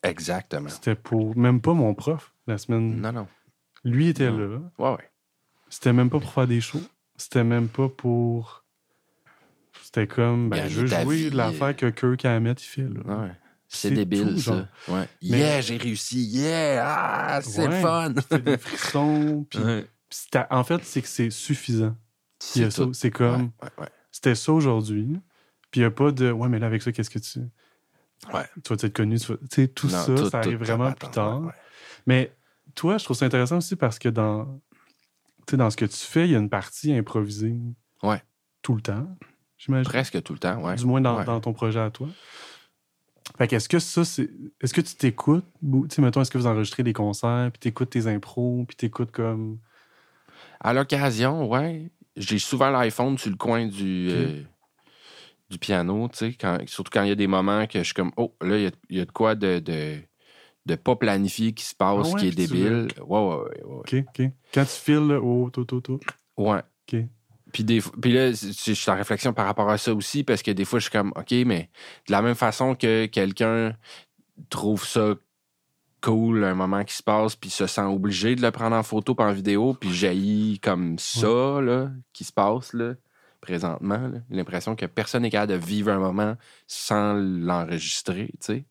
Exactement. 0.03 0.69
C'était 0.69 0.95
pour. 0.95 1.35
Même 1.37 1.61
pas 1.61 1.73
mon 1.73 1.93
prof, 1.93 2.33
la 2.47 2.57
semaine. 2.57 2.99
Non, 3.01 3.11
non. 3.11 3.27
Lui 3.83 4.07
était 4.09 4.29
Non. 4.31 4.37
là. 4.37 4.59
Ouais, 4.77 4.91
ouais. 4.97 5.09
C'était 5.69 5.93
même 5.93 6.09
pas 6.09 6.19
pour 6.19 6.31
faire 6.31 6.47
des 6.47 6.61
shows. 6.61 6.81
C'était 7.15 7.43
même 7.43 7.67
pas 7.67 7.89
pour. 7.89 8.63
C'était 9.83 10.07
comme, 10.07 10.49
ben, 10.49 10.57
Gagner 10.57 10.69
je 10.69 10.81
veux 10.81 10.87
jouer 10.87 11.29
l'affaire 11.31 11.75
que 11.75 11.89
Kirk 11.89 12.23
Hammett 12.25 12.61
il 12.61 12.67
fait, 12.67 12.81
là. 12.83 13.21
ouais. 13.23 13.31
C'est 13.71 13.91
débile, 13.91 14.33
tout, 14.33 14.39
ça. 14.39 14.51
genre. 14.55 14.65
Ouais. 14.87 15.07
Mais- 15.21 15.39
Yeah, 15.39 15.61
j'ai 15.61 15.77
réussi. 15.77 16.23
Yeah! 16.25 16.83
Ah, 16.85 17.41
c'est 17.41 17.67
Ouais. 17.67 17.81
fun! 17.81 18.13
C'était 18.17 18.39
des 18.39 18.57
frissons. 18.57 19.45
Ouais. 19.55 19.87
en 20.49 20.63
fait, 20.63 20.83
c'est 20.83 21.01
que 21.03 21.07
c'est 21.07 21.29
suffisant. 21.29 21.95
C'est 22.39 22.71
ça. 22.71 22.85
tout. 22.85 22.93
C'est 22.93 23.11
comme, 23.11 23.51
c'était 24.11 24.33
ça 24.35 24.51
aujourd'hui. 24.53 25.19
Puis 25.71 25.81
il 25.81 25.83
n'y 25.83 25.87
a 25.87 25.91
pas 25.91 26.11
de, 26.11 26.31
ouais, 26.31 26.49
mais 26.49 26.59
là, 26.59 26.67
avec 26.67 26.81
ça, 26.81 26.91
qu'est-ce 26.91 27.09
que 27.09 27.19
tu. 27.19 27.39
Ouais. 28.33 28.43
Tu 28.63 28.69
vas 28.73 28.75
être 28.75 28.93
connu. 28.93 29.17
Tu, 29.19 29.33
sais, 29.51 29.67
tout 29.67 29.87
Non, 29.87 29.93
ça, 29.93 30.15
tout- 30.15 30.29
ça 30.29 30.39
arrive 30.39 30.57
vraiment 30.59 30.91
plus 30.91 31.09
tard. 31.09 31.41
ouais. 31.41 31.51
Mais 32.07 32.33
toi, 32.75 32.97
je 32.97 33.03
trouve 33.05 33.15
ça 33.17 33.25
intéressant 33.25 33.57
aussi 33.57 33.75
parce 33.75 33.99
que 33.99 34.09
dans, 34.09 34.59
dans 35.53 35.69
ce 35.69 35.77
que 35.77 35.85
tu 35.85 35.97
fais, 35.97 36.25
il 36.27 36.31
y 36.31 36.35
a 36.35 36.39
une 36.39 36.49
partie 36.49 36.93
improvisée. 36.93 37.55
Ouais. 38.03 38.21
Tout 38.61 38.75
le 38.75 38.81
temps, 38.81 39.07
j'imagine. 39.57 39.89
Presque 39.89 40.21
tout 40.23 40.33
le 40.33 40.39
temps, 40.39 40.61
ouais. 40.63 40.75
Du 40.75 40.85
moins 40.85 41.01
dans, 41.01 41.17
Ouais. 41.19 41.25
dans 41.25 41.39
ton 41.39 41.53
projet 41.53 41.79
à 41.79 41.89
toi. 41.91 42.07
Fait 43.37 43.47
que 43.47 43.55
est-ce 43.55 43.69
que 43.69 43.79
ça, 43.79 44.03
c'est. 44.03 44.29
Est-ce 44.59 44.73
que 44.73 44.81
tu 44.81 44.95
t'écoutes? 44.95 45.45
ou, 45.61 45.87
Tu 45.87 45.95
sais, 45.95 46.01
mettons, 46.01 46.21
est-ce 46.21 46.31
que 46.31 46.37
vous 46.37 46.47
enregistrez 46.47 46.83
des 46.83 46.93
concerts, 46.93 47.51
puis 47.53 47.59
t'écoutes 47.59 47.91
tes 47.91 48.07
impros, 48.07 48.65
puis 48.67 48.75
t'écoutes 48.75 49.11
comme. 49.11 49.59
À 50.59 50.73
l'occasion, 50.73 51.47
ouais. 51.47 51.91
J'ai 52.17 52.39
souvent 52.39 52.69
l'iPhone 52.69 53.17
sur 53.17 53.29
le 53.29 53.37
coin 53.37 53.67
du, 53.67 54.09
euh, 54.11 54.41
du 55.49 55.57
piano, 55.57 56.07
tu 56.09 56.17
sais, 56.17 56.33
quand- 56.33 56.59
surtout 56.67 56.91
quand 56.93 57.03
il 57.03 57.09
y 57.09 57.11
a 57.11 57.15
des 57.15 57.27
moments 57.27 57.65
que 57.67 57.79
je 57.79 57.83
suis 57.85 57.93
comme, 57.93 58.11
oh, 58.17 58.33
là, 58.41 58.57
il 58.57 58.63
y 58.63 58.67
a, 58.67 58.71
il 58.89 58.97
y 58.97 59.01
a 59.01 59.05
de 59.05 59.11
quoi 59.11 59.35
de, 59.35 59.59
de, 59.59 59.97
de 60.65 60.75
pas 60.75 60.95
planifier 60.95 61.53
qui 61.53 61.65
se 61.65 61.73
passe, 61.75 62.07
Ah 62.11 62.13
ouais, 62.13 62.19
qui 62.19 62.27
est 62.27 62.31
débile. 62.35 62.87
Ouais, 63.05 63.19
ouais, 63.19 63.35
ouais, 63.35 63.63
ouais. 63.63 63.75
OK, 63.79 63.95
OK. 64.19 64.31
Quand 64.53 64.63
tu 64.65 64.71
files, 64.71 65.19
oh, 65.21 65.49
tout, 65.51 65.65
tout, 65.65 65.81
tout. 65.81 65.99
Ouais. 66.37 66.59
OK. 66.91 66.99
Puis, 67.51 67.63
des, 67.63 67.81
puis 67.81 68.13
là, 68.13 68.31
je 68.31 68.73
suis 68.73 68.91
en 68.91 68.95
réflexion 68.95 69.33
par 69.33 69.47
rapport 69.47 69.69
à 69.71 69.79
ça 69.79 69.91
aussi, 69.93 70.23
parce 70.23 70.43
que 70.43 70.51
des 70.51 70.65
fois, 70.65 70.77
je 70.77 70.83
suis 70.83 70.91
comme, 70.91 71.11
OK, 71.15 71.31
mais 71.47 71.69
de 72.07 72.11
la 72.11 72.21
même 72.21 72.35
façon 72.35 72.75
que 72.75 73.07
quelqu'un 73.07 73.75
trouve 74.49 74.85
ça 74.85 75.15
cool, 76.01 76.43
un 76.43 76.53
moment 76.53 76.83
qui 76.83 76.93
se 76.93 77.03
passe, 77.03 77.35
puis 77.35 77.49
se 77.49 77.65
sent 77.67 77.81
obligé 77.81 78.35
de 78.35 78.41
le 78.41 78.51
prendre 78.51 78.75
en 78.75 78.83
photo 78.83 79.15
puis 79.15 79.25
en 79.25 79.33
vidéo, 79.33 79.73
puis 79.73 79.91
jaillit 79.93 80.59
comme 80.59 80.97
ça, 80.99 81.59
là, 81.59 81.89
qui 82.13 82.23
se 82.23 82.31
passe, 82.31 82.73
là, 82.73 82.93
présentement. 83.49 84.11
J'ai 84.29 84.37
l'impression 84.37 84.75
que 84.75 84.85
personne 84.85 85.23
n'est 85.23 85.31
capable 85.31 85.53
de 85.53 85.57
vivre 85.57 85.91
un 85.91 85.97
moment 85.97 86.35
sans 86.67 87.13
l'enregistrer, 87.13 88.27
tu 88.39 88.53
sais. 88.53 88.65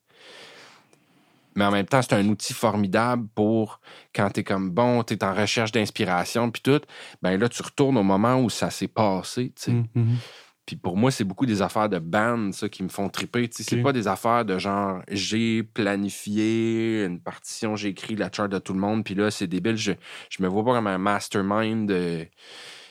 Mais 1.57 1.65
en 1.65 1.73
même 1.73 1.87
temps, 1.87 2.01
c'est 2.03 2.13
un 2.13 2.29
outil 2.29 2.55
formidable 2.55 3.27
pour 3.35 3.81
quand 4.15 4.31
t'es 4.31 4.45
comme 4.45 4.71
bon, 4.71 5.03
t'es 5.03 5.25
en 5.25 5.35
recherche 5.35 5.73
d'inspiration, 5.73 6.53
puis 6.53 6.63
tout, 6.63 6.81
ben 7.21 7.37
là, 7.37 7.49
tu 7.49 7.61
retournes 7.63 7.97
au 7.97 8.05
moment 8.05 8.41
où 8.41 8.49
ça 8.49 8.71
s'est 8.71 8.87
passé, 8.87 9.53
tu 9.57 9.63
sais. 9.63 9.73
Mhm, 9.73 9.87
mhm. 9.97 10.17
Puis 10.65 10.77
pour 10.77 10.97
moi, 10.97 11.11
c'est 11.11 11.25
beaucoup 11.25 11.47
des 11.47 11.63
affaires 11.63 11.89
de 11.89 11.99
band, 11.99 12.53
ça, 12.53 12.69
qui 12.69 12.83
me 12.83 12.91
font 12.91 13.09
triper. 13.09 13.49
Sais, 13.51 13.65
C'est 13.65 13.83
pas 13.83 13.93
des 13.93 14.07
affaires 14.07 14.45
de 14.45 14.59
genre, 14.59 15.01
j'ai 15.11 15.63
planifié 15.63 17.05
une 17.07 17.21
partition, 17.21 17.75
j'ai 17.75 17.89
écrit 17.89 18.15
la 18.15 18.31
chart 18.31 18.51
de 18.51 18.59
tout 18.59 18.75
le 18.75 18.79
monde, 18.79 19.03
puis 19.03 19.15
là, 19.15 19.31
c'est 19.31 19.47
débile. 19.47 19.77
Je, 19.79 19.93
je 20.29 20.43
me 20.43 20.47
vois 20.47 20.65
pas 20.65 20.75
comme 20.75 20.87
un 20.87 20.99
mastermind 20.99 21.89
de. 21.89 22.27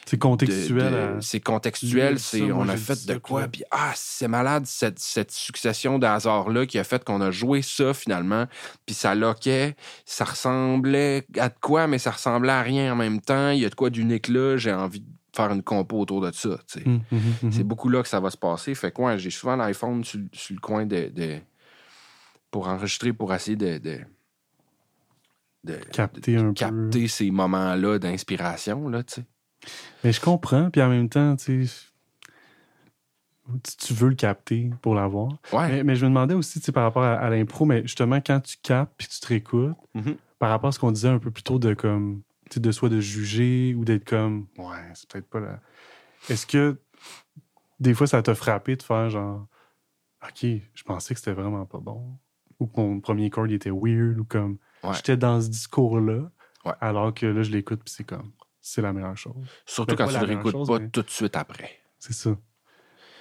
C'est 0.09 0.17
contextuel. 0.17 0.93
à- 1.17 1.21
C'est 1.21 1.39
contextuel, 1.41 2.17
c'est 2.19 2.39
moi, 2.41 2.63
on 2.65 2.69
a 2.69 2.77
fait 2.77 3.05
de 3.05 3.17
quoi, 3.19 3.47
puis- 3.49 3.63
ah, 3.71 3.91
c'est 3.95 4.27
malade, 4.27 4.65
cette, 4.65 4.99
cette 4.99 5.31
succession 5.31 5.99
de 5.99 6.05
hasards-là 6.05 6.65
qui 6.65 6.79
a 6.79 6.83
fait 6.85 7.03
qu'on 7.03 7.19
a 7.21 7.29
joué 7.31 7.61
ça 7.61 7.93
finalement, 7.93 8.45
puis 8.85 8.95
ça 8.95 9.15
loquait, 9.15 9.75
ça 10.05 10.23
ressemblait 10.25 11.25
à 11.37 11.49
de 11.49 11.55
quoi, 11.59 11.87
mais 11.87 11.97
ça 11.97 12.11
ressemblait 12.11 12.53
à 12.53 12.61
rien 12.61 12.93
en 12.93 12.95
même 12.95 13.19
temps. 13.19 13.49
Il 13.49 13.59
y 13.59 13.65
a 13.65 13.69
de 13.69 13.75
quoi 13.75 13.89
d'unique 13.89 14.29
là, 14.29 14.55
j'ai 14.57 14.71
envie 14.73 15.01
de 15.01 15.05
faire 15.35 15.51
une 15.51 15.61
compo 15.61 15.99
autour 15.99 16.21
de 16.21 16.31
ça. 16.31 16.57
Mhm, 16.85 17.01
mhm, 17.11 17.19
mhm. 17.43 17.51
C'est 17.51 17.63
beaucoup 17.63 17.89
là 17.89 18.01
que 18.01 18.07
ça 18.09 18.19
va 18.19 18.29
se 18.31 18.37
passer. 18.37 18.73
Fait 18.75 18.91
que 18.91 19.01
ouais, 19.01 19.19
j'ai 19.19 19.29
souvent 19.29 19.55
l'iPhone 19.55 20.03
sur, 20.03 20.21
sur 20.31 20.55
le 20.55 20.61
coin 20.61 20.85
de, 20.85 21.09
de- 21.13 21.39
pour 22.49 22.67
enregistrer, 22.69 23.11
pour 23.13 23.33
essayer 23.33 23.57
de, 23.57 23.77
de, 23.77 23.99
de- 25.63 25.73
Capter 25.91 26.33
de 26.35 26.39
un 26.39 26.47
peu. 26.47 26.53
capter 26.53 27.07
ces 27.07 27.29
moments-là 27.29 27.99
d'inspiration, 27.99 28.87
là. 28.89 29.03
Mais 30.03 30.11
je 30.11 30.21
comprends, 30.21 30.69
puis 30.69 30.81
en 30.81 30.89
même 30.89 31.09
temps, 31.09 31.35
tu 31.35 31.65
sais, 31.67 31.85
tu- 33.77 33.93
veux 33.93 34.09
le 34.09 34.15
capter 34.15 34.71
pour 34.81 34.93
l'avoir. 34.95 35.29
Ouais. 35.53 35.69
Mais, 35.69 35.83
mais 35.83 35.95
je 35.95 36.05
me 36.05 36.09
demandais 36.09 36.33
aussi, 36.33 36.59
tu 36.59 36.65
sais, 36.65 36.71
par 36.71 36.83
rapport 36.83 37.03
à, 37.03 37.13
à 37.15 37.29
l'impro, 37.29 37.65
mais 37.65 37.81
justement, 37.83 38.17
quand 38.17 38.39
tu 38.41 38.57
captes 38.61 38.93
puis 38.97 39.07
tu 39.07 39.19
te 39.19 39.27
réécoutes, 39.27 39.75
Mhm. 39.95 40.15
par 40.39 40.49
rapport 40.49 40.67
à 40.69 40.71
ce 40.71 40.79
qu'on 40.79 40.91
disait 40.91 41.07
un 41.09 41.19
peu 41.19 41.31
plus 41.31 41.43
tôt 41.43 41.57
de 41.59 41.73
comme, 41.73 42.21
tu 42.49 42.55
sais, 42.55 42.59
de 42.59 42.71
soit 42.71 42.89
de 42.89 42.99
juger 42.99 43.73
ou 43.75 43.85
d'être 43.85 44.05
comme, 44.07 44.47
ouais, 44.57 44.91
c'est 44.93 45.09
peut-être 45.09 45.29
pas 45.29 45.39
là. 45.39 45.59
Est-ce 46.29 46.45
que 46.45 46.77
des 47.79 47.93
fois 47.93 48.05
ça 48.07 48.21
t'a 48.21 48.35
frappé 48.35 48.75
de 48.75 48.83
faire 48.83 49.09
genre, 49.09 49.47
ok, 50.23 50.45
je 50.73 50.83
pensais 50.83 51.13
que 51.13 51.19
c'était 51.19 51.33
vraiment 51.33 51.65
pas 51.65 51.79
bon, 51.79 52.17
ou 52.59 52.67
que 52.67 52.79
mon 52.79 52.99
premier 52.99 53.29
chord 53.29 53.47
il 53.47 53.53
était 53.53 53.71
weird, 53.71 54.19
ou 54.19 54.25
comme, 54.25 54.57
Ouais. 54.83 54.93
j'étais 54.93 55.17
dans 55.17 55.39
ce 55.41 55.47
discours-là, 55.49 56.29
Ouais. 56.65 56.73
alors 56.81 57.13
que 57.13 57.25
là 57.25 57.43
je 57.43 57.51
l'écoute 57.51 57.81
puis 57.83 57.93
c'est 57.95 58.03
comme, 58.03 58.31
c'est 58.74 58.82
la 58.82 58.93
meilleure 58.93 59.18
chose. 59.18 59.36
Surtout 59.65 59.95
Ben, 59.95 60.05
quand 60.05 60.11
tu 60.11 60.20
même 60.20 60.26
réécoutes 60.26 60.68
pas 60.68 60.80
mais- 60.80 60.89
tout 60.89 61.01
de 61.01 61.09
suite 61.09 61.36
après. 61.36 61.80
C'est 61.99 62.13
ça. 62.13 62.36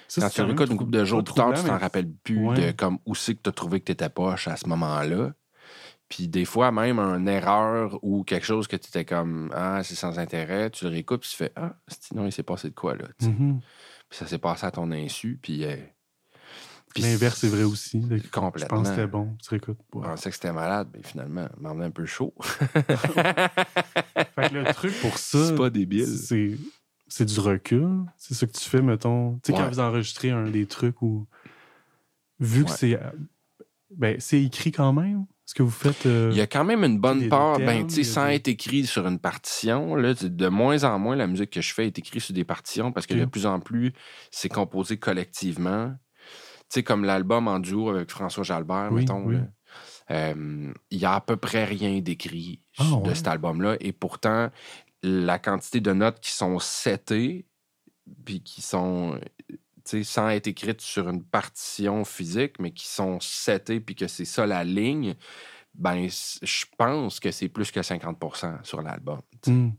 Ça, 0.08 0.20
Quand 0.22 0.28
tu 0.30 0.40
le 0.40 0.46
réécoutes 0.48 0.70
une 0.70 0.76
couple 0.76 0.90
de 0.92 1.04
jours 1.04 1.24
plus 1.24 1.34
tard, 1.34 1.52
tu 1.54 1.64
t'en 1.64 1.78
rappelles 1.78 2.10
plus 2.12 2.46
Ouais. 2.48 2.66
de 2.66 2.72
comme 2.72 2.98
où 3.06 3.14
c'est 3.14 3.34
que 3.34 3.42
tu 3.42 3.48
as 3.48 3.52
trouvé 3.52 3.80
que 3.80 3.86
tu 3.86 3.92
étais 3.92 4.08
poche 4.08 4.46
à 4.48 4.56
ce 4.56 4.68
moment-là. 4.68 5.32
Puis 6.08 6.28
des 6.28 6.44
fois, 6.44 6.70
même 6.70 7.00
une 7.00 7.26
erreur 7.26 7.98
ou 8.02 8.22
quelque 8.22 8.46
chose 8.46 8.68
que 8.68 8.76
tu 8.76 8.86
étais 8.88 9.04
comme 9.04 9.50
Ah, 9.54 9.82
c'est 9.82 9.96
sans 9.96 10.18
intérêt, 10.20 10.70
tu 10.70 10.84
le 10.84 10.90
réécoutes 10.90 11.22
puis 11.22 11.30
tu 11.30 11.36
fais 11.36 11.52
Ah, 11.56 11.74
sinon 11.88 12.26
il 12.26 12.32
s'est 12.32 12.44
passé 12.44 12.68
de 12.70 12.74
quoi 12.74 12.94
là? 12.94 13.06
Mhm. 13.22 13.60
Puis 14.08 14.18
ça 14.18 14.26
s'est 14.28 14.38
passé 14.38 14.64
à 14.66 14.70
ton 14.70 14.92
insu, 14.92 15.38
puis. 15.42 15.64
euh, 15.64 15.74
puis 15.76 15.84
L'inverse 17.02 17.44
est 17.44 17.48
vrai 17.48 17.64
aussi. 17.64 18.02
Je 18.10 18.16
Complètement. 18.30 18.78
pense 18.78 18.88
que 18.88 18.94
c'était 18.94 19.06
bon. 19.06 19.36
Tu 19.42 19.50
réécoutes. 19.50 19.78
Je 19.94 19.98
pensais 20.00 20.30
que 20.30 20.34
c'était 20.34 20.52
malade, 20.52 20.88
mais 20.94 21.00
finalement, 21.02 21.48
m'en 21.60 21.74
venait 21.74 21.86
un 21.86 21.90
peu 21.90 22.06
chaud. 22.06 22.34
Fait 22.40 22.82
que 24.50 24.54
le 24.54 24.64
truc 24.72 24.92
pour 25.00 25.18
ça, 25.18 25.48
c'est 25.48 25.56
pas 25.56 25.70
débile. 25.70 26.06
c'est 26.06 26.56
c'est 27.08 27.24
du 27.24 27.38
recul. 27.38 27.88
C'est 28.16 28.34
ça 28.34 28.46
que 28.46 28.52
tu 28.52 28.68
fais, 28.68 28.82
mettons. 28.82 29.38
Tu 29.44 29.52
sais, 29.52 29.58
quand 29.58 29.68
vous 29.68 29.80
enregistrez 29.80 30.30
un 30.30 30.50
des 30.50 30.66
trucs 30.66 31.00
où. 31.02 31.26
Vu 32.40 32.64
que 32.64 32.70
c'est. 32.70 32.98
Ben, 33.96 34.16
c'est 34.18 34.42
écrit 34.42 34.72
quand 34.72 34.92
même, 34.92 35.26
ce 35.44 35.54
que 35.54 35.62
vous 35.62 35.70
faites. 35.70 36.06
euh, 36.06 36.28
Il 36.32 36.36
y 36.36 36.40
a 36.40 36.48
quand 36.48 36.64
même 36.64 36.82
une 36.82 36.98
bonne 36.98 37.28
part, 37.28 37.56
termes, 37.58 37.66
ben, 37.66 37.86
tu 37.86 37.94
sais, 37.94 38.04
sans 38.04 38.26
des- 38.26 38.34
être 38.34 38.48
écrit 38.48 38.84
sur 38.84 39.06
une 39.06 39.20
partition, 39.20 39.94
là, 39.94 40.12
de 40.12 40.48
moins 40.48 40.82
en 40.82 40.98
moins, 40.98 41.14
la 41.14 41.28
musique 41.28 41.50
que 41.50 41.60
je 41.60 41.72
fais 41.72 41.86
est 41.86 41.96
écrite 41.98 42.20
sur 42.20 42.34
des 42.34 42.44
partitions 42.44 42.90
parce 42.90 43.06
que 43.06 43.14
de 43.14 43.24
plus 43.24 43.46
en 43.46 43.60
plus, 43.60 43.92
c'est 44.32 44.48
composé 44.48 44.98
collectivement. 44.98 45.94
Tu 46.68 46.74
sais, 46.80 46.82
comme 46.82 47.04
l'album 47.04 47.48
en 47.48 47.58
duo 47.60 47.90
avec 47.90 48.10
François 48.10 48.42
Jalbert, 48.44 48.88
Oui, 48.90 49.00
mettons, 49.02 49.24
oui. 49.24 49.36
Euh, 50.10 50.72
il 50.90 50.98
y 50.98 51.04
a 51.04 51.14
à 51.14 51.20
peu 51.20 51.36
près 51.36 51.64
rien 51.64 52.00
d'écrit 52.00 52.60
Ah, 52.78 52.84
de 53.02 53.08
ouais. 53.08 53.14
cet 53.14 53.28
album-là. 53.28 53.76
Et 53.80 53.92
pourtant, 53.92 54.50
la 55.02 55.38
quantité 55.38 55.80
de 55.80 55.92
notes 55.92 56.20
qui 56.20 56.30
sont 56.30 56.58
setées, 56.58 57.46
puis 58.24 58.40
qui 58.42 58.62
sont, 58.62 59.18
tu 59.48 59.56
sais, 59.84 60.02
sans 60.04 60.28
être 60.28 60.46
écrites 60.46 60.80
sur 60.80 61.08
une 61.08 61.24
partition 61.24 62.04
physique, 62.04 62.58
mais 62.60 62.70
qui 62.72 62.86
sont 62.86 63.18
setées, 63.20 63.80
puis 63.80 63.94
que 63.96 64.06
c'est 64.06 64.24
ça 64.24 64.46
la 64.46 64.62
ligne, 64.64 65.14
ben, 65.74 66.08
je 66.08 66.64
pense 66.78 67.20
que 67.20 67.30
c'est 67.30 67.48
plus 67.48 67.70
que 67.70 67.80
50% 67.80 68.64
sur 68.64 68.80
l'album. 68.82 69.20
hmm, 69.46 69.70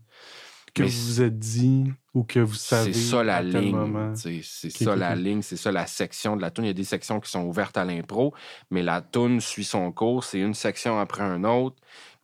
que 0.78 0.82
Mais 0.84 0.88
vous 0.88 1.06
vous 1.06 1.22
êtes 1.22 1.38
dit 1.38 1.92
ou 2.14 2.24
que 2.24 2.40
vous 2.40 2.54
savez. 2.54 2.92
C'est 2.92 3.00
ça 3.00 3.22
la 3.22 3.42
ligne. 3.42 4.12
C'est 4.14 4.70
ça 4.70 4.96
la 4.96 5.14
ligne, 5.14 5.42
c'est 5.42 5.56
ça 5.56 5.72
la 5.72 5.86
section 5.86 6.36
de 6.36 6.42
la 6.42 6.50
tune. 6.50 6.64
Il 6.64 6.68
y 6.68 6.70
a 6.70 6.74
des 6.74 6.84
sections 6.84 7.20
qui 7.20 7.30
sont 7.30 7.44
ouvertes 7.44 7.76
à 7.76 7.84
l'impro, 7.84 8.34
mais 8.70 8.82
la 8.82 9.02
tune 9.02 9.40
suit 9.40 9.64
son 9.64 9.92
cours. 9.92 10.24
C'est 10.24 10.40
une 10.40 10.54
section 10.54 10.98
après 10.98 11.22
un 11.22 11.44
autre. 11.44 11.76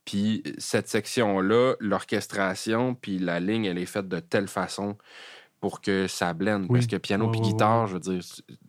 Puis 0.05 0.43
cette 0.59 0.87
section-là, 0.87 1.75
l'orchestration, 1.79 2.93
puis 2.93 3.17
la 3.17 3.39
ligne, 3.39 3.65
elle 3.65 3.79
est 3.79 3.87
faite 3.87 4.07
de 4.07 4.19
telle 4.19 4.47
façon 4.47 4.97
pour 5.59 5.81
que 5.81 6.07
ça 6.07 6.33
blende. 6.33 6.67
Oui. 6.69 6.79
Parce 6.79 6.87
que 6.87 6.97
piano 6.97 7.29
puis 7.31 7.41
guitare, 7.41 7.87
je 7.87 7.93
veux 7.93 7.99
dire, 7.99 8.21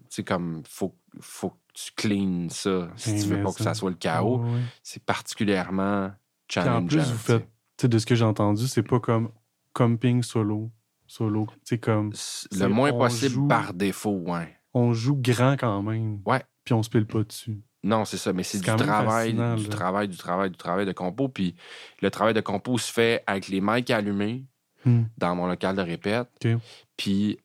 c'est 0.09 0.25
comme, 0.25 0.63
faut, 0.67 0.95
faut 1.21 1.51
que 1.51 1.57
tu 1.75 1.93
clean 1.95 2.49
ça 2.49 2.89
si 2.97 3.15
tu 3.21 3.29
veux 3.29 3.43
pas 3.43 3.53
que 3.53 3.59
ça. 3.59 3.65
ça 3.65 3.75
soit 3.75 3.91
le 3.91 3.97
chaos. 3.97 4.43
C'est 4.83 5.03
particulièrement 5.03 6.11
Puis 6.49 6.61
en 6.61 6.65
challengeant. 6.65 6.87
plus, 6.87 7.13
vous 7.13 7.19
faites. 7.19 7.45
Tu 7.77 7.83
sais, 7.83 7.89
de 7.89 7.99
ce 7.99 8.07
que 8.07 8.15
j'ai 8.15 8.25
entendu, 8.25 8.67
c'est 8.67 8.83
pas 8.83 8.99
comme 8.99 9.29
comping 9.77 10.23
solo. 10.23 10.71
Solo. 11.07 11.47
C'est 11.63 11.79
comme. 11.79 12.13
Le 12.53 12.67
moins 12.69 12.93
possible 12.93 13.35
joue- 13.35 13.49
par 13.49 13.75
défaut, 13.75 14.23
ouais. 14.27 14.57
On 14.75 14.93
joue 14.93 15.17
grand 15.17 15.57
quand 15.57 15.83
même. 15.83 16.21
Ouais. 16.27 16.43
Puis 16.65 16.75
on 16.75 16.83
se 16.83 16.91
pile 16.91 17.07
pas 17.07 17.23
dessus. 17.23 17.61
Non, 17.85 18.05
c'est 18.05 18.17
ça, 18.17 18.33
mais 18.33 18.43
c'est 18.43 18.59
du 18.59 18.65
travail, 18.65 19.33
du 19.33 19.39
là. 19.39 19.57
travail, 19.71 20.09
du 20.09 20.17
travail, 20.17 20.51
du 20.51 20.57
travail 20.57 20.87
de 20.87 20.93
compo. 20.93 21.29
Puis 21.29 21.55
le 22.03 22.11
travail 22.11 22.35
de 22.35 22.41
compo 22.41 22.77
se 22.79 22.93
fait 22.93 23.23
avec 23.27 23.49
les 23.49 23.61
mics 23.61 23.91
allumés 23.91 24.45
Hmm. 24.85 25.05
dans 25.19 25.35
mon 25.37 25.47
local 25.47 25.75
de 25.77 25.83
répète. 25.83 26.29
Puis 26.97 27.39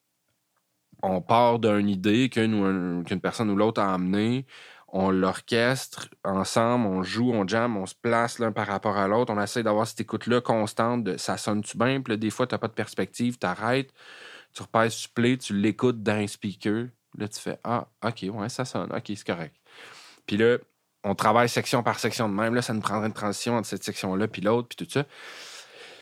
on 1.04 1.22
part 1.22 1.60
d'une 1.60 1.90
idée 1.90 2.30
qu'une 2.30 2.54
ou 2.54 2.64
un- 2.66 3.04
qu'une 3.04 3.20
personne 3.22 3.50
ou 3.50 3.56
l'autre 3.56 3.82
a 3.82 3.94
amenée. 3.94 4.46
On 4.94 5.10
l'orchestre 5.10 6.10
ensemble, 6.26 6.86
on 6.86 7.02
joue, 7.02 7.32
on 7.32 7.48
jam, 7.48 7.78
on 7.78 7.86
se 7.86 7.96
place 7.96 8.40
l'un 8.40 8.52
par 8.52 8.68
rapport 8.68 8.98
à 8.98 9.08
l'autre. 9.08 9.32
On 9.34 9.42
essaie 9.42 9.64
d'avoir 9.64 9.88
cette 9.88 10.02
écoute-là 10.02 10.42
constante 10.42 11.04
de 11.06 11.16
ça 11.18 11.38
sonne-tu 11.38 11.78
bien? 11.78 12.02
Puis 12.02 12.12
là, 12.14 12.18
des 12.18 12.30
fois, 12.30 12.46
tu 12.46 12.54
n'as 12.54 12.60
pas 12.60 12.68
de 12.68 12.74
perspective, 12.74 13.38
tu 13.40 13.48
arrêtes, 13.48 13.94
tu 14.54 14.62
repasses 14.62 14.94
sur 14.96 15.12
play, 15.12 15.38
tu 15.38 15.54
l'écoutes 15.56 16.04
dans 16.04 16.16
un 16.18 16.28
speaker. 16.28 16.88
Là, 17.18 17.28
tu 17.30 17.40
fais 17.40 17.58
Ah, 17.64 17.88
OK, 18.06 18.26
ouais, 18.34 18.50
ça 18.50 18.66
sonne, 18.66 18.92
OK, 18.94 19.04
c'est 19.08 19.26
correct. 19.26 19.56
Puis 20.26 20.36
là, 20.36 20.58
on 21.06 21.16
travaille 21.16 21.48
section 21.50 21.84
par 21.84 21.98
section 21.98 22.28
de 22.28 22.34
même. 22.34 22.54
Là, 22.54 22.62
ça 22.62 22.74
nous 22.74 22.82
prendrait 22.82 23.08
une 23.08 23.14
transition 23.14 23.56
entre 23.56 23.68
cette 23.68 23.84
section-là 23.86 24.28
puis 24.28 24.42
l'autre, 24.42 24.68
puis 24.76 24.86
tout 24.86 24.92
ça. 24.92 25.06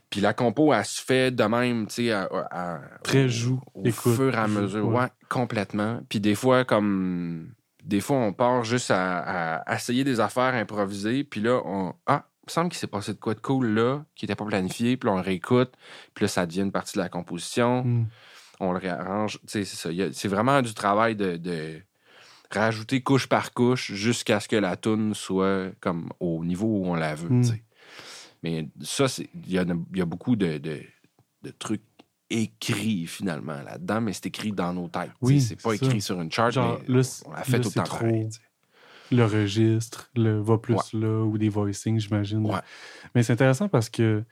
Puis 0.09 0.19
la 0.21 0.33
compo, 0.33 0.73
elle 0.73 0.83
se 0.83 0.99
fait 1.01 1.29
de 1.29 1.43
même, 1.43 1.85
tu 1.85 1.93
sais, 2.07 2.11
à- 2.11 2.27
à- 2.49 2.79
Très 3.03 3.29
joue, 3.29 3.61
au 3.75 3.85
écoute, 3.85 4.15
fur 4.15 4.33
et 4.33 4.37
à 4.37 4.47
joue, 4.47 4.61
mesure. 4.61 4.87
ouais. 4.87 5.01
Ouais, 5.01 5.07
complètement. 5.29 6.01
Puis 6.09 6.19
des 6.19 6.33
fois, 6.33 6.65
comme. 6.65 7.51
Des 7.89 8.01
fois, 8.01 8.17
on 8.17 8.33
part 8.33 8.63
juste 8.63 8.91
à, 8.91 9.57
à 9.57 9.75
essayer 9.75 10.03
des 10.03 10.19
affaires 10.19 10.53
improvisées. 10.53 11.23
Puis 11.23 11.41
là, 11.41 11.61
on. 11.65 11.93
Ah, 12.05 12.25
il 12.43 12.45
me 12.47 12.51
semble 12.51 12.69
qu'il 12.69 12.77
s'est 12.79 12.87
passé 12.87 13.13
de 13.13 13.19
quoi 13.19 13.33
de 13.33 13.39
cool 13.41 13.67
là, 13.73 14.03
qui 14.15 14.25
n'était 14.25 14.35
pas 14.35 14.45
planifié. 14.45 14.95
Puis 14.97 15.07
là, 15.07 15.13
on 15.13 15.17
le 15.17 15.21
réécoute. 15.23 15.71
Puis 16.13 16.23
là, 16.25 16.29
ça 16.29 16.45
devient 16.45 16.61
une 16.61 16.71
partie 16.71 16.93
de 16.97 17.01
la 17.03 17.09
composition. 17.09 17.83
Hmm. 17.83 18.05
On 18.59 18.71
le 18.73 18.77
réarrange. 18.79 19.39
C'est 19.47 19.65
ça. 19.65 19.89
C'est 20.13 20.27
vraiment 20.27 20.61
du 20.61 20.73
travail 20.73 21.15
de, 21.15 21.37
de 21.37 21.79
rajouter 22.51 23.01
couche 23.01 23.27
par 23.27 23.53
couche 23.53 23.91
jusqu'à 23.93 24.39
ce 24.39 24.47
que 24.47 24.55
la 24.55 24.75
toune 24.75 25.13
soit 25.13 25.71
comme 25.79 26.09
au 26.19 26.43
niveau 26.45 26.67
où 26.67 26.85
on 26.87 26.95
la 26.95 27.15
veut. 27.15 27.29
Mm. 27.29 27.43
sais. 27.43 27.63
Mais 28.43 28.67
ça, 28.81 29.07
c'est- 29.07 29.29
il 29.33 29.51
y, 29.51 29.57
a- 29.59 29.65
il 29.93 29.97
y 29.97 30.01
a 30.01 30.05
beaucoup 30.05 30.35
de, 30.35 30.57
de- 30.57 30.81
de 31.43 31.49
trucs 31.51 31.83
écrits 32.29 33.05
finalement 33.07 33.61
là-dedans, 33.63 34.01
mais 34.01 34.13
c'est 34.13 34.27
écrit 34.27 34.51
dans 34.51 34.73
nos 34.73 34.87
têtes. 34.87 35.11
Oui, 35.21 35.41
c'est 35.41 35.61
pas 35.61 35.73
écrit 35.73 36.01
ça. 36.01 36.07
sur 36.07 36.21
une 36.21 36.31
chart, 36.31 36.51
Genre, 36.51 36.79
mais 36.87 37.01
on 37.25 37.31
l'a 37.31 37.43
fait 37.43 37.57
là, 37.57 37.59
tout 37.63 37.69
le 37.69 37.73
temps 37.73 37.83
pareil. 37.83 38.29
le 39.11 39.25
registre, 39.25 40.09
le 40.15 40.39
va 40.39 40.57
plus 40.57 40.93
là, 40.93 41.23
ou 41.23 41.37
des 41.37 41.49
voicings, 41.49 41.99
j'imagine. 41.99 42.45
Ouais. 42.45 42.59
Mais 43.15 43.23
c'est 43.23 43.33
intéressant 43.33 43.67
parce 43.67 43.89
que. 43.89 44.23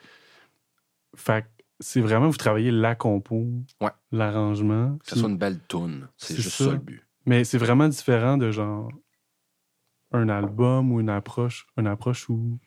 Fait 1.15 1.45
c'est 1.79 2.01
vraiment, 2.01 2.27
vous 2.29 2.37
travaillez 2.37 2.71
la 2.71 2.95
compo, 2.95 3.45
Ouais. 3.81 3.91
l'arrangement. 4.11 4.97
Que 5.03 5.09
ce 5.11 5.19
soit 5.19 5.29
une 5.29 5.37
belle 5.37 5.59
tune. 5.67 6.07
C'est 6.17 6.35
juste 6.35 6.49
ça. 6.55 6.65
ça. 6.65 6.71
le 6.71 6.77
but. 6.77 7.03
Mais 7.27 7.43
c'est 7.43 7.57
vraiment 7.59 7.87
différent 7.87 8.37
de 8.37 8.49
genre 8.51 8.89
un 10.11 10.27
album 10.29 10.91
ou 10.91 10.99
une 10.99 11.09
approche, 11.09 11.67
une 11.77 11.85
approche 11.87 12.29
où 12.29 12.57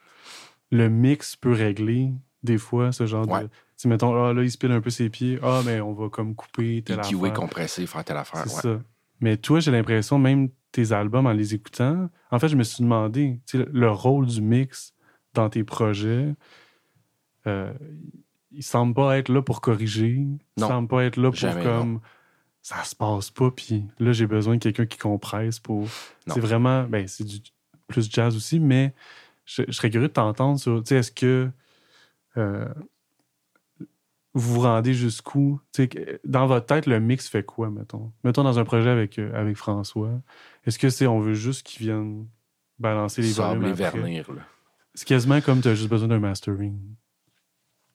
le 0.70 0.89
mix 0.89 1.35
peut 1.35 1.53
régler 1.53 2.12
des 2.43 2.59
fois 2.59 2.93
ce 2.93 3.07
genre 3.07 3.26
de. 3.26 3.49
Sais, 3.81 3.89
mettons, 3.89 4.14
ah 4.22 4.35
là, 4.35 4.43
il 4.43 4.51
se 4.51 4.59
pile 4.59 4.72
un 4.72 4.83
peu 4.83 4.91
ses 4.91 5.09
pieds. 5.09 5.39
Ah, 5.43 5.62
mais 5.64 5.81
on 5.81 5.95
va 5.95 6.11
comme 6.11 6.35
couper 6.35 6.83
telle 6.85 7.01
affaire. 7.01 7.33
compressé, 7.33 7.87
faire 7.87 8.05
telle 8.05 8.18
affaire. 8.18 8.43
C'est 8.47 8.68
ouais. 8.68 8.76
ça. 8.76 8.83
Mais 9.20 9.39
toi, 9.39 9.59
j'ai 9.61 9.70
l'impression, 9.70 10.18
même 10.18 10.51
tes 10.70 10.93
albums, 10.93 11.26
en 11.26 11.33
les 11.33 11.55
écoutant, 11.55 12.11
en 12.31 12.39
fait, 12.39 12.49
je 12.49 12.57
me 12.57 12.62
suis 12.62 12.83
demandé, 12.85 13.41
tu 13.47 13.57
sais, 13.57 13.66
le 13.72 13.91
rôle 13.91 14.26
du 14.26 14.43
mix 14.43 14.93
dans 15.33 15.49
tes 15.49 15.64
projets, 15.64 16.35
euh, 17.47 17.72
il 18.51 18.62
semble 18.62 18.93
pas 18.93 19.16
être 19.16 19.31
là 19.31 19.41
pour 19.41 19.62
corriger. 19.62 20.26
Il 20.59 20.62
semble 20.62 20.87
pas 20.87 21.05
être 21.05 21.16
là 21.16 21.31
pour 21.31 21.62
comme 21.62 22.01
ça 22.61 22.85
se 22.85 22.95
passe 22.95 23.31
pas, 23.31 23.51
puis 23.51 23.87
là, 23.99 24.12
j'ai 24.12 24.26
besoin 24.26 24.57
de 24.57 24.61
quelqu'un 24.61 24.85
qui 24.85 24.99
compresse 24.99 25.59
pour. 25.59 25.89
C'est 26.26 26.41
vraiment, 26.41 26.83
ben, 26.83 27.09
c'est 27.09 27.24
du 27.24 27.39
plus 27.87 28.12
jazz 28.12 28.37
aussi, 28.37 28.61
mais 28.61 28.93
je, 29.47 29.62
je 29.66 29.72
serais 29.72 29.89
curieux 29.89 30.09
de 30.09 30.12
t'entendre 30.12 30.61
sur, 30.61 30.83
tu 30.83 30.89
sais, 30.89 30.97
est-ce 30.97 31.12
que 31.12 31.51
euh, 32.37 32.68
vous 34.35 34.55
vous 34.55 34.61
rendez 34.61 34.95
jusqu'où? 34.95 35.61
Dans 36.24 36.47
votre 36.47 36.66
tête, 36.66 36.87
le 36.87 37.01
mix 37.01 37.28
fait 37.28 37.43
quoi, 37.43 37.70
mettons? 37.70 38.12
Mettons 38.24 38.45
dans 38.45 38.59
un 38.59 38.64
projet 38.64 38.91
avec, 38.91 39.18
euh, 39.18 39.33
avec 39.35 39.57
François. 39.57 40.20
Est-ce 40.64 40.78
que 40.78 40.89
c'est 40.89 41.07
on 41.07 41.20
veut 41.20 41.35
juste 41.35 41.66
qu'il 41.66 41.87
vienne 41.87 42.26
balancer 42.78 43.22
les 43.22 43.33
Sable 43.33 43.61
volumes 43.61 43.72
après? 43.72 43.91
vernir. 43.91 44.33
Là. 44.33 44.43
C'est 44.95 45.07
quasiment 45.07 45.41
comme 45.41 45.61
tu 45.61 45.68
as 45.68 45.74
juste 45.74 45.89
besoin 45.91 46.09
d'un 46.09 46.20
mastering. 46.20 46.78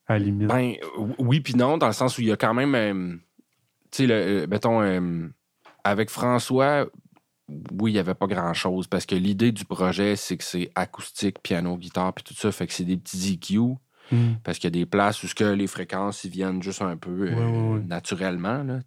À 0.08 0.14
la 0.14 0.20
limite. 0.20 0.48
Ben, 0.50 0.76
oui, 1.18 1.40
puis 1.40 1.56
non, 1.56 1.78
dans 1.78 1.88
le 1.88 1.94
sens 1.94 2.18
où 2.18 2.22
il 2.22 2.28
y 2.28 2.32
a 2.32 2.38
quand 2.38 2.54
même. 2.54 2.76
euh, 2.76 3.16
tu 3.92 4.06
sais, 4.06 4.12
euh, 4.12 4.46
mettons, 4.48 4.82
euh, 4.82 5.28
avec 5.84 6.10
François, 6.10 6.88
oui, 7.48 7.92
il 7.92 7.94
n'y 7.94 8.00
avait 8.00 8.14
pas 8.14 8.28
grand-chose 8.28 8.88
parce 8.88 9.06
que 9.06 9.16
l'idée 9.16 9.52
du 9.52 9.66
projet, 9.66 10.16
c'est 10.16 10.38
que 10.38 10.44
c'est 10.44 10.70
acoustique, 10.76 11.42
piano, 11.42 11.78
guitare, 11.78 12.14
puis 12.14 12.24
tout 12.24 12.34
ça. 12.34 12.52
Fait 12.52 12.68
que 12.68 12.74
c'est 12.74 12.84
des 12.84 12.98
petits 12.98 13.34
EQ 13.34 13.78
Hmm. 14.12 14.34
parce 14.44 14.60
qu'il 14.60 14.68
y 14.68 14.74
a 14.80 14.80
des 14.80 14.86
places 14.86 15.24
où 15.24 15.28
ce 15.28 15.34
que 15.34 15.44
les 15.44 15.66
fréquences 15.68 16.24
ils 16.26 16.30
viennent 16.30 16.62
juste 16.62 16.82
un 16.84 16.96
peu 16.96 17.28
euh, 17.32 17.80
naturellement, 17.88 18.64
là. 18.64 18.80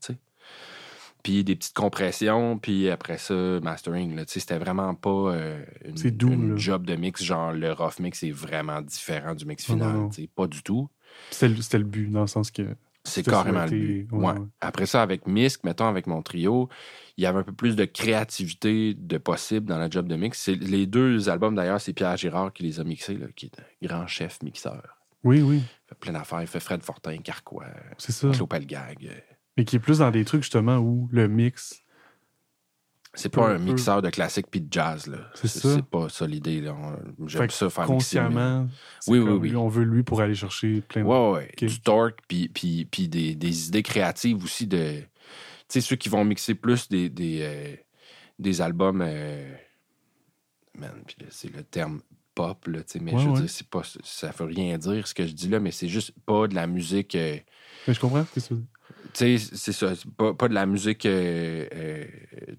Puis 1.24 1.42
des 1.42 1.56
petites 1.56 1.74
compressions, 1.74 2.58
puis 2.58 2.88
après 2.88 3.18
ça, 3.18 3.34
mastering. 3.60 4.14
Là, 4.14 4.22
c'était 4.26 4.58
vraiment 4.58 4.94
pas 4.94 5.10
euh, 5.10 5.62
une, 5.84 6.10
doux, 6.10 6.32
une 6.32 6.56
job 6.56 6.86
de 6.86 6.94
mix, 6.94 7.22
genre 7.22 7.52
le 7.52 7.72
rough 7.72 7.98
mix 7.98 8.22
est 8.22 8.30
vraiment 8.30 8.80
différent 8.80 9.34
du 9.34 9.44
mix 9.44 9.68
non, 9.68 9.74
final. 9.74 9.92
non. 9.94 10.10
Pas 10.36 10.46
du 10.46 10.62
tout. 10.62 10.88
C'était 11.30 11.78
le, 11.78 11.84
but, 11.84 12.08
dans 12.10 12.20
le 12.22 12.26
sens 12.28 12.50
que. 12.52 12.62
C'est 13.02 13.24
carrément 13.24 13.64
le 13.64 13.70
but. 13.70 14.08
ouais, 14.12 14.18
Ouais. 14.18 14.32
ouais. 14.32 14.46
Après 14.60 14.86
ça, 14.86 15.02
avec 15.02 15.26
Misk, 15.26 15.64
mettons, 15.64 15.88
avec 15.88 16.06
mon 16.06 16.22
trio, 16.22 16.68
il 17.16 17.24
y 17.24 17.26
avait 17.26 17.40
un 17.40 17.42
peu 17.42 17.52
plus 17.52 17.74
de 17.74 17.84
créativité 17.84 18.94
de 18.94 19.18
possible 19.18 19.66
dans 19.66 19.78
la 19.78 19.90
job 19.90 20.06
de 20.06 20.14
mix. 20.14 20.48
Les 20.48 20.86
deux 20.86 21.28
albums, 21.28 21.54
d'ailleurs, 21.54 21.80
c'est 21.80 21.92
Pierre 21.94 22.16
Girard 22.16 22.52
qui 22.52 22.62
les 22.62 22.78
a 22.80 22.84
mixés, 22.84 23.14
là, 23.14 23.26
qui 23.34 23.46
est 23.46 23.58
un 23.58 23.86
grand 23.86 24.06
chef 24.06 24.40
mixeur. 24.42 24.97
Oui, 25.24 25.42
oui, 25.42 25.56
Il 25.56 25.88
fait 25.88 25.94
plein 25.98 26.12
d'affaires. 26.12 26.40
Il 26.40 26.46
fait 26.46 26.60
Fred 26.60 26.82
Fortin, 26.82 27.18
Carquois, 27.18 27.66
c'est 27.98 28.12
ça. 28.12 28.30
Claude 28.30 28.48
Pelgag. 28.48 29.06
euh, 29.10 29.20
Mais 29.56 29.64
qui 29.64 29.76
est 29.76 29.80
plus 29.80 29.98
dans 29.98 30.10
des 30.10 30.24
trucs, 30.24 30.42
justement, 30.42 30.78
où 30.78 31.08
le 31.12 31.26
mix. 31.28 31.82
C'est 33.14 33.30
pas 33.30 33.48
un 33.48 33.58
mixeur 33.58 34.00
de 34.02 34.10
classique 34.10 34.46
puis 34.50 34.60
de 34.60 34.68
jazz. 34.72 35.06
là. 35.08 35.18
C'est 35.34 35.48
C'est 35.48 35.60
ça. 35.60 35.74
c'est 35.74 35.84
pas 35.84 36.08
ça 36.08 36.26
l'idée. 36.26 36.60
là. 36.60 36.74
On- 36.74 37.26
Fait 37.26 37.38
J'aime 37.38 37.50
ça 37.50 37.68
faire 37.70 37.90
mixer, 37.90 38.20
mais- 38.20 38.26
Consciemment, 38.26 38.68
c'est 39.00 39.10
Oui, 39.10 39.18
oui, 39.18 39.30
oui. 39.32 39.48
lui, 39.50 39.56
on 39.56 39.68
veut 39.68 39.82
lui 39.84 40.02
pour 40.04 40.20
aller 40.20 40.34
chercher 40.36 40.82
plein 40.82 41.02
de. 41.02 41.06
Ouais, 41.08 41.30
ouais, 41.30 41.50
ouais. 41.60 41.66
Du 41.66 41.80
torque, 41.80 42.20
puis, 42.28 42.48
puis, 42.48 42.84
puis 42.84 43.08
des, 43.08 43.34
des 43.34 43.68
idées 43.68 43.82
créatives 43.82 44.44
aussi 44.44 44.66
de. 44.68 45.00
Tu 45.00 45.06
sais, 45.68 45.80
ceux 45.80 45.96
qui 45.96 46.08
vont 46.08 46.24
mixer 46.24 46.54
plus 46.54 46.88
des, 46.88 47.08
des, 47.08 47.38
euh, 47.42 47.74
des 48.38 48.60
albums. 48.60 49.00
euh, 49.02 49.52
Man, 50.78 51.02
puis 51.06 51.16
là, 51.20 51.26
c'est 51.30 51.52
le 51.52 51.64
terme 51.64 52.00
pop, 52.38 52.66
là, 52.68 52.78
tu 52.78 52.84
sais, 52.86 52.98
mais 53.00 53.12
Ouais, 53.14 53.18
je 53.18 53.24
veux 53.26 53.32
ouais. 53.32 53.40
dire, 53.40 53.50
c'est 53.50 53.66
pas, 53.68 53.82
ça 54.04 54.30
veut 54.38 54.46
rien 54.46 54.78
dire 54.78 55.06
ce 55.08 55.12
que 55.14 55.26
je 55.26 55.32
dis 55.32 55.48
là, 55.48 55.58
mais 55.58 55.72
c'est 55.72 55.88
juste 55.88 56.12
pas 56.24 56.46
de 56.46 56.54
la 56.54 56.66
musique. 56.68 57.14
euh, 57.16 57.36
Mais 57.86 57.94
je 57.94 58.00
comprends 58.00 58.24
ce 58.24 58.40
que 58.40 58.46
tu 58.46 58.54
veux 58.54 58.60
dire. 58.60 58.68
tu 59.12 59.38
sais, 59.38 59.56
c'est 59.56 59.72
ça, 59.72 59.92
pas, 60.16 60.34
pas 60.34 60.48
de 60.48 60.54
la 60.54 60.64
musique 60.66 61.04
euh, 61.06 61.66
euh, 61.74 62.04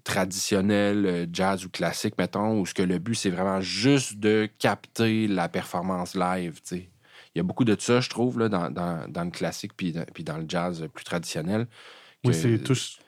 traditionnelle, 0.04 1.28
jazz 1.32 1.64
ou 1.64 1.70
classique, 1.70 2.14
mettons, 2.18 2.60
où 2.60 2.66
ce 2.66 2.74
que 2.74 2.82
le 2.82 2.98
but, 2.98 3.14
c'est 3.14 3.30
vraiment 3.30 3.60
juste 3.60 4.18
de 4.18 4.48
capter 4.58 5.26
la 5.26 5.48
performance 5.48 6.14
live, 6.14 6.60
tu 6.62 6.76
sais. 6.76 6.90
Il 7.34 7.38
y 7.38 7.40
a 7.40 7.44
beaucoup 7.44 7.64
de 7.64 7.76
ça, 7.78 8.00
je 8.00 8.10
trouve, 8.10 8.38
là, 8.38 8.48
dans, 8.48 8.70
dans, 8.70 9.06
dans 9.08 9.24
le 9.24 9.30
classique 9.30 9.72
puis 9.76 9.92
dans, 9.92 10.04
puis 10.12 10.24
dans 10.24 10.36
le 10.38 10.46
jazz 10.48 10.86
plus 10.92 11.04
traditionnel. 11.04 11.68
Oui, 12.24 12.34
c'est 12.34 12.58
touche. 12.58 12.98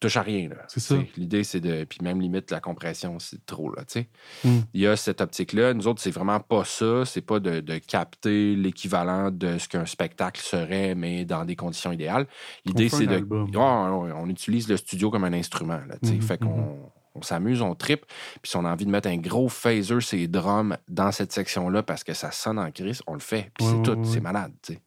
Touche 0.00 0.16
à 0.16 0.22
rien, 0.22 0.48
là. 0.48 0.56
C'est 0.68 0.80
ça. 0.80 0.96
L'idée, 1.16 1.44
c'est 1.44 1.60
de... 1.60 1.84
Puis 1.84 1.98
même 2.02 2.20
limite, 2.20 2.50
la 2.50 2.60
compression, 2.60 3.18
c'est 3.18 3.44
trop, 3.46 3.70
là, 3.74 3.84
tu 3.84 4.00
sais. 4.00 4.08
Mm. 4.44 4.58
Il 4.74 4.80
y 4.80 4.86
a 4.86 4.96
cette 4.96 5.20
optique-là. 5.20 5.74
Nous 5.74 5.86
autres, 5.88 6.00
c'est 6.02 6.10
vraiment 6.10 6.40
pas 6.40 6.64
ça. 6.64 7.04
C'est 7.04 7.20
pas 7.22 7.40
de, 7.40 7.60
de 7.60 7.78
capter 7.78 8.54
l'équivalent 8.54 9.30
de 9.30 9.58
ce 9.58 9.68
qu'un 9.68 9.86
spectacle 9.86 10.40
serait, 10.40 10.94
mais 10.94 11.24
dans 11.24 11.44
des 11.44 11.56
conditions 11.56 11.92
idéales. 11.92 12.26
L'idée, 12.64 12.88
c'est 12.88 13.06
de... 13.06 13.16
ouais, 13.18 14.12
on 14.16 14.28
utilise 14.28 14.68
le 14.68 14.76
studio 14.76 15.10
comme 15.10 15.24
un 15.24 15.32
instrument, 15.32 15.80
là. 15.88 15.96
Mhm, 16.02 16.22
Fait 16.22 16.38
qu'on... 16.38 16.90
On 17.14 17.22
s'amuse, 17.22 17.62
on 17.62 17.74
tripe, 17.74 18.06
puis 18.42 18.50
si 18.50 18.56
on 18.56 18.64
a 18.64 18.70
envie 18.72 18.86
de 18.86 18.92
mettre 18.92 19.08
un 19.08 19.16
gros 19.16 19.48
phaser 19.48 20.00
sur 20.00 20.16
les 20.16 20.28
drums 20.28 20.76
dans 20.86 21.10
cette 21.10 21.32
section-là 21.32 21.82
parce 21.82 22.04
que 22.04 22.14
ça 22.14 22.30
sonne 22.30 22.60
en 22.60 22.70
crise, 22.70 23.02
on 23.08 23.14
le 23.14 23.18
fait. 23.18 23.50
Puis 23.58 23.66
Ouais, 23.66 23.72
c'est 23.72 23.76
ouais, 23.78 23.82
tout, 23.82 24.00
ouais. 24.00 24.04
c'est 24.04 24.20
malade, 24.20 24.52
tu 24.62 24.74
sais. 24.74 24.80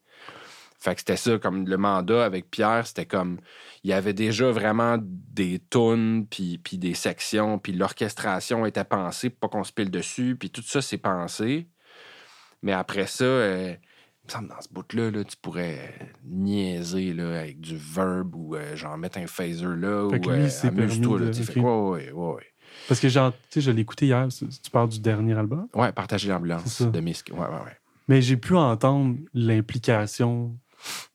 Fait 0.81 0.95
que 0.95 1.01
c'était 1.01 1.15
ça, 1.15 1.37
comme 1.37 1.67
le 1.67 1.77
mandat 1.77 2.25
avec 2.25 2.49
Pierre, 2.49 2.87
c'était 2.87 3.05
comme. 3.05 3.37
Il 3.83 3.91
y 3.91 3.93
avait 3.93 4.13
déjà 4.13 4.49
vraiment 4.49 4.97
des 4.99 5.61
tunes, 5.69 6.25
puis, 6.27 6.57
puis 6.57 6.79
des 6.79 6.95
sections, 6.95 7.59
puis 7.59 7.71
l'orchestration 7.71 8.65
était 8.65 8.83
pensée 8.83 9.29
pour 9.29 9.47
pas 9.49 9.57
qu'on 9.57 9.63
se 9.63 9.71
pile 9.71 9.91
dessus, 9.91 10.35
puis 10.39 10.49
tout 10.49 10.63
ça, 10.63 10.81
c'est 10.81 10.97
pensé. 10.97 11.67
Mais 12.63 12.71
après 12.73 13.05
ça, 13.05 13.23
euh, 13.23 13.75
il 13.75 14.27
me 14.27 14.31
semble 14.31 14.47
dans 14.49 14.61
ce 14.61 14.69
bout-là, 14.69 15.11
là, 15.11 15.23
tu 15.23 15.37
pourrais 15.37 15.93
niaiser 16.25 17.13
là, 17.13 17.41
avec 17.41 17.59
du 17.61 17.75
verbe 17.77 18.35
ou 18.35 18.55
euh, 18.55 18.75
genre 18.75 18.97
mettre 18.97 19.19
un 19.19 19.27
phaser 19.27 19.65
là, 19.65 20.09
Fait 20.09 20.19
ou 20.19 20.31
euh, 20.31 20.49
amuse-toi. 20.63 21.19
Là, 21.19 21.25
de- 21.27 21.31
tu 21.31 21.43
sais. 21.43 21.53
Fait 21.53 21.59
ok. 21.59 21.65
que 21.65 21.91
ouais, 21.91 22.11
ouais, 22.11 22.33
ouais. 22.33 22.45
Parce 22.87 22.99
que, 22.99 23.07
genre, 23.07 23.33
tu 23.33 23.37
sais, 23.51 23.61
je 23.61 23.69
l'ai 23.69 23.81
écouté 23.81 24.07
hier. 24.07 24.27
Tu 24.29 24.71
parles 24.71 24.89
du 24.89 24.99
dernier 24.99 25.37
album? 25.37 25.67
Ouais, 25.75 25.91
partager 25.91 26.29
l'ambulance 26.29 26.81
de 26.81 26.99
Misk. 26.99 27.29
Ouais, 27.31 27.39
ouais, 27.39 27.45
ouais. 27.45 27.77
Mais 28.07 28.21
j'ai 28.21 28.37
pu 28.37 28.55
entendre 28.55 29.17
l'implication. 29.33 30.57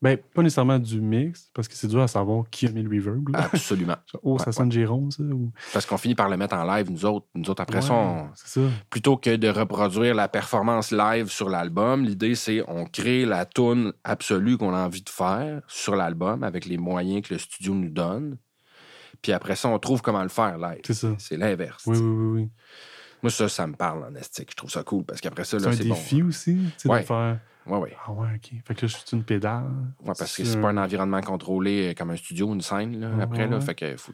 Ben, 0.02 0.16
pas 0.34 0.42
nécessairement 0.42 0.78
du 0.78 1.00
mix, 1.00 1.50
parce 1.54 1.66
que 1.68 1.74
c'est 1.74 1.88
dur 1.88 2.00
à 2.02 2.08
savoir 2.08 2.44
qui 2.50 2.66
a 2.66 2.70
mis 2.70 2.82
le 2.82 2.88
reverb. 2.90 3.28
là. 3.30 3.48
Absolument. 3.52 3.96
Oh, 4.22 4.38
ça 4.38 4.46
Ouais, 4.46 4.52
sonne 4.52 4.70
Jérôme, 4.72 5.10
ça. 5.10 5.22
Ou... 5.22 5.50
Parce 5.72 5.86
qu'on 5.86 5.96
finit 5.96 6.14
par 6.14 6.28
le 6.28 6.36
mettre 6.36 6.54
en 6.54 6.64
live, 6.64 6.90
nous 6.90 7.04
autres. 7.04 7.26
Nous 7.34 7.48
autres, 7.50 7.62
après 7.62 7.82
ça, 7.82 7.92
on- 7.94 8.28
C'est 8.34 8.60
ça. 8.60 8.66
plutôt 8.90 9.16
que 9.16 9.34
de 9.36 9.48
reproduire 9.48 10.14
la 10.14 10.28
performance 10.28 10.90
live 10.92 11.28
sur 11.28 11.48
l'album, 11.48 12.04
l'idée 12.04 12.34
c'est 12.34 12.62
on 12.68 12.84
crée 12.86 13.24
la 13.24 13.44
tune 13.46 13.92
absolue 14.04 14.56
qu'on 14.58 14.74
a 14.74 14.84
envie 14.86 15.02
de 15.02 15.08
faire 15.10 15.62
sur 15.68 15.96
l'album 15.96 16.42
avec 16.44 16.66
les 16.66 16.76
moyens 16.78 17.26
que 17.26 17.34
le 17.34 17.38
studio 17.38 17.74
nous 17.74 17.90
donne. 17.90 18.36
Puis 19.22 19.32
après 19.32 19.56
ça, 19.56 19.68
on 19.68 19.78
trouve 19.78 20.02
comment 20.02 20.22
le 20.22 20.28
faire 20.28 20.58
live. 20.58 20.80
C'est 20.86 20.94
ça. 20.94 21.14
C'est 21.18 21.36
l'inverse. 21.36 21.82
Oui, 21.86 21.96
oui, 21.98 22.04
oui. 22.04 22.40
oui. 22.42 22.50
Moi, 23.22 23.30
ça, 23.30 23.48
ça 23.48 23.66
me 23.66 23.74
parle 23.74 24.04
en 24.04 24.14
estique. 24.14 24.50
Je 24.50 24.56
trouve 24.56 24.70
ça 24.70 24.82
cool 24.84 25.04
parce 25.04 25.20
qu'après 25.20 25.44
ça, 25.44 25.58
C'est 25.58 25.64
là, 25.64 25.70
un 25.72 25.74
c'est 25.74 25.84
bon. 25.84 25.94
défi 25.94 26.22
aussi, 26.22 26.54
tu 26.78 26.88
sais, 26.88 26.88
de 26.88 27.04
faire. 27.04 27.40
Ouais, 27.66 27.78
ouais. 27.78 27.96
Ah 28.06 28.12
ouais, 28.12 28.28
ok. 28.36 28.52
Fait 28.64 28.74
que 28.74 28.82
là, 28.82 28.88
je 28.88 28.96
suis 28.96 29.04
une 29.16 29.24
pédale. 29.24 29.64
Ouais, 30.00 30.06
parce 30.06 30.20
que 30.20 30.26
C'est 30.26 30.44
c'est 30.44 30.60
pas 30.60 30.70
un- 30.70 30.76
environnement 30.76 31.20
contrôlé 31.20 31.90
euh, 31.90 31.94
comme 31.94 32.10
un 32.10 32.16
studio, 32.16 32.52
une 32.54 32.60
scène, 32.60 33.00
là, 33.00 33.22
après, 33.22 33.44
ouais, 33.44 33.48
là. 33.50 33.60
Fait 33.60 33.74
que 33.74 33.96
faut. 33.96 34.12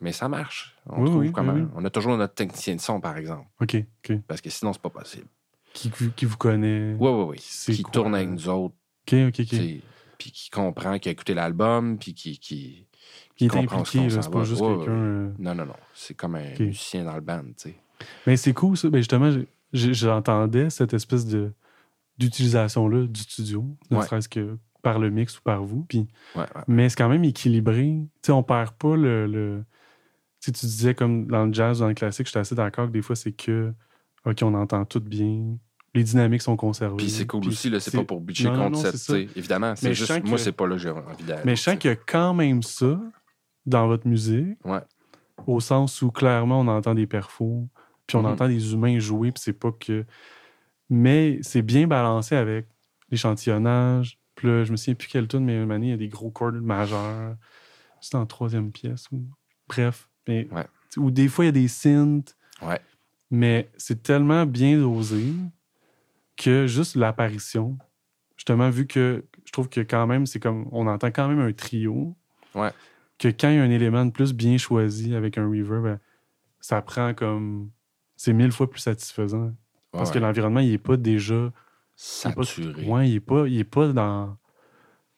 mais 0.00 0.12
ça 0.12 0.28
marche. 0.28 0.76
On 0.86 1.00
Oui, 1.02 1.06
trouve 1.10 1.20
oui, 1.22 1.32
comment. 1.32 1.52
oui, 1.54 1.62
oui. 1.62 1.68
On 1.74 1.84
a 1.84 1.90
toujours 1.90 2.16
notre 2.16 2.34
technicien 2.34 2.76
de 2.76 2.80
son, 2.80 3.00
par 3.00 3.16
exemple. 3.16 3.46
Ok, 3.60 3.76
ok. 4.08 4.18
Parce 4.26 4.40
que 4.40 4.50
sinon, 4.50 4.72
c'est 4.72 4.82
pas 4.82 4.90
possible. 4.90 5.26
Qui, 5.74 5.90
qui 6.16 6.24
vous 6.24 6.36
connaît? 6.36 6.94
Ouais, 6.94 7.10
ouais, 7.10 7.24
ouais. 7.24 7.36
Qui 7.36 7.82
tourne 7.84 8.14
avec 8.14 8.28
nous 8.28 8.48
autres. 8.48 8.74
Ok, 9.06 9.14
ok, 9.28 9.40
ok. 9.40 9.58
Puis 10.18 10.32
qui 10.32 10.50
comprend, 10.50 10.98
qui 10.98 11.08
a 11.08 11.12
écouté 11.12 11.34
l'album, 11.34 11.98
puis 11.98 12.12
qui, 12.14 12.38
qui, 12.38 12.86
Qui 13.36 13.44
est 13.44 13.48
comprend 13.48 13.84
ce 13.84 13.92
qu'on 13.92 13.98
impliqué, 14.04 14.22
c'est 14.22 14.30
pas 14.30 14.44
juste 14.44 14.60
Ouais, 14.62 14.76
quelqu'un. 14.76 14.90
euh, 14.92 15.30
Non, 15.38 15.54
non, 15.54 15.66
non. 15.66 15.76
C'est 15.94 16.14
comme 16.14 16.34
un 16.34 16.58
musicien 16.58 17.04
dans 17.04 17.14
le 17.14 17.20
band, 17.20 17.42
tu 17.56 17.70
sais. 17.70 17.76
Mais 18.26 18.36
c'est 18.36 18.52
cool, 18.52 18.76
ça. 18.76 18.88
Ben 18.90 18.98
justement, 18.98 19.30
j'entendais 19.72 20.70
cette 20.70 20.94
espèce 20.94 21.26
de 21.26 21.52
d'utilisation-là 22.18 23.06
du 23.06 23.20
studio, 23.20 23.64
ne 23.90 23.96
Ouais. 23.98 24.04
serait-ce 24.04 24.28
que 24.28 24.58
par 24.82 24.98
le 24.98 25.10
mix 25.10 25.38
ou 25.38 25.42
par 25.42 25.62
vous. 25.64 25.84
Puis, 25.88 26.06
Ouais, 26.34 26.42
ouais. 26.42 26.62
mais 26.68 26.88
c'est 26.88 26.96
quand 26.96 27.08
même 27.08 27.24
équilibré. 27.24 27.98
Sais, 28.22 28.32
on 28.32 28.42
perd 28.42 28.72
pas 28.72 28.96
le. 28.96 29.26
le... 29.26 29.64
Tu 30.40 30.46
sais, 30.46 30.52
tu 30.52 30.66
disais 30.66 30.94
comme 30.94 31.26
dans 31.26 31.46
le 31.46 31.52
jazz 31.52 31.78
ou 31.78 31.80
dans 31.82 31.88
le 31.88 31.94
classique, 31.94 32.26
j'étais 32.26 32.38
assez 32.38 32.54
d'accord 32.54 32.86
que 32.86 32.92
des 32.92 33.02
fois, 33.02 33.16
c'est 33.16 33.32
que, 33.32 33.72
OK, 34.24 34.38
on 34.42 34.54
entend 34.54 34.84
tout 34.84 35.00
bien, 35.00 35.56
les 35.94 36.04
dynamiques 36.04 36.42
sont 36.42 36.56
conservées. 36.56 36.96
Puis 36.98 37.10
c'est 37.10 37.26
cool 37.26 37.40
puis 37.40 37.48
aussi, 37.50 37.70
là, 37.70 37.80
c'est 37.80 37.90
pas 37.96 38.04
pour 38.04 38.20
non, 38.20 38.26
contre 38.56 38.70
non, 38.70 38.90
cette. 38.92 39.36
Évidemment, 39.36 39.74
c'est 39.74 39.88
Mais 39.88 39.94
je 39.94 40.04
juste, 40.04 40.24
moi, 40.24 40.36
que- 40.36 40.42
c'est 40.42 40.52
pas 40.52 40.66
là 40.68 40.76
que 40.76 40.82
j'ai 40.82 40.90
envie 40.90 41.24
d'aller. 41.24 41.42
Mais 41.44 41.56
je 41.56 41.62
sens 41.62 41.76
qu'il 41.76 41.90
y 41.90 41.92
a 41.92 41.96
quand 41.96 42.34
même 42.34 42.62
ça 42.62 43.00
dans 43.66 43.88
votre 43.88 44.06
musique, 44.06 44.58
Ouais. 44.64 44.80
au 45.46 45.58
sens 45.60 46.00
où 46.02 46.10
clairement 46.12 46.60
on 46.60 46.68
entend 46.68 46.94
des 46.94 47.06
perfos, 47.08 47.68
puis 48.06 48.16
on 48.16 48.20
Mhm. 48.22 48.26
entend 48.26 48.46
des 48.48 48.72
humains 48.72 48.98
jouer, 49.00 49.32
puis 49.32 49.42
c'est 49.44 49.52
pas 49.52 49.72
que. 49.72 50.04
Mais 50.90 51.38
c'est 51.42 51.62
bien 51.62 51.86
balancé 51.86 52.34
avec 52.34 52.66
l'échantillonnage. 53.10 54.18
Puis 54.34 54.48
là, 54.48 54.64
je 54.64 54.70
me 54.70 54.76
souviens 54.76 54.94
plus 54.94 55.08
quelle 55.08 55.28
tune, 55.28 55.44
mais 55.44 55.62
une 55.62 55.70
année, 55.70 55.88
il 55.88 55.90
y 55.90 55.94
a 55.94 55.96
des 55.96 56.08
gros 56.08 56.30
chords 56.30 56.52
majeurs. 56.52 57.36
C'est 58.00 58.16
la 58.16 58.26
troisième 58.26 58.70
pièce. 58.70 59.10
Ou... 59.10 59.24
Bref. 59.66 60.08
Mais... 60.26 60.48
Ouais. 60.52 60.66
Ou 60.96 61.10
des 61.10 61.28
fois, 61.28 61.44
il 61.44 61.48
y 61.48 61.50
a 61.50 61.52
des 61.52 61.68
synths. 61.68 62.36
Ouais. 62.62 62.80
Mais 63.30 63.68
c'est 63.76 64.02
tellement 64.02 64.46
bien 64.46 64.78
dosé 64.78 65.34
que 66.36 66.66
juste 66.66 66.96
l'apparition, 66.96 67.76
justement, 68.36 68.70
vu 68.70 68.86
que 68.86 69.24
je 69.44 69.52
trouve 69.52 69.68
que 69.68 69.80
quand 69.80 70.06
même, 70.06 70.24
c'est 70.24 70.40
comme. 70.40 70.68
On 70.72 70.86
entend 70.86 71.08
quand 71.08 71.28
même 71.28 71.40
un 71.40 71.52
trio. 71.52 72.16
Ouais. 72.54 72.70
Que 73.18 73.28
quand 73.28 73.50
il 73.50 73.56
y 73.56 73.58
a 73.58 73.62
un 73.62 73.70
élément 73.70 74.06
de 74.06 74.12
plus 74.12 74.32
bien 74.32 74.56
choisi 74.56 75.14
avec 75.14 75.36
un 75.36 75.46
reverb, 75.46 75.82
ben, 75.82 76.00
ça 76.60 76.80
prend 76.80 77.12
comme. 77.12 77.70
C'est 78.16 78.32
mille 78.32 78.52
fois 78.52 78.70
plus 78.70 78.80
satisfaisant. 78.80 79.52
Parce 79.92 80.10
que 80.10 80.18
l'environnement, 80.18 80.60
il 80.60 80.72
est 80.72 80.78
pas 80.78 80.96
déjà. 80.96 81.52
pas- 82.34 82.44
saturé. 82.44 82.86
Ouais, 82.86 83.08
il 83.08 83.16
est 83.16 83.20
pas, 83.20 83.46
il 83.48 83.58
est 83.58 83.64
pas 83.64 83.88
dans. 83.88 84.36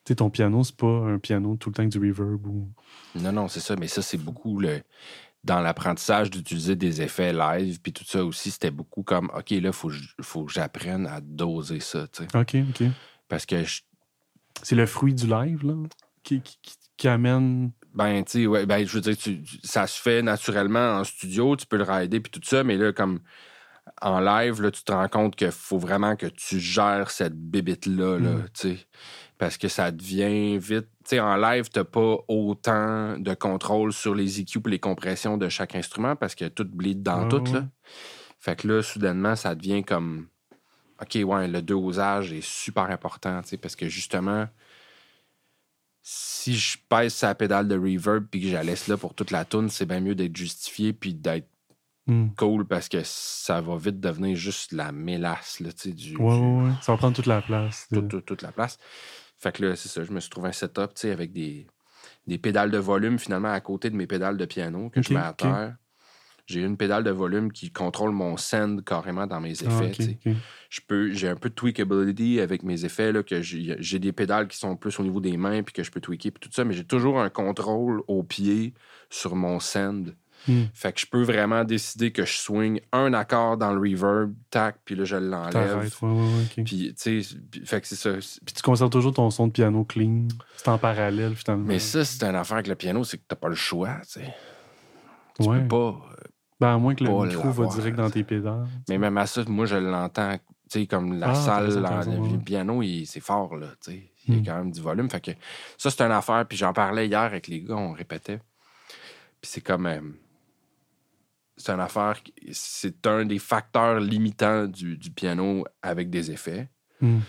Tu 0.03 0.11
sais, 0.11 0.15
ton 0.15 0.29
piano, 0.29 0.63
c'est 0.63 0.75
pas 0.75 0.87
un 0.87 1.19
piano 1.19 1.55
tout 1.57 1.69
le 1.69 1.75
temps 1.75 1.81
avec 1.83 1.91
du 1.91 1.99
reverb 1.99 2.45
ou. 2.47 2.69
Non, 3.15 3.31
non, 3.31 3.47
c'est 3.47 3.59
ça. 3.59 3.75
Mais 3.75 3.87
ça, 3.87 4.01
c'est 4.01 4.17
beaucoup 4.17 4.59
le. 4.59 4.81
Dans 5.43 5.59
l'apprentissage 5.59 6.29
d'utiliser 6.29 6.75
des 6.75 7.01
effets 7.01 7.33
live, 7.33 7.79
puis 7.81 7.91
tout 7.91 8.03
ça 8.05 8.23
aussi, 8.23 8.51
c'était 8.51 8.69
beaucoup 8.69 9.01
comme, 9.01 9.31
OK, 9.35 9.49
là, 9.49 9.57
il 9.69 9.73
faut, 9.73 9.91
faut 10.21 10.45
que 10.45 10.53
j'apprenne 10.53 11.07
à 11.07 11.19
doser 11.19 11.79
ça, 11.79 12.07
tu 12.07 12.23
sais. 12.23 12.37
Ok, 12.37 12.57
ok. 12.69 12.87
Parce 13.27 13.47
que, 13.47 13.63
je- 13.63 13.81
C'est 14.61 14.75
le 14.75 14.85
fruit 14.85 15.15
du 15.15 15.25
live, 15.25 15.65
là, 15.65 15.73
qui, 16.21 16.41
qui, 16.41 16.59
qui- 16.95 17.07
amène. 17.07 17.71
ben, 17.95 18.23
tu 18.23 18.31
sais, 18.43 18.45
ouais, 18.45 18.67
ben, 18.67 18.85
je 18.85 18.93
veux 18.93 19.01
dire, 19.01 19.17
tu- 19.17 19.41
ça 19.63 19.87
se 19.87 19.99
fait 19.99 20.21
naturellement 20.21 20.99
en 20.99 21.03
studio, 21.03 21.55
tu 21.55 21.65
peux 21.65 21.77
le 21.77 21.83
rider, 21.83 22.19
puis 22.19 22.29
tout 22.31 22.41
ça, 22.43 22.63
mais 22.63 22.77
là, 22.77 22.93
comme 22.93 23.19
en 24.01 24.19
live, 24.19 24.61
là, 24.61 24.71
tu 24.71 24.83
te 24.83 24.91
rends 24.91 25.07
compte 25.07 25.35
qu'il 25.35 25.51
faut 25.51 25.77
vraiment 25.79 26.15
que 26.15 26.27
tu 26.27 26.59
gères 26.59 27.11
cette 27.11 27.35
bébite-là, 27.35 28.19
là, 28.19 28.29
Mm. 28.31 28.49
tu 28.53 28.75
sais. 28.75 28.87
Parce 29.37 29.57
que 29.57 29.67
ça 29.67 29.91
devient 29.91 30.57
vite. 30.59 30.87
Tu 31.03 31.09
sais, 31.15 31.19
en 31.19 31.35
live, 31.35 31.69
t'as 31.69 31.83
pas 31.83 32.17
autant 32.27 33.17
de 33.17 33.33
contrôle 33.33 33.91
sur 33.91 34.13
les 34.13 34.39
EQ 34.39 34.59
et 34.67 34.69
les 34.69 34.79
compressions 34.79 35.35
de 35.37 35.49
chaque 35.49 35.73
instrument 35.75 36.15
parce 36.15 36.35
que 36.35 36.45
tout 36.45 36.65
bleed 36.65 37.01
dans 37.01 37.27
tout, 37.27 37.41
ouais. 37.41 37.53
là. 37.53 37.67
Fait 38.39 38.55
que 38.55 38.67
là, 38.67 38.83
soudainement, 38.83 39.35
ça 39.35 39.55
devient 39.55 39.83
comme. 39.83 40.27
OK, 41.01 41.17
ouais, 41.23 41.47
le 41.47 41.61
dosage 41.63 42.31
est 42.31 42.45
super 42.45 42.83
important, 42.91 43.41
tu 43.41 43.49
sais, 43.49 43.57
parce 43.57 43.75
que 43.75 43.89
justement, 43.89 44.47
si 46.03 46.55
je 46.55 46.77
pèse 46.89 47.13
sa 47.13 47.33
pédale 47.35 47.67
de 47.67 47.75
reverb 47.75 48.25
puis 48.29 48.41
que 48.41 48.47
je 48.47 48.53
la 48.53 48.63
laisse 48.63 48.87
là 48.87 48.97
pour 48.97 49.13
toute 49.15 49.31
la 49.31 49.45
tune, 49.45 49.69
c'est 49.69 49.85
bien 49.85 49.99
mieux 49.99 50.15
d'être 50.15 50.35
justifié 50.35 50.93
puis 50.93 51.13
d'être 51.13 51.47
Hmm. 52.07 52.29
cool 52.35 52.65
parce 52.65 52.89
que 52.89 52.97
ça 53.03 53.61
va 53.61 53.77
vite 53.77 53.99
devenir 53.99 54.35
juste 54.35 54.71
la 54.71 54.91
mélasse, 54.91 55.59
là, 55.59 55.71
tu 55.71 55.89
sais, 55.89 55.93
du, 55.93 56.17
Ouais, 56.17 56.35
du- 56.35 56.67
ouais. 56.67 56.71
Ça 56.81 56.91
va 56.93 56.97
prendre 56.97 57.15
toute 57.15 57.27
la 57.27 57.41
place. 57.43 57.87
de- 57.91 58.19
toute, 58.19 58.41
la 58.41 58.51
place. 58.51 58.79
Fait 59.37 59.51
que 59.55 59.63
là, 59.65 59.75
c'est 59.75 59.87
ça, 59.89 60.03
je 60.03 60.11
me 60.11 60.19
suis 60.19 60.29
trouvé 60.29 60.49
un 60.49 60.51
setup, 60.51 60.93
tu 60.95 61.01
sais, 61.01 61.11
avec 61.11 61.31
des, 61.31 61.67
des 62.25 62.37
pédales 62.39 62.71
de 62.71 62.77
volume 62.79 63.19
finalement 63.19 63.51
à 63.51 63.59
côté 63.61 63.89
de 63.91 63.95
mes 63.95 64.07
pédales 64.07 64.37
de 64.37 64.45
piano 64.45 64.89
que 64.89 65.01
je 65.01 65.13
mets 65.13 65.19
à 65.19 65.33
terre. 65.33 65.75
J'ai 66.47 66.61
une 66.63 66.75
pédale 66.75 67.03
de 67.03 67.11
volume 67.11 67.51
qui 67.51 67.71
contrôle 67.71 68.11
mon 68.11 68.35
send 68.35 68.81
carrément 68.83 69.27
dans 69.27 69.39
mes 69.39 69.51
effets. 69.63 69.91
Ah. 70.25 70.29
Je 70.69 70.81
peux, 70.85 71.11
j'ai 71.13 71.29
un 71.29 71.35
peu 71.35 71.49
de 71.49 71.53
tweakability 71.53 72.39
avec 72.41 72.63
mes 72.63 72.83
effets, 72.83 73.11
là, 73.11 73.21
que 73.23 73.41
j'ai 73.41 73.75
j'ai 73.79 73.99
des 73.99 74.11
pédales 74.11 74.47
qui 74.47 74.57
sont 74.57 74.75
plus 74.75 74.99
au 74.99 75.03
niveau 75.03 75.21
des 75.21 75.37
mains 75.37 75.61
puis 75.63 75.71
que 75.71 75.83
je 75.83 75.91
peux 75.91 76.01
tweaker 76.01 76.31
puis 76.31 76.39
tout 76.49 76.53
ça, 76.53 76.65
mais 76.65 76.73
j'ai 76.73 76.83
toujours 76.83 77.21
un 77.21 77.29
contrôle 77.29 78.01
au 78.07 78.23
pied 78.23 78.73
sur 79.09 79.35
mon 79.35 79.59
send. 79.59 80.15
Hmm. 80.47 80.63
Fait 80.73 80.91
que 80.91 80.99
je 80.99 81.05
peux 81.05 81.21
vraiment 81.21 81.63
décider 81.63 82.11
que 82.11 82.25
je 82.25 82.33
swing 82.33 82.81
un 82.91 83.13
accord 83.13 83.57
dans 83.57 83.71
le 83.73 83.79
reverb, 83.79 84.33
tac, 84.49 84.77
puis 84.83 84.95
là 84.95 85.03
je 85.03 85.15
l'enlève. 85.17 85.51
T'arrêtes, 85.51 86.01
ouais, 86.01 86.09
ouais, 86.09 86.15
ouais, 86.15 86.43
ok. 86.57 86.63
Puis, 86.65 86.95
tu 86.99 87.21
sais, 87.23 87.37
fait 87.65 87.81
que 87.81 87.87
c'est 87.87 87.95
ça. 87.95 88.13
Puis 88.45 88.53
tu 88.55 88.61
conserves 88.63 88.89
toujours 88.89 89.13
ton 89.13 89.29
son 89.29 89.47
de 89.47 89.51
piano 89.51 89.83
clean. 89.85 90.27
C'est 90.57 90.67
en 90.69 90.77
parallèle, 90.79 91.35
finalement. 91.35 91.65
Mais 91.65 91.77
ça, 91.79 92.03
c'est 92.03 92.23
une 92.23 92.35
affaire 92.35 92.55
avec 92.55 92.67
le 92.67 92.75
piano, 92.75 93.03
c'est 93.03 93.17
que 93.17 93.23
t'as 93.27 93.35
pas 93.35 93.49
le 93.49 93.55
choix, 93.55 93.97
tu 94.03 94.19
sais. 94.21 94.33
Tu 95.39 95.47
peux 95.47 95.67
pas. 95.67 96.01
Ben, 96.59 96.75
à 96.75 96.77
moins 96.77 96.93
que 96.95 97.03
le 97.03 97.09
micro 97.09 97.49
va 97.51 97.65
direct 97.67 97.97
dans 97.97 98.09
tes 98.09 98.23
pédales. 98.23 98.67
Mais 98.89 98.97
même 98.97 99.17
à 99.17 99.25
ça, 99.27 99.43
moi, 99.47 99.65
je 99.65 99.75
l'entends, 99.77 100.37
tu 100.37 100.79
sais, 100.81 100.85
comme 100.87 101.19
la 101.19 101.29
Ah, 101.29 101.35
salle, 101.35 101.69
la- 101.81 102.03
le 102.05 102.37
piano, 102.43 102.81
c'est 103.05 103.19
fort, 103.19 103.55
là, 103.55 103.67
tu 103.83 103.91
sais. 103.91 104.11
Il 104.27 104.33
y 104.35 104.37
a 104.37 104.39
Hmm. 104.41 104.45
quand 104.45 104.55
même 104.57 104.71
du 104.71 104.81
volume. 104.81 105.09
Fait 105.09 105.19
que 105.19 105.31
ça, 105.77 105.89
c'est 105.89 106.01
une 106.03 106.11
affaire. 106.11 106.45
Puis 106.47 106.55
j'en 106.57 106.73
parlais 106.73 107.07
hier 107.07 107.19
avec 107.21 107.47
les 107.47 107.61
gars, 107.61 107.75
on 107.75 107.91
répétait. 107.93 108.37
Puis 109.41 109.49
c'est 109.51 109.61
comme. 109.61 109.87
euh, 109.87 109.99
c'est 111.61 111.71
une 111.71 111.79
affaire, 111.79 112.19
c'est 112.51 113.05
un 113.07 113.25
des 113.25 113.39
facteurs 113.39 113.99
limitants 113.99 114.65
du, 114.65 114.97
du 114.97 115.11
piano 115.11 115.65
avec 115.81 116.09
des 116.09 116.31
effets. 116.31 116.69
Hmm. 116.99 117.21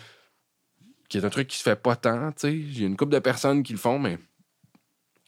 qui 1.09 1.17
est 1.19 1.25
un 1.25 1.31
truc 1.31 1.49
qui 1.49 1.57
se 1.57 1.63
fait 1.63 1.77
pas 1.77 1.97
tant, 1.97 2.31
tu 2.33 2.41
sais. 2.41 2.63
J'ai 2.69 2.85
une 2.85 2.97
couple 2.97 3.13
de 3.13 3.19
personnes 3.19 3.63
qui 3.63 3.73
le 3.73 3.79
font, 3.79 3.99
mais 3.99 4.19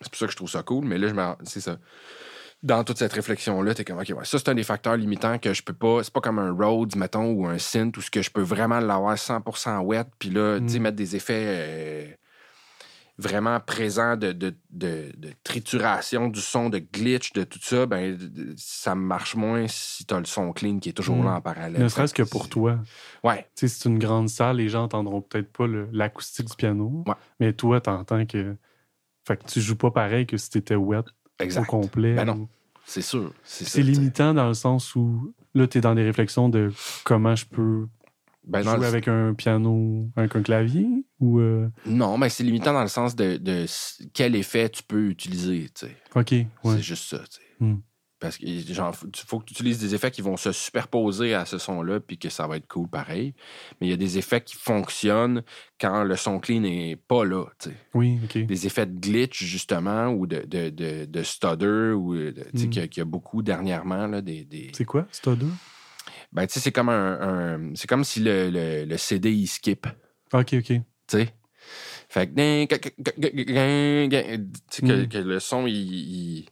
c'est 0.00 0.10
pour 0.10 0.18
ça 0.18 0.26
que 0.26 0.32
je 0.32 0.36
trouve 0.36 0.50
ça 0.50 0.62
cool. 0.62 0.84
Mais 0.84 0.98
là, 0.98 1.08
je 1.08 1.14
me... 1.14 1.22
c'est 1.44 1.60
ça. 1.60 1.78
Dans 2.62 2.84
toute 2.84 2.98
cette 2.98 3.12
réflexion-là, 3.12 3.74
t'es 3.74 3.84
comme, 3.84 3.98
OK, 3.98 4.08
ouais, 4.08 4.24
ça, 4.24 4.38
c'est 4.38 4.48
un 4.48 4.54
des 4.54 4.62
facteurs 4.64 4.96
limitants 4.96 5.38
que 5.38 5.52
je 5.52 5.62
peux 5.62 5.74
pas... 5.74 6.02
C'est 6.02 6.12
pas 6.12 6.20
comme 6.20 6.38
un 6.38 6.52
Rhodes, 6.52 6.96
mettons, 6.96 7.30
ou 7.32 7.46
un 7.46 7.58
synth, 7.58 7.96
où 7.96 8.00
ce 8.00 8.10
que 8.10 8.22
je 8.22 8.30
peux 8.30 8.42
vraiment 8.42 8.80
l'avoir 8.80 9.16
100% 9.16 9.80
wet, 9.80 10.04
puis 10.18 10.30
là, 10.30 10.58
tu 10.60 10.68
sais, 10.68 10.78
Mm. 10.78 10.82
mettre 10.82 10.96
des 10.96 11.16
effets 11.16 11.44
euh, 11.46 12.14
vraiment 13.16 13.60
présents 13.60 14.16
de, 14.16 14.32
de, 14.32 14.54
de- 14.70 15.12
de 15.16 15.30
trituration 15.44 16.28
du 16.28 16.40
son, 16.40 16.68
de 16.68 16.78
glitch, 16.78 17.32
de 17.32 17.44
tout 17.44 17.60
ça, 17.62 17.86
ben, 17.86 18.18
ça 18.56 18.94
marche 18.96 19.36
moins 19.36 19.66
si 19.68 20.04
t'as 20.04 20.18
le 20.18 20.24
son 20.24 20.52
clean 20.52 20.78
qui 20.80 20.88
est 20.88 20.92
toujours 20.92 21.16
Mm. 21.18 21.24
là 21.24 21.34
en 21.36 21.40
parallèle. 21.40 21.80
Ne 21.82 21.88
serait-ce 21.88 22.12
que 22.14 22.24
pour 22.24 22.48
toi. 22.48 22.78
Ouais, 23.22 23.46
Tu 23.54 23.68
sais, 23.68 23.74
c'est 23.76 23.88
une 23.88 23.98
grande 24.00 24.28
salle, 24.28 24.56
les 24.56 24.68
gens 24.68 24.82
entendront 24.84 25.20
peut-être 25.20 25.52
pas 25.52 25.66
l'acoustique 25.92 26.48
du 26.48 26.56
piano. 26.56 27.04
Ouais. 27.06 27.14
Mais 27.40 27.52
toi, 27.52 27.80
t'entends 27.80 28.26
que. 28.26 28.56
Fait 29.26 29.36
que 29.38 29.44
tu 29.46 29.60
joues 29.60 29.76
pas 29.76 29.90
pareil 29.90 30.26
que 30.26 30.36
si 30.36 30.50
t'étais 30.50 30.74
wet 30.74 30.98
au 30.98 31.02
exact. 31.44 31.66
complet. 31.66 32.14
Ben 32.14 32.24
non, 32.26 32.34
ou- 32.40 32.48
C'est 32.84 33.00
sûr. 33.00 33.32
C'est 33.44 33.80
limitant 33.82 34.34
dans 34.34 34.48
le 34.48 34.54
sens 34.54 34.94
où 34.96 35.32
là, 35.54 35.66
t'es 35.66 35.80
dans 35.80 35.94
des 35.94 36.02
réflexions 36.02 36.48
de 36.50 36.70
comment 37.04 37.34
je 37.36 37.46
peux 37.46 37.86
Ben, 38.46 38.62
jouer 38.62 38.76
le- 38.78 38.84
avec 38.86 39.08
un 39.08 39.34
piano, 39.34 40.10
avec 40.16 40.36
un 40.36 40.42
clavier 40.42 40.86
ou. 41.20 41.40
euh, 41.40 41.68
Non, 41.86 42.18
mais 42.18 42.28
c'est 42.28 42.44
limitant 42.44 42.72
dans 42.72 42.82
le 42.82 42.88
sens 42.88 43.16
de, 43.16 43.36
quel 44.12 44.36
effet 44.36 44.68
tu 44.68 44.82
peux 44.82 45.08
utiliser. 45.08 45.68
tu 45.74 45.86
sais. 45.86 45.96
Ok, 46.14 46.30
ouais. 46.32 46.46
C'est 46.76 46.82
juste 46.82 47.08
ça. 47.08 47.22
Hmm. 47.60 47.76
Parce 48.20 48.38
que 48.38 48.46
genre, 48.72 48.94
faut- 48.94 49.40
que 49.40 49.44
tu 49.44 49.52
utilises 49.52 49.78
des 49.80 49.94
effets 49.94 50.10
qui 50.10 50.22
vont 50.22 50.36
se 50.38 50.50
superposer 50.52 51.34
à 51.34 51.44
ce 51.44 51.58
son-là, 51.58 52.00
puis 52.00 52.16
que 52.16 52.30
ça 52.30 52.46
va 52.46 52.56
être 52.56 52.66
cool 52.68 52.88
pareil. 52.88 53.34
Mais 53.80 53.86
il 53.88 53.90
y 53.90 53.92
a 53.92 53.98
des 53.98 54.16
effets 54.16 54.40
qui 54.40 54.56
fonctionnent 54.56 55.42
quand 55.78 56.04
le 56.04 56.16
son 56.16 56.38
clean 56.38 56.60
n'est 56.60 56.96
pas 56.96 57.24
là. 57.26 57.44
tu 57.58 57.68
sais. 57.70 57.76
Oui, 57.92 58.18
ok. 58.24 58.46
Des 58.46 58.66
effets 58.66 58.86
de 58.86 58.98
glitch, 58.98 59.42
justement, 59.44 60.08
ou 60.08 60.26
de, 60.26 60.42
de, 60.46 60.70
de, 60.70 61.04
de 61.04 61.22
stutter, 61.22 61.92
ou 61.92 62.14
sais, 62.16 62.32
Hmm. 62.54 62.70
qu'il 62.70 62.74
y 62.76 62.78
a- 62.80 62.88
qu'il 62.88 63.00
y 63.00 63.02
a 63.02 63.04
beaucoup 63.04 63.42
dernièrement. 63.42 64.06
Là, 64.06 64.22
des, 64.22 64.44
des... 64.44 64.70
C'est 64.74 64.86
quoi, 64.86 65.06
Stutter? 65.12 65.46
Ben, 66.34 66.46
tu 66.46 66.54
sais, 66.54 66.60
c'est 66.60 66.72
comme 66.72 66.88
un, 66.88 67.20
un- 67.20 67.74
c'est 67.74 67.86
comme 67.86 68.04
si 68.04 68.20
le, 68.20 68.50
le, 68.50 68.84
le 68.84 68.96
CD 68.96 69.30
il 69.32 69.46
skip. 69.46 69.86
Ok, 70.32 70.54
ok. 70.54 70.64
tu 70.66 70.82
sais? 71.08 71.28
Fait 72.08 72.26
que, 72.28 72.66
que, 72.66 72.88
Mm. 74.82 75.08
que 75.08 75.18
le 75.18 75.40
son, 75.40 75.66
il, 75.66 75.74
il- 75.74 76.46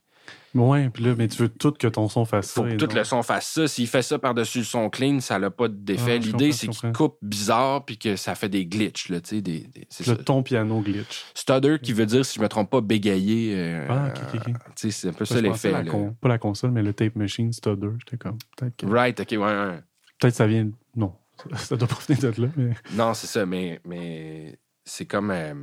Ouais, 0.55 0.91
puis 0.91 1.05
là, 1.05 1.15
mais 1.17 1.29
tu 1.29 1.39
veux 1.43 1.49
tout 1.49 1.73
que 1.73 1.87
ton 1.87 2.09
son 2.09 2.25
fasse 2.27 2.53
faut 2.53 2.63
ça. 2.63 2.69
que 2.69 2.75
et 2.75 2.77
tout 2.77 2.87
non- 2.87 2.95
le 2.95 3.05
son 3.05 3.23
fasse 3.23 3.47
ça. 3.49 3.67
S'il 3.69 3.87
fait 3.87 4.03
ça 4.03 4.19
par-dessus 4.19 4.59
le 4.59 4.65
son 4.65 4.91
clean, 4.91 5.21
ça 5.21 5.39
n'a 5.39 5.51
pas 5.51 5.69
d'effet. 5.69 6.17
Ah, 6.17 6.19
L'idée, 6.19 6.53
c'est 6.53 6.69
qu'il 6.69 6.93
coupe 6.93 7.17
bizarre 7.23 7.85
puis 7.87 7.97
que 7.97 8.17
ça 8.17 8.35
fait 8.35 8.49
des 8.51 8.67
glitches, 8.67 9.09
là, 9.09 9.21
des, 9.21 9.41
des- 9.41 9.69
ça. 9.89 10.15
ton 10.17 10.43
piano 10.43 10.81
glitch. 10.81 11.25
Stutter, 11.35 11.79
qui 11.83 11.93
veut 11.95 12.05
dire, 12.07 12.25
si 12.27 12.37
je 12.39 12.43
me 12.43 12.49
trompe 12.49 12.69
pas, 12.71 12.81
bégayer. 12.83 13.55
euh, 13.57 13.87
Ah, 13.89 14.09
ok, 14.09 14.23
ok, 14.35 14.41
ok. 14.49 14.55
tu 14.55 14.61
sais, 14.77 14.91
c'est 14.91 15.09
un 15.09 15.13
peu 15.13 15.25
Ça, 15.25 15.41
l'effet. 15.41 15.73
Pas 16.21 16.29
la 16.29 16.39
console, 16.39 16.73
mais 16.73 16.83
le 16.83 16.93
tape 16.93 17.17
machine 17.17 17.53
Stutter. 17.53 17.89
J'étais 18.01 18.17
comme. 18.19 18.37
Peut-être 18.57 18.77
que, 18.77 18.87
Right, 18.87 19.19
ok, 19.21 19.29
ouais, 19.31 19.39
ouais. 19.39 19.81
peut-être 20.21 20.35
ça 20.35 20.47
vient. 20.47 20.69
Non, 20.95 21.15
ça 21.57 21.77
doit 21.77 21.89
pas 21.89 21.97
venir 22.07 22.21
de 22.33 22.43
là, 22.43 22.49
mais. 22.57 22.75
Non, 22.93 23.15
c'est 23.15 23.27
ça, 23.27 23.47
mais, 23.47 23.81
mais 23.87 24.59
c'est 24.85 25.07
comme. 25.07 25.31
euh, 25.31 25.55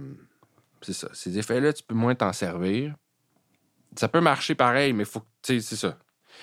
c'est 0.82 0.94
ça. 0.94 1.10
Ces 1.14 1.38
effets-là, 1.38 1.74
tu 1.74 1.84
peux 1.84 1.94
moins 1.96 2.16
t'en 2.16 2.34
servir. 2.34 2.96
Ça 3.96 4.08
peut 4.08 4.22
marcher 4.22 4.56
pareil, 4.56 4.94
mais 4.94 5.06
faut 5.06 5.22
que. 5.22 5.26
Tu 5.42 5.62
sais, 5.62 5.70
c'est 5.70 5.76
ça. 5.76 5.98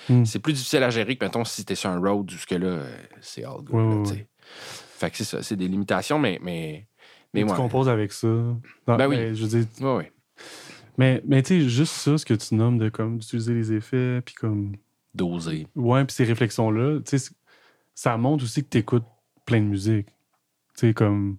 Hmm. 0.09 0.25
C'est 0.25 0.39
plus 0.39 0.53
difficile 0.53 0.83
à 0.83 0.89
gérer 0.89 1.15
que, 1.15 1.25
mettons, 1.25 1.43
si 1.43 1.65
t'es 1.65 1.75
sur 1.75 1.89
un 1.89 1.99
road, 1.99 2.29
jusque 2.29 2.51
là, 2.51 2.67
euh, 2.67 2.97
c'est 3.21 3.43
all 3.43 3.61
good. 3.61 3.75
Ouais, 3.75 3.83
là, 3.83 3.95
ouais, 3.95 4.03
tu 4.03 4.13
sais. 4.13 4.27
Fait 4.97 5.11
que 5.11 5.17
c'est 5.17 5.23
ça, 5.23 5.43
c'est 5.43 5.55
des 5.55 5.67
limitations, 5.67 6.19
mais. 6.19 6.39
Mais, 6.41 6.87
mais 7.33 7.43
tu 7.43 7.49
ouais. 7.49 7.55
composes 7.55 7.89
avec 7.89 8.11
ça. 8.11 8.27
Non, 8.27 8.59
Ben 8.85 9.07
oui. 9.07 9.17
mais 9.17 9.35
je 9.35 9.45
veux 9.45 9.61
dire, 9.61 9.87
ouais. 9.87 10.11
mais, 10.97 11.21
mais 11.25 11.43
tu 11.43 11.61
sais, 11.61 11.69
juste 11.69 11.93
ça, 11.93 12.17
ce 12.17 12.25
que 12.25 12.33
tu 12.33 12.55
nommes 12.55 12.77
de 12.77 12.89
comme 12.89 13.17
d'utiliser 13.17 13.53
les 13.53 13.73
effets, 13.73 14.21
puis 14.23 14.35
comme. 14.35 14.75
Doser. 15.13 15.67
Ouais, 15.75 16.05
puis 16.05 16.15
ces 16.15 16.25
réflexions-là, 16.25 16.99
tu 16.99 17.17
sais, 17.17 17.31
ça 17.95 18.17
montre 18.17 18.43
aussi 18.43 18.63
que 18.63 18.69
tu 18.69 18.77
écoutes 18.77 19.05
plein 19.45 19.59
de 19.59 19.65
musique. 19.65 20.07
Tu 20.75 20.87
sais, 20.87 20.93
comme. 20.93 21.35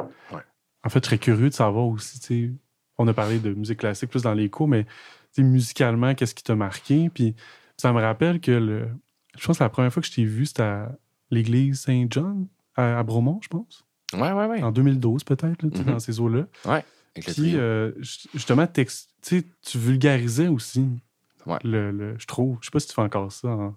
En 0.84 0.90
fait, 0.90 1.04
je 1.04 1.06
serais 1.06 1.18
curieux 1.18 1.48
de 1.48 1.54
savoir 1.54 1.86
aussi, 1.86 2.20
tu 2.20 2.26
sais, 2.26 2.52
on 2.98 3.06
a 3.08 3.14
parlé 3.14 3.38
de 3.38 3.52
musique 3.52 3.78
classique 3.78 4.10
plus 4.10 4.22
dans 4.22 4.34
les 4.34 4.48
cours, 4.48 4.68
mais 4.68 4.86
musicalement, 5.42 6.14
qu'est-ce 6.14 6.34
qui 6.34 6.42
t'a 6.42 6.54
marqué? 6.54 7.10
Puis 7.10 7.34
ça 7.76 7.92
me 7.92 8.00
rappelle 8.00 8.40
que 8.40 8.52
le. 8.52 8.88
Je 9.36 9.46
pense 9.46 9.58
que 9.58 9.64
la 9.64 9.70
première 9.70 9.92
fois 9.92 10.00
que 10.00 10.08
je 10.08 10.12
t'ai 10.12 10.24
vu, 10.24 10.46
c'était 10.46 10.62
à 10.62 10.92
l'église 11.30 11.80
Saint-John, 11.80 12.46
à, 12.74 13.02
Bromont, 13.02 13.38
je 13.42 13.48
pense. 13.48 13.84
Ouais, 14.14 14.32
ouais, 14.32 14.46
ouais. 14.46 14.62
En 14.62 14.72
2012, 14.72 15.24
peut-être, 15.24 15.64
mm-hmm. 15.64 15.84
dans 15.84 15.98
ces 15.98 16.18
eaux-là. 16.20 16.46
Ouais. 16.64 16.84
Puis, 17.14 17.56
euh, 17.56 17.92
justement, 18.00 18.66
tu 18.66 19.44
vulgarisais 19.74 20.48
aussi. 20.48 20.88
Ouais. 21.46 21.58
Le, 21.64 22.16
je 22.18 22.26
trouve. 22.26 22.58
Je 22.60 22.66
sais 22.66 22.70
pas 22.70 22.80
si 22.80 22.88
tu 22.88 22.94
fais 22.94 23.02
encore 23.02 23.32
ça 23.32 23.74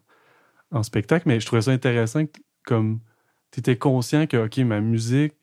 en, 0.72 0.84
spectacle, 0.84 1.28
mais 1.28 1.40
je 1.40 1.46
trouvais 1.46 1.62
ça 1.62 1.72
intéressant 1.72 2.26
que, 2.26 2.40
comme 2.66 3.00
tu 3.52 3.60
étais 3.60 3.78
conscient 3.78 4.28
que, 4.28 4.46
OK, 4.46 4.58
ma 4.60 4.82
musique, 4.82 5.34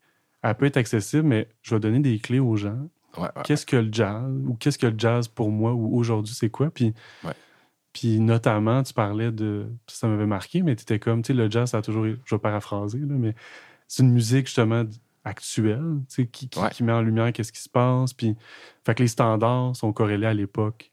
elle 0.41 0.55
peut 0.55 0.65
être 0.65 0.77
accessible, 0.77 1.23
mais 1.23 1.49
je 1.61 1.75
vais 1.75 1.79
donner 1.79 1.99
des 1.99 2.19
clés 2.19 2.39
aux 2.39 2.55
gens. 2.55 2.89
Qu'est-ce 3.43 3.65
que 3.65 3.77
le 3.77 3.89
jazz? 3.91 4.31
Ou 4.47 4.55
qu'est-ce 4.55 4.77
que 4.77 4.87
le 4.87 4.97
jazz 4.97 5.27
pour 5.27 5.51
moi? 5.51 5.73
Ou 5.73 5.97
aujourd'hui, 5.97 6.33
c'est 6.33 6.49
quoi? 6.49 6.69
Puis, 6.69 6.93
puis 7.93 8.19
notamment, 8.19 8.83
tu 8.83 8.93
parlais 8.93 9.31
de. 9.31 9.67
Ça 9.87 10.07
m'avait 10.07 10.25
marqué, 10.25 10.61
mais 10.61 10.75
tu 10.75 10.83
étais 10.83 10.99
comme, 10.99 11.21
tu 11.21 11.27
sais, 11.27 11.33
le 11.33 11.49
jazz, 11.49 11.71
ça 11.71 11.79
a 11.79 11.81
toujours. 11.81 12.05
Je 12.05 12.35
vais 12.35 12.39
paraphraser, 12.39 12.99
là, 12.99 13.15
mais 13.17 13.35
c'est 13.87 14.03
une 14.03 14.11
musique 14.11 14.47
justement 14.47 14.83
actuelle, 15.23 16.01
tu 16.07 16.15
sais, 16.15 16.27
qui, 16.27 16.49
qui, 16.49 16.83
met 16.83 16.93
en 16.93 17.01
lumière 17.01 17.33
qu'est-ce 17.33 17.51
qui 17.51 17.61
se 17.61 17.69
passe. 17.69 18.13
Puis, 18.13 18.35
fait 18.85 18.95
que 18.95 19.03
les 19.03 19.09
standards 19.09 19.75
sont 19.75 19.91
corrélés 19.91 20.27
à 20.27 20.33
l'époque 20.33 20.91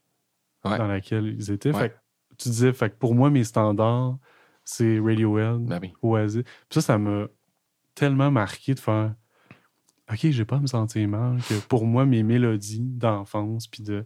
dans 0.63 0.87
laquelle 0.87 1.27
ils 1.27 1.51
étaient. 1.51 1.73
Fait 1.73 1.89
que, 1.89 1.95
tu 2.37 2.49
disais, 2.49 2.73
fait 2.73 2.89
que 2.89 2.95
pour 2.95 3.15
moi, 3.15 3.29
mes 3.29 3.43
standards, 3.43 4.17
c'est 4.63 4.99
Radiohead, 4.99 5.63
ben 5.65 5.91
Oasis. 6.01 6.43
Puis 6.43 6.53
ça, 6.71 6.81
ça 6.81 6.97
m'a 6.97 7.27
tellement 7.95 8.29
marqué 8.31 8.75
de 8.75 8.79
faire 8.79 9.13
OK, 10.11 10.29
j'ai 10.29 10.45
pas 10.45 10.55
à 10.55 10.59
me 10.59 10.67
sentir 10.67 11.07
mal 11.07 11.41
que 11.47 11.59
pour 11.67 11.85
moi, 11.85 12.05
mes 12.05 12.23
mélodies 12.23 12.79
d'enfance, 12.81 13.67
puis 13.67 13.83
de. 13.83 14.05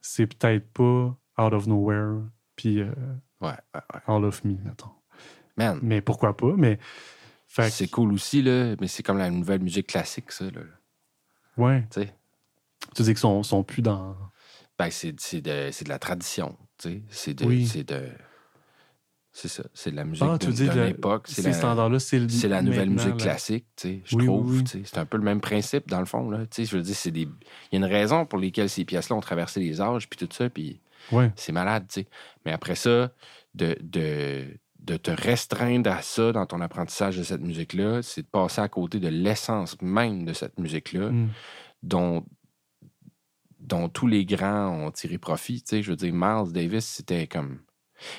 C'est 0.00 0.26
peut-être 0.26 0.68
pas 0.72 1.16
Out 1.42 1.52
of 1.52 1.66
Nowhere, 1.66 2.20
puis 2.56 2.80
euh, 2.80 2.92
All 4.06 4.24
of 4.24 4.44
Me, 4.44 4.56
mettons. 4.62 4.90
Man. 5.56 5.78
Mais 5.82 6.00
pourquoi 6.00 6.36
pas? 6.36 6.54
Mais. 6.56 6.78
C'est 7.48 7.88
cool 7.88 8.12
aussi, 8.12 8.42
là, 8.42 8.74
mais 8.80 8.88
c'est 8.88 9.04
comme 9.04 9.18
la 9.18 9.30
nouvelle 9.30 9.62
musique 9.62 9.86
classique, 9.86 10.32
ça. 10.32 10.44
Là. 10.46 10.62
Ouais. 11.56 11.86
Tu 11.90 12.00
sais. 12.00 12.14
Tu 12.96 13.02
dis 13.02 13.10
qu'ils 13.10 13.18
sont, 13.18 13.42
sont 13.42 13.62
plus 13.62 13.80
dans. 13.80 14.16
Ben, 14.76 14.90
c'est 14.90 15.12
de, 15.12 15.40
de, 15.40 15.88
la 15.88 15.98
tradition, 16.00 16.56
tu 16.78 16.88
sais. 16.88 17.02
C'est 17.10 17.34
de. 17.34 17.44
Oui. 17.44 17.66
C'est 17.66 17.84
de. 17.84 18.08
C'est 19.36 19.48
ça, 19.48 19.64
c'est 19.74 19.90
de 19.90 19.96
la 19.96 20.04
musique 20.04 20.24
ah, 20.24 20.38
de 20.38 20.80
l'époque. 20.80 21.26
Ces 21.26 21.52
standards-là, 21.52 21.98
c'est 21.98 22.20
la 22.46 22.62
nouvelle 22.62 22.88
musique 22.88 23.16
classique, 23.16 23.66
tu 23.74 23.88
sais, 23.88 24.02
je 24.04 24.16
trouve. 24.16 24.62
C'est 24.64 24.96
un 24.96 25.04
peu 25.04 25.16
le 25.16 25.24
même 25.24 25.40
principe, 25.40 25.88
dans 25.88 25.98
le 25.98 26.06
fond. 26.06 26.30
Là, 26.30 26.44
je 26.56 26.76
veux 26.76 26.82
dire, 26.82 26.94
c'est 26.94 27.10
des... 27.10 27.22
il 27.22 27.28
y 27.72 27.74
a 27.74 27.78
une 27.78 27.92
raison 27.92 28.26
pour 28.26 28.38
laquelle 28.38 28.70
ces 28.70 28.84
pièces-là 28.84 29.16
ont 29.16 29.20
traversé 29.20 29.58
les 29.58 29.80
âges, 29.80 30.08
puis 30.08 30.24
tout 30.24 30.32
ça, 30.32 30.48
puis 30.48 30.80
c'est 31.34 31.50
malade. 31.50 31.84
tu 31.88 32.02
sais. 32.02 32.06
Mais 32.46 32.52
après 32.52 32.76
ça, 32.76 33.10
de, 33.56 33.76
de, 33.82 34.44
de 34.78 34.96
te 34.96 35.10
restreindre 35.10 35.90
à 35.90 36.00
ça 36.00 36.30
dans 36.30 36.46
ton 36.46 36.60
apprentissage 36.60 37.18
de 37.18 37.24
cette 37.24 37.40
musique-là, 37.40 38.02
c'est 38.02 38.22
de 38.22 38.28
passer 38.28 38.60
à 38.60 38.68
côté 38.68 39.00
de 39.00 39.08
l'essence 39.08 39.76
même 39.82 40.24
de 40.24 40.32
cette 40.32 40.60
musique-là, 40.60 41.10
mm. 41.10 41.28
dont, 41.82 42.24
dont 43.58 43.88
tous 43.88 44.06
les 44.06 44.24
grands 44.24 44.68
ont 44.68 44.92
tiré 44.92 45.18
profit. 45.18 45.60
Tu 45.60 45.70
sais, 45.70 45.82
je 45.82 45.90
veux 45.90 45.96
dire, 45.96 46.12
Miles 46.14 46.52
Davis, 46.52 46.84
c'était 46.84 47.26
comme 47.26 47.58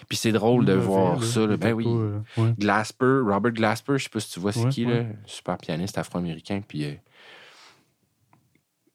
puis 0.08 0.18
c'est 0.18 0.32
drôle 0.32 0.66
de 0.66 0.74
voir 0.74 1.24
ça. 1.24 1.46
Ben 1.58 1.74
oui. 1.74 1.86
Euh, 1.88 2.20
Glasper, 2.58 3.22
Robert 3.24 3.52
Glasper, 3.52 3.98
je 3.98 4.06
sais 4.06 4.10
pas 4.10 4.20
si 4.20 4.32
tu 4.32 4.40
vois 4.40 4.52
c'est 4.52 4.70
qui, 4.70 4.86
là, 4.86 5.04
super 5.26 5.58
pianiste 5.58 5.98
afro-américain. 5.98 6.62
Puis 6.66 6.86
euh, 6.86 6.94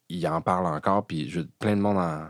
il 0.09 0.27
en 0.27 0.41
parle 0.41 0.67
encore. 0.67 1.07
Puis 1.07 1.29
je, 1.29 1.41
plein 1.41 1.77
de 1.77 1.83
monde 1.83 1.99
en. 1.99 2.27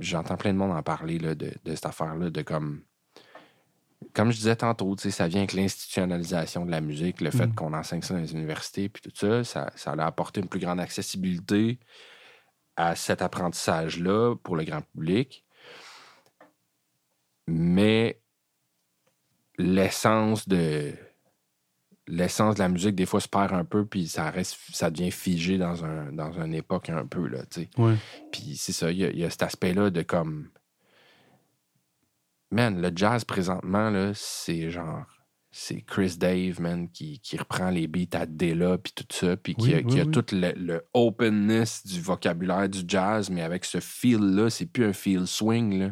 J'entends 0.00 0.36
plein 0.36 0.52
de 0.52 0.58
monde 0.58 0.72
en 0.72 0.82
parler 0.82 1.18
là, 1.18 1.34
de, 1.34 1.52
cette 1.66 1.86
affaire-là, 1.86 2.30
de 2.30 2.42
comme. 2.42 2.82
Comme 4.12 4.30
je 4.30 4.36
disais 4.36 4.56
tantôt, 4.56 4.94
ça 4.96 5.26
vient 5.26 5.40
avec 5.40 5.54
l'institutionnalisation 5.54 6.66
de 6.66 6.70
la 6.70 6.80
musique, 6.80 7.20
le 7.20 7.30
fait 7.30 7.46
mm. 7.46 7.54
qu'on 7.54 7.72
enseigne 7.72 8.02
ça 8.02 8.14
dans 8.14 8.20
les 8.20 8.32
universités, 8.32 8.88
puis 8.88 9.02
tout 9.02 9.10
ça, 9.14 9.42
ça, 9.42 9.72
ça 9.74 9.92
a 9.92 10.06
apporté 10.06 10.40
une 10.40 10.46
plus 10.46 10.60
grande 10.60 10.78
accessibilité 10.78 11.80
à 12.76 12.94
cet 12.94 13.22
apprentissage-là 13.22 14.36
pour 14.36 14.56
le 14.56 14.64
grand 14.64 14.82
public 14.82 15.43
mais 17.46 18.20
l'essence 19.58 20.48
de 20.48 20.92
l'essence 22.06 22.56
de 22.56 22.60
la 22.60 22.68
musique 22.68 22.94
des 22.94 23.06
fois 23.06 23.20
se 23.20 23.28
perd 23.28 23.52
un 23.52 23.64
peu 23.64 23.86
puis 23.86 24.08
ça 24.08 24.30
reste 24.30 24.58
ça 24.72 24.90
devient 24.90 25.10
figé 25.10 25.56
dans 25.56 25.84
un 25.84 26.12
dans 26.12 26.32
une 26.32 26.54
époque 26.54 26.90
un 26.90 27.06
peu 27.06 27.26
là 27.26 27.46
tu 27.46 27.62
sais. 27.62 27.70
Puis 28.30 28.56
c'est 28.56 28.72
ça 28.72 28.90
il 28.90 28.98
y, 28.98 29.24
a 29.24 29.30
cet 29.30 29.42
aspect 29.42 29.72
là 29.72 29.90
de 29.90 30.02
comme 30.02 30.50
man 32.50 32.80
le 32.80 32.92
jazz 32.94 33.24
présentement 33.24 33.88
là 33.88 34.12
c'est 34.14 34.70
genre 34.70 35.06
c'est 35.50 35.82
Chris 35.82 36.16
Dave 36.18 36.60
man 36.60 36.90
qui, 36.90 37.20
qui, 37.20 37.36
reprend 37.36 37.70
les 37.70 37.86
beats 37.86 38.18
à 38.18 38.26
Della 38.26 38.76
puis 38.76 38.92
tout 38.92 39.06
ça 39.08 39.36
puis 39.36 39.54
qui, 39.54 39.72
a, 39.72 40.04
tout 40.04 40.26
le, 40.32 40.52
le, 40.56 40.84
openness 40.92 41.86
du 41.86 42.00
vocabulaire 42.00 42.68
du 42.68 42.80
jazz 42.86 43.30
mais 43.30 43.42
avec 43.42 43.64
ce 43.64 43.78
feel 43.80 44.18
là 44.18 44.50
c'est 44.50 44.66
plus 44.66 44.84
un 44.84 44.92
feel 44.92 45.26
swing 45.26 45.78
là 45.78 45.90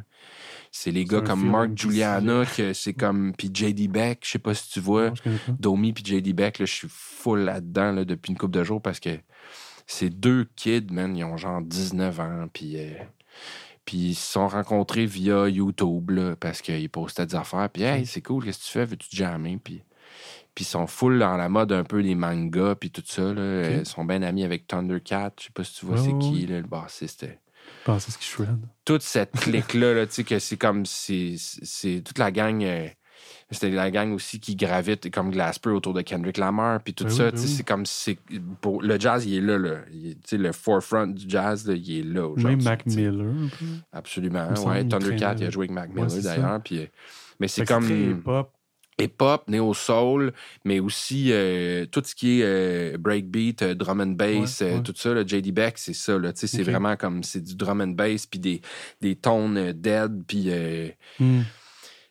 c'est 0.75 0.91
les 0.91 1.05
gars 1.05 1.20
comme 1.20 1.49
Mark 1.49 1.70
Juliana, 1.77 2.45
que 2.47 2.73
c'est 2.73 2.95
comme. 2.95 3.35
Puis 3.37 3.51
JD 3.53 3.91
Beck, 3.91 4.20
je 4.25 4.31
sais 4.31 4.39
pas 4.39 4.55
si 4.55 4.70
tu 4.70 4.81
vois. 4.81 5.12
Domi 5.49 5.93
puis 5.93 6.03
JD 6.03 6.35
Beck, 6.35 6.57
je 6.61 6.64
suis 6.64 6.89
full 6.91 7.41
là-dedans 7.41 7.93
là, 7.93 8.05
depuis 8.07 8.33
une 8.33 8.39
couple 8.39 8.59
de 8.59 8.64
jours 8.64 8.81
parce 8.81 8.99
que 8.99 9.11
ces 9.87 10.09
deux 10.09 10.49
kids, 10.57 10.87
man, 10.91 11.14
ils 11.14 11.25
ont 11.25 11.37
genre 11.37 11.61
19 11.61 12.20
ans. 12.20 12.49
Puis. 12.53 12.79
Euh, 12.79 12.95
puis 13.85 13.99
ils 13.99 14.14
se 14.14 14.33
sont 14.33 14.47
rencontrés 14.47 15.07
via 15.07 15.49
YouTube 15.49 16.11
là, 16.11 16.37
parce 16.37 16.62
qu'ils 16.62 16.89
postaient 16.89 17.27
des 17.27 17.35
affaires. 17.35 17.68
Puis, 17.68 17.83
hey, 17.83 18.07
c'est 18.07 18.23
cool, 18.23 18.45
qu'est-ce 18.45 18.61
que 18.61 18.64
tu 18.64 18.70
fais? 18.70 18.85
Veux-tu 18.85 19.09
jammer? 19.14 19.59
Puis, 19.62 19.83
puis 20.55 20.64
ils 20.64 20.68
sont 20.68 20.87
full 20.87 21.18
dans 21.18 21.37
la 21.37 21.49
mode 21.49 21.73
un 21.73 21.83
peu 21.83 22.01
des 22.01 22.14
mangas, 22.14 22.77
puis 22.77 22.93
tout 22.93 23.03
ça. 23.05 23.35
Là. 23.35 23.70
Ils 23.70 23.87
sont 23.87 24.05
bien 24.05 24.23
amis 24.23 24.45
avec 24.45 24.68
Thundercat. 24.68 25.33
Je 25.39 25.47
sais 25.47 25.51
pas 25.53 25.64
si 25.64 25.75
tu 25.75 25.87
vois 25.87 25.99
c'est 25.99 26.16
qui, 26.18 26.47
là, 26.47 26.61
le 26.61 26.66
bassiste. 26.66 27.27
Toute 28.85 29.03
cette 29.03 29.33
clique-là, 29.33 30.07
tu 30.07 30.12
sais, 30.12 30.25
que 30.25 30.39
c'est 30.39 30.57
comme. 30.57 30.85
C'est 30.87 32.03
toute 32.05 32.18
la 32.18 32.31
gang. 32.31 32.62
Euh, 32.62 32.89
c'était 33.51 33.70
la 33.70 33.91
gang 33.91 34.12
aussi 34.12 34.41
qui 34.41 34.57
gravite 34.57 35.11
comme 35.11 35.31
Glasper 35.31 35.70
autour 35.70 35.93
de 35.93 36.01
Kendrick 36.01 36.39
Lamar, 36.39 36.81
puis 36.83 36.95
tout 36.95 37.05
ben 37.05 37.11
ça. 37.11 37.31
Ben 37.31 37.37
c'est 37.37 37.64
comme. 37.64 37.85
Pour, 38.61 38.83
le 38.83 38.99
jazz, 38.99 39.27
il 39.27 39.37
est 39.37 39.41
là. 39.41 39.59
le 39.59 40.53
forefront 40.53 41.09
du 41.09 41.29
jazz, 41.29 41.66
là, 41.66 41.75
il 41.75 41.99
est 41.99 42.03
là. 42.03 42.35
Même 42.37 42.62
Mac 42.62 42.87
Miller. 42.87 43.35
Absolument. 43.93 44.49
Ouais, 44.64 44.87
Thundercat, 44.87 45.35
il 45.39 45.45
a 45.45 45.51
joué 45.51 45.64
avec 45.64 45.73
Mac 45.73 45.95
Miller 45.95 46.23
d'ailleurs. 46.23 46.61
Puis, 46.62 46.89
mais 47.39 47.49
c'est 47.49 47.64
comme. 47.64 48.23
Hip-hop, 48.99 49.49
néo-soul, 49.49 50.32
mais 50.64 50.80
aussi 50.80 51.28
euh, 51.30 51.86
tout 51.86 52.03
ce 52.05 52.14
qui 52.14 52.40
est 52.40 52.45
euh, 52.45 52.99
breakbeat, 52.99 53.62
euh, 53.62 53.74
drum 53.74 54.01
and 54.01 54.14
bass, 54.14 54.62
tout 54.84 54.95
ça. 54.97 55.14
Là, 55.14 55.26
JD 55.26 55.53
Beck, 55.53 55.78
c'est 55.78 55.95
ça. 55.95 56.18
Là, 56.18 56.32
C'est 56.34 56.62
vraiment 56.62 56.97
comme 56.97 57.22
c'est 57.22 57.40
du 57.40 57.55
drum 57.55 57.80
and 57.80 57.88
bass, 57.88 58.26
puis 58.26 58.38
des, 58.38 58.61
des 59.01 59.16
tones 59.16 59.72
dead, 59.72 60.24
puis 60.26 60.51
hmm. 61.18 61.43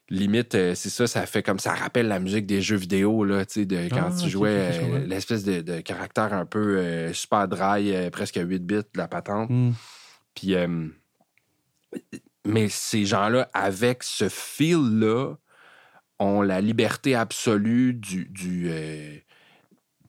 limite, 0.10 0.52
c'est 0.52 0.90
ça, 0.90 1.08
ça 1.08 1.26
fait 1.26 1.44
comme 1.44 1.60
ça 1.60 1.74
rappelle 1.74 2.08
la 2.08 2.20
musique 2.20 2.46
des 2.46 2.62
jeux 2.62 2.78
vidéo, 2.78 3.24
là, 3.24 3.46
de, 3.46 3.90
quand 3.90 4.10
ah, 4.10 4.16
tu 4.20 4.30
jouais 4.30 5.06
l'espèce 5.08 5.44
de, 5.44 5.82
caractère 5.82 6.34
un 6.34 6.46
peu 6.46 7.14
super 7.14 7.48
dry, 7.48 8.10
presque 8.12 8.40
8 8.42 8.60
bits 8.60 8.76
de 8.76 8.86
la 8.96 9.08
patente. 9.08 9.50
Hmm. 9.50 9.72
Puis, 10.34 10.56
mais 12.46 12.70
ces 12.70 13.06
gens-là, 13.06 13.50
avec 13.54 14.02
ce 14.02 14.28
feel-là, 14.30 15.36
ont 16.22 16.42
la 16.42 16.62
liberté 16.62 17.16
absolue 17.16 17.94
du, 17.94 18.26
du 18.26 18.68
euh, 18.70 19.18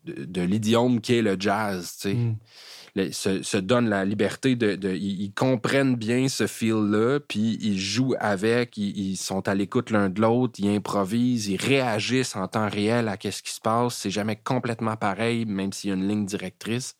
de, 0.04 0.42
l'idiome 0.42 1.00
qui 1.00 1.14
est 1.14 1.22
le 1.22 1.36
jazz, 1.38 1.96
tu 2.00 2.10
sais. 2.10 2.14
Mm. 2.14 3.42
se, 3.42 3.56
donnent 3.56 3.88
la 3.88 4.04
liberté 4.04 4.56
de, 4.56 4.94
ils, 4.94 5.32
comprennent 5.32 5.96
bien 5.96 6.28
ce 6.28 6.46
feel-là, 6.46 7.20
puis 7.20 7.58
ils 7.62 7.78
jouent 7.78 8.14
avec, 8.18 8.76
ils, 8.76 9.16
sont 9.16 9.48
à 9.48 9.54
l'écoute 9.54 9.90
l'un 9.90 10.10
de 10.10 10.20
l'autre, 10.20 10.54
ils 10.58 10.68
improvisent, 10.68 11.48
ils 11.48 11.56
réagissent 11.56 12.36
en 12.36 12.46
temps 12.46 12.68
réel 12.68 13.08
à 13.08 13.16
ce 13.18 13.42
qui 13.42 13.52
se 13.52 13.60
passe. 13.60 13.94
C'est 13.94 14.10
jamais 14.10 14.36
complètement 14.36 14.96
pareil, 14.96 15.46
même 15.46 15.72
s'il 15.72 15.90
y 15.90 15.92
a 15.92 15.96
une 15.96 16.08
ligne 16.08 16.26
directrice 16.26 16.96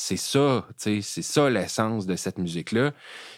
c'est 0.00 0.16
ça, 0.16 0.64
c'est 0.76 1.02
ça 1.02 1.50
l'essence 1.50 2.06
de 2.06 2.14
cette 2.14 2.38
musique-là. 2.38 2.92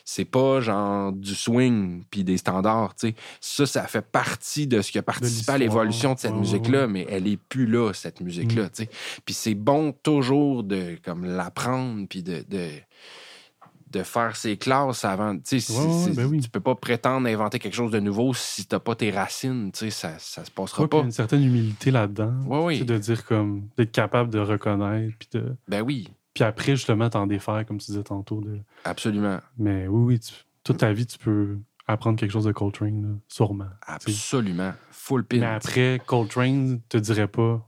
C'est 0.05 0.27
pas 0.27 0.61
genre 0.61 1.11
du 1.11 1.35
swing 1.35 2.05
puis 2.11 2.23
des 2.23 2.37
standards, 2.37 2.93
sais. 2.99 3.15
Ça, 3.41 3.65
ça 3.65 3.87
fait 3.87 4.03
partie 4.03 4.67
de 4.67 4.83
ce 4.83 4.93
qui 4.93 4.99
a 4.99 5.03
participé 5.03 5.53
à 5.53 5.59
l'évolution 5.59 6.13
de 6.13 6.19
cette 6.19 6.35
musique-là, 6.35 6.87
mais 6.87 7.07
elle 7.09 7.27
est 7.29 7.39
plus 7.39 7.65
là, 7.65 7.95
cette 7.95 8.21
musique-là, 8.21 8.65
mm. 8.65 8.85
Puis 9.25 9.35
c'est 9.35 9.55
bon 9.55 9.93
toujours 10.03 10.63
de 10.63 10.99
comme 11.03 11.25
l'apprendre 11.25 12.07
puis 12.07 12.23
de, 12.23 12.45
de, 12.51 14.03
faire 14.03 14.37
ses 14.37 14.59
classes 14.59 15.07
avant. 15.07 15.39
Tu 15.39 15.61
sais, 15.61 16.13
ben 16.13 16.41
tu 16.43 16.51
peux 16.51 16.61
pas 16.61 16.75
prétendre 16.75 17.27
inventer 17.27 17.59
quelque 17.59 17.75
chose 17.75 17.91
de 17.91 18.01
nouveau 18.01 18.35
si 18.35 18.67
t'as 18.67 18.81
pas 18.81 18.95
tes 18.95 19.11
racines, 19.11 19.73
tu 19.73 19.79
sais, 19.79 19.91
ça, 19.91 20.19
ça 20.19 20.45
se 20.45 20.51
passera 20.51 20.87
pas. 20.87 20.99
Il 20.99 21.01
y 21.01 21.03
a 21.05 21.07
une 21.07 21.13
certaine 21.13 21.43
humilité 21.43 21.91
là-dedans. 21.91 22.35
De 22.69 22.99
dire 22.99 23.25
comme, 23.25 23.63
d'être 23.79 23.93
capable 23.93 24.29
de 24.29 24.41
reconnaître 24.41 25.17
puis 25.19 25.29
de... 25.33 25.57
Ben 25.67 25.81
oui. 25.81 26.11
Puis 26.35 26.45
après, 26.45 26.77
justement, 26.77 27.11
t'en 27.11 27.27
défaire, 27.27 27.65
comme 27.67 27.79
tu 27.79 27.87
disais 27.87 28.05
tantôt. 28.05 28.41
De... 28.41 28.61
Absolument. 28.85 29.41
Mais 29.59 29.87
oui, 29.89 30.15
oui, 30.15 30.21
toute 30.63 30.79
ta 30.79 30.93
vie, 30.93 31.07
tu 31.07 31.19
peux 31.19 31.59
apprendre 31.87 32.19
quelque 32.19 32.31
chose 32.31 32.45
de 32.45 32.53
Coltrane, 32.53 33.19
sûrement. 33.29 33.69
Absolument. 33.87 34.73
Full 34.91 35.25
pin. 35.25 35.39
Mais 35.39 35.47
après, 35.47 36.01
Coltrane 36.07 36.81
te 36.89 36.99
dirait 36.99 37.29
pas 37.29 37.67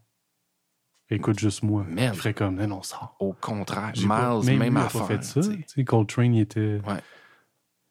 écoute 1.14 1.38
juste 1.38 1.62
moi. 1.62 1.84
Merde. 1.88 2.14
Il 2.14 2.18
ferait 2.18 2.34
comme, 2.34 2.56
non, 2.64 2.78
on 2.78 2.82
sort. 2.82 3.16
Au 3.18 3.32
contraire. 3.32 3.92
Miles, 3.96 4.46
même, 4.46 4.58
même 4.58 4.76
affaire. 4.76 5.06
fait 5.06 5.22
ça. 5.22 5.40
Coltrane, 5.86 6.34
il 6.34 6.40
était. 6.40 6.80
Ouais. 6.86 7.00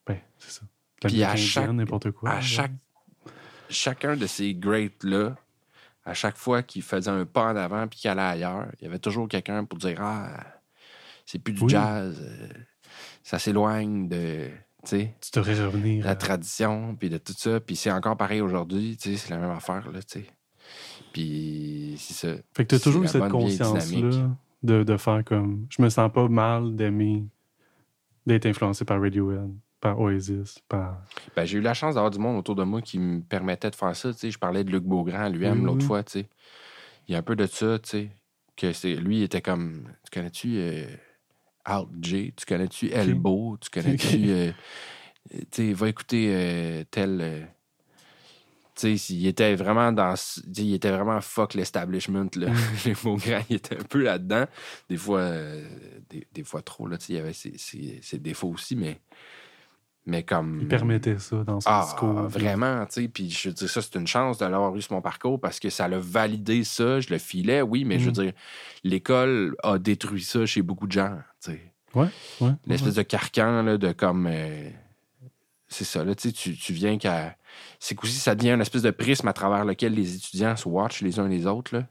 Ben, 0.05 0.17
c'est 0.37 0.51
ça. 0.51 0.61
Puis 1.01 1.23
à 1.23 1.35
chaque. 1.35 1.69
n'importe 1.69 2.11
quoi. 2.11 2.31
À 2.31 2.41
chaque. 2.41 2.71
Chacun 3.69 4.17
de 4.17 4.27
ces 4.27 4.53
greats-là, 4.53 5.35
à 6.03 6.13
chaque 6.13 6.35
fois 6.35 6.61
qu'il 6.61 6.81
faisait 6.81 7.09
un 7.09 7.25
pas 7.25 7.53
en 7.53 7.55
avant 7.55 7.87
puis 7.87 7.99
qu'il 7.99 8.09
allait 8.09 8.21
ailleurs, 8.21 8.67
il 8.79 8.83
y 8.83 8.87
avait 8.87 8.99
toujours 8.99 9.29
quelqu'un 9.29 9.63
pour 9.63 9.79
dire 9.79 9.97
Ah, 10.01 10.29
c'est 11.25 11.39
plus 11.39 11.53
du 11.53 11.69
jazz, 11.69 12.19
euh, 12.21 12.47
ça 13.23 13.39
s'éloigne 13.39 14.07
de. 14.07 14.47
tu 14.85 15.07
devrais 15.33 15.65
revenir. 15.65 16.05
La 16.05 16.15
tradition, 16.15 16.95
puis 16.95 17.09
de 17.09 17.17
tout 17.17 17.33
ça. 17.37 17.59
Puis 17.59 17.75
c'est 17.75 17.91
encore 17.91 18.17
pareil 18.17 18.41
aujourd'hui, 18.41 18.97
c'est 18.99 19.29
la 19.29 19.37
même 19.37 19.51
affaire, 19.51 19.91
là, 19.91 20.01
tu 20.01 20.19
sais. 20.19 20.25
Puis 21.13 21.95
c'est 21.97 22.13
ça. 22.13 22.41
Fait 22.55 22.65
que 22.65 22.75
t'as 22.75 22.79
toujours 22.79 23.03
eu 23.03 23.07
cette 23.07 23.27
conscience-là 23.29 24.29
de, 24.63 24.83
de, 24.83 24.97
faire 24.97 25.23
comme. 25.25 25.67
Je 25.69 25.81
me 25.81 25.89
sens 25.89 26.11
pas 26.11 26.27
mal 26.27 26.75
d'aimer, 26.75 27.25
d'être 28.25 28.45
influencé 28.45 28.85
par 28.85 29.01
Radiohead, 29.01 29.51
par 29.79 29.99
Oasis, 29.99 30.59
par. 30.67 31.01
Ben, 31.35 31.45
j'ai 31.45 31.57
eu 31.57 31.61
la 31.61 31.73
chance 31.73 31.95
d'avoir 31.95 32.11
du 32.11 32.19
monde 32.19 32.37
autour 32.37 32.55
de 32.55 32.63
moi 32.63 32.81
qui 32.81 32.99
me 32.99 33.21
permettait 33.21 33.71
de 33.71 33.75
faire 33.75 33.95
ça. 33.95 34.11
Je 34.11 34.37
parlais 34.37 34.63
de 34.63 34.71
Luc 34.71 34.83
Beaugrand, 34.83 35.29
lui-même, 35.29 35.65
l'autre 35.65 35.85
fois. 35.85 36.03
tu 36.03 36.19
sais 36.19 36.29
Il 37.07 37.13
y 37.13 37.15
a 37.15 37.19
un 37.19 37.23
peu 37.23 37.35
de 37.35 37.45
ça, 37.45 37.79
tu 37.79 37.89
sais. 37.89 38.09
Que 38.55 38.73
c'est, 38.73 38.95
lui, 38.95 39.19
il 39.19 39.23
était 39.23 39.41
comme. 39.41 39.87
Tu 40.03 40.11
connais-tu 40.11 40.57
euh, 40.57 40.85
Out 41.69 41.89
J 42.01 42.33
Tu 42.35 42.45
connais-tu 42.45 42.89
Elbow? 42.89 43.57
Tu 43.57 43.69
connais-tu. 43.69 44.29
Euh, 44.29 44.51
tu 45.29 45.45
sais, 45.51 45.73
va 45.73 45.89
écouter 45.89 46.29
euh, 46.33 46.83
tel 46.89 47.47
il 48.83 49.27
était 49.27 49.55
vraiment 49.55 49.91
dans. 49.91 50.15
Il 50.57 50.73
était 50.73 50.91
vraiment 50.91 51.21
fuck 51.21 51.53
l'establishment. 51.53 52.29
Les 52.85 52.95
mots 53.03 53.17
grands, 53.17 53.43
il 53.49 53.57
était 53.57 53.77
un 53.77 53.83
peu 53.83 54.01
là-dedans. 54.01 54.45
Des 54.89 54.97
fois, 54.97 55.19
euh, 55.19 55.63
des, 56.33 56.43
fois 56.43 56.61
trop. 56.61 56.87
Là, 56.87 56.97
il 57.09 57.15
y 57.15 57.17
avait 57.17 57.33
ses, 57.33 58.19
défauts 58.19 58.49
aussi, 58.49 58.75
mais. 58.75 58.99
Mais 60.05 60.23
comme. 60.23 60.59
Il 60.61 60.67
permettait 60.67 61.19
ça 61.19 61.43
dans 61.43 61.61
son 61.61 61.69
ah, 61.69 61.83
discours. 61.85 62.13
Vraiment, 62.23 62.85
tu 62.85 63.03
sais. 63.03 63.07
Puis 63.07 63.29
je 63.29 63.49
veux 63.49 63.53
dire, 63.53 63.69
ça, 63.69 63.81
c'est 63.81 63.95
une 63.95 64.07
chance 64.07 64.39
de 64.39 64.45
l'avoir 64.45 64.75
eu 64.75 64.81
sur 64.81 64.93
mon 64.93 65.01
parcours 65.01 65.39
parce 65.39 65.59
que 65.59 65.69
ça 65.69 65.87
l'a 65.87 65.99
validé 65.99 66.63
ça. 66.63 66.99
Je 66.99 67.09
le 67.09 67.19
filais, 67.19 67.61
oui, 67.61 67.85
mais 67.85 67.99
je 67.99 68.05
veux 68.05 68.11
mm. 68.11 68.25
dire, 68.25 68.33
l'école 68.83 69.55
a 69.63 69.77
détruit 69.77 70.23
ça 70.23 70.45
chez 70.45 70.61
beaucoup 70.61 70.87
de 70.87 70.93
gens, 70.93 71.17
tu 71.43 71.51
sais. 71.51 71.61
Ouais, 71.93 72.07
ouais. 72.39 72.51
L'espèce 72.65 72.95
de 72.95 73.01
carcan, 73.03 73.63
là, 73.63 73.77
de 73.77 73.91
comme. 73.91 74.27
Euh, 74.29 74.69
c'est 75.67 75.83
ça, 75.83 76.03
là, 76.03 76.15
tu, 76.15 76.31
tu 76.33 76.73
viens 76.73 76.97
qu'à. 76.97 77.35
C'est 77.79 77.95
qu'aussi, 77.95 78.17
ça 78.17 78.33
devient 78.33 78.51
une 78.51 78.61
espèce 78.61 78.81
de 78.81 78.91
prisme 78.91 79.27
à 79.27 79.33
travers 79.33 79.65
lequel 79.65 79.93
les 79.93 80.15
étudiants 80.15 80.55
se 80.55 80.67
watchent 80.67 81.01
les 81.01 81.19
uns 81.19 81.27
les 81.27 81.45
autres, 81.45 81.75
là. 81.75 81.85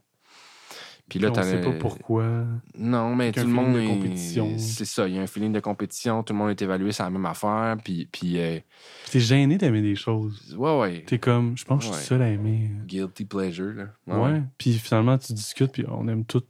Puis 1.11 1.19
là, 1.19 1.29
tu 1.29 1.43
sais 1.43 1.59
pas 1.59 1.73
pourquoi. 1.73 2.45
Non, 2.77 3.17
mais 3.17 3.33
tout 3.33 3.41
le 3.41 3.47
monde. 3.47 3.75
Est... 3.75 4.57
C'est 4.57 4.85
ça, 4.85 5.09
il 5.09 5.15
y 5.15 5.19
a 5.19 5.21
un 5.21 5.27
feeling 5.27 5.51
de 5.51 5.59
compétition, 5.59 6.23
tout 6.23 6.31
le 6.31 6.39
monde 6.39 6.51
est 6.51 6.61
évalué 6.61 6.93
sur 6.93 7.03
la 7.03 7.09
même 7.09 7.25
affaire, 7.25 7.75
puis. 7.83 8.07
puis 8.09 8.39
euh... 8.39 8.59
T'es 9.11 9.19
gêné 9.19 9.57
d'aimer 9.57 9.81
des 9.81 9.95
choses. 9.95 10.55
Ouais, 10.57 10.79
ouais. 10.79 11.03
T'es 11.05 11.19
comme, 11.19 11.57
je 11.57 11.65
pense 11.65 11.85
que 11.85 11.91
je 11.91 11.97
suis 11.97 12.07
seul 12.07 12.21
à 12.21 12.29
aimer. 12.29 12.71
Guilty 12.85 13.25
pleasure, 13.25 13.73
là. 13.73 14.17
Ouais, 14.17 14.41
puis 14.57 14.71
finalement, 14.75 15.17
tu 15.17 15.33
discutes, 15.33 15.73
puis 15.73 15.83
on 15.89 16.07
aime 16.07 16.23
tout 16.23 16.43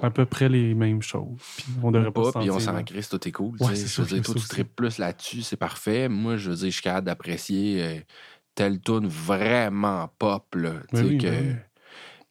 à 0.00 0.10
peu 0.10 0.24
près 0.24 0.48
les 0.48 0.72
mêmes 0.72 1.02
choses. 1.02 1.38
Puis 1.58 1.66
on 1.82 1.90
devrait 1.90 2.10
pas, 2.10 2.32
puis 2.40 2.50
on 2.50 2.58
s'en 2.58 2.82
crisse, 2.82 3.10
tout 3.10 3.28
est 3.28 3.32
cool. 3.32 3.54
Ouais, 3.60 3.76
je 3.76 4.00
veux 4.00 4.08
dire, 4.08 4.22
toi, 4.22 4.34
tu 4.34 4.48
tripes 4.48 4.74
plus 4.74 4.96
là-dessus, 4.96 5.42
c'est 5.42 5.58
parfait. 5.58 6.08
Moi, 6.08 6.38
je 6.38 6.48
veux 6.48 6.56
dire, 6.56 6.68
je 6.68 6.74
suis 6.74 6.82
capable 6.82 7.04
d'apprécier 7.04 7.82
euh, 7.82 8.00
telle 8.54 8.80
tune 8.80 9.08
vraiment 9.08 10.08
pop, 10.18 10.54
là. 10.54 10.72
tu 10.88 10.96
sais, 10.96 11.18
que 11.18 11.69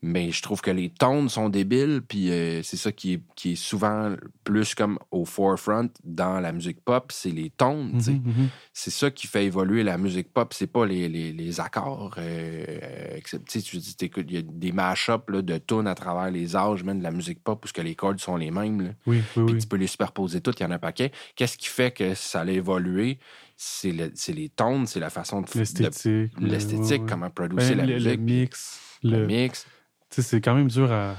mais 0.02 0.32
je 0.32 0.42
trouve 0.42 0.62
que 0.62 0.72
les 0.72 0.90
tones 0.90 1.28
sont 1.28 1.50
débiles, 1.50 2.02
puis 2.08 2.32
euh, 2.32 2.64
c'est 2.64 2.78
ça 2.78 2.92
qui 2.92 3.14
est, 3.14 3.22
qui 3.36 3.52
est 3.52 3.56
souvent 3.56 4.16
plus 4.46 4.74
comme 4.74 4.98
au 5.12 5.26
forefront 5.26 5.90
dans 6.06 6.40
la 6.40 6.54
musique 6.54 6.80
pop, 6.86 7.12
c'est 7.12 7.32
les 7.32 7.50
tones. 7.50 7.92
Mhm, 7.92 8.14
mhm. 8.14 8.50
C'est 8.72 8.92
ça 8.92 9.12
qui 9.12 9.28
fait 9.28 9.46
évoluer 9.46 9.84
la 9.84 9.98
musique 9.98 10.32
pop, 10.32 10.54
c'est 10.54 10.68
pas 10.68 10.86
les, 10.86 11.10
les, 11.10 11.34
les 11.34 11.60
accords. 11.60 12.16
Euh, 12.18 13.20
il 13.20 14.32
y 14.32 14.38
a 14.38 14.42
des 14.42 14.72
mash-ups 14.72 15.26
de 15.28 15.58
tunes 15.58 15.88
à 15.88 15.96
travers 15.96 16.32
les 16.32 16.56
âges, 16.56 16.84
même 16.84 17.00
de 17.00 17.04
la 17.04 17.12
musique 17.12 17.44
pop, 17.44 17.66
où 17.66 17.68
que 17.70 17.82
les 17.82 17.96
cordes 17.96 18.22
sont 18.22 18.38
les 18.38 18.52
mêmes. 18.52 18.82
Là. 18.82 18.90
Oui, 19.06 19.22
puis 19.34 19.58
tu 19.58 19.68
peux 19.68 19.76
les 19.78 19.88
superposer 19.88 20.40
toutes, 20.40 20.62
il 20.62 20.64
y 20.64 20.66
en 20.66 20.72
a 20.72 20.76
un 20.76 20.80
paquet. 20.80 21.12
Qu'est-ce 21.36 21.58
qui 21.58 21.68
fait 21.68 21.92
que 21.92 22.14
ça 22.16 22.42
a 22.42 22.46
évolué? 22.46 23.20
C'est 23.58 23.92
le, 23.92 24.14
les 24.34 24.48
tones, 24.48 24.88
c'est 24.88 25.02
la 25.02 25.10
façon 25.10 25.42
de... 25.42 25.48
L'esthétique. 25.56 26.32
L'esthétique, 26.40 27.06
comment 27.06 27.30
produire 27.30 27.76
ben, 27.76 27.78
la 27.78 27.86
musique. 27.86 28.12
Le 28.12 28.18
mix. 28.18 28.80
Le 29.04 29.28
mix 29.28 29.66
c'est 30.10 30.42
quand 30.42 30.56
même 30.56 30.70
dur 30.70 30.92
à. 30.92 31.16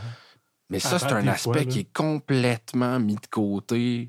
Mais 0.68 0.78
ça, 0.78 0.98
c'est 0.98 1.12
un 1.12 1.26
aspect 1.26 1.66
qui 1.66 1.80
est 1.80 1.92
complètement 1.92 3.00
mis 3.00 3.16
de 3.16 3.26
côté, 3.28 4.08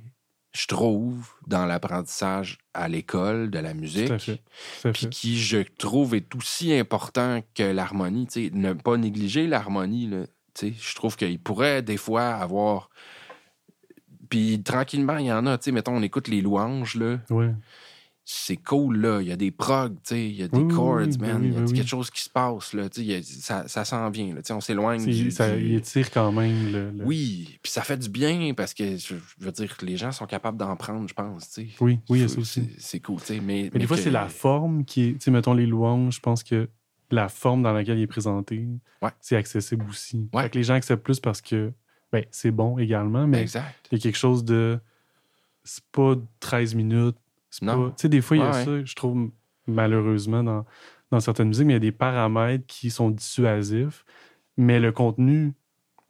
je 0.53 0.67
trouve, 0.67 1.29
dans 1.47 1.65
l'apprentissage 1.65 2.59
à 2.73 2.87
l'école 2.87 3.49
de 3.49 3.59
la 3.59 3.73
musique. 3.73 4.13
Puis 4.93 5.09
qui, 5.09 5.39
je 5.39 5.59
trouve, 5.79 6.13
est 6.13 6.35
aussi 6.35 6.73
important 6.73 7.41
que 7.55 7.63
l'harmonie. 7.63 8.27
Ne 8.53 8.73
pas 8.73 8.97
négliger 8.97 9.47
l'harmonie. 9.47 10.09
Je 10.61 10.95
trouve 10.95 11.15
qu'il 11.15 11.39
pourrait 11.39 11.81
des 11.81 11.97
fois 11.97 12.29
avoir. 12.29 12.89
Puis 14.29 14.61
tranquillement, 14.61 15.17
il 15.17 15.25
y 15.25 15.31
en 15.31 15.47
a. 15.47 15.57
Mettons, 15.71 15.95
on 15.95 16.03
écoute 16.03 16.27
les 16.27 16.41
louanges. 16.41 16.95
Là. 16.95 17.17
Ouais 17.31 17.53
c'est 18.23 18.57
cool, 18.57 18.97
là. 18.97 19.21
Il 19.21 19.27
y 19.27 19.31
a 19.31 19.35
des 19.35 19.51
progs, 19.51 19.95
il 20.11 20.33
y 20.33 20.43
a 20.43 20.47
des 20.47 20.67
chords, 20.67 21.17
man. 21.19 21.43
il 21.43 21.53
y 21.53 21.57
a 21.57 21.65
quelque 21.65 21.87
chose 21.87 22.09
qui 22.11 22.21
se 22.21 22.29
passe, 22.29 22.73
là. 22.73 22.87
ça, 23.23 23.67
ça 23.67 23.85
s'en 23.85 24.09
vient, 24.09 24.35
là. 24.35 24.41
on 24.51 24.61
s'éloigne 24.61 25.03
du, 25.03 25.31
ça, 25.31 25.55
Il 25.55 25.75
étire 25.75 26.11
quand 26.11 26.31
même. 26.31 26.71
Le, 26.71 26.91
Oui, 27.03 27.59
puis 27.63 27.71
ça 27.71 27.81
fait 27.81 27.97
du 27.97 28.09
bien 28.09 28.53
parce 28.55 28.73
que, 28.73 28.97
je 28.97 29.15
veux 29.39 29.51
dire, 29.51 29.75
les 29.81 29.97
gens 29.97 30.11
sont 30.11 30.27
capables 30.27 30.57
d'en 30.57 30.75
prendre, 30.75 31.07
je 31.07 31.13
pense, 31.13 31.57
Oui, 31.57 31.71
oui, 31.81 31.99
il 32.09 32.21
y 32.21 32.23
a 32.23 32.27
ça 32.27 32.39
aussi. 32.39 32.69
C'est 32.77 32.99
cool, 32.99 33.19
Mais, 33.29 33.69
mais, 33.73 33.79
des 33.79 33.87
fois, 33.87 33.97
c'est 33.97 34.11
la 34.11 34.29
forme 34.29 34.85
qui 34.85 35.03
est... 35.03 35.13
Tu 35.13 35.21
sais, 35.21 35.31
mettons 35.31 35.53
les 35.53 35.65
louanges, 35.65 36.15
je 36.15 36.19
pense 36.19 36.43
que 36.43 36.69
la 37.09 37.27
forme 37.27 37.63
dans 37.63 37.73
laquelle 37.73 37.97
il 37.97 38.03
est 38.03 38.07
présenté, 38.07 38.67
c'est 39.19 39.35
accessible 39.35 39.85
aussi. 39.89 40.29
Ouais. 40.33 40.43
Fait 40.43 40.49
que 40.51 40.57
les 40.57 40.63
gens 40.63 40.75
acceptent 40.75 41.03
plus 41.03 41.19
parce 41.19 41.41
que, 41.41 41.73
ben, 42.11 42.23
c'est 42.31 42.51
bon 42.51 42.77
également, 42.77 43.27
mais 43.27 43.45
il 43.45 43.53
y 43.91 43.95
a 43.95 43.99
quelque 43.99 44.17
chose 44.17 44.45
de... 44.45 44.79
C'est 45.63 45.83
pas 45.91 46.15
13 46.39 46.75
minutes 46.75 47.17
non. 47.61 47.89
Tu 47.89 47.93
sais, 47.97 48.09
des 48.09 48.21
fois, 48.21 48.37
il 48.37 48.39
y 48.41 48.43
a 48.43 48.53
ça, 48.53 48.83
je 48.83 48.95
trouve, 48.95 49.31
malheureusement, 49.67 50.43
dans, 50.43 50.65
dans 51.11 51.19
certaines 51.19 51.49
musiques, 51.49 51.65
mais 51.65 51.73
il 51.73 51.75
y 51.75 51.77
a 51.77 51.79
des 51.79 51.91
paramètres 51.91 52.65
qui 52.67 52.89
sont 52.89 53.09
dissuasifs, 53.09 54.05
mais 54.57 54.79
le 54.79 54.91
contenu 54.91 55.53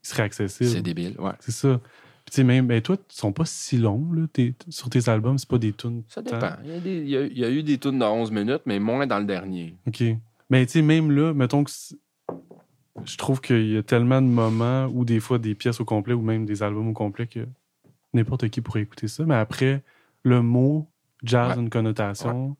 serait 0.02 0.24
accessible. 0.24 0.70
C'est 0.70 0.82
débile, 0.82 1.16
ouais. 1.20 1.34
C'est 1.40 1.52
ça. 1.52 1.80
Puis, 2.26 2.32
tu 2.32 2.36
sais, 2.36 2.44
même, 2.44 2.68
ben, 2.68 2.82
toi, 2.82 2.98
ils 2.98 3.16
sont 3.16 3.34
pas 3.34 3.46
si 3.46 3.78
longs, 3.78 4.12
là. 4.14 4.24
sur 4.70 4.90
tes 4.90 5.10
albums, 5.10 5.38
c'est 5.38 5.50
pas 5.50 5.58
des 5.58 5.74
tunes. 5.74 6.04
Ça 6.08 6.22
dépend. 6.22 6.52
Il 6.64 6.70
y, 6.70 7.18
a 7.18 7.22
il, 7.24 7.38
y 7.38 7.46
a, 7.46 7.50
eu 7.50 7.64
des 7.64 7.78
tunes 7.78 8.00
de 8.00 8.06
11 8.06 8.32
minutes, 8.32 8.62
mais 8.66 8.80
moins 8.80 9.08
dans 9.08 9.20
le 9.20 9.26
dernier. 9.26 9.76
OK. 9.88 10.04
Mais, 10.50 10.66
tu 10.66 10.74
sais, 10.74 10.82
même 10.82 11.12
là, 11.12 11.34
mettons 11.34 11.64
que. 11.64 11.72
Je 13.06 13.18
trouve 13.18 13.42
qu'il 13.42 13.72
y 13.72 13.78
a 13.78 13.84
tellement 13.84 14.22
de 14.22 14.28
moments 14.28 14.86
où 14.88 15.06
des 15.06 15.20
fois 15.20 15.40
des 15.40 15.56
pièces 15.56 15.80
au 15.80 15.86
complet 15.86 16.14
ou 16.14 16.22
même 16.22 16.46
des 16.46 16.62
albums 16.62 16.90
au 16.90 16.94
complet 16.94 17.26
que 17.26 17.48
n'importe 18.14 18.50
qui 18.50 18.62
pourrait 18.62 18.82
écouter 18.82 19.08
ça. 19.08 19.24
Mais 19.26 19.36
après, 19.36 19.82
le 20.24 20.42
mot 20.42 20.88
jazz 21.24 21.58
une 21.58 21.70
connotation. 21.70 22.56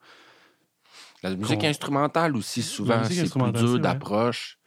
La 1.24 1.36
musique 1.36 1.64
instrumentale 1.64 2.36
aussi, 2.36 2.64
souvent, 2.64 3.04
c'est 3.04 3.32
plus 3.32 3.52
dur 3.52 3.80
d'approche. 3.80 4.58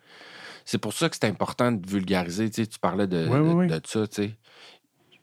C'est 0.64 0.78
pour 0.78 0.92
ça 0.92 1.08
que 1.08 1.16
c'est 1.16 1.26
important 1.26 1.72
de 1.72 1.86
vulgariser. 1.88 2.48
Tu, 2.50 2.66
parlais 2.80 3.06
de, 3.06 3.28
ça. 3.84 4.06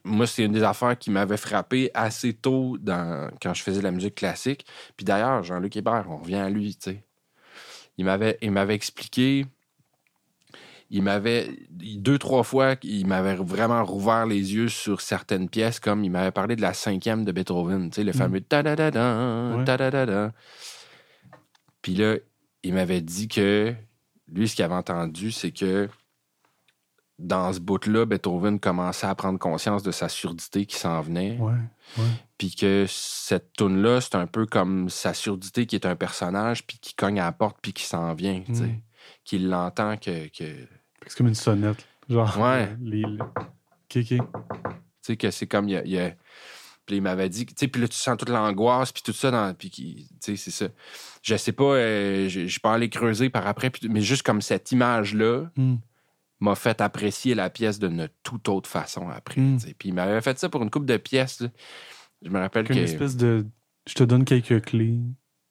Moi, 0.04 0.28
c'est 0.28 0.44
une 0.44 0.52
des 0.52 0.64
affaires 0.64 0.98
qui 0.98 1.10
m'avait 1.10 1.38
frappé 1.38 1.90
assez 1.94 2.34
tôt 2.34 2.78
dans, 2.80 3.32
quand 3.42 3.54
je 3.54 3.64
faisais 3.64 3.82
la 3.82 3.92
musique 3.92 4.16
classique. 4.16 4.66
Puis 4.98 5.06
d'ailleurs, 5.06 5.44
Jean-Luc 5.44 5.76
Hébert, 5.78 6.06
on 6.10 6.18
revient 6.18 6.36
à 6.36 6.50
lui. 6.50 6.78
Il 7.98 8.06
m'avait 8.06 8.76
expliqué 8.76 9.46
il 10.94 11.04
m'avait 11.04 11.50
deux, 11.70 12.20
trois 12.20 12.44
fois, 12.44 12.76
il 12.84 13.08
m'avait 13.08 13.36
vraiment 13.36 13.84
rouvert 13.84 14.26
les 14.26 14.54
yeux 14.54 14.68
sur 14.68 15.00
certaines 15.00 15.48
pièces, 15.48 15.80
comme 15.80 16.04
il 16.04 16.12
m'avait 16.12 16.32
parlé 16.32 16.58
de 16.58 16.62
la 16.62 16.74
cinquième 16.74 17.24
de 17.24 17.32
Beethoven, 17.32 17.90
tu 17.90 17.96
sais, 17.96 18.04
le 18.04 18.12
mm. 18.12 18.14
fameux 18.14 18.42
ta 18.42 18.62
da 18.62 18.76
da 18.76 18.92
da 18.92 19.64
da 19.66 19.90
da 19.90 20.06
da. 20.06 20.32
Puis 21.82 21.96
là, 21.96 22.18
il 22.64 22.74
m'avait 22.74 23.00
dit 23.00 23.30
que 23.30 23.74
lui, 24.28 24.50
ce 24.50 24.56
qu'il 24.56 24.66
avait 24.66 24.76
entendu, 24.76 25.32
c'est 25.32 25.52
que 25.52 25.88
dans 27.18 27.54
ce 27.54 27.60
bout-là, 27.60 28.06
Beethoven 28.06 28.60
commençait 28.60 29.08
à 29.08 29.16
prendre 29.16 29.40
conscience 29.40 29.84
de 29.84 29.92
sa 29.92 30.10
surdité 30.10 30.66
qui 30.66 30.76
s'en 30.76 31.00
venait. 31.02 31.40
Puis 32.38 32.54
que 32.54 32.86
cette 32.90 33.54
tune-là, 33.54 34.02
c'est 34.02 34.16
un 34.16 34.28
peu 34.28 34.46
comme 34.46 34.90
sa 34.90 35.14
surdité 35.14 35.66
qui 35.66 35.76
est 35.76 35.86
un 35.86 35.96
personnage, 35.96 36.68
puis 36.68 36.80
qui 36.80 36.96
cogne 36.96 37.20
à 37.22 37.26
la 37.26 37.32
porte, 37.32 37.58
puis 37.62 37.72
qui 37.72 37.84
s'en 37.84 38.14
vient. 38.14 38.44
Mm. 38.46 38.82
Qu'il 39.24 39.50
l'entend 39.50 39.96
que, 39.98 40.28
que 40.28 40.68
c'est 41.08 41.18
comme 41.18 41.28
une 41.28 41.36
sonnette. 41.36 41.86
Genre. 42.10 42.38
Ouais. 42.40 42.76
Les, 42.82 43.04
Tu 43.90 44.06
sais 45.02 45.18
que 45.18 45.32
c'est 45.32 45.48
comme. 45.48 45.70
Il 45.70 45.88
y 45.88 46.00
a, 46.00 46.12
Puis 46.86 46.98
il 46.98 47.02
m'avait 47.02 47.30
dit, 47.30 47.46
tu 47.46 47.54
sais, 47.58 47.68
puis 47.68 47.82
là, 47.82 47.88
tu 47.88 47.96
sens 47.98 48.18
toute 48.18 48.30
l'angoisse, 48.30 48.92
puis 48.92 49.04
tout 49.04 49.14
ça, 49.14 49.32
dans, 49.32 49.54
puis 49.54 49.70
tu 49.70 50.06
sais, 50.20 50.36
c'est 50.36 50.52
ça. 50.52 50.68
Je 51.22 51.36
sais 51.38 51.52
pas, 51.52 51.64
euh, 51.76 52.28
je, 52.28 52.60
peux 52.60 52.70
aller 52.70 52.90
creuser 52.90 53.30
par 53.30 53.46
après, 53.48 53.70
puis- 53.70 53.88
mais 53.90 54.02
juste 54.02 54.24
comme 54.24 54.42
cette 54.42 54.72
image-là 54.72 55.46
Hmm. 55.56 55.76
m'a 56.40 56.56
fait 56.56 56.82
apprécier 56.82 57.36
la 57.36 57.50
pièce 57.52 57.78
d'une 57.80 58.10
toute 58.24 58.50
autre 58.50 58.68
façon 58.70 59.10
après. 59.10 59.40
Mm. 59.40 59.60
Puis 59.78 59.90
il 59.90 59.94
m'avait 59.94 60.20
fait 60.22 60.38
ça 60.40 60.50
pour 60.50 60.64
une 60.64 60.72
coupe 60.72 60.86
de 60.88 60.98
pièces. 60.98 61.42
là. 61.42 61.50
Je 62.24 62.30
me 62.30 62.40
rappelle 62.40 62.68
que. 62.68 62.74
une 62.74 62.80
espèce 62.80 63.16
de. 63.16 63.46
Je 63.88 63.94
te 63.94 64.04
donne 64.04 64.26
quelques 64.26 64.64
clés. 64.66 65.00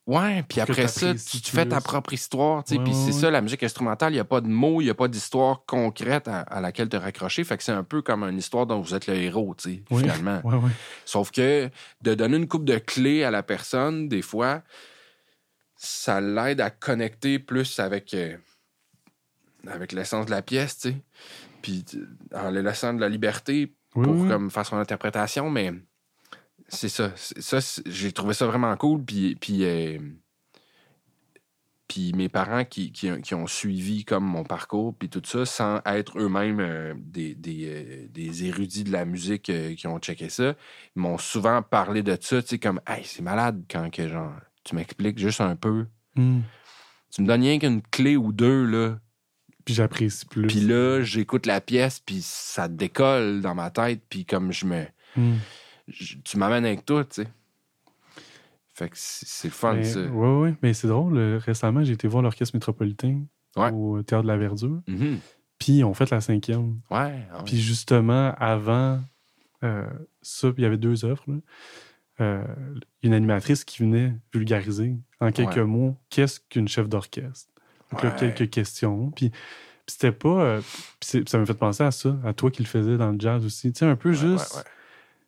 Ouais, 0.06 0.42
puis 0.48 0.60
après 0.60 0.88
ça, 0.88 1.14
tu, 1.14 1.40
tu 1.40 1.50
fais 1.52 1.66
ta 1.66 1.80
propre 1.80 2.12
histoire. 2.12 2.64
tu 2.64 2.70
sais. 2.74 2.78
Ouais, 2.78 2.84
puis 2.84 2.92
ouais, 2.92 2.98
c'est 2.98 3.14
ouais. 3.14 3.20
ça, 3.20 3.30
la 3.30 3.40
musique 3.42 3.62
instrumentale, 3.62 4.12
il 4.12 4.16
n'y 4.16 4.20
a 4.20 4.24
pas 4.24 4.40
de 4.40 4.48
mots, 4.48 4.80
il 4.80 4.84
n'y 4.84 4.90
a 4.90 4.94
pas 4.94 5.06
d'histoire 5.06 5.64
concrète 5.66 6.26
à, 6.26 6.40
à 6.40 6.60
laquelle 6.60 6.88
te 6.88 6.96
raccrocher. 6.96 7.44
Fait 7.44 7.56
que 7.56 7.62
c'est 7.62 7.70
un 7.72 7.84
peu 7.84 8.02
comme 8.02 8.24
une 8.24 8.38
histoire 8.38 8.66
dont 8.66 8.80
vous 8.80 8.94
êtes 8.94 9.06
le 9.06 9.14
héros, 9.14 9.54
tu 9.56 9.70
sais, 9.74 9.82
Oui. 9.90 10.02
finalement. 10.02 10.40
Ouais. 10.44 10.70
Sauf 11.04 11.30
que 11.30 11.70
de 12.02 12.14
donner 12.14 12.38
une 12.38 12.48
coupe 12.48 12.64
de 12.64 12.78
clés 12.78 13.22
à 13.24 13.30
la 13.30 13.42
personne, 13.44 14.08
des 14.08 14.22
fois, 14.22 14.62
ça 15.76 16.20
l'aide 16.20 16.60
à 16.60 16.70
connecter 16.70 17.38
plus 17.38 17.78
avec, 17.78 18.12
euh, 18.14 18.36
avec 19.68 19.92
l'essence 19.92 20.26
de 20.26 20.30
la 20.30 20.42
pièce, 20.42 20.78
tu 20.78 20.88
sais. 20.90 20.96
Puis 21.62 21.84
tu- 21.84 22.08
en 22.34 22.50
lui 22.50 22.62
laissant 22.62 22.94
de 22.94 23.00
la 23.00 23.08
liberté 23.08 23.74
Oui, 23.94 24.04
pour 24.04 24.16
oui. 24.16 24.28
comme, 24.28 24.50
faire 24.50 24.66
son 24.66 24.76
interprétation, 24.78 25.50
mais 25.50 25.72
c'est 26.70 26.88
ça. 26.88 27.12
Ça 27.16 27.58
j'ai 27.86 28.12
trouvé 28.12 28.34
ça 28.34 28.46
vraiment 28.46 28.76
cool. 28.76 29.04
Puis, 29.04 29.34
puis, 29.34 29.64
euh, 29.64 29.98
puis 31.88 32.12
mes 32.14 32.28
parents 32.28 32.64
qui, 32.64 32.92
qui, 32.92 33.10
qui 33.20 33.34
ont 33.34 33.46
suivi 33.46 34.04
comme 34.04 34.24
mon 34.24 34.44
parcours, 34.44 34.94
puis 34.96 35.08
tout 35.08 35.22
ça, 35.24 35.44
sans 35.44 35.80
être 35.84 36.18
eux-mêmes 36.18 36.60
euh, 36.60 36.94
des, 36.96 37.34
des, 37.34 37.66
euh, 37.66 38.06
des 38.10 38.44
érudits 38.44 38.84
de 38.84 38.92
la 38.92 39.04
musique 39.04 39.50
qui 39.76 39.86
ont 39.86 39.98
checké 39.98 40.28
ça, 40.28 40.54
m'ont 40.94 41.18
souvent 41.18 41.62
parlé 41.62 42.02
de 42.02 42.16
ça, 42.20 42.40
tu 42.42 42.48
sais, 42.48 42.58
comme, 42.58 42.80
hey, 42.86 43.02
c'est 43.04 43.22
malade 43.22 43.64
quand 43.68 43.90
que, 43.90 44.08
genre, 44.08 44.32
tu 44.64 44.74
m'expliques 44.74 45.18
juste 45.18 45.40
un 45.40 45.56
peu. 45.56 45.86
Hmm. 46.14 46.40
Tu 47.12 47.22
me 47.22 47.26
donnes 47.26 47.42
rien 47.42 47.58
qu'une 47.58 47.82
clé 47.82 48.16
ou 48.16 48.32
deux, 48.32 48.64
là, 48.64 48.98
Puis 49.64 49.74
j'apprécie 49.74 50.26
plus. 50.26 50.46
puis 50.46 50.60
là, 50.60 51.02
j'écoute 51.02 51.46
la 51.46 51.60
pièce, 51.60 51.98
puis 51.98 52.20
ça 52.22 52.68
décolle 52.68 53.40
dans 53.40 53.54
ma 53.54 53.70
tête, 53.70 54.02
puis 54.08 54.24
comme 54.24 54.52
je 54.52 54.66
me. 54.66 54.84
Hmm. 55.16 55.38
Je- 55.90 56.16
tu 56.24 56.38
m'amènes 56.38 56.64
avec 56.64 56.84
toi, 56.86 57.04
tu 57.04 57.22
sais. 57.22 57.28
Fait 58.74 58.88
que 58.88 58.94
c'est 58.96 59.48
le 59.48 59.52
fun, 59.52 59.74
Mais- 59.74 59.84
ça. 59.84 60.00
Ouais, 60.00 60.38
ouais. 60.40 60.54
Mais 60.62 60.72
c'est 60.72 60.88
drôle. 60.88 61.16
euh, 61.18 61.38
Récemment, 61.38 61.84
j'ai 61.84 61.92
été 61.92 62.08
voir 62.08 62.22
l'Orchestre 62.22 62.56
métropolitain 62.56 63.22
Ouais. 63.56 63.70
au 63.72 64.02
Théâtre 64.02 64.22
de 64.22 64.28
la 64.28 64.36
Verdure. 64.38 64.80
Mhm. 64.86 65.18
Puis 65.58 65.72
ils 65.78 65.84
ont 65.84 65.92
fait 65.92 66.08
la 66.10 66.20
cinquième. 66.22 66.80
Ouais. 66.90 66.98
ouais. 66.98 67.24
Puis 67.44 67.60
justement, 67.60 68.32
avant 68.38 69.00
euh, 69.62 69.86
ça, 70.22 70.48
il 70.56 70.62
y 70.62 70.64
avait 70.66 70.78
deux 70.78 71.04
œuvres. 71.04 71.22
Euh, 72.20 72.42
une 73.02 73.12
animatrice 73.12 73.64
qui 73.64 73.82
venait 73.82 74.14
vulgariser 74.32 74.96
en 75.20 75.32
quelques 75.32 75.56
Ouais. 75.56 75.64
mots 75.64 75.96
qu'est-ce 76.08 76.40
qu'une 76.48 76.68
chef 76.68 76.88
d'orchestre? 76.88 77.50
Donc 77.90 78.02
là, 78.02 78.10
Ouais. 78.10 78.16
quelques 78.34 78.50
questions. 78.50 79.10
Puis, 79.10 79.30
c'était 79.86 80.12
pas. 80.12 80.28
euh, 80.42 80.60
ça 81.02 81.38
m'a 81.38 81.44
fait 81.44 81.54
penser 81.54 81.82
à 81.82 81.90
ça, 81.90 82.16
à 82.24 82.32
toi 82.32 82.50
qui 82.50 82.62
le 82.62 82.68
faisais 82.68 82.96
dans 82.96 83.10
le 83.10 83.18
jazz 83.20 83.44
aussi. 83.44 83.72
Tu 83.72 83.80
sais, 83.80 83.84
un 83.86 83.96
peu 83.96 84.12
juste. 84.12 84.64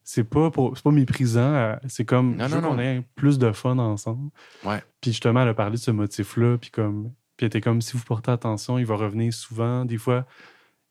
C'est 0.05 0.24
pas, 0.24 0.50
pour- 0.50 0.76
c'est 0.76 0.82
pas 0.82 0.90
méprisant. 0.90 1.40
euh, 1.55 1.76
C'est 1.88 2.05
comme. 2.05 2.36
Non, 2.36 2.48
je 2.48 2.57
veux 2.57 2.61
qu'on 2.62 2.78
ait 2.78 3.05
plus 3.14 3.38
de 3.38 3.53
fun 3.53 3.78
ensemble. 3.78 4.30
Ouais. 4.64 4.82
Puis 5.00 5.12
justement, 5.12 5.42
elle 5.42 5.48
a 5.48 5.55
parlé 5.55 5.72
de 5.76 5.80
ce 5.80 5.90
motif-là. 5.90 6.59
Puis 6.59 6.70
comme. 6.70 7.12
Puis 7.36 7.44
elle 7.44 7.46
était 7.46 7.61
comme 7.61 7.80
si 7.80 7.96
vous 7.96 8.05
portez 8.05 8.30
attention, 8.30 8.78
il 8.78 8.84
va 8.86 8.96
revenir 8.96 9.32
souvent. 9.32 9.84
Des 9.84 9.98
fois, 9.98 10.26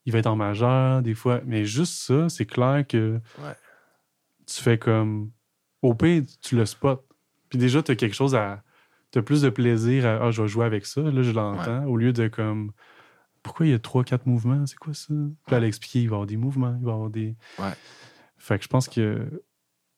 il 0.06 0.12
va 0.12 0.18
être 0.18 0.26
en 0.26 0.36
majeur, 0.36 1.02
des 1.02 1.14
fois. 1.14 1.40
Mais 1.46 1.64
juste 1.64 1.94
ça, 1.94 2.28
c'est 2.28 2.46
clair 2.46 2.84
que 2.88 3.20
Ouais. 3.42 3.54
tu 4.46 4.62
fais 4.62 4.78
comme. 4.78 5.30
Au 5.82 5.94
pire, 5.94 6.22
tu 6.40 6.56
le 6.56 6.64
spots. 6.66 7.04
Puis 7.48 7.58
déjà, 7.58 7.82
tu 7.82 7.92
as 7.92 7.96
quelque 7.96 8.14
chose 8.14 8.34
à. 8.34 8.62
Tu 9.10 9.18
as 9.18 9.22
plus 9.22 9.42
de 9.42 9.50
plaisir 9.50 10.06
à. 10.06 10.26
Ah, 10.26 10.30
je 10.30 10.40
vais 10.42 10.48
jouer 10.48 10.64
avec 10.64 10.86
ça. 10.86 11.02
Là, 11.02 11.22
je 11.22 11.32
l'entends. 11.32 11.84
Au 11.84 11.96
lieu 11.96 12.12
de 12.12 12.28
comme. 12.28 12.72
Pourquoi 13.42 13.66
il 13.66 13.72
y 13.72 13.74
a 13.74 13.78
trois, 13.80 14.04
quatre 14.04 14.24
mouvements? 14.26 14.64
C'est 14.66 14.78
quoi 14.78 14.94
ça? 14.94 15.12
Puis 15.46 15.56
elle 15.56 15.64
a 15.64 15.66
expliqué, 15.66 16.00
il 16.00 16.06
va 16.08 16.12
y 16.12 16.14
avoir 16.14 16.26
des 16.26 16.36
mouvements, 16.36 16.76
il 16.78 16.84
va 16.84 16.90
y 16.92 16.94
avoir 16.94 17.10
des. 17.10 17.34
Ouais. 17.58 17.72
Fait 18.44 18.58
que 18.58 18.64
je 18.64 18.68
pense 18.68 18.88
que 18.88 19.24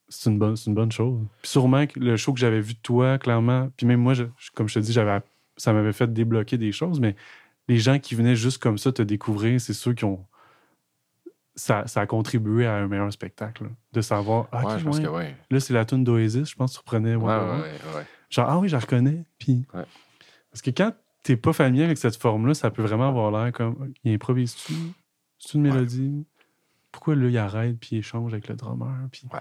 c'est 0.08 0.28
une 0.30 0.38
bonne, 0.38 0.54
c'est 0.54 0.66
une 0.68 0.74
bonne 0.74 0.92
chose. 0.92 1.18
Puis 1.40 1.50
sûrement 1.50 1.86
que 1.86 1.98
le 1.98 2.16
show 2.18 2.34
que 2.34 2.38
j'avais 2.40 2.60
vu 2.60 2.74
de 2.74 2.78
toi, 2.80 3.16
clairement, 3.18 3.70
puis 3.76 3.86
même 3.86 4.00
moi, 4.00 4.12
je- 4.12 4.24
comme 4.54 4.68
je 4.68 4.74
te 4.74 4.78
dis, 4.80 4.92
j'avais, 4.92 5.20
ça 5.56 5.72
m'avait 5.72 5.94
fait 5.94 6.12
débloquer 6.12 6.58
des 6.58 6.70
choses, 6.70 7.00
mais 7.00 7.16
les 7.68 7.78
gens 7.78 7.98
qui 7.98 8.14
venaient 8.14 8.36
juste 8.36 8.58
comme 8.62 8.76
ça 8.76 8.92
te 8.92 9.00
découvrir, 9.00 9.58
c'est 9.60 9.72
ceux 9.72 9.94
qui 9.94 10.04
ont. 10.04 10.26
Ça, 11.56 11.86
ça 11.86 12.00
a 12.02 12.06
contribué 12.06 12.66
à 12.66 12.74
un 12.74 12.88
meilleur 12.88 13.10
spectacle. 13.12 13.64
là. 13.64 13.70
De 13.92 14.00
savoir, 14.00 14.48
ah, 14.52 14.66
Ouais, 14.66 14.78
je 14.78 14.84
pense 14.84 14.96
ouais, 14.98 15.04
que 15.04 15.08
ouais. 15.08 15.36
là, 15.50 15.60
c'est 15.60 15.72
la 15.72 15.84
tune 15.84 16.02
d'Oasis, 16.04 16.50
je 16.50 16.54
pense 16.56 16.72
que 16.72 16.74
tu 16.74 16.80
reprenais. 16.80 17.16
Genre, 18.30 18.46
ah 18.48 18.58
oui, 18.58 18.68
je 18.68 18.74
la 18.74 18.80
reconnais. 18.80 19.24
Puis. 19.38 19.64
Parce 20.50 20.60
que 20.62 20.70
quand 20.70 20.92
t'es 21.22 21.36
pas 21.36 21.52
familier 21.52 21.84
avec 21.84 21.96
cette 21.96 22.16
forme-là, 22.16 22.54
ça 22.54 22.70
peut 22.70 22.82
vraiment 22.82 23.08
avoir 23.08 23.30
l'air 23.30 23.52
comme. 23.52 23.92
Il 24.02 24.12
improvise-tu? 24.12 24.74
C'est 25.38 25.54
une 25.54 25.62
mélodie? 25.62 26.26
Pourquoi 27.04 27.16
là, 27.22 27.28
il 27.28 27.36
arrête 27.36 27.78
puis 27.78 27.90
il 27.92 27.98
échange 27.98 28.32
avec 28.32 28.48
le 28.48 28.54
drummer 28.56 28.88
Puis. 29.12 29.24
Ouais, 29.30 29.40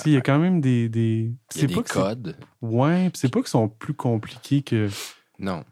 Tu 0.00 0.10
il 0.10 0.12
y 0.12 0.16
a 0.16 0.20
quand 0.20 0.38
même 0.38 0.60
des. 0.60 0.88
des... 0.88 1.32
A 1.56 1.60
pas 1.60 1.66
des 1.66 1.74
que 1.74 1.74
c'est- 1.88 1.92
codes. 1.92 2.36
Ouais, 2.62 3.10
puis 3.10 3.18
c'est 3.18 3.32
pas 3.32 3.40
qu'ils 3.40 3.48
sont 3.48 3.68
plus 3.68 3.94
compliqués 3.94 4.62
que, 4.62 4.88
Non. 5.40 5.64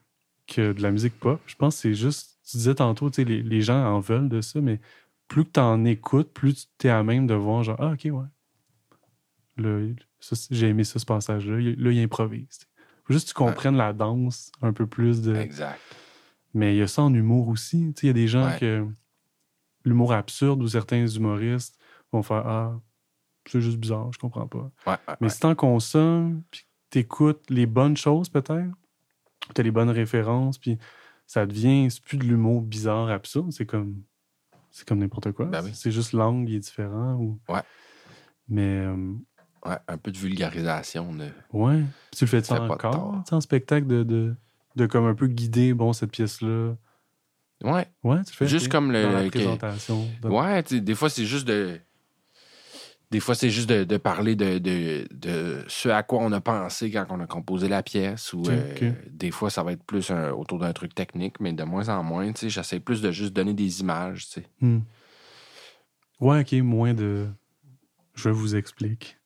que 0.49 0.73
de 0.73 0.83
la 0.83 0.91
musique 0.91 1.17
pop. 1.21 1.41
Je 1.47 1.55
pense 1.55 1.77
que 1.77 1.83
c'est 1.83 1.95
juste. 1.95 2.41
Tu 2.51 2.57
disais 2.57 2.75
tantôt, 2.75 3.09
tu 3.09 3.23
les, 3.25 3.41
les 3.41 3.61
gens 3.61 3.77
en 3.95 4.01
veulent 4.01 4.29
de 4.29 4.41
ça, 4.41 4.61
mais 4.61 4.81
plus 5.29 5.45
que 5.45 5.51
t'en 5.51 5.85
écoutes, 5.85 6.33
plus 6.33 6.69
tu 6.77 6.89
es 6.89 6.91
à 6.91 7.05
même 7.05 7.29
de 7.29 7.35
voir, 7.35 7.63
genre, 7.63 7.77
ah, 7.79 7.93
ok, 7.93 8.01
ouais. 8.13 8.27
Là, 9.59 9.81
ça, 10.19 10.35
c'est- 10.35 10.53
j'ai 10.55 10.69
aimé 10.69 10.83
ça, 10.85 10.99
ce 10.99 11.07
passage-là. 11.07 11.57
Là, 11.59 11.91
il 11.93 12.01
improvise. 12.03 12.49
tu. 12.59 12.67
Faut 13.05 13.13
juste 13.13 13.27
que 13.29 13.33
tu 13.33 13.35
comprennes 13.35 13.77
la 13.77 13.93
danse 13.93 14.51
un 14.63 14.73
peu 14.73 14.87
plus 14.87 15.23
de. 15.23 15.35
Exact. 15.37 15.79
Mais 16.55 16.75
il 16.75 16.79
y 16.79 16.83
a 16.83 16.87
ça 16.89 17.03
en 17.03 17.13
humour 17.15 17.49
aussi. 17.49 17.93
Tu 17.97 18.07
Il 18.07 18.09
y 18.09 18.11
a 18.11 18.13
des 18.13 18.29
gens 18.29 18.47
Ouais. 18.47 18.59
que 18.59 18.87
l'humour 19.85 20.13
absurde 20.13 20.63
ou 20.63 20.69
certains 20.69 21.07
humoristes 21.07 21.79
vont 22.13 22.23
faire 22.23 22.47
Ah, 22.47 22.81
c'est 23.47 23.61
juste 23.61 23.79
bizarre, 23.79 24.11
je 24.13 24.19
comprends 24.19 24.47
pas. 24.47 24.71
Ouais, 24.87 24.93
ouais, 25.09 25.15
Mais 25.21 25.29
si 25.29 25.41
t'en 25.41 25.55
consommes, 25.55 26.43
puis 26.51 26.65
t'écoutes 26.91 27.49
les 27.51 27.67
bonnes 27.67 27.97
choses 27.97 28.29
peut-être, 28.29 28.71
t'as 29.55 29.63
les 29.63 29.71
bonnes 29.71 29.91
références, 29.91 30.59
puis 30.59 30.79
ça 31.27 31.47
devient, 31.47 31.91
c'est 31.91 32.03
plus 32.03 32.19
de 32.19 32.25
l'humour 32.25 32.63
bizarre, 32.63 33.09
absurde, 33.11 33.51
c'est 33.53 33.67
comme, 33.67 34.03
c'est 34.71 34.87
comme 34.87 34.99
n'importe 34.99 35.33
quoi. 35.33 35.47
Ben 35.47 35.63
oui. 35.65 35.71
C'est 35.75 35.91
juste 35.91 36.13
l'angle 36.13 36.47
qui 36.47 36.57
est 36.57 36.61
différent. 36.61 37.15
Ou... 37.15 37.41
Ouais. 37.49 37.63
Mais 38.49 38.81
euh, 38.87 39.15
Ouais, 39.65 39.79
un 39.87 39.97
peu 39.97 40.11
de 40.11 40.19
vulgarisation. 40.19 41.15
De... 41.15 41.29
ouais, 41.53 41.83
Puis 42.11 42.19
tu 42.19 42.25
le 42.25 42.29
fais-tu 42.31 42.49
Ça 42.49 42.63
encore, 42.63 42.79
tort. 42.79 43.15
tu 43.25 43.29
sais, 43.29 43.35
en 43.37 43.41
spectacle, 43.41 43.87
de, 43.87 44.03
de, 44.03 44.35
de 44.75 44.87
comme 44.87 45.07
un 45.07 45.15
peu 45.15 45.29
guider, 45.29 45.73
bon, 45.73 45.93
cette 45.93 46.11
pièce-là. 46.11 46.75
Ouais. 47.63 47.87
Ouais, 48.05 48.23
tu 48.27 48.33
fais. 48.35 48.47
Juste 48.49 48.69
comme 48.69 48.93
le- 48.93 49.03
Dans 49.03 49.13
la 49.13 49.25
que- 49.25 49.29
présentation. 49.31 50.07
de- 50.23 50.29
Ouais, 50.29 50.63
des 50.63 50.95
fois, 50.95 51.09
c'est 51.11 51.25
juste 51.27 51.47
de. 51.47 51.79
Des 53.11 53.21
fois, 53.21 53.35
c'est 53.35 53.51
juste 53.51 53.69
de, 53.69 53.85
de 53.85 53.97
parler 53.99 54.37
de, 54.37 54.57
de, 54.57 55.07
de 55.11 55.63
ce 55.69 55.91
à 55.91 56.03
quoi 56.03 56.21
on 56.23 56.33
a 56.33 56.41
pensé 56.41 56.91
quand 56.91 57.05
on 57.11 57.21
a 57.21 57.27
composé 57.27 57.69
la 57.69 57.83
pièce. 57.83 58.33
Ou 58.33 58.43
euh, 58.49 58.75
des 59.11 59.31
fois, 59.31 59.51
ça 59.51 59.63
va 59.63 59.73
être 59.73 59.85
plus 59.85 60.11
un- 60.11 60.31
autour 60.33 60.59
d'un 60.59 60.73
truc 60.73 60.95
technique, 60.95 61.39
mais 61.39 61.53
de 61.53 61.63
moins 61.63 61.91
en 61.91 62.03
moins, 62.03 62.33
tu 62.33 62.41
sais, 62.41 62.49
j'essaie 62.49 62.81
plus 62.81 63.03
de 63.03 63.11
juste 63.11 63.35
donner 63.35 63.53
des 63.53 63.81
images, 63.83 64.27
tu 64.29 64.41
sais. 64.41 64.47
Hmm. 64.63 64.79
Ouais, 66.21 66.41
ok, 66.41 66.53
moins 66.63 66.95
de. 66.95 67.27
Je 68.15 68.31
vous 68.31 68.57
explique. 68.57 69.19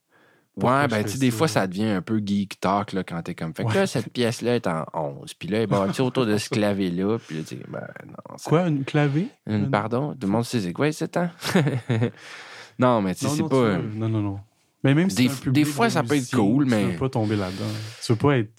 Ouais, 0.57 0.89
ben, 0.89 1.05
tu 1.05 1.11
sais, 1.11 1.19
des 1.19 1.31
fois, 1.31 1.49
ça 1.49 1.67
devient 1.67 1.85
un 1.85 2.01
peu 2.01 2.19
geek 2.25 2.59
talk, 2.61 2.93
là, 2.93 3.05
quand 3.05 3.21
t'es 3.23 3.35
comme. 3.35 3.55
Fait 3.55 3.63
que 3.63 3.69
Ouais. 3.69 3.75
là, 3.75 3.87
cette 3.87 4.11
pièce-là 4.11 4.57
est 4.57 4.67
en 4.67 4.87
11. 4.95 5.35
Puis 5.35 5.49
là, 5.49 5.59
elle 5.59 5.65
est 5.65 5.67
bâtie 5.67 6.01
autour 6.01 6.25
de 6.25 6.39
ce 6.39 6.49
clavier-là. 6.49 7.19
Puis 7.19 7.37
là, 7.37 7.43
tu 7.47 7.57
ben, 7.69 7.87
non. 8.07 8.39
ça- 8.39 8.49
Quoi, 8.49 8.67
une 8.69 8.85
clavier 8.85 9.29
Une- 9.47 9.71
pardon? 9.71 10.13
Tout 10.15 10.27
le 10.27 10.33
monde 10.33 10.45
sait 10.47 10.61
c'est 10.61 10.73
quoi, 10.73 10.91
c'est 10.93 11.09
temps? 11.09 11.29
non, 12.79 13.03
mais 13.03 13.15
tu 13.15 13.27
sais, 13.27 13.37
c'est 13.37 13.43
pas. 13.43 13.77
tu 13.79 13.99
Non, 13.99 14.09
non, 14.09 14.21
non. 14.23 14.41
Mais 14.85 14.95
même 14.95 15.11
si 15.11 15.17
Des 15.17 15.29
un 15.49 15.51
des 15.51 15.65
fois, 15.65 15.89
de 15.89 15.93
ça 15.93 16.03
peut 16.03 16.15
être 16.17 16.31
cool, 16.35 16.65
Tu 16.65 16.71
mais- 16.71 16.85
veux 16.93 16.99
pas 16.99 17.09
tomber 17.09 17.37
là-dedans. 17.37 17.65
Tu 18.05 18.13
veux 18.13 18.19
pas 18.19 18.39
être. 18.39 18.53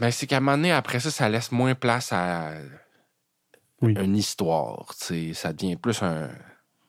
Ben, 0.00 0.10
c'est 0.10 0.26
qu'à 0.26 0.36
un 0.36 0.40
moment 0.40 0.56
donné, 0.56 0.72
après 0.72 1.00
ça, 1.00 1.10
ça 1.10 1.28
laisse 1.28 1.50
moins 1.52 1.74
place 1.74 2.12
à 2.12 2.52
Oui. 3.80 3.94
une 4.00 4.16
histoire. 4.16 4.94
tu 4.98 5.04
sais. 5.06 5.34
Ça 5.34 5.52
devient 5.52 5.76
plus 5.76 6.02
un. 6.02 6.28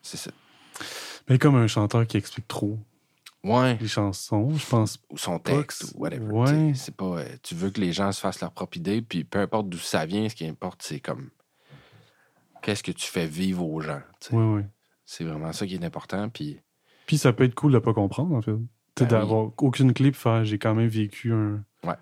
C'est 0.02 0.18
ça. 0.18 0.32
Mais 1.30 1.38
comme 1.40 1.56
un 1.56 1.68
chanteur 1.68 2.06
qui 2.06 2.18
explique 2.18 2.48
trop 2.48 2.78
Ouais. 3.44 3.78
les 3.82 3.88
chansons, 3.88 4.50
je 4.56 4.66
pense. 4.68 5.00
Ou 5.10 5.18
son 5.18 5.38
texte, 5.40 5.94
ou 5.96 6.02
whatever. 6.02 6.26
ouais. 6.32 6.72
C'est 6.76 6.96
pas. 6.96 7.20
euh, 7.20 7.26
tu 7.44 7.56
veux 7.56 7.70
que 7.72 7.82
les 7.82 7.92
gens 7.94 8.12
se 8.12 8.20
fassent 8.22 8.40
leur 8.42 8.52
propre 8.52 8.78
idée, 8.78 9.02
puis 9.02 9.24
peu 9.24 9.40
importe 9.40 9.68
d'où 9.70 9.78
ça 9.78 10.06
vient, 10.06 10.28
ce 10.30 10.36
qui 10.36 10.46
importe, 10.48 10.82
c'est 10.84 11.00
comme. 11.00 11.30
Qu'est-ce 12.62 12.84
que 12.84 12.92
tu 12.94 13.06
fais 13.08 13.28
vivre 13.28 13.66
aux 13.68 13.82
gens? 13.82 14.02
tu 14.22 14.30
sais. 14.30 14.36
Oui, 14.36 14.44
oui. 14.44 14.62
C'est 15.06 15.26
vraiment 15.26 15.52
ça 15.52 15.68
qui 15.68 15.76
est 15.76 15.84
important. 15.84 16.30
Puis. 16.30 16.60
Puis 17.06 17.18
ça 17.18 17.34
peut 17.34 17.44
être 17.44 17.56
cool 17.56 17.74
de 17.74 17.80
pas 17.80 17.94
comprendre, 17.94 18.34
en 18.36 18.42
fait. 18.42 18.54
Tu 18.96 19.04
sais, 19.04 19.06
Ben 19.10 19.16
oui. 19.16 19.22
d'avoir 19.22 19.52
aucune 19.58 19.94
clé 19.94 20.12
pour 20.12 20.22
faire 20.22 20.46
j'ai 20.46 20.58
quand 20.60 20.74
même 20.74 20.88
vécu 20.88 21.34
un. 21.34 21.64
Ouais. 21.84 21.96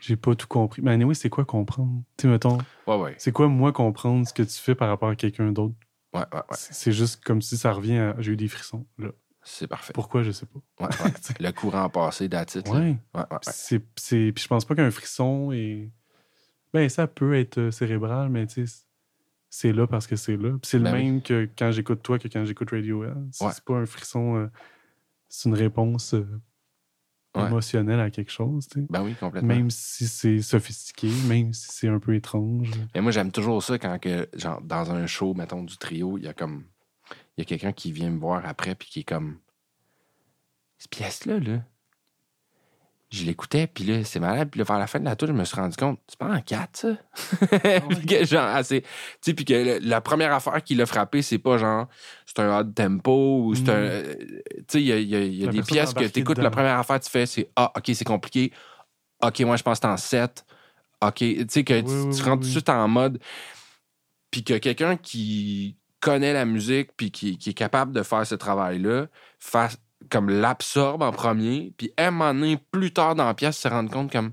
J'ai 0.00 0.16
pas 0.16 0.34
tout 0.34 0.46
compris. 0.46 0.82
Mais 0.82 0.90
anyway, 0.92 1.14
c'est 1.14 1.30
quoi 1.30 1.44
comprendre? 1.46 2.02
Tu 2.18 2.22
sais, 2.22 2.28
mettons, 2.28 2.58
Ouais, 2.86 2.96
ouais. 2.96 3.14
c'est 3.18 3.32
quoi 3.32 3.48
moi 3.48 3.72
comprendre 3.72 4.26
ce 4.28 4.34
que 4.34 4.42
tu 4.42 4.58
fais 4.58 4.74
par 4.74 4.88
rapport 4.88 5.08
à 5.08 5.16
quelqu'un 5.16 5.50
d'autre? 5.52 5.74
Ouais, 6.12 6.20
ouais, 6.20 6.26
ouais. 6.38 6.42
C'est 6.52 6.74
c'est 6.74 6.92
juste 6.92 7.24
comme 7.24 7.40
si 7.40 7.56
ça 7.56 7.72
revient 7.72 7.96
à 7.98 8.14
j'ai 8.18 8.32
eu 8.32 8.36
des 8.36 8.48
frissons. 8.48 8.86
Là. 8.98 9.08
C'est 9.50 9.66
parfait. 9.66 9.92
Pourquoi, 9.94 10.22
je 10.22 10.30
sais 10.30 10.46
pas. 10.46 10.60
Ouais, 10.84 10.90
ouais. 11.04 11.12
le 11.40 11.50
courant 11.52 11.88
passé 11.88 12.28
d'attitude. 12.28 12.72
Ouais. 12.72 12.96
Ouais. 13.14 13.22
C'est, 13.42 13.82
c'est... 13.96 14.30
Puis 14.32 14.44
je 14.44 14.48
pense 14.48 14.64
pas 14.64 14.74
qu'un 14.74 14.90
frisson 14.90 15.52
est. 15.52 15.90
Ben, 16.74 16.88
ça 16.90 17.06
peut 17.06 17.34
être 17.34 17.58
euh, 17.58 17.70
cérébral, 17.70 18.28
mais 18.28 18.46
tu 18.46 18.66
sais, 18.66 18.84
c'est 19.48 19.72
là 19.72 19.86
parce 19.86 20.06
que 20.06 20.16
c'est 20.16 20.36
là. 20.36 20.50
Puis 20.50 20.60
c'est 20.64 20.78
Ben 20.78 20.92
le 20.92 20.98
oui. 20.98 21.04
même 21.06 21.22
que 21.22 21.48
quand 21.58 21.70
j'écoute 21.72 22.02
toi 22.02 22.18
que 22.18 22.28
quand 22.28 22.44
j'écoute 22.44 22.70
Radiohead. 22.70 23.14
C'est, 23.32 23.44
Ouais. 23.46 23.52
c'est 23.54 23.64
pas 23.64 23.74
un 23.76 23.86
frisson, 23.86 24.36
euh, 24.36 24.46
c'est 25.30 25.48
une 25.48 25.54
réponse 25.54 26.12
euh, 26.12 26.26
émotionnelle 27.34 28.00
à 28.00 28.10
quelque 28.10 28.30
chose, 28.32 28.68
tu 28.68 28.80
sais. 28.80 28.86
Ben 28.90 29.02
oui, 29.02 29.14
complètement. 29.14 29.48
Même 29.54 29.70
si 29.70 30.06
c'est 30.08 30.42
sophistiqué, 30.42 31.08
même 31.26 31.52
si 31.52 31.68
c'est 31.70 31.88
un 31.88 31.98
peu 32.00 32.14
étrange. 32.14 32.70
Mais 32.94 33.00
moi, 33.00 33.12
j'aime 33.12 33.30
toujours 33.32 33.62
ça 33.62 33.78
quand, 33.78 33.98
que, 33.98 34.28
genre, 34.34 34.60
dans 34.60 34.90
un 34.90 35.06
show, 35.06 35.34
mettons, 35.34 35.62
du 35.62 35.76
trio, 35.78 36.18
il 36.18 36.24
y 36.24 36.28
a 36.28 36.34
comme. 36.34 36.64
Il 37.36 37.40
y 37.40 37.42
a 37.42 37.44
quelqu'un 37.44 37.72
qui 37.72 37.92
vient 37.92 38.10
me 38.10 38.18
voir 38.18 38.44
après, 38.44 38.74
puis 38.74 38.88
qui 38.88 39.00
est 39.00 39.04
comme. 39.04 39.38
Cette 40.78 40.90
pièce-là, 40.90 41.38
là. 41.40 41.58
Je 43.10 43.24
l'écoutais, 43.24 43.66
puis 43.66 43.84
là, 43.84 44.04
c'est 44.04 44.20
malade. 44.20 44.50
Puis 44.50 44.58
là, 44.58 44.64
vers 44.64 44.78
la 44.78 44.86
fin 44.86 45.00
de 45.00 45.06
la 45.06 45.16
tour, 45.16 45.28
je 45.28 45.32
me 45.32 45.42
suis 45.44 45.56
rendu 45.56 45.74
compte, 45.76 45.98
c'est 46.08 46.18
pas 46.18 46.26
en 46.28 46.40
4, 46.42 46.76
ça. 46.76 46.88
Puis 47.88 48.04
que, 48.06 48.24
genre, 48.26 48.44
assez. 48.44 48.82
Tu 48.82 48.88
sais, 49.22 49.32
puis 49.34 49.46
que 49.46 49.54
le- 49.54 49.78
la 49.78 50.02
première 50.02 50.30
affaire 50.34 50.62
qui 50.62 50.74
l'a 50.74 50.84
frappé, 50.84 51.22
c'est 51.22 51.38
pas 51.38 51.56
genre, 51.56 51.86
c'est 52.26 52.38
un 52.40 52.50
hard 52.50 52.74
tempo 52.74 53.44
ou 53.44 53.54
c'est 53.54 53.62
Mm. 53.62 53.68
un. 53.70 53.72
euh, 53.72 54.14
Tu 54.14 54.64
sais, 54.68 54.80
il 54.82 54.86
y 54.88 54.92
a, 54.92 54.98
y 55.00 55.14
a- 55.16 55.24
y 55.24 55.48
des 55.48 55.62
pièces 55.62 55.94
que 55.94 56.04
t'écoutes, 56.04 56.36
la 56.36 56.50
première 56.50 56.78
affaire, 56.78 57.00
tu 57.00 57.08
fais, 57.08 57.24
c'est 57.24 57.48
Ah, 57.56 57.72
OK, 57.74 57.90
c'est 57.94 58.04
compliqué. 58.04 58.52
OK, 59.22 59.40
moi, 59.40 59.56
je 59.56 59.62
pense 59.62 59.80
que 59.80 59.86
c'est 59.86 59.92
en 59.92 59.96
7. 59.96 60.44
OK. 61.00 61.14
Tu 61.14 61.46
sais, 61.48 61.64
que 61.64 61.80
tu, 61.80 61.86
oui, 61.86 62.14
tu 62.14 62.22
rentres 62.22 62.34
tout 62.34 62.40
de 62.40 62.44
oui. 62.44 62.50
suite 62.52 62.68
en 62.68 62.86
mode. 62.88 63.18
Puis 64.30 64.44
que 64.44 64.58
quelqu'un 64.58 64.98
qui 64.98 65.78
connaît 66.00 66.32
la 66.32 66.44
musique, 66.44 66.90
puis 66.96 67.10
qui, 67.10 67.38
qui 67.38 67.50
est 67.50 67.54
capable 67.54 67.92
de 67.92 68.02
faire 68.02 68.26
ce 68.26 68.34
travail-là, 68.34 69.06
comme 70.10 70.30
l'absorbe 70.30 71.02
en 71.02 71.10
premier, 71.12 71.72
puis 71.76 71.92
à 71.96 72.06
un 72.08 72.10
moment 72.12 72.32
donné, 72.34 72.58
plus 72.70 72.92
tard 72.92 73.14
dans 73.14 73.26
la 73.26 73.34
pièce, 73.34 73.58
se 73.58 73.68
rendre 73.68 73.90
compte 73.90 74.10
comme. 74.12 74.32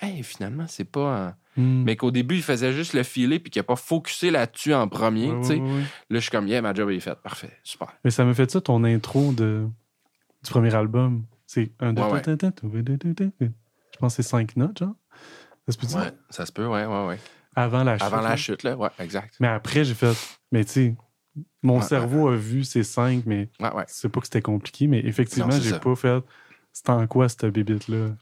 Hey, 0.00 0.22
finalement, 0.22 0.66
c'est 0.68 0.84
pas. 0.84 1.16
un- 1.28 1.36
Hmm. 1.56 1.84
Mais 1.84 1.94
qu'au 1.94 2.10
début, 2.10 2.34
il 2.34 2.42
faisait 2.42 2.72
juste 2.72 2.94
le 2.94 3.04
filer, 3.04 3.38
puis 3.38 3.48
qu'il 3.48 3.60
n'a 3.60 3.64
pas 3.64 3.76
focusé 3.76 4.32
là-dessus 4.32 4.74
en 4.74 4.88
premier. 4.88 5.30
Ouais, 5.30 5.40
tu 5.42 5.46
sais. 5.46 5.54
ouais, 5.54 5.60
ouais. 5.60 5.82
Là, 6.10 6.18
je 6.18 6.18
suis 6.18 6.30
comme, 6.32 6.48
yeah, 6.48 6.60
ma 6.60 6.74
job 6.74 6.90
est 6.90 6.98
faite. 6.98 7.20
Parfait, 7.22 7.56
super. 7.62 7.92
Mais 8.02 8.10
ça 8.10 8.24
me 8.24 8.34
fait 8.34 8.50
ça, 8.50 8.60
ton 8.60 8.82
intro 8.82 9.30
de, 9.32 9.68
du 10.42 10.50
premier 10.50 10.74
album. 10.74 11.24
C'est 11.46 11.70
un, 11.78 11.92
deux. 11.92 12.02
Je 13.92 13.98
pense 14.00 14.16
que 14.16 14.22
c'est 14.24 14.28
cinq 14.28 14.56
notes, 14.56 14.78
genre. 14.78 14.96
Ça 15.68 15.72
se 15.74 15.78
peut-tu? 15.78 15.94
Ouais, 15.94 16.10
ça 16.28 16.44
se 16.44 16.50
peut, 16.50 16.66
ouais, 16.66 16.86
ouais, 16.86 17.06
ouais. 17.06 17.20
Avant 17.54 17.84
la 17.84 17.98
chute. 17.98 18.06
Avant 18.06 18.20
la 18.20 18.28
là. 18.30 18.36
chute, 18.36 18.62
là, 18.62 18.76
ouais, 18.76 18.88
exact. 18.98 19.36
Mais 19.40 19.48
après, 19.48 19.84
j'ai 19.84 19.94
fait. 19.94 20.16
Mais 20.52 20.64
tu 20.64 20.72
sais, 20.72 20.96
mon 21.62 21.78
Ouais, 21.78 21.84
cerveau 21.84 22.28
a 22.28 22.36
vu 22.36 22.64
ces 22.64 22.84
cinq, 22.84 23.24
mais 23.26 23.48
c'est 23.86 24.08
pas 24.08 24.20
que 24.20 24.26
c'était 24.26 24.42
compliqué. 24.42 24.86
Mais 24.86 25.00
effectivement, 25.00 25.50
j'ai 25.50 25.78
pas 25.78 25.96
fait. 25.96 26.22
C'est 26.72 26.90
en 26.90 27.06
quoi 27.06 27.28
cette 27.28 27.46
bébite-là? 27.46 28.16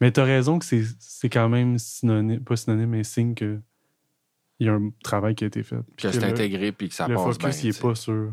Mais 0.00 0.12
t'as 0.12 0.24
raison 0.24 0.58
que 0.58 0.64
c'est 0.64 1.28
quand 1.28 1.48
même 1.48 1.78
synonyme, 1.78 2.40
pas 2.40 2.56
synonyme, 2.56 2.90
mais 2.90 3.04
signe 3.04 3.34
que 3.34 3.60
il 4.60 4.66
y 4.66 4.70
a 4.70 4.74
un 4.74 4.90
travail 5.02 5.34
qui 5.34 5.44
a 5.44 5.46
été 5.46 5.62
fait. 5.62 5.78
Puis 5.96 6.08
que 6.08 6.12
c'est 6.12 6.20
le- 6.20 6.26
intégré, 6.26 6.72
puis 6.72 6.88
que 6.88 6.94
ça 6.94 7.06
le 7.06 7.14
passe 7.14 7.24
focus, 7.24 7.38
bien. 7.38 7.48
il 7.50 7.68
est 7.68 7.72
tu 7.72 7.72
sais. 7.74 7.82
pas 7.82 7.94
sur. 7.94 8.32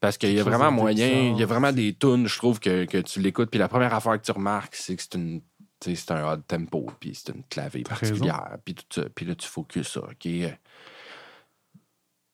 Parce 0.00 0.18
qu'il 0.18 0.32
y 0.32 0.40
a 0.40 0.42
vraiment 0.42 0.72
moyen, 0.72 1.32
il 1.32 1.38
y 1.38 1.42
a 1.42 1.46
vraiment 1.46 1.72
des 1.72 1.94
tunes, 1.94 2.26
je 2.26 2.36
trouve, 2.36 2.58
que, 2.58 2.86
que 2.86 2.98
tu 2.98 3.20
l'écoutes, 3.20 3.50
puis 3.50 3.58
la 3.58 3.68
première 3.68 3.94
affaire 3.94 4.20
que 4.20 4.24
tu 4.24 4.32
remarques, 4.32 4.74
c'est 4.74 4.96
que 4.96 5.02
c'est 5.02 5.14
une. 5.14 5.42
C'est 5.84 6.10
un 6.12 6.16
hard 6.24 6.46
tempo, 6.46 6.86
puis 7.00 7.14
c'est 7.14 7.34
une 7.34 7.42
clavée 7.44 7.82
particulière, 7.82 8.56
puis 8.64 8.74
tout 8.74 8.84
ça. 8.90 9.08
Puis 9.14 9.26
là, 9.26 9.34
tu 9.34 9.48
focuses 9.48 9.88
ça, 9.88 10.00
OK? 10.00 10.28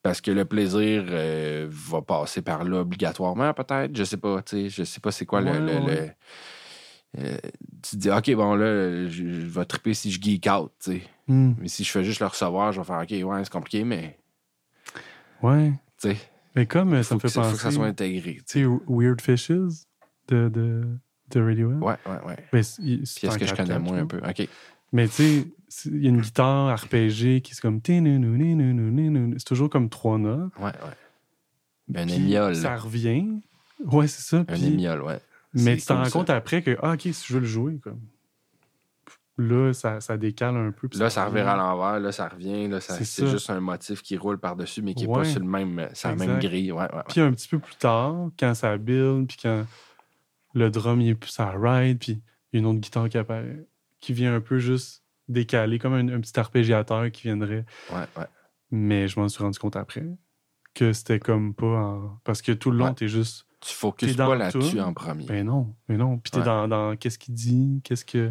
Parce 0.02 0.20
que 0.20 0.30
le 0.30 0.44
plaisir 0.44 1.04
euh, 1.08 1.66
va 1.70 2.02
passer 2.02 2.40
par 2.40 2.64
là 2.64 2.78
obligatoirement, 2.80 3.52
peut-être? 3.52 3.94
Je 3.96 4.04
sais 4.04 4.16
pas, 4.16 4.40
tu 4.42 4.56
sais. 4.56 4.68
Je 4.70 4.84
sais 4.84 5.00
pas 5.00 5.10
c'est 5.10 5.26
quoi 5.26 5.40
le- 5.40 5.50
Ouais, 5.50 5.58
le. 5.60 5.66
ouais. 5.86 6.14
le- 7.16 7.20
euh, 7.24 7.38
tu 7.82 7.90
te 7.92 7.96
dis, 7.96 8.10
OK, 8.10 8.30
bon, 8.34 8.54
là, 8.54 9.06
je, 9.06 9.08
je 9.08 9.46
vais 9.46 9.64
triper 9.64 9.94
si 9.94 10.10
je 10.12 10.20
geek 10.20 10.46
out, 10.46 10.70
tu 10.82 10.92
sais. 10.92 11.02
Hmm. 11.26 11.54
Mais 11.58 11.68
si 11.68 11.82
je 11.84 11.90
fais 11.90 12.04
juste 12.04 12.20
le 12.20 12.26
recevoir, 12.26 12.72
je 12.72 12.80
vais 12.80 12.86
faire, 12.86 13.00
OK, 13.02 13.10
ouais, 13.10 13.44
c'est 13.44 13.52
compliqué, 13.52 13.82
mais, 13.84 14.18
Ouais. 15.42 15.72
tu 16.00 16.10
sais, 16.10 16.16
Mais 16.54 16.66
comme 16.66 16.92
euh, 16.94 17.02
ça 17.02 17.10
faut, 17.10 17.14
me 17.16 17.20
fait 17.20 17.28
ça- 17.28 17.42
faut 17.42 17.48
penser. 17.50 17.56
que 17.56 17.62
ça 17.62 17.70
soit 17.70 17.86
intégré. 17.86 18.34
tu 18.34 18.38
sais. 18.38 18.44
Tu 18.60 18.64
sais, 18.64 18.80
Weird 18.88 19.20
Fishes 19.20 19.84
de, 20.28 20.48
de, 20.48 20.98
de 21.30 21.40
Radiohead. 21.40 21.78
Ouais, 21.82 21.96
ouais, 22.06 22.26
ouais. 22.26 22.36
Mais 22.52 22.62
c'est- 22.62 22.82
Pièce 22.82 23.24
en 23.26 23.38
que 23.38 23.46
je 23.46 23.54
4-4, 23.54 23.56
connais 23.56 23.78
moins 23.78 23.98
un 23.98 24.06
peu? 24.06 24.18
OK. 24.18 24.48
Mais 24.92 25.06
tu 25.08 25.14
sais, 25.68 25.88
il 25.90 26.02
y 26.02 26.06
a 26.06 26.10
une 26.10 26.20
guitare 26.20 26.68
arpégée 26.68 27.40
qui 27.42 27.52
est 27.52 27.60
comme. 27.60 27.80
C'est 27.84 29.44
toujours 29.44 29.68
comme 29.70 29.88
trois 29.90 30.18
notes. 30.18 30.52
Ouais, 30.58 30.64
ouais. 30.64 30.72
Ben, 31.88 32.08
un 32.08 32.12
émiole. 32.12 32.56
Ça 32.56 32.76
revient. 32.76 33.40
Ouais, 33.84 34.06
c'est 34.06 34.22
ça. 34.22 34.44
Un 34.48 34.54
émiole, 34.54 35.02
ouais. 35.02 35.20
mais 35.54 35.76
tu 35.76 35.86
t'en 35.86 36.02
rends 36.02 36.10
compte 36.10 36.30
après 36.30 36.62
que, 36.62 36.76
ah, 36.82 36.92
ok, 36.92 37.02
si 37.02 37.24
je 37.28 37.34
veux 37.34 37.40
le 37.40 37.46
jouer, 37.46 37.78
comme. 37.78 38.00
Là, 39.40 39.72
ça, 39.72 40.00
ça 40.00 40.16
décale 40.16 40.56
un 40.56 40.72
peu. 40.72 40.88
Là, 40.98 41.10
ça 41.10 41.26
revient. 41.26 41.40
à 41.42 41.54
l'envers, 41.54 42.00
là, 42.00 42.10
ça 42.10 42.26
revient. 42.26 42.66
Là, 42.66 42.80
ça- 42.80 42.94
C'est 43.04 43.26
juste 43.28 43.48
un 43.50 43.60
motif 43.60 44.02
qui 44.02 44.16
roule 44.16 44.36
par-dessus, 44.38 44.82
mais 44.82 44.94
qui 44.94 45.06
n'est 45.06 45.14
pas 45.14 45.22
sur 45.24 45.38
le 45.38 45.46
même, 45.46 45.88
sur 45.92 46.08
la 46.08 46.16
même 46.16 46.40
grille. 46.40 46.72
Ouais, 46.72 46.92
ouais. 46.92 47.02
Puis 47.08 47.20
un 47.20 47.30
petit 47.32 47.46
peu 47.46 47.60
plus 47.60 47.76
tard, 47.76 48.30
quand 48.36 48.54
ça 48.54 48.76
build, 48.76 49.28
puis 49.28 49.36
quand 49.40 49.64
le 50.54 50.70
drum 50.70 51.00
il 51.00 51.10
est 51.10 51.14
plus 51.14 51.38
à 51.40 51.50
ride, 51.50 51.98
puis 51.98 52.20
il 52.52 52.56
y 52.56 52.56
a 52.56 52.60
une 52.60 52.66
autre 52.66 52.80
guitare 52.80 53.08
qui 53.08 53.18
apparaît, 53.18 53.66
qui 54.00 54.12
vient 54.12 54.34
un 54.34 54.40
peu 54.40 54.58
juste 54.58 55.02
décaler, 55.28 55.78
comme 55.78 55.92
un, 55.94 56.08
un 56.08 56.20
petit 56.20 56.38
arpégiateur 56.40 57.10
qui 57.10 57.22
viendrait. 57.24 57.64
ouais, 57.92 58.04
ouais. 58.16 58.26
Mais 58.70 59.08
je 59.08 59.18
m'en 59.18 59.28
suis 59.28 59.42
rendu 59.42 59.58
compte 59.58 59.76
après 59.76 60.04
que 60.74 60.92
c'était 60.92 61.18
comme 61.18 61.54
pas 61.54 61.66
en... 61.66 62.20
Parce 62.24 62.42
que 62.42 62.52
tout 62.52 62.70
le 62.70 62.78
long, 62.78 62.86
Ouais. 62.86 62.94
t'es 62.94 63.08
juste... 63.08 63.46
Tu 63.60 63.72
focuses 63.74 64.14
pas 64.16 64.36
là-dessus 64.36 64.78
en 64.80 64.92
premier. 64.94 65.24
Ben 65.24 65.44
non, 65.46 65.74
mais 65.88 65.96
non. 65.96 66.18
Puis 66.18 66.30
t'es 66.30 66.42
dans, 66.42 66.68
dans 66.68 66.94
qu'est-ce 66.96 67.18
qu'il 67.18 67.34
dit, 67.34 67.80
qu'est-ce 67.82 68.04
que... 68.04 68.30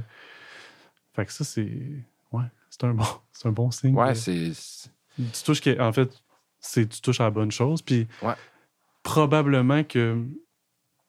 Fait 1.13 1.25
que 1.25 1.33
ça, 1.33 1.43
c'est... 1.43 2.05
Ouais, 2.31 2.45
c'est 2.69 2.83
un 2.85 2.93
bon, 2.93 3.03
c'est 3.33 3.47
un 3.47 3.51
bon 3.51 3.71
signe. 3.71 3.95
ouais, 3.95 4.15
c'est. 4.15 4.51
tu 5.17 5.43
touches 5.43 5.61
que- 5.61 5.79
en 5.81 5.91
fait 5.91 6.11
c'est 6.59 6.87
tu 6.87 7.01
touches 7.01 7.19
à 7.21 7.25
la 7.25 7.31
bonne 7.31 7.51
chose 7.51 7.81
puis 7.81 8.07
probablement 9.03 9.83
que 9.83 10.23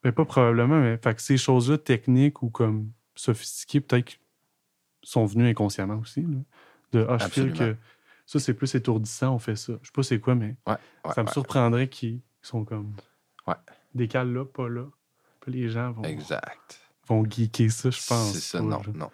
ben 0.03 0.11
pas 0.11 0.25
probablement 0.25 0.79
mais 0.79 0.97
fait 0.97 1.15
que 1.15 1.21
ces 1.21 1.37
choses 1.37 1.69
là 1.71 1.77
techniques 1.77 2.41
ou 2.41 2.49
comme 2.49 2.91
sophistiquées 3.15 3.81
peut-être 3.81 4.13
sont 5.03 5.25
venues 5.25 5.47
inconsciemment 5.49 5.97
aussi 5.97 6.21
là. 6.21 6.37
de 6.93 7.05
ah 7.09 7.17
je 7.17 7.43
que 7.51 7.75
ça 8.25 8.39
c'est 8.39 8.53
plus 8.53 8.73
étourdissant 8.75 9.35
on 9.35 9.39
fait 9.39 9.55
ça 9.55 9.73
je 9.81 9.87
sais 9.87 9.91
pas 9.93 10.03
c'est 10.03 10.19
quoi 10.19 10.35
mais 10.35 10.55
Ouais, 10.67 10.73
ouais, 11.05 11.13
ça 11.13 11.21
me 11.23 11.27
ouais. 11.27 11.33
surprendrait 11.33 11.89
qu'ils 11.89 12.21
sont 12.41 12.63
comme 12.65 12.93
Ouais. 13.47 13.55
décale 13.93 14.31
là 14.33 14.45
pas 14.45 14.69
là 14.69 14.85
puis 15.41 15.51
les 15.53 15.69
gens 15.69 15.91
vont, 15.91 16.03
Exact. 16.03 16.79
vont 17.07 17.23
geeker 17.29 17.71
ça 17.71 17.89
je 17.89 18.05
pense 18.07 18.31
C'est 18.33 18.39
ça, 18.57 18.61
non, 18.61 18.77
là. 18.77 18.93
non. 18.93 19.09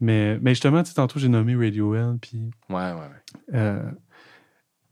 mais 0.00 0.38
mais 0.40 0.50
justement 0.52 0.82
tu 0.82 0.90
sais, 0.90 0.94
tantôt 0.94 1.18
j'ai 1.18 1.28
nommé 1.28 1.54
Radiohead 1.56 2.18
puis 2.20 2.50
Ouais, 2.68 2.76
ouais, 2.76 2.92
ouais. 2.92 3.54
euh, 3.54 3.90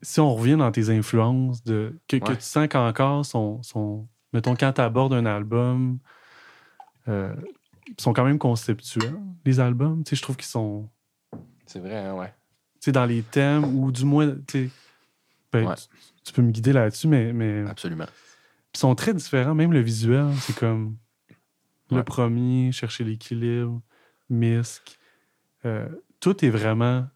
si 0.05 0.19
on 0.19 0.35
revient 0.35 0.57
dans 0.57 0.73
tes 0.73 0.91
influences, 0.91 1.63
de, 1.63 1.97
que, 2.09 2.17
que 2.17 2.33
tu 2.33 2.41
sens 2.41 2.67
qu'encore 2.69 3.25
sont, 3.25 3.63
sont. 3.63 4.09
Mettons, 4.33 4.55
quand 4.57 4.73
tu 4.73 4.81
abordes 4.81 5.13
un 5.15 5.27
album, 5.27 5.99
euh, 7.09 7.35
ils 7.87 8.01
sont 8.01 8.13
quand 8.13 8.25
même 8.25 8.39
conceptuels, 8.39 9.19
les 9.45 9.61
albums. 9.61 10.03
Tu 10.05 10.11
sais, 10.11 10.17
je 10.17 10.23
trouve 10.23 10.37
qu'ils 10.37 10.47
sont. 10.47 10.89
C'est 11.67 11.81
vrai, 11.81 11.97
hein, 11.97 12.15
ouais. 12.15 12.33
Tu 12.81 12.87
sais, 12.87 12.93
dans 12.93 13.05
les 13.07 13.23
thèmes, 13.23 13.65
ou 13.79 13.93
du 13.93 14.05
moins. 14.05 14.35
Tu 14.47 14.67
sais, 14.67 14.71
ben, 15.53 15.67
Ouais. 15.69 15.75
tu, 15.77 15.85
tu 16.25 16.33
peux 16.33 16.43
me 16.43 16.51
guider 16.51 16.73
là-dessus, 16.73 17.09
mais, 17.09 17.33
mais 17.33 17.65
Absolument. 17.69 18.07
ils 18.75 18.79
sont 18.79 18.95
très 18.95 19.13
différents. 19.15 19.55
Même 19.55 19.73
le 19.73 19.81
visuel, 19.81 20.33
c'est 20.41 20.57
comme. 20.57 20.97
Le 21.91 22.03
premier, 22.03 22.73
chercher 22.73 23.05
l'équilibre, 23.05 23.83
Misk. 24.31 24.99
euh, 25.67 25.87
tout 26.21 26.43
est 26.43 26.49
vraiment, 26.49 27.07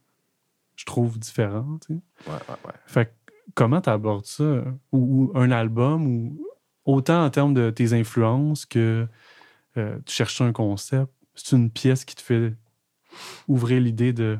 je 0.76 0.84
trouve, 0.84 1.18
différent. 1.18 1.78
tu 1.86 1.94
sais. 1.94 2.30
Ouais, 2.30 2.36
ouais, 2.50 2.56
ouais. 2.66 2.72
Fait 2.84 3.06
que 3.06 3.10
comment 3.54 3.80
tu 3.80 3.88
abordes 3.88 4.26
ça? 4.26 4.44
Ou, 4.92 5.30
ou 5.32 5.38
un 5.38 5.50
album, 5.50 6.06
ou 6.06 6.45
autant 6.86 7.24
en 7.24 7.30
termes 7.30 7.52
de 7.54 7.70
tes 7.70 7.92
influences 7.92 8.64
que 8.64 9.06
euh, 9.76 9.98
tu 10.06 10.14
cherches 10.14 10.40
un 10.40 10.52
concept. 10.52 11.12
C'est 11.34 11.54
une 11.54 11.70
pièce 11.70 12.04
qui 12.06 12.14
te 12.14 12.22
fait 12.22 12.54
ouvrir 13.46 13.80
l'idée 13.80 14.12
de 14.12 14.38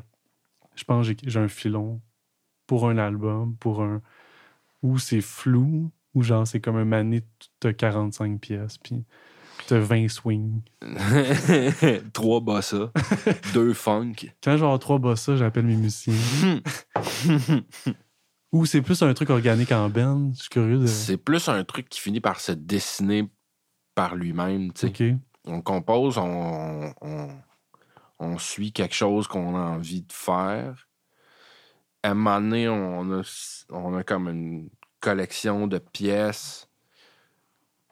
je 0.75 0.83
pense 0.83 1.07
que 1.07 1.15
j'ai- 1.27 1.39
un 1.39 1.47
filon 1.47 2.01
pour 2.65 2.89
un 2.89 2.97
album, 2.97 3.55
pour 3.59 3.81
un. 3.81 4.01
Ou 4.83 4.99
c'est 4.99 5.21
flou, 5.21 5.91
ou 6.13 6.21
genre 6.23 6.45
c'est 6.47 6.59
comme 6.59 6.75
un 6.75 6.85
mané, 6.85 7.23
t'as 7.59 7.73
45 7.73 8.39
pièces, 8.39 8.77
puis 8.77 9.03
t'as 9.67 9.79
20 9.79 10.07
swings. 10.07 10.61
Trois 12.13 12.41
bossa, 12.41 12.91
deux 13.53 13.73
funk. 13.73 14.13
Quand 14.43 14.57
j'ai 14.57 14.79
trois 14.79 14.99
bossas, 14.99 15.35
j'appelle 15.37 15.65
mes 15.65 15.75
musiciens. 15.75 16.13
Ou 18.51 18.65
c'est 18.65 18.81
plus 18.81 19.01
un 19.01 19.13
truc 19.13 19.29
organique 19.29 19.71
en 19.71 19.89
band? 19.89 20.31
Je 20.33 20.41
suis 20.41 20.49
curieux 20.49 20.79
de. 20.79 20.87
C'est 20.87 21.17
plus 21.17 21.49
un 21.49 21.63
truc 21.63 21.89
qui 21.89 21.99
finit 21.99 22.21
par 22.21 22.39
se 22.39 22.51
dessiner 22.51 23.29
par 23.93 24.15
lui-même. 24.15 24.71
On 25.45 25.61
compose, 25.61 26.17
on, 26.17 26.93
on, 27.01 27.29
on 28.19 28.37
suit 28.37 28.71
quelque 28.71 28.95
chose 28.95 29.27
qu'on 29.27 29.55
a 29.55 29.59
envie 29.59 30.01
de 30.01 30.11
faire. 30.11 30.87
À 32.03 32.11
un 32.11 32.13
moment 32.13 32.39
donné, 32.39 32.69
on 32.69 33.19
a, 33.19 33.21
on 33.69 33.95
a 33.95 34.03
comme 34.03 34.29
une 34.29 34.69
collection 34.99 35.67
de 35.67 35.77
pièces 35.77 36.66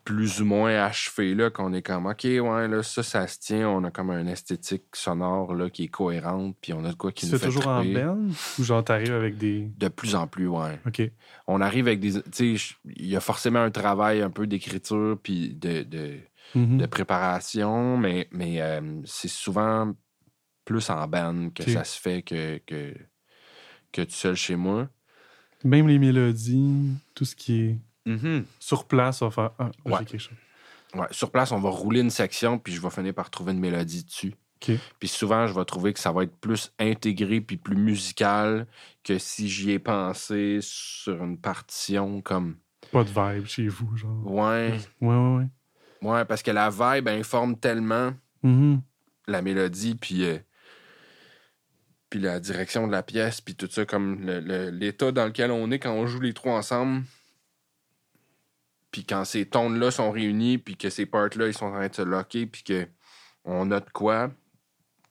plus 0.05 0.41
ou 0.41 0.45
moins 0.45 0.83
achevé, 0.83 1.35
là, 1.35 1.49
qu'on 1.49 1.73
est 1.73 1.81
comme, 1.81 2.05
OK, 2.05 2.23
ouais, 2.23 2.67
là, 2.67 2.83
ça, 2.83 3.03
ça 3.03 3.27
se 3.27 3.39
tient, 3.39 3.67
on 3.67 3.83
a 3.83 3.91
comme 3.91 4.11
une 4.11 4.27
esthétique 4.29 4.83
sonore, 4.93 5.53
là, 5.53 5.69
qui 5.69 5.85
est 5.85 5.87
cohérente, 5.87 6.55
puis 6.61 6.71
on 6.73 6.85
a 6.85 6.91
de 6.91 6.95
quoi 6.95 7.11
qui 7.11 7.25
nous 7.25 7.37
fait 7.37 7.47
toujours 7.47 7.67
en 7.67 7.83
band 7.83 8.19
ou 8.59 8.63
genre 8.63 8.83
t'arrives 8.83 9.13
avec 9.13 9.37
des... 9.37 9.71
De 9.77 9.87
plus 9.87 10.15
en 10.15 10.27
plus, 10.27 10.47
ouais. 10.47 10.79
OK. 10.85 11.01
On 11.47 11.59
arrive 11.59 11.87
avec 11.87 11.99
des... 11.99 12.21
Tu 12.31 12.57
sais, 12.57 12.75
il 12.95 13.07
y 13.07 13.15
a 13.15 13.19
forcément 13.19 13.59
un 13.59 13.71
travail 13.71 14.21
un 14.21 14.29
peu 14.29 14.47
d'écriture, 14.47 15.17
puis 15.21 15.55
de, 15.55 15.81
de, 15.83 16.19
Mhm. 16.53 16.77
de 16.77 16.85
préparation, 16.85 17.97
mais, 17.97 18.27
mais 18.31 18.61
euh, 18.61 19.01
c'est 19.05 19.27
souvent 19.27 19.93
plus 20.63 20.89
en 20.89 21.07
band 21.07 21.49
que 21.49 21.69
ça 21.69 21.83
se 21.83 21.99
fait 21.99 22.21
que, 22.21 22.59
que, 22.65 22.93
que 23.91 24.01
tout 24.03 24.11
seul 24.11 24.35
chez 24.35 24.55
moi. 24.55 24.87
Même 25.63 25.87
les 25.87 25.99
mélodies, 25.99 26.91
tout 27.13 27.25
ce 27.25 27.35
qui 27.35 27.61
est 27.61 27.77
Mhm. 28.05 28.45
sur 28.59 28.85
place, 28.85 29.21
on 29.21 29.29
va 29.29 29.31
faire... 29.31 29.51
Ah, 29.59 29.63
là, 29.85 29.91
Ouais. 29.91 29.97
j'ai 29.99 30.05
quelque 30.05 30.21
chose. 30.21 30.37
Ouais, 30.93 31.07
sur 31.11 31.31
place, 31.31 31.51
on 31.51 31.59
va 31.59 31.69
rouler 31.69 32.01
une 32.01 32.09
section, 32.09 32.57
puis 32.59 32.71
je 32.73 32.81
vais 32.81 32.89
finir 32.89 33.13
par 33.13 33.29
trouver 33.29 33.51
une 33.53 33.59
mélodie 33.59 34.03
dessus. 34.05 34.33
OK. 34.61 34.71
Puis 34.99 35.07
souvent, 35.09 35.45
je 35.47 35.53
vais 35.53 35.65
trouver 35.65 35.91
que 35.93 35.99
ça 35.99 36.11
va 36.11 36.23
être 36.23 36.35
plus 36.37 36.71
intégré 36.79 37.41
puis 37.41 37.57
plus 37.57 37.75
musical 37.75 38.65
que 39.03 39.17
si 39.17 39.49
j'y 39.49 39.71
ai 39.71 39.79
pensé 39.79 40.59
sur 40.61 41.21
une 41.23 41.37
partition 41.37 42.21
comme. 42.21 42.55
Pas 42.91 43.03
de 43.03 43.09
vibe 43.09 43.45
chez 43.47 43.67
vous, 43.67 43.97
genre. 43.97 44.25
Ouais, 44.31 44.77
Ouais, 45.01 45.07
ouais, 45.15 45.37
ouais. 45.37 46.09
ouais, 46.09 46.25
parce 46.25 46.41
que 46.43 46.51
la 46.51 46.69
vibe 46.69 47.07
informe 47.09 47.57
tellement 47.57 48.13
Mhm. 48.43 48.81
la 49.27 49.41
mélodie, 49.41 49.95
puis. 49.95 50.23
euh, 50.23 50.37
puis 52.09 52.19
la 52.19 52.39
direction 52.39 52.87
de 52.87 52.91
la 52.91 53.03
pièce, 53.03 53.41
puis 53.41 53.55
tout 53.55 53.67
ça, 53.69 53.85
comme 53.85 54.21
le- 54.25 54.39
le- 54.39 54.69
l'état 54.69 55.11
dans 55.11 55.25
lequel 55.25 55.51
on 55.51 55.69
est 55.71 55.79
quand 55.79 55.91
on 55.91 56.05
joue 56.07 56.21
les 56.21 56.33
trois 56.33 56.53
ensemble. 56.57 57.03
Puis 58.95 59.03
quand 59.03 59.25
ces 59.25 59.45
tones-là 59.45 59.91
sont 59.91 60.09
réunis, 60.09 60.57
puis 60.57 60.77
que 60.77 60.89
ces 60.89 61.05
parts-là, 61.05 61.47
ils 61.47 61.53
sont 61.53 61.65
en 61.65 61.73
train 61.73 61.89
de 61.89 61.93
se 61.93 62.01
locker, 62.01 62.45
puis 62.45 62.63
que 62.63 62.87
on 63.43 63.65
note 63.65 63.89
quoi, 63.91 64.31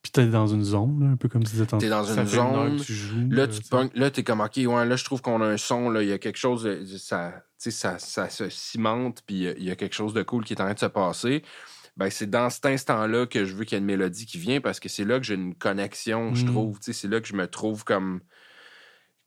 Puis 0.00 0.10
t'es 0.10 0.26
dans 0.26 0.46
une 0.46 0.64
zone, 0.64 1.04
là, 1.04 1.10
un 1.10 1.16
peu 1.16 1.28
comme 1.28 1.44
tu 1.44 1.50
disais 1.50 1.66
tantôt. 1.66 1.84
T'es 1.84 1.90
dans 1.90 2.02
une 2.02 2.24
zone. 2.26 2.78
que 2.78 2.82
tu 2.82 2.94
joues, 2.94 3.28
Là, 3.30 3.42
euh, 3.42 3.46
tu 3.46 3.98
là, 4.00 4.10
t'es 4.10 4.22
comme, 4.22 4.40
OK, 4.40 4.56
ouais, 4.56 4.86
là, 4.86 4.96
je 4.96 5.04
trouve 5.04 5.20
qu'on 5.20 5.42
a 5.42 5.46
un 5.46 5.58
son, 5.58 5.90
là, 5.90 6.02
il 6.02 6.08
y 6.08 6.12
a 6.12 6.18
quelque 6.18 6.38
chose, 6.38 6.66
ça, 6.96 7.34
tu 7.62 7.70
sais, 7.70 7.70
ça, 7.70 7.98
ça 7.98 8.30
se 8.30 8.48
cimente, 8.48 9.22
puis 9.26 9.36
il 9.36 9.42
y 9.42 9.48
a- 9.48 9.52
il 9.58 9.64
y, 9.64 9.70
a 9.70 9.76
quelque 9.76 9.94
chose 9.94 10.14
de 10.14 10.22
cool 10.22 10.44
qui 10.46 10.54
est 10.54 10.60
en 10.62 10.64
train 10.64 10.72
de 10.74 10.78
se 10.78 10.86
passer. 10.86 11.42
Ben, 11.98 12.08
c'est 12.08 12.30
dans 12.30 12.48
cet 12.48 12.64
instant-là 12.64 13.26
que 13.26 13.44
je 13.44 13.54
veux 13.54 13.64
qu'il 13.64 13.76
y 13.76 13.78
ait 13.78 13.80
une 13.80 13.84
mélodie 13.84 14.24
qui 14.24 14.38
vient, 14.38 14.62
parce 14.62 14.80
que 14.80 14.88
c'est 14.88 15.04
là 15.04 15.18
que 15.18 15.26
j'ai 15.26 15.34
une 15.34 15.54
connexion, 15.54 16.34
je 16.34 16.44
Mm. 16.44 16.48
trouve, 16.48 16.78
tu 16.78 16.84
sais, 16.86 16.92
c'est 16.94 17.08
là 17.08 17.20
que 17.20 17.28
je 17.28 17.34
me 17.36 17.46
trouve 17.46 17.84
comme 17.84 18.20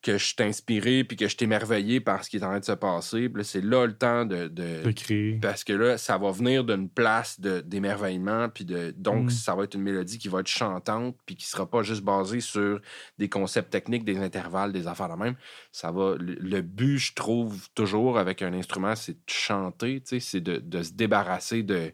que 0.04 0.18
je 0.18 0.26
suis 0.26 0.36
inspiré, 0.40 1.04
puis 1.04 1.18
que 1.18 1.26
je 1.28 1.36
suis 1.36 1.44
émerveillé 1.44 2.00
par 2.00 2.24
ce 2.24 2.30
qui 2.30 2.38
est 2.38 2.44
en 2.44 2.50
train 2.50 2.60
de 2.60 2.66
se 2.66 2.72
passer. 2.72 3.30
C'est 3.42 3.64
là 3.64 3.86
le 3.88 3.98
temps 3.98 4.26
de... 4.26 4.48
de- 4.48 4.84
de 4.84 4.92
créer. 4.92 5.40
parce 5.42 5.64
que 5.64 5.74
là, 5.74 5.98
ça 5.98 6.18
va 6.20 6.32
venir 6.32 6.64
d'une 6.64 6.88
place 6.88 7.40
d'émerveillement, 7.40 8.48
puis 8.50 8.64
de, 8.64 8.94
donc 8.96 9.26
Mm. 9.26 9.30
ça 9.32 9.56
va 9.56 9.64
être 9.64 9.74
une 9.74 9.82
mélodie 9.82 10.18
qui 10.20 10.28
va 10.28 10.42
être 10.42 10.48
chantante, 10.48 11.18
puis 11.26 11.36
qui 11.36 11.46
sera 11.48 11.66
pas 11.70 11.82
juste 11.82 12.04
basée 12.04 12.40
sur 12.42 12.80
des 13.18 13.28
concepts 13.28 13.72
techniques, 13.72 14.06
des 14.06 14.20
intervalles, 14.20 14.72
des 14.72 14.88
affaires 14.88 15.10
de 15.10 15.16
même. 15.22 15.36
Ça 15.72 15.92
va, 15.92 16.16
le, 16.20 16.36
le 16.36 16.62
but, 16.62 17.00
je 17.00 17.14
trouve, 17.14 17.68
toujours 17.74 18.20
avec 18.20 18.42
un 18.44 18.54
instrument, 18.54 18.96
c'est 18.96 19.14
de 19.14 19.18
chanter, 19.28 20.02
c'est 20.20 20.42
de, 20.42 20.58
de 20.58 20.84
se 20.84 20.92
débarrasser 20.94 21.64
de 21.64 21.92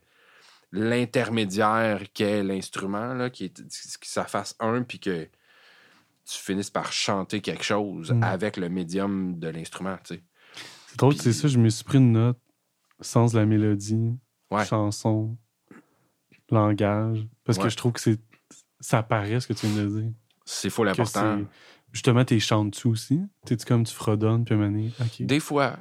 l'intermédiaire 0.87 2.01
qu'est 2.13 2.43
l'instrument, 2.43 3.29
qui 3.29 3.45
est, 3.45 3.53
que 3.61 4.07
ça 4.07 4.25
fasse 4.25 4.55
un, 4.59 4.81
puis 4.83 4.99
que 4.99 5.27
tu 6.25 6.37
finisses 6.39 6.69
par 6.69 6.91
chanter 6.93 7.41
quelque 7.41 7.63
chose 7.63 8.11
Mm. 8.11 8.23
avec 8.23 8.57
le 8.57 8.69
médium 8.69 9.37
de 9.39 9.47
l'instrument. 9.49 9.97
C'est 10.03 10.21
drôle, 10.97 11.13
Puis- 11.13 11.23
c'est 11.23 11.33
ça, 11.33 11.47
je 11.47 11.57
me 11.59 11.69
suis 11.69 11.83
pris 11.83 11.97
une 11.97 12.11
note, 12.13 12.39
sens 13.01 13.33
de 13.33 13.39
la 13.39 13.45
mélodie, 13.45 14.11
Ouais. 14.51 14.65
chanson, 14.65 15.37
langage, 16.49 17.27
parce 17.43 17.57
Ouais. 17.57 17.65
que 17.65 17.69
je 17.69 17.77
trouve 17.77 17.93
que 17.93 17.99
c'est 17.99 18.19
ça 18.79 19.01
paraît 19.01 19.39
ce 19.39 19.47
que 19.47 19.53
tu 19.53 19.65
viens 19.67 19.83
de 19.85 20.01
dire. 20.01 20.11
C'est 20.45 20.69
full 20.69 20.87
Que 20.87 20.91
important. 20.91 21.37
c'est- 21.39 21.45
Justement, 21.93 22.25
t'es 22.25 22.39
chantes 22.39 22.71
dessus 22.71 22.87
aussi. 22.87 23.21
T'es 23.45 23.55
comme 23.57 23.83
tu 23.85 23.93
fredonnes, 23.93 24.43
puis 24.45 24.55
à 24.55 24.57
un 24.57 24.61
moment 24.61 24.71
donné, 24.71 24.91
OK. 24.99 25.21
Des 25.25 25.39
fois, 25.39 25.77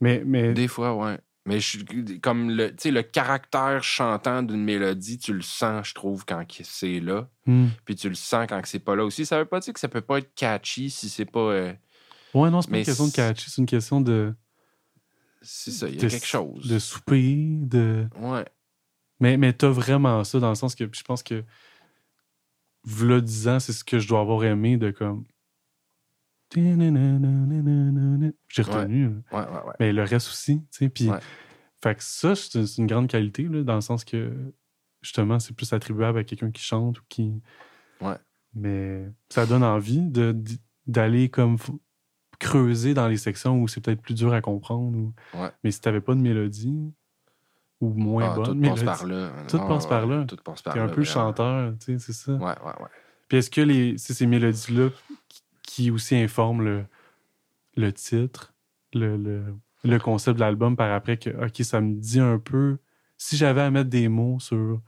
Mais, 0.00 0.22
mais 0.26 0.52
Des 0.52 0.66
fois, 0.68 0.94
ouais. 0.96 1.18
Mais 1.46 1.60
je, 1.60 1.84
comme 2.20 2.50
le, 2.50 2.74
le 2.84 3.02
caractère 3.02 3.82
chantant 3.84 4.42
d'une 4.42 4.64
mélodie, 4.64 5.18
tu 5.18 5.34
le 5.34 5.42
sens, 5.42 5.88
je 5.88 5.94
trouve, 5.94 6.24
quand 6.24 6.42
c'est 6.62 7.00
là. 7.00 7.28
hmm. 7.46 7.66
Puis 7.84 7.96
tu 7.96 8.08
le 8.08 8.14
sens 8.14 8.46
quand 8.48 8.60
c'est 8.64 8.78
pas 8.78 8.96
là 8.96 9.04
aussi. 9.04 9.26
Ça 9.26 9.38
veut 9.38 9.44
pas 9.44 9.60
dire 9.60 9.74
que 9.74 9.80
ça 9.80 9.88
peut 9.88 10.00
pas 10.00 10.18
être 10.18 10.34
catchy 10.34 10.88
si 10.90 11.08
c'est 11.08 11.26
pas. 11.26 11.40
euh, 11.40 11.72
Ouais, 12.32 12.50
non, 12.50 12.62
c'est 12.62 12.70
pas 12.70 12.78
une 12.78 12.84
question 12.84 13.06
de 13.06 13.12
catchy, 13.12 13.50
c'est 13.50 13.60
une 13.60 13.66
question 13.66 14.00
de, 14.00 14.34
c'est 15.44 15.70
ça, 15.70 15.88
il 15.88 15.94
y 15.94 15.98
a 15.98 16.02
de, 16.02 16.08
quelque 16.08 16.26
chose. 16.26 16.66
de 16.66 16.78
souper, 16.78 17.36
de... 17.60 18.08
Ouais. 18.18 18.44
Mais, 19.20 19.36
mais 19.36 19.52
t'as 19.52 19.68
vraiment 19.68 20.24
ça 20.24 20.40
dans 20.40 20.48
le 20.48 20.54
sens 20.54 20.74
que 20.74 20.88
je 20.90 21.02
pense 21.02 21.22
que 21.22 21.44
v'là 22.84 23.20
10 23.20 23.48
ans, 23.48 23.60
c'est 23.60 23.72
ce 23.72 23.84
que 23.84 23.98
je 23.98 24.08
dois 24.08 24.20
avoir 24.20 24.44
aimé 24.44 24.76
de 24.76 24.90
comme. 24.90 25.24
J'ai 28.48 28.62
retenu. 28.80 29.10
Mais 29.80 29.92
le 29.92 30.02
reste 30.02 30.28
aussi, 30.28 30.58
tu 30.60 30.66
sais. 30.70 30.88
Puis, 30.88 31.06
fait 31.82 32.00
ça, 32.00 32.34
c'est 32.34 32.76
une 32.78 32.86
grande 32.86 33.08
qualité, 33.08 33.42
là, 33.44 33.62
dans 33.62 33.74
le 33.74 33.80
sens 33.80 34.04
que 34.04 34.32
justement, 35.02 35.38
c'est 35.38 35.54
plus 35.54 35.72
attribuable 35.72 36.18
à 36.18 36.24
quelqu'un 36.24 36.50
qui 36.50 36.62
chante 36.62 36.98
ou 37.00 37.02
qui. 37.08 37.42
Mais 38.54 39.06
ça 39.28 39.46
donne 39.46 39.64
envie 39.64 40.00
d'aller 40.86 41.28
comme 41.28 41.56
creuser 42.38 42.94
dans 42.94 43.08
les 43.08 43.16
sections 43.16 43.60
où 43.60 43.68
c'est 43.68 43.80
peut-être 43.80 44.00
plus 44.02 44.14
dur 44.14 44.32
à 44.32 44.40
comprendre. 44.40 44.96
ou-. 44.96 45.12
Mais 45.62 45.70
si 45.70 45.80
t'avais 45.80 46.00
pas 46.00 46.14
de 46.14 46.20
mélodie 46.20 46.92
ou 47.80 47.88
moins 47.92 48.30
Ah, 48.30 48.34
bonne 48.36 48.44
tout 48.46 48.54
mélodie, 48.54 48.84
par 48.84 49.06
là. 49.06 49.30
Tout 49.48 49.58
passe 49.68 49.86
par 49.86 50.06
là. 50.06 50.24
Tout 50.24 50.36
passe 50.36 50.62
un 50.82 50.86
peu 50.88 51.02
chanteur, 51.04 51.74
tu 51.78 51.84
sais, 51.84 51.98
c'est 51.98 52.12
ça. 52.12 52.32
Ouais, 52.32 52.38
ouais, 52.40 52.82
ouais. 52.82 52.88
Puis 53.28 53.38
est-ce 53.38 53.50
que 53.50 53.60
les, 53.60 53.98
ces 53.98 54.26
mélodies-là 54.26 54.90
qui- 55.28 55.42
qui 55.74 55.90
aussi 55.90 56.14
informent 56.16 56.62
le, 56.62 56.84
le 57.76 57.92
titre, 57.92 58.54
le, 58.92 59.16
le, 59.16 59.54
le 59.82 59.98
concept 59.98 60.36
de 60.36 60.40
l'album 60.40 60.76
par 60.76 60.92
après, 60.92 61.16
que, 61.16 61.30
OK, 61.30 61.56
ça 61.64 61.80
me 61.80 61.94
dit 61.94 62.20
un 62.20 62.38
peu. 62.38 62.78
Si 63.16 63.36
j'avais 63.36 63.62
à 63.62 63.70
mettre 63.70 63.90
des 63.90 64.08
mots 64.08 64.38
sur 64.38 64.80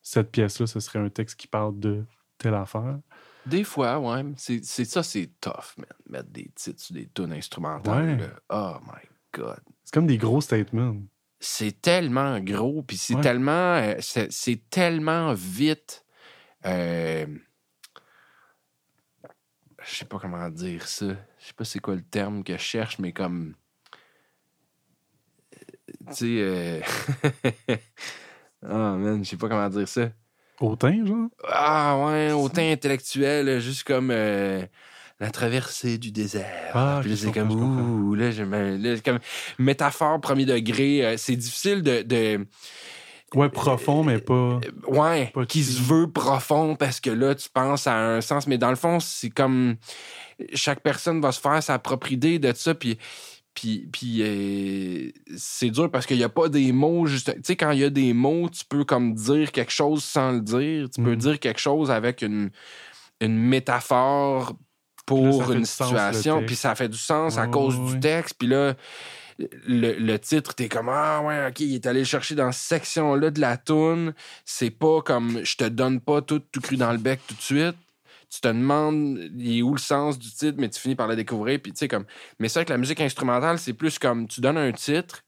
cette 0.00 0.30
pièce-là, 0.30 0.66
ce 0.66 0.80
serait 0.80 0.98
un 0.98 1.10
texte 1.10 1.38
qui 1.38 1.46
parle 1.48 1.78
de 1.78 2.04
telle 2.38 2.54
affaire. 2.54 2.98
Des 3.44 3.64
fois, 3.64 3.98
ouais. 3.98 4.24
C'est 4.36 4.62
ça, 4.64 5.02
c'est 5.02 5.30
tough, 5.40 5.76
man. 5.76 5.86
Mettre 6.08 6.30
des 6.30 6.50
titres 6.54 6.80
sur 6.80 6.94
des 6.94 7.08
tunes 7.14 7.32
instrumentales. 7.32 8.20
Ouais. 8.20 8.30
Oh 8.50 8.76
my 8.86 9.02
God. 9.34 9.60
C'est 9.84 9.92
comme 9.92 10.06
des 10.06 10.16
gros 10.18 10.40
statements. 10.40 10.96
c'est 11.40 11.80
tellement 11.82 12.38
gros, 12.40 12.82
puis 12.82 12.96
c'est 12.96 13.16
Ouais. 13.16 13.20
tellement, 13.20 13.74
euh, 13.74 13.94
c'est 14.00 14.30
c'est 14.32 14.62
tellement 14.70 15.34
vite. 15.34 16.04
euh, 16.64 17.26
je 19.84 19.94
sais 19.96 20.04
pas 20.04 20.18
comment 20.18 20.48
dire 20.50 20.86
ça. 20.86 21.06
Je 21.06 21.46
sais 21.46 21.52
pas 21.54 21.64
c'est 21.64 21.78
quoi 21.80 21.94
le 21.94 22.02
terme 22.02 22.42
que 22.44 22.52
je 22.54 22.58
cherche, 22.62 22.98
mais 22.98 23.12
comme. 23.12 23.54
euh, 25.54 26.12
Tu 26.12 26.14
sais. 26.14 26.26
euh, 26.40 26.80
Ah, 28.64 28.94
man, 28.96 29.24
je 29.24 29.30
sais 29.30 29.36
pas 29.36 29.48
comment 29.48 29.68
dire 29.68 29.88
ça. 29.88 30.10
Autant, 30.60 31.04
genre? 31.04 31.28
Ah, 31.48 31.98
ouais, 32.06 32.30
autant 32.32 32.62
intellectuel, 32.62 33.58
juste 33.60 33.82
comme. 33.84 34.10
euh, 34.12 34.64
la 35.20 35.30
traversée 35.30 35.98
du 35.98 36.10
désert. 36.10 36.72
Ah, 36.74 36.98
Puis 37.00 37.10
là, 37.10 37.16
c'est 37.16 37.32
comme, 37.32 37.50
ouh, 38.08 38.14
là, 38.14 38.30
je 38.32 38.42
là, 38.42 39.00
comme 39.04 39.20
métaphore 39.58 40.20
premier 40.20 40.44
degré. 40.44 41.04
euh, 41.04 41.16
c'est 41.16 41.36
difficile 41.36 41.82
de, 41.82 42.02
de- 42.02 42.46
Ouais, 43.34 43.48
profond, 43.48 44.02
mais 44.04 44.18
pas. 44.18 44.60
Ouais, 44.86 45.30
Pas 45.34 45.46
qui 45.46 45.62
se 45.62 45.80
veut 45.80 46.10
profond 46.10 46.76
parce 46.76 47.00
que 47.00 47.10
là, 47.10 47.34
tu 47.34 47.48
penses 47.48 47.86
à 47.86 47.96
un 47.96 48.20
sens, 48.20 48.46
mais 48.46 48.58
dans 48.58 48.70
le 48.70 48.76
fond, 48.76 49.00
c'est 49.00 49.30
comme 49.30 49.76
chaque 50.54 50.80
personne 50.82 51.20
va 51.20 51.32
se 51.32 51.40
faire 51.40 51.62
sa 51.62 51.78
propre 51.78 52.12
idée 52.12 52.38
de 52.38 52.52
ça, 52.54 52.74
puis. 52.74 52.98
Puis, 53.54 53.86
puis 53.92 54.22
euh, 54.22 55.10
c'est 55.36 55.68
dur 55.68 55.90
parce 55.90 56.06
qu'il 56.06 56.16
n'y 56.16 56.24
a 56.24 56.30
pas 56.30 56.48
des 56.48 56.72
mots 56.72 57.04
juste. 57.04 57.34
Tu 57.34 57.40
sais, 57.44 57.54
quand 57.56 57.70
il 57.72 57.80
y 57.80 57.84
a 57.84 57.90
des 57.90 58.14
mots, 58.14 58.48
tu 58.48 58.64
peux 58.66 58.82
comme 58.82 59.12
dire 59.12 59.52
quelque 59.52 59.70
chose 59.72 60.02
sans 60.02 60.32
le 60.32 60.40
dire. 60.40 60.88
Tu 60.88 61.02
peux 61.02 61.10
Mhm. 61.10 61.16
dire 61.16 61.38
quelque 61.38 61.60
chose 61.60 61.90
avec 61.90 62.22
une, 62.22 62.48
une 63.20 63.36
métaphore 63.36 64.52
là, 64.52 64.54
pour 65.04 65.52
une 65.52 65.66
sens, 65.66 65.88
situation, 65.90 66.42
puis 66.46 66.56
ça 66.56 66.74
fait 66.74 66.88
du 66.88 66.96
sens 66.96 67.36
à 67.36 67.42
Ouais, 67.42 67.50
cause 67.50 67.76
ouais, 67.78 67.86
du 67.88 67.92
ouais. 67.92 68.00
texte. 68.00 68.36
Puis 68.38 68.48
là, 68.48 68.72
le, 69.38 69.94
le 69.94 70.18
titre, 70.18 70.54
t'es 70.54 70.68
comme 70.68 70.88
Ah 70.88 71.22
ouais, 71.22 71.48
ok, 71.48 71.60
il 71.60 71.74
est 71.74 71.86
allé 71.86 72.00
le 72.00 72.06
chercher 72.06 72.34
dans 72.34 72.52
cette 72.52 72.80
section-là 72.80 73.30
de 73.30 73.40
la 73.40 73.56
toune. 73.56 74.14
C'est 74.44 74.70
pas 74.70 75.02
comme 75.02 75.44
je 75.44 75.56
te 75.56 75.64
donne 75.64 76.00
pas 76.00 76.22
tout, 76.22 76.42
cru 76.62 76.76
dans 76.76 76.92
le 76.92 76.98
bec 76.98 77.20
tout 77.26 77.34
de 77.34 77.40
suite. 77.40 77.76
Tu 78.30 78.40
te 78.40 78.48
demandes 78.48 79.18
il 79.36 79.58
est 79.58 79.62
où 79.62 79.74
le 79.74 79.80
sens 79.80 80.18
du 80.18 80.30
titre, 80.30 80.56
mais 80.58 80.70
tu 80.70 80.80
finis 80.80 80.94
par 80.94 81.06
le 81.06 81.16
découvrir. 81.16 81.60
Comme. 81.90 82.06
Mais 82.38 82.48
ça, 82.48 82.60
avec 82.60 82.70
la 82.70 82.78
musique 82.78 83.00
instrumentale, 83.00 83.58
c'est 83.58 83.74
plus 83.74 83.98
comme 83.98 84.26
tu 84.26 84.40
donnes 84.40 84.58
un 84.58 84.72
titre, 84.72 85.22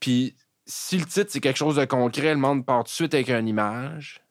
puis 0.00 0.34
si 0.66 0.98
le 0.98 1.04
titre 1.04 1.30
c'est 1.30 1.40
quelque 1.40 1.56
chose 1.56 1.76
de 1.76 1.84
concret, 1.84 2.34
le 2.34 2.40
monde 2.40 2.64
part 2.64 2.84
tout 2.84 2.90
de 2.90 2.94
suite 2.94 3.14
avec 3.14 3.30
une 3.30 3.48
image. 3.48 4.22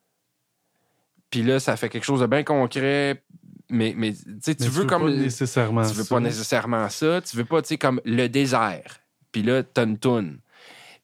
Puis 1.30 1.42
là, 1.42 1.58
ça 1.60 1.76
fait 1.76 1.88
quelque 1.88 2.04
chose 2.04 2.20
de 2.20 2.26
bien 2.26 2.44
concret. 2.44 3.22
Mais, 3.70 3.94
mais 3.96 4.12
tu 4.12 4.64
veux 4.64 4.84
comme. 4.84 5.02
pas 5.02 5.10
nécessairement 5.10 5.82
Tu 5.82 5.94
veux 5.94 6.04
ça. 6.04 6.14
pas 6.14 6.20
nécessairement 6.20 6.88
ça. 6.88 7.20
Tu 7.20 7.36
veux 7.36 7.44
pas, 7.44 7.62
tu 7.62 7.68
sais, 7.68 7.78
comme 7.78 8.00
le 8.04 8.28
désert. 8.28 8.98
Puis 9.32 9.42
là, 9.42 9.62
toune. 9.62 10.38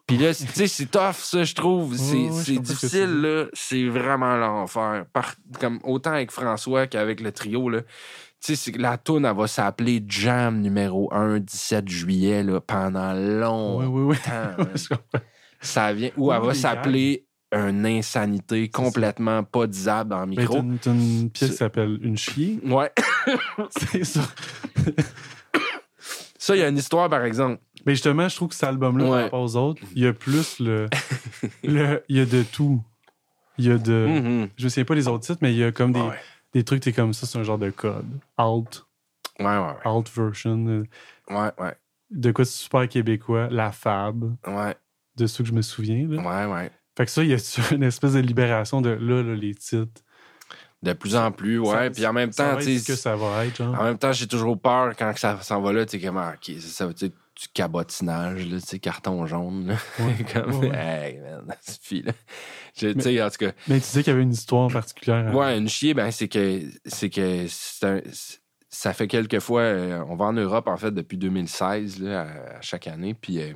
Puis 0.07 0.19
là, 0.19 0.35
tu 0.35 0.47
sais, 0.47 0.67
c'est 0.67 0.87
tough, 0.87 1.15
ça, 1.17 1.45
je 1.45 1.55
trouve. 1.55 1.97
C'est 1.97 2.59
difficile, 2.59 3.21
là. 3.21 3.47
C'est 3.53 3.89
vraiment 3.89 4.37
l'enfer. 4.37 5.05
Comme 5.61 5.81
autant 5.85 6.13
avec 6.13 6.31
François 6.31 6.87
qu'avec 6.87 7.21
le 7.21 7.33
trio, 7.33 7.69
là. 7.69 7.81
Tu 8.41 8.57
sais, 8.57 8.73
la 8.73 8.99
toune, 8.99 9.25
elle 9.25 9.37
va 9.37 9.47
s'appeler 9.47 10.05
Jam 10.09 10.61
numéro 10.61 11.13
1, 11.15 11.39
17 11.39 11.89
juillet, 11.89 12.43
là, 12.43 12.61
pendant 12.61 13.13
longtemps. 13.13 13.79
Oui, 13.79 14.17
oui, 14.17 14.17
oui. 14.29 14.97
ça 15.61 15.93
vient. 15.93 16.11
Ou 16.17 16.33
elle 16.33 16.43
va 16.43 16.55
s'appeler 16.55 17.25
une 17.53 17.87
insanité 17.87 18.69
complètement 18.69 19.45
pas 19.45 19.67
disable 19.67 20.15
le 20.15 20.21
ben, 20.21 20.27
micro. 20.27 20.63
T'as 20.81 20.93
une, 20.93 21.31
pièce 21.31 21.51
qui 21.51 21.57
s'appelle 21.57 21.99
Une 22.03 22.17
chier. 22.17 22.59
Ouais. 22.65 22.91
c'est 23.71 24.05
ça. 24.05 24.23
ça, 26.39 26.57
il 26.57 26.61
y 26.61 26.63
a 26.63 26.69
une 26.69 26.79
histoire, 26.79 27.09
par 27.09 27.25
exemple. 27.25 27.61
Mais 27.85 27.95
justement, 27.95 28.29
je 28.29 28.37
trouve 28.37 28.49
que 28.49 28.55
cet 28.55 28.69
album-là, 28.69 29.05
par 29.05 29.23
rapport 29.23 29.43
aux 29.43 29.57
autres, 29.57 29.83
il 29.95 30.03
y 30.03 30.07
a 30.07 30.13
plus 30.13 30.61
le. 30.61 30.89
le 31.65 32.03
il 32.09 32.17
y 32.17 32.21
a 32.21 32.27
de 32.27 32.43
tout. 32.43 32.83
Il 33.59 33.67
y 33.67 33.71
a 33.71 33.79
de. 33.79 34.07
Mm-hmm. 34.09 34.49
Je 34.57 34.65
ne 34.65 34.69
sais 34.69 34.85
pas 34.85 34.95
les 34.95 35.09
autres 35.09 35.25
titres, 35.25 35.41
mais 35.43 35.53
il 35.53 35.59
y 35.59 35.65
a 35.65 35.73
comme 35.73 35.93
des, 35.93 36.09
des 36.55 36.65
trucs, 36.65 36.83
t'es 36.83 36.93
comme 36.93 37.13
ça, 37.13 37.27
c'est 37.27 37.39
un 37.39 37.43
genre 37.43 37.59
de 37.59 37.71
code. 37.71 38.07
Alt. 38.39 38.87
Ouais, 39.39 39.47
ouais, 39.47 39.75
Alt 39.85 40.11
version. 40.15 40.85
Ouais, 41.29 41.51
ouais. 41.59 41.75
De 42.11 42.31
quoi 42.31 42.45
c'est 42.45 42.63
super 42.63 42.89
québécois. 42.89 43.49
La 43.51 43.73
Fab. 43.73 44.37
Ouais. 44.47 44.77
De 45.17 45.27
ceux 45.27 45.45
que 45.45 45.49
je 45.49 45.55
me 45.55 45.63
souviens. 45.63 46.07
Là. 46.09 46.47
Ouais, 46.47 46.53
ouais. 46.53 46.71
Fait 46.97 47.07
que 47.07 47.11
ça, 47.11 47.23
il 47.23 47.31
y 47.31 47.35
a 47.35 47.39
une 47.75 47.83
espèce 47.83 48.15
de 48.15 48.21
libération 48.21 48.81
de 48.81 48.91
là, 48.91 49.23
là 49.23 49.35
les 49.35 49.55
titres. 49.55 50.03
De 50.83 50.93
plus 50.95 51.15
en 51.15 51.31
plus, 51.31 51.61
ouais. 51.61 51.91
Puis 51.91 52.05
en 52.07 52.13
même 52.13 52.31
temps, 52.31 52.57
tu 52.57 52.79
sais. 52.79 52.93
que 52.93 52.99
ça 52.99 53.15
va 53.15 53.47
être, 53.47 53.57
genre. 53.57 53.79
En 53.79 53.85
même 53.85 53.99
temps, 53.99 54.13
j'ai 54.13 54.27
toujours 54.27 54.61
peur 54.61 54.95
quand 54.99 55.17
ça 55.17 55.41
s'en 55.41 55.61
va 55.61 55.73
là, 55.73 55.87
tu 55.87 55.93
sais, 55.93 56.05
comme, 56.05 56.17
ah, 56.17 56.35
ok, 56.35 56.57
ça, 56.59 56.93
tu 56.93 57.07
sais, 57.07 57.09
du 57.09 57.49
cabotinage, 57.55 58.49
là, 58.49 58.61
tu 58.61 58.67
sais, 58.67 58.79
carton 58.81 59.25
jaune, 59.25 59.69
là. 59.69 59.77
comme, 60.33 60.65
hey, 60.65 61.21
man, 61.21 61.55
fille, 61.81 62.03
là. 62.03 62.13
Tu 62.75 63.01
sais, 63.01 63.23
en 63.23 63.31
tout 63.31 63.37
cas. 63.47 63.53
Mais 63.69 63.77
tu 63.77 63.83
disais 63.83 64.03
qu'il 64.03 64.13
y 64.13 64.15
avait 64.15 64.25
une 64.25 64.33
histoire 64.33 64.73
particulière. 64.73 65.33
Ouais, 65.33 65.57
une 65.57 65.69
chier, 65.69 65.95
ben, 65.95 66.11
c'est 66.11 66.27
que, 66.27 66.63
c'est 66.85 67.11
que, 67.11 67.47
ça 68.69 68.93
fait 68.93 69.07
quelques 69.07 69.39
fois, 69.39 69.61
euh, 69.61 70.05
on 70.09 70.17
va 70.17 70.25
en 70.25 70.33
Europe, 70.33 70.67
en 70.67 70.77
fait, 70.77 70.91
depuis 70.91 71.17
2016, 71.17 72.01
là, 72.01 72.23
à, 72.57 72.61
chaque 72.61 72.89
année, 72.89 73.15
puis. 73.15 73.41
Euh, 73.41 73.53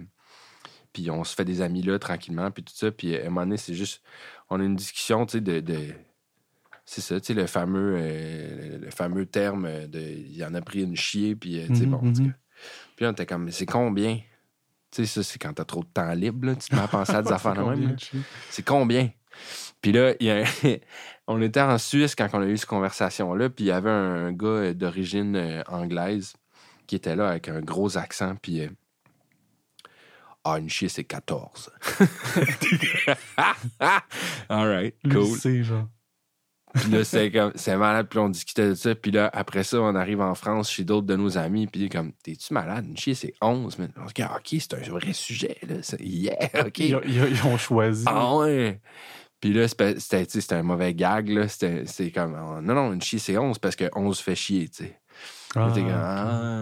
puis 0.97 1.11
on 1.11 1.25
se 1.25 1.35
fait 1.35 1.45
des 1.45 1.61
amis 1.61 1.83
là 1.83 1.99
tranquillement, 1.99 2.51
puis 2.51 2.63
tout 2.63 2.73
ça. 2.75 2.91
Puis 2.91 3.15
à 3.15 3.21
un 3.21 3.25
moment 3.25 3.43
donné, 3.43 3.59
c'est 3.59 3.75
juste, 3.75 4.01
on 4.49 4.59
a 4.59 4.65
une 4.65 4.77
discussion, 4.77 5.27
tu 5.27 5.33
sais, 5.33 5.41
de, 5.43 5.61
de 5.61 5.77
c'est 6.87 7.03
ça, 7.03 7.21
tu 7.21 7.27
sais, 7.27 7.35
le 7.35 7.47
fameux, 7.47 7.97
euh, 7.99 8.79
le 8.79 8.91
fameux 8.91 9.27
terme 9.27 9.89
de, 9.89 10.01
il 10.01 10.43
en 10.43 10.55
a 10.55 10.63
pris 10.63 10.85
une 10.85 10.97
chier, 10.97 11.37
puis 11.37 11.61
euh, 11.61 11.67
tu 11.67 11.77
sais, 11.77 11.85
mhm, 11.85 11.91
bon, 11.91 12.03
mhm. 12.03 12.33
Puis 12.97 13.05
on 13.05 13.13
était 13.13 13.27
comme, 13.27 13.45
mais 13.45 13.51
c'est 13.51 13.67
combien? 13.67 14.17
Tu 14.91 15.05
sais, 15.05 15.07
ça, 15.07 15.23
c'est 15.23 15.39
quand 15.39 15.53
t'as 15.53 15.67
trop 15.67 15.83
de 15.83 15.89
temps 15.93 16.15
libre, 16.15 16.47
là, 16.47 16.57
tu 16.57 16.71
te 16.71 16.75
mets 16.75 16.81
à 16.81 16.89
penser 16.89 17.13
à 17.13 17.21
des 17.21 17.33
affaires 17.33 17.53
de 17.53 17.61
même. 17.61 17.97
C'est 18.49 18.65
combien? 18.65 19.11
Puis 19.83 19.93
là, 19.93 20.15
y 20.19 20.31
a, 20.31 20.45
on 21.27 21.43
était 21.43 21.61
en 21.61 21.77
Suisse 21.77 22.15
quand 22.15 22.29
on 22.33 22.41
a 22.41 22.47
eu 22.47 22.57
cette 22.57 22.71
conversation-là, 22.71 23.51
puis 23.51 23.67
il 23.67 23.69
y 23.69 23.73
avait 23.73 23.91
un 23.91 24.33
gars 24.33 24.73
d'origine 24.73 25.37
euh, 25.37 25.63
anglaise 25.69 26.33
qui 26.87 26.97
était 26.97 27.17
là 27.17 27.29
avec 27.29 27.49
un 27.49 27.61
gros 27.61 27.99
accent, 27.99 28.35
puis 28.41 28.67
ah, 30.47 30.59
une 30.59 30.69
chier, 30.69 30.89
c'est 30.89 31.05
14. 31.05 31.71
All 34.49 34.69
right, 34.69 34.95
cool. 35.11 35.37
Genre. 35.65 35.89
Puis 36.75 36.91
là, 36.91 37.05
c'est 37.05 37.31
comme, 37.31 37.53
c'est 37.55 37.77
malade, 37.77 38.07
puis 38.09 38.19
on 38.19 38.29
discutait 38.29 38.69
de 38.69 38.75
ça. 38.75 38.95
Puis 38.95 39.11
là, 39.11 39.31
après 39.33 39.65
ça, 39.65 39.81
on 39.81 39.95
arrive 39.95 40.21
en 40.21 40.35
France 40.35 40.71
chez 40.71 40.85
d'autres 40.85 41.07
de 41.07 41.17
nos 41.17 41.39
amis, 41.39 41.67
puis 41.67 41.89
comme, 41.89 42.13
t'es-tu 42.23 42.53
malade? 42.53 42.87
Une 42.87 42.97
chier, 42.97 43.15
c'est 43.15 43.35
11. 43.41 43.79
Mais 43.79 43.89
on 43.97 44.09
se 44.09 44.13
dit, 44.13 44.23
OK, 44.23 44.61
c'est 44.61 44.75
un 44.75 44.91
vrai 44.91 45.13
sujet, 45.13 45.57
là. 45.67 45.77
Yeah, 46.01 46.67
OK. 46.67 46.79
Ils, 46.79 47.01
ils, 47.07 47.47
ont 47.47 47.57
choisi. 47.57 48.05
Ah 48.07 48.37
ouais. 48.37 48.81
Puis 49.41 49.53
là, 49.53 49.67
c'était 49.69 50.55
un 50.55 50.63
mauvais 50.63 50.95
gag, 50.95 51.29
là. 51.29 51.49
C'était 51.49 52.11
comme, 52.13 52.37
non, 52.63 52.75
non, 52.75 52.93
une 52.93 53.03
chier, 53.03 53.19
c'est 53.19 53.39
11 53.39 53.59
parce 53.59 53.77
que 53.77 53.89
11 53.95 54.19
fait 54.21 54.35
chier, 54.35 54.69
tu 54.69 54.85
sais. 54.85 55.01
Ah, 55.57 55.69
ah. 55.69 56.57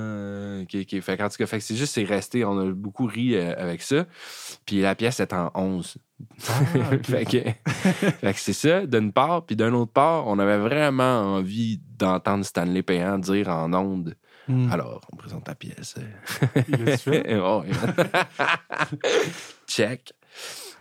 Fait 1.03 1.23
en 1.23 1.29
tout 1.29 1.37
cas, 1.37 1.61
c'est 1.61 1.77
juste, 1.77 1.95
c'est 1.95 2.05
resté. 2.05 2.45
On 2.45 2.59
a 2.59 2.73
beaucoup 2.73 3.07
ri 3.07 3.35
euh, 3.35 3.55
avec 3.57 3.83
ça. 3.83 4.07
Puis 4.65 4.81
la 4.81 4.95
pièce 4.95 5.21
est 5.21 5.33
en 5.33 5.51
11. 5.55 5.97
Ah, 6.49 6.53
fait 7.03 7.25
que, 7.25 8.33
c'est 8.35 8.53
ça, 8.53 8.87
d'une 8.87 9.13
part. 9.13 9.45
Puis 9.45 9.57
d'une 9.57 9.75
autre 9.75 9.93
part, 9.93 10.27
on 10.27 10.39
avait 10.39 10.59
vraiment 10.59 11.37
envie 11.37 11.81
d'entendre 11.99 12.45
Stanley 12.45 12.83
Payant 12.83 13.19
dire 13.19 13.49
en 13.49 13.73
ondes. 13.75 14.17
Hmm. 14.49 14.71
Alors, 14.71 15.01
on 15.13 15.17
présente 15.17 15.49
la 15.49 15.55
pièce. 15.55 15.95
oh, 17.43 17.65
Check. 19.67 20.13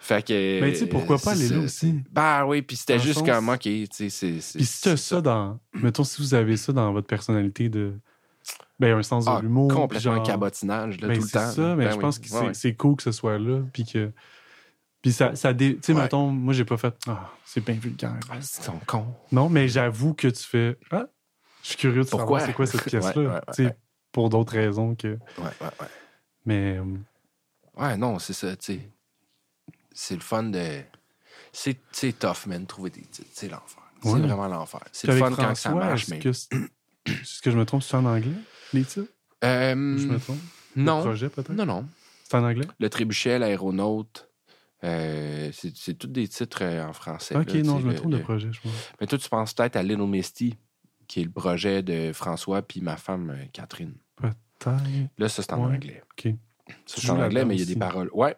Fait 0.03 0.21
que. 0.21 0.59
Mais 0.59 0.73
tu 0.73 0.79
sais, 0.79 0.85
pourquoi 0.87 1.17
pas 1.17 1.31
aller 1.31 1.47
là 1.47 1.59
aussi? 1.59 1.95
Bah 2.11 2.45
oui, 2.45 2.61
puis 2.61 2.75
c'était 2.75 2.99
juste 2.99 3.25
comme, 3.25 3.47
OK, 3.47 3.61
tu 3.61 3.87
sais, 3.89 4.09
c'est. 4.09 4.31
Puis 4.31 4.65
si 4.65 4.81
tu 4.81 4.89
as 4.89 4.97
ça 4.97 5.21
dans. 5.21 5.57
Mettons, 5.73 6.03
si 6.03 6.21
vous 6.21 6.33
avez 6.33 6.57
ça 6.57 6.73
dans 6.73 6.91
votre 6.91 7.07
personnalité 7.07 7.69
de. 7.69 7.93
Ben, 8.81 8.97
un 8.97 9.03
sens 9.03 9.23
de 9.23 9.29
ah, 9.29 9.39
l'humour. 9.41 9.73
Complètement 9.73 10.15
un 10.15 10.19
cabotinage, 10.19 10.99
là, 10.99 11.07
ben, 11.07 11.17
tout 11.17 11.23
le 11.23 11.29
temps. 11.29 11.47
C'est 11.47 11.55
ça, 11.55 11.75
mais 11.77 11.85
ben 11.85 11.93
je 11.93 11.97
pense 11.99 12.19
que 12.19 12.27
c'est 12.51 12.73
cool 12.73 12.97
que 12.97 13.03
ce 13.03 13.13
soit 13.13 13.39
là, 13.39 13.61
puis 13.71 13.85
que. 13.85 14.11
Puis 15.01 15.13
ça, 15.13 15.35
ça 15.35 15.53
tu 15.53 15.79
sais, 15.81 15.93
mettons, 15.93 16.27
moi, 16.27 16.53
j'ai 16.53 16.65
pas 16.65 16.75
fait. 16.75 16.93
Ah, 17.07 17.31
c'est 17.45 17.63
bien 17.63 17.75
vulgaire. 17.75 18.19
Ah, 18.29 18.35
c'est 18.41 18.65
ton 18.65 18.79
con. 18.85 19.05
Non, 19.31 19.47
mais 19.47 19.69
j'avoue 19.69 20.13
que 20.13 20.27
tu 20.27 20.43
fais. 20.43 20.77
Ah, 20.91 21.05
je 21.61 21.69
suis 21.69 21.77
curieux 21.77 22.03
de 22.03 22.09
Pourquoi? 22.09 22.41
savoir 22.41 22.45
c'est 22.45 22.53
quoi 22.53 22.65
cette 22.65 22.83
pièce-là. 22.89 23.41
tu 23.55 23.63
sais, 23.63 23.77
pour 24.11 24.27
d'autres 24.27 24.51
raisons 24.51 24.95
que. 24.95 25.07
Ouais, 25.37 25.45
ouais, 25.61 25.67
ouais. 25.79 25.87
Mais. 26.45 26.77
Euh, 26.77 27.81
ouais, 27.81 27.95
non, 27.95 28.19
c'est 28.19 28.33
ça, 28.33 28.53
tu 28.57 28.73
sais 28.73 28.92
c'est 29.93 30.15
le 30.15 30.21
fun 30.21 30.43
de. 30.43 30.81
C'est 31.51 32.19
tough, 32.19 32.47
man, 32.47 32.65
trouver 32.65 32.89
des 32.89 33.01
titres. 33.01 33.29
C'est 33.31 33.47
l'enfer. 33.47 33.83
C'est 34.01 34.09
vraiment 34.09 34.47
l'enfer. 34.47 34.81
C'est 34.91 35.07
le 35.07 35.17
fun 35.17 35.31
quand 35.31 35.55
ça 35.55 35.71
marche. 35.71 36.07
Mais... 36.09 36.19
Est-ce 36.19 37.41
que, 37.41 37.51
je 37.51 37.57
me 37.57 37.65
trompe, 37.65 37.83
c'est 37.83 37.95
en 37.95 38.05
anglais, 38.05 38.31
les 38.71 38.83
titres? 38.83 39.11
Euh, 39.43 39.97
je 39.97 40.07
me 40.07 40.19
trompe? 40.19 40.39
Non. 40.75 40.97
Le 40.99 41.03
projet, 41.03 41.29
peut-être? 41.29 41.53
Non, 41.53 41.65
non. 41.65 41.85
C'est 42.23 42.35
en 42.35 42.43
anglais? 42.45 42.65
Le 42.79 42.89
Trébuchet, 42.89 43.39
l'Aéronaute. 43.39 44.29
Euh, 44.83 45.51
c'est 45.53 45.93
tous 45.97 46.07
des 46.07 46.27
titres 46.27 46.63
euh, 46.63 46.85
en 46.85 46.93
français. 46.93 47.35
Ok, 47.35 47.53
non, 47.55 47.79
je 47.79 47.87
me 47.87 47.93
trompe 47.93 48.11
de 48.11 48.17
projet. 48.17 48.49
Je 48.51 48.59
Mais 48.99 49.07
toi, 49.07 49.17
tu 49.17 49.29
penses 49.29 49.53
peut-être 49.53 49.75
à 49.75 49.83
Little 49.83 50.07
Misty, 50.07 50.57
qui 51.07 51.21
est 51.21 51.23
le 51.25 51.31
projet 51.31 51.83
de 51.83 52.11
François 52.13 52.61
puis 52.61 52.81
ma 52.81 52.97
femme 52.97 53.35
Catherine. 53.53 53.95
Peut-être. 54.15 54.37
Là, 55.17 55.29
ça, 55.29 55.41
c'est 55.43 55.53
en 55.53 55.63
anglais. 55.63 56.01
OK. 56.11 56.33
C'est 56.85 57.09
en 57.09 57.21
anglais, 57.21 57.45
mais 57.45 57.55
il 57.55 57.59
y 57.59 57.63
a 57.63 57.65
des 57.65 57.75
paroles. 57.75 58.09
Ouais. 58.13 58.35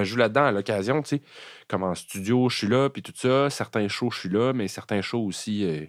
Ben, 0.00 0.04
je 0.04 0.12
joue 0.12 0.16
là-dedans 0.16 0.44
à 0.44 0.52
l'occasion, 0.52 1.02
tu 1.02 1.16
sais. 1.16 1.22
Comme 1.68 1.82
en 1.82 1.94
studio, 1.94 2.48
je 2.48 2.56
suis 2.56 2.66
là, 2.66 2.88
puis 2.88 3.02
tout 3.02 3.12
ça. 3.14 3.50
Certains 3.50 3.86
shows, 3.88 4.10
je 4.10 4.20
suis 4.20 4.28
là, 4.30 4.54
mais 4.54 4.66
certains 4.66 5.02
shows 5.02 5.20
aussi, 5.20 5.64
euh, 5.64 5.84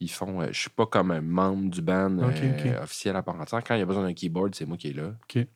ils 0.00 0.10
font. 0.10 0.40
Euh, 0.40 0.48
je 0.52 0.58
suis 0.58 0.70
pas 0.70 0.86
comme 0.86 1.10
un 1.10 1.20
membre 1.20 1.70
du 1.70 1.82
band 1.82 2.18
euh, 2.18 2.82
officiel 2.82 3.14
à 3.14 3.22
part 3.22 3.38
entière. 3.38 3.62
Quand 3.62 3.74
il 3.74 3.80
y 3.80 3.82
a 3.82 3.86
besoin 3.86 4.04
d'un 4.04 4.14
keyboard, 4.14 4.54
c'est 4.54 4.64
moi 4.64 4.78
qui 4.78 4.88
est 4.88 4.92
là. 4.94 5.08
OK. 5.08 5.46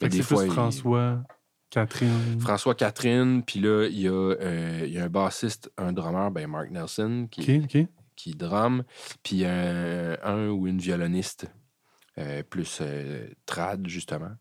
Mais 0.00 0.08
des 0.08 0.22
fois. 0.22 0.46
François. 0.46 1.22
Catherine. 1.70 2.38
François 2.40 2.74
Catherine, 2.74 3.42
puis 3.44 3.58
là, 3.60 3.86
il 3.86 4.00
y, 4.00 4.08
a, 4.08 4.34
il 4.84 4.92
y 4.92 4.98
a 4.98 5.04
un 5.04 5.08
bassiste, 5.08 5.72
un 5.78 5.94
drummer, 5.94 6.30
ben 6.30 6.46
Mark 6.46 6.70
Nelson, 6.70 7.28
qui, 7.30 7.66
qui 8.14 8.32
drum, 8.32 8.84
puis 9.22 9.46
un, 9.46 10.18
un, 10.22 10.48
ou 10.48 10.66
une 10.66 10.76
violoniste, 10.76 11.50
plus 12.50 12.82
trad, 13.46 13.86
justement. 13.86 14.32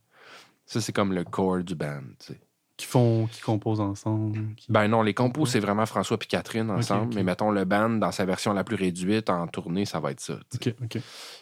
Ça, 0.66 0.82
c'est 0.82 0.91
comme 0.91 1.14
le 1.14 1.24
core 1.24 1.64
du 1.64 1.76
band, 1.76 2.02
tu 2.20 2.34
sais. 2.34 2.41
Qui 2.82 2.88
font, 2.88 3.28
qui 3.28 3.41
composent 3.41 3.80
ensemble. 3.80 4.40
Ben 4.68 4.88
non, 4.88 5.03
les 5.03 5.14
compos, 5.14 5.45
c'est 5.45 5.60
vraiment 5.60 5.86
François 5.86 6.18
et 6.20 6.26
Catherine 6.26 6.72
ensemble. 6.72 7.14
Mais 7.14 7.22
mettons 7.22 7.52
le 7.52 7.64
band, 7.64 7.91
dans 7.91 8.12
sa 8.12 8.26
version 8.26 8.53
la 8.53 8.64
plus 8.64 8.76
réduite, 8.76 9.30
en 9.30 9.45
tournée, 9.45 9.86
ça 9.86 9.99
va 9.99 10.10
être 10.10 10.20
ça. 10.20 10.40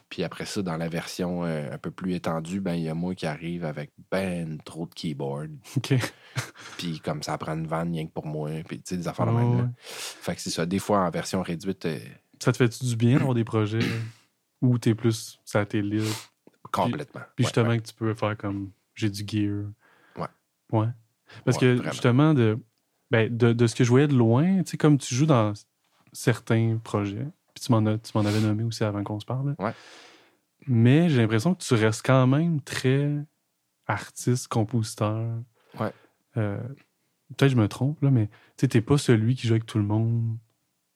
Puis 0.10 0.24
après 0.26 0.45
ça, 0.45 0.61
dans 0.61 0.76
la 0.76 0.90
version 0.90 1.45
euh, 1.45 1.74
un 1.74 1.78
peu 1.78 1.91
plus 1.91 2.14
étendue, 2.14 2.60
ben 2.60 2.74
il 2.74 2.84
y 2.84 2.90
a 2.90 2.94
moi 2.94 3.16
qui 3.16 3.26
arrive 3.26 3.64
avec 3.64 3.91
ben 4.11 4.57
trop 4.66 4.86
de 4.86 4.94
keyboard. 4.94 5.52
Puis 6.78 6.99
comme 6.99 7.24
ça 7.24 7.38
prend 7.38 7.53
une 7.53 7.68
vanne 7.68 7.94
rien 7.94 8.06
que 8.06 8.11
pour 8.11 8.26
moi. 8.26 8.49
Puis 8.68 8.82
tu 8.82 8.90
sais, 8.90 8.98
des 8.98 9.07
affaires 9.07 9.28
de 9.28 9.32
même. 9.32 9.72
Fait 9.78 10.36
que 10.36 10.41
c'est 10.41 10.49
ça. 10.49 10.66
Des 10.66 10.80
fois, 10.80 11.06
en 11.06 11.10
version 11.10 11.41
réduite. 11.41 11.86
Euh, 11.86 11.99
ça 12.38 12.52
te 12.52 12.57
fait-tu 12.57 12.84
du 12.84 12.98
bien 12.98 13.16
d'avoir 13.16 13.34
des 13.34 13.45
projets 13.45 13.80
où 14.61 14.78
t'es 14.78 14.94
plus 14.94 15.40
satellite? 15.45 16.03
Complètement. 16.70 17.22
Puis, 17.38 17.45
justement, 17.45 17.78
que 17.78 17.84
tu 17.84 17.94
peux 17.94 18.14
faire 18.14 18.36
comme 18.36 18.72
j'ai 18.94 19.10
du 19.10 19.24
gear. 19.26 19.68
Ouais. 20.18 20.28
Ouais. 20.78 20.88
Parce 21.45 21.57
que 21.57 21.81
justement, 21.91 22.34
de, 22.34 22.60
ben, 23.11 23.35
de, 23.35 23.53
de, 23.53 23.68
ce 23.68 23.76
que 23.76 23.84
je 23.84 23.89
voyais 23.89 24.07
de 24.07 24.15
loin, 24.15 24.64
tu 24.64 24.72
sais, 24.72 24.77
comme 24.77 24.97
tu 24.97 25.14
joues 25.14 25.26
dans 25.26 25.53
certains 26.14 26.77
projets, 26.84 27.27
puis 27.53 27.64
tu 27.64 27.72
m'en, 27.72 27.85
avais 27.85 28.39
nommé 28.41 28.64
aussi 28.64 28.84
avant 28.84 29.03
qu'on 29.03 29.19
se 29.19 29.26
parle. 29.26 29.56
Ouais. 29.60 29.73
Mais 30.68 31.10
j'ai 31.10 31.22
l'impression 31.22 31.56
que 31.56 31.64
tu 31.64 31.73
restes 31.73 32.06
quand 32.06 32.27
même 32.27 32.61
très 32.61 33.11
artiste, 33.88 34.47
compositeur. 34.47 35.26
Ouais. 35.80 35.91
Euh, 36.38 36.57
peut-être 37.30 37.51
que 37.51 37.56
je 37.56 37.56
me 37.56 37.68
trompe, 37.68 38.01
là, 38.01 38.11
mais 38.11 38.30
tu 38.57 38.68
n'es 38.72 38.81
pas 38.81 38.97
celui 38.97 39.35
qui 39.35 39.47
joue 39.47 39.53
avec 39.53 39.65
tout 39.65 39.77
le 39.77 39.85
monde 39.85 40.38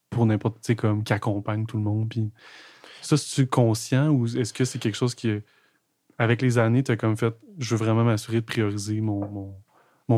pour 0.10 0.26
n'importe, 0.26 0.56
tu 0.58 0.68
sais, 0.68 0.76
comme 0.76 1.04
qui 1.04 1.14
accompagne 1.14 1.66
tout 1.66 1.78
le 1.78 1.84
monde. 1.84 2.10
Puis 2.10 2.32
ça, 3.02 3.18
c'est-tu 3.18 3.48
conscient 3.48 4.10
ou 4.10 4.26
est-ce 4.26 4.54
que 4.54 4.66
c'est 4.66 4.80
quelque 4.80 4.96
chose 4.96 5.16
qui 5.16 5.42
avec 6.18 6.42
les 6.42 6.58
années, 6.58 6.84
tu 6.84 6.92
as 6.92 6.98
comme 6.98 7.18
fait, 7.18 7.36
je 7.58 7.76
veux 7.76 7.84
vraiment 7.84 8.04
m'assurer 8.04 8.42
de 8.42 8.46
prioriser 8.46 9.02
mon, 9.02 9.28
mon 9.30 9.56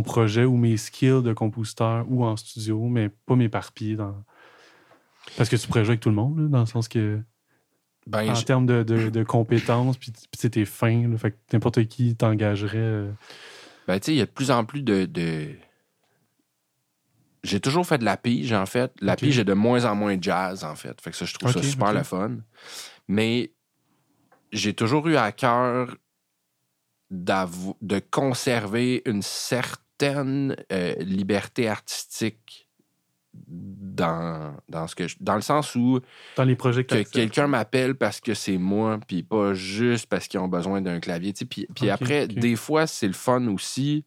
projet 0.01 0.45
ou 0.45 0.57
mes 0.57 0.77
skills 0.77 1.21
de 1.23 1.33
compositeur 1.33 2.05
ou 2.09 2.25
en 2.25 2.35
studio, 2.35 2.87
mais 2.87 3.09
pas 3.09 3.35
m'éparpiller 3.35 3.95
dans. 3.95 4.15
Parce 5.37 5.49
que 5.49 5.55
tu 5.55 5.67
pourrais 5.67 5.83
jouer 5.83 5.93
avec 5.93 6.01
tout 6.01 6.09
le 6.09 6.15
monde, 6.15 6.49
dans 6.49 6.61
le 6.61 6.65
sens 6.65 6.87
que. 6.87 7.21
Ben, 8.07 8.29
en 8.29 8.33
termes 8.35 8.67
de, 8.67 8.83
de, 8.83 9.23
compétences, 9.23 9.97
puis 9.97 10.11
t'es 10.11 10.65
fin, 10.65 11.17
fait 11.17 11.31
que 11.31 11.37
n'importe 11.53 11.85
qui 11.85 12.15
t'engagerait. 12.15 12.77
Euh. 12.77 13.11
Ben, 13.87 13.99
tu 13.99 14.05
sais, 14.05 14.13
il 14.13 14.17
y 14.17 14.21
a 14.21 14.25
de 14.25 14.31
plus 14.31 14.51
en 14.51 14.63
plus 14.63 14.83
de... 14.83 15.55
J'ai 17.43 17.59
toujours 17.59 17.85
fait 17.85 17.97
de 17.97 18.05
la 18.05 18.17
pige, 18.17 18.53
en 18.53 18.65
fait. 18.65 18.91
La 19.01 19.15
pige 19.15 19.39
est 19.39 19.43
de 19.43 19.53
moins 19.53 19.85
en 19.85 19.95
moins 19.95 20.17
jazz, 20.19 20.63
en 20.63 20.75
fait. 20.75 20.99
Fait 21.01 21.11
que 21.11 21.17
ça, 21.17 21.25
je 21.25 21.33
trouve 21.33 21.51
ça 21.51 21.61
super 21.61 21.93
le 21.93 22.03
fun. 22.03 22.37
Mais 23.07 23.53
j'ai 24.51 24.73
toujours 24.73 25.07
eu 25.07 25.15
à 25.15 25.31
cœur 25.31 25.95
de 27.15 27.99
conserver 28.11 29.01
une 29.05 29.21
certaine 29.21 30.55
euh, 30.71 30.95
liberté 30.99 31.67
artistique 31.67 32.65
dans, 33.47 34.55
dans 34.69 34.87
ce 34.87 34.95
que 34.95 35.03
dans 35.19 35.35
le 35.35 35.41
sens 35.41 35.75
où 35.75 35.99
dans 36.37 36.43
les 36.43 36.55
projets 36.55 36.83
que 36.83 37.03
quelqu'un 37.03 37.47
m'appelle 37.47 37.95
parce 37.95 38.19
que 38.19 38.33
c'est 38.33 38.57
moi 38.57 38.99
puis 39.07 39.23
pas 39.23 39.53
juste 39.53 40.07
parce 40.07 40.27
qu'ils 40.27 40.39
ont 40.39 40.47
besoin 40.47 40.81
d'un 40.81 40.99
clavier 40.99 41.33
puis, 41.33 41.67
puis 41.75 41.89
après 41.89 42.27
des 42.27 42.55
fois 42.55 42.87
c'est 42.87 43.07
le 43.07 43.13
fun 43.13 43.47
aussi 43.47 44.05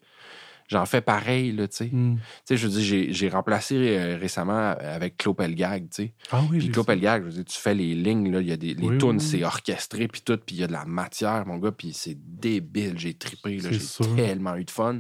j'en 0.69 0.87
fais 0.87 1.01
pareil, 1.01 1.53
là, 1.53 1.67
tu 1.67 1.77
sais. 1.77 1.91
Hmm. 1.91 2.17
Tu 2.17 2.23
sais, 2.45 2.57
je 2.57 2.69
veux 2.69 2.81
dire, 2.81 3.09
j'ai 3.11 3.29
remplacé 3.29 3.75
euh, 3.75 4.19
récemment 4.19 4.75
avec 4.79 5.17
Claude 5.17 5.37
Pelgag, 5.37 5.89
tu 5.91 6.05
sais. 6.05 6.15
Ah 6.31 6.43
oui, 6.51 6.59
Puis 6.59 6.71
Claude 6.71 6.87
Pelgag, 6.87 7.23
je 7.23 7.27
veux 7.27 7.35
dire, 7.35 7.45
tu 7.45 7.59
fais 7.59 7.75
les 7.75 7.95
lignes, 7.95 8.31
là, 8.31 8.41
il 8.41 8.49
y 8.49 8.53
a 8.53 8.57
des 8.57 8.75
les 8.75 8.99
tunes, 8.99 9.19
c'est 9.19 9.43
orchestré, 9.45 10.09
puis 10.09 10.21
tout, 10.21 10.37
puis 10.37 10.57
il 10.57 10.61
y 10.61 10.65
a 10.65 10.67
de 10.67 10.73
la 10.73 10.85
matière, 10.85 11.45
mon 11.47 11.57
gars, 11.57 11.73
puis 11.73 11.93
c'est 11.93 12.17
débile, 12.17 12.99
j'ai 12.99 13.15
trippé, 13.15 13.59
là, 13.59 13.71
j'ai 13.73 14.15
tellement 14.15 14.57
eu 14.57 14.65
de 14.65 14.71
fun. 14.71 14.99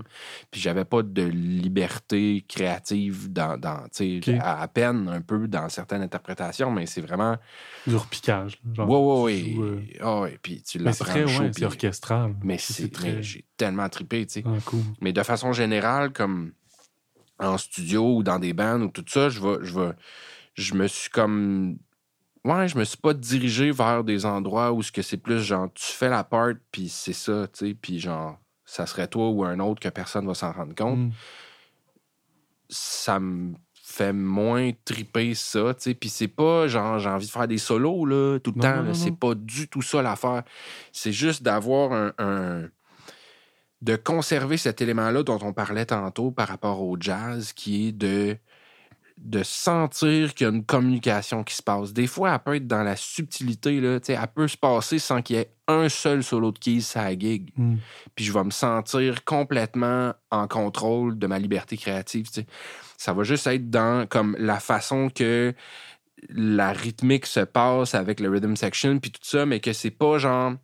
Puis 0.50 0.60
j'avais 0.60 0.84
pas 0.84 1.02
de 1.02 1.22
liberté 1.22 2.44
créative 2.48 3.30
dans, 3.30 3.58
dans 3.58 3.82
tu 3.94 4.22
sais, 4.22 4.38
à, 4.40 4.66
peine 4.68 5.08
un 5.08 5.20
peu 5.20 5.46
dans 5.46 5.68
certaines 5.68 6.02
interprétations, 6.02 6.70
mais 6.70 6.86
c'est 6.86 7.02
vraiment... 7.02 7.36
Du 7.86 7.96
repiquage, 7.96 8.58
genre. 8.72 8.88
Ouais, 8.88 9.32
ouais, 9.32 9.54
ouais. 9.56 9.62
Euh, 9.62 9.80
ah 10.00 10.20
ouais, 10.22 10.38
puis 10.42 10.62
tu 10.62 10.78
l'apprends 10.78 10.92
c'est 10.92 11.04
très, 11.04 11.24
ouais, 11.24 11.50
puis 11.50 11.64
orchestral. 11.64 12.34
Mais 12.42 12.56
c'est 12.58 12.90
très... 12.90 13.22
J'ai 13.22 13.44
tellement 13.56 13.88
trippé, 13.88 14.24
tu 14.26 14.34
sais. 14.34 14.44
Ah, 14.46 14.56
cool. 14.64 14.80
Mais 15.00 15.12
de 15.12 15.22
façon 15.22 15.52
général, 15.58 16.12
comme 16.12 16.52
en 17.38 17.58
studio 17.58 18.16
ou 18.16 18.22
dans 18.22 18.38
des 18.38 18.52
bands 18.52 18.80
ou 18.80 18.88
tout 18.88 19.04
ça, 19.06 19.28
je 19.28 19.40
vais, 19.40 19.58
je 19.62 19.92
je 20.54 20.74
me 20.74 20.88
suis 20.88 21.10
comme 21.10 21.78
ouais, 22.44 22.68
je 22.68 22.76
me 22.76 22.84
suis 22.84 22.96
pas 22.96 23.14
dirigé 23.14 23.70
vers 23.70 24.02
des 24.04 24.26
endroits 24.26 24.72
où 24.72 24.82
ce 24.82 24.90
que 24.90 25.02
c'est 25.02 25.16
plus 25.16 25.40
genre 25.40 25.68
tu 25.72 25.84
fais 25.84 26.08
la 26.08 26.24
part 26.24 26.52
puis 26.72 26.88
c'est 26.88 27.12
ça, 27.12 27.46
tu 27.52 27.68
sais, 27.68 27.74
puis 27.74 28.00
genre 28.00 28.38
ça 28.64 28.86
serait 28.86 29.08
toi 29.08 29.28
ou 29.30 29.44
un 29.44 29.60
autre 29.60 29.80
que 29.80 29.88
personne 29.88 30.26
va 30.26 30.34
s'en 30.34 30.52
rendre 30.52 30.74
compte. 30.74 30.98
Mm. 30.98 31.10
Ça 32.68 33.18
me 33.18 33.54
fait 33.72 34.12
moins 34.12 34.72
triper 34.84 35.34
ça, 35.34 35.72
tu 35.74 35.82
sais, 35.82 35.94
puis 35.94 36.10
c'est 36.10 36.28
pas 36.28 36.66
genre 36.66 36.98
j'ai 36.98 37.08
envie 37.08 37.26
de 37.26 37.30
faire 37.30 37.48
des 37.48 37.58
solos 37.58 38.04
là 38.04 38.38
tout 38.40 38.52
le 38.54 38.60
temps, 38.60 38.94
c'est 38.94 39.16
pas 39.16 39.34
du 39.34 39.68
tout 39.68 39.82
ça 39.82 40.02
l'affaire. 40.02 40.42
C'est 40.92 41.12
juste 41.12 41.42
d'avoir 41.42 41.92
un 42.18 42.68
de 43.82 43.96
conserver 43.96 44.56
cet 44.56 44.80
élément-là 44.80 45.22
dont 45.22 45.38
on 45.42 45.52
parlait 45.52 45.86
tantôt 45.86 46.30
par 46.30 46.48
rapport 46.48 46.82
au 46.82 46.96
jazz, 46.98 47.52
qui 47.52 47.88
est 47.88 47.92
de, 47.92 48.36
de 49.18 49.42
sentir 49.42 50.34
qu'il 50.34 50.46
y 50.46 50.50
a 50.50 50.52
une 50.52 50.64
communication 50.64 51.44
qui 51.44 51.54
se 51.54 51.62
passe. 51.62 51.92
Des 51.92 52.06
fois, 52.06 52.32
elle 52.32 52.38
peut 52.40 52.54
être 52.56 52.66
dans 52.66 52.82
la 52.82 52.96
subtilité, 52.96 53.80
là, 53.80 53.98
elle 54.06 54.28
peut 54.34 54.48
se 54.48 54.56
passer 54.56 54.98
sans 54.98 55.22
qu'il 55.22 55.36
y 55.36 55.38
ait 55.40 55.52
un 55.68 55.88
seul 55.88 56.24
solo 56.24 56.50
de 56.50 56.58
keys 56.58 56.84
à 56.96 57.04
la 57.04 57.18
gig. 57.18 57.52
Hmm. 57.56 57.76
Puis 58.14 58.24
je 58.24 58.32
vais 58.32 58.44
me 58.44 58.50
sentir 58.50 59.24
complètement 59.24 60.12
en 60.30 60.48
contrôle 60.48 61.18
de 61.18 61.26
ma 61.26 61.38
liberté 61.38 61.76
créative. 61.76 62.26
Ça 62.96 63.12
va 63.12 63.22
juste 63.22 63.46
être 63.46 63.70
dans 63.70 64.08
comme 64.08 64.34
la 64.38 64.58
façon 64.58 65.08
que 65.08 65.54
la 66.30 66.72
rythmique 66.72 67.26
se 67.26 67.40
passe 67.40 67.94
avec 67.94 68.18
le 68.18 68.28
rhythm 68.28 68.56
section, 68.56 68.98
puis 68.98 69.12
tout 69.12 69.20
ça, 69.22 69.46
mais 69.46 69.60
que 69.60 69.72
c'est 69.72 69.92
pas 69.92 70.18
genre 70.18 70.54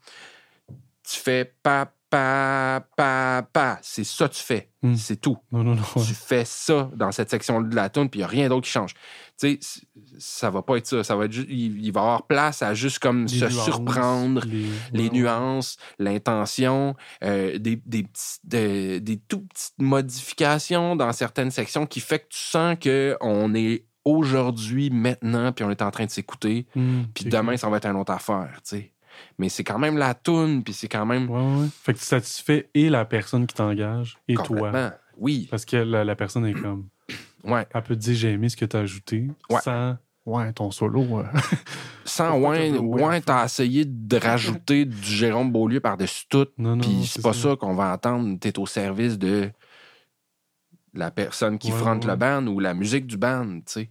tu 1.04 1.20
fais 1.20 1.54
pas 1.62 1.92
pa, 2.14 2.86
pa, 2.96 3.42
pa. 3.52 3.78
C'est 3.82 4.04
ça 4.04 4.28
que 4.28 4.34
tu 4.34 4.42
fais. 4.42 4.70
Hmm. 4.82 4.94
C'est 4.94 5.16
tout. 5.16 5.36
Non, 5.50 5.64
non, 5.64 5.74
non. 5.74 5.82
Tu 5.96 6.14
fais 6.14 6.44
ça 6.44 6.88
dans 6.94 7.10
cette 7.10 7.28
section 7.28 7.60
de 7.60 7.74
la 7.74 7.88
tune, 7.88 8.08
puis 8.08 8.20
il 8.20 8.22
n'y 8.22 8.24
a 8.24 8.28
rien 8.28 8.48
d'autre 8.48 8.66
qui 8.66 8.70
change. 8.70 8.94
Tu 9.36 9.58
sais, 9.60 9.86
ça 10.18 10.48
va 10.48 10.62
pas 10.62 10.76
être 10.76 10.86
ça. 10.86 11.02
ça 11.02 11.16
va 11.16 11.24
être 11.24 11.34
il, 11.34 11.90
va 11.90 12.00
avoir 12.02 12.26
place 12.28 12.62
à 12.62 12.72
juste 12.72 13.00
comme 13.00 13.26
se 13.26 13.48
surprendre, 13.48 14.44
les, 14.92 15.10
nuances, 15.10 15.76
l'intention, 15.98 16.94
euh, 17.24 17.58
des, 17.58 17.82
des, 17.84 18.06
des, 18.44 19.00
des 19.00 19.16
tout 19.16 19.40
petites 19.40 19.78
modifications 19.78 20.94
dans 20.94 21.12
certaines 21.12 21.50
sections 21.50 21.84
qui 21.84 21.98
fait 21.98 22.20
que 22.20 22.28
tu 22.28 22.38
sens 22.38 22.76
qu'on 22.80 23.54
est 23.54 23.86
aujourd'hui, 24.04 24.90
maintenant, 24.90 25.50
puis 25.50 25.64
on 25.64 25.70
est 25.70 25.82
en 25.82 25.90
train 25.90 26.04
de 26.04 26.10
s'écouter, 26.10 26.66
hmm, 26.76 27.04
puis 27.14 27.24
demain, 27.24 27.56
ça 27.56 27.68
va 27.70 27.78
être 27.78 27.86
une 27.86 27.96
autre 27.96 28.12
affaire, 28.12 28.60
tu 28.62 28.76
sais 28.76 28.93
mais 29.38 29.48
c'est 29.48 29.64
quand 29.64 29.78
même 29.78 29.96
la 29.96 30.14
toune, 30.14 30.62
puis 30.62 30.72
c'est 30.72 30.88
quand 30.88 31.06
même. 31.06 31.28
Ouais, 31.30 31.62
ouais. 31.62 31.68
Fait 31.82 31.94
que 31.94 31.98
tu 31.98 32.04
satisfais 32.04 32.70
et 32.74 32.88
la 32.88 33.04
personne 33.04 33.46
qui 33.46 33.54
t'engage 33.54 34.18
et 34.28 34.34
toi. 34.34 34.92
Oui. 35.16 35.46
Parce 35.50 35.64
que 35.64 35.76
la, 35.76 36.16
personne 36.16 36.46
est 36.46 36.54
comme. 36.54 36.88
Ouais. 37.44 37.66
Elle 37.74 37.82
peut 37.82 37.94
te 37.94 38.00
dire 38.00 38.14
j'ai 38.14 38.30
aimé 38.30 38.48
ce 38.48 38.56
que 38.56 38.64
tu 38.64 38.74
as 38.74 38.80
ajouté 38.80 39.28
ouais. 39.50 39.60
sans. 39.60 39.98
Ouais, 40.24 40.50
ton 40.54 40.70
solo. 40.70 41.22
sans 42.06 42.40
ouais, 42.40 42.70
ouais, 42.70 43.20
t'as 43.20 43.44
essayé 43.44 43.84
de 43.84 44.16
rajouter 44.16 44.86
du 44.86 45.02
Jérôme 45.02 45.52
Beaulieu 45.52 45.80
par-dessus 45.80 46.24
tout. 46.30 46.46
Non, 46.56 46.76
non. 46.76 46.80
Puis 46.80 47.04
c'est 47.04 47.20
pas 47.20 47.34
ça, 47.34 47.54
qu'on 47.56 47.74
va 47.74 47.92
entendre. 47.92 48.38
T'es 48.40 48.58
au 48.58 48.64
service 48.64 49.18
de 49.18 49.50
la 50.94 51.10
personne 51.10 51.58
qui 51.58 51.70
fronte 51.70 52.06
le 52.06 52.16
band 52.16 52.46
ou 52.46 52.60
la 52.60 52.72
musique 52.72 53.06
du 53.06 53.18
band, 53.18 53.56
tu 53.56 53.62
sais 53.66 53.90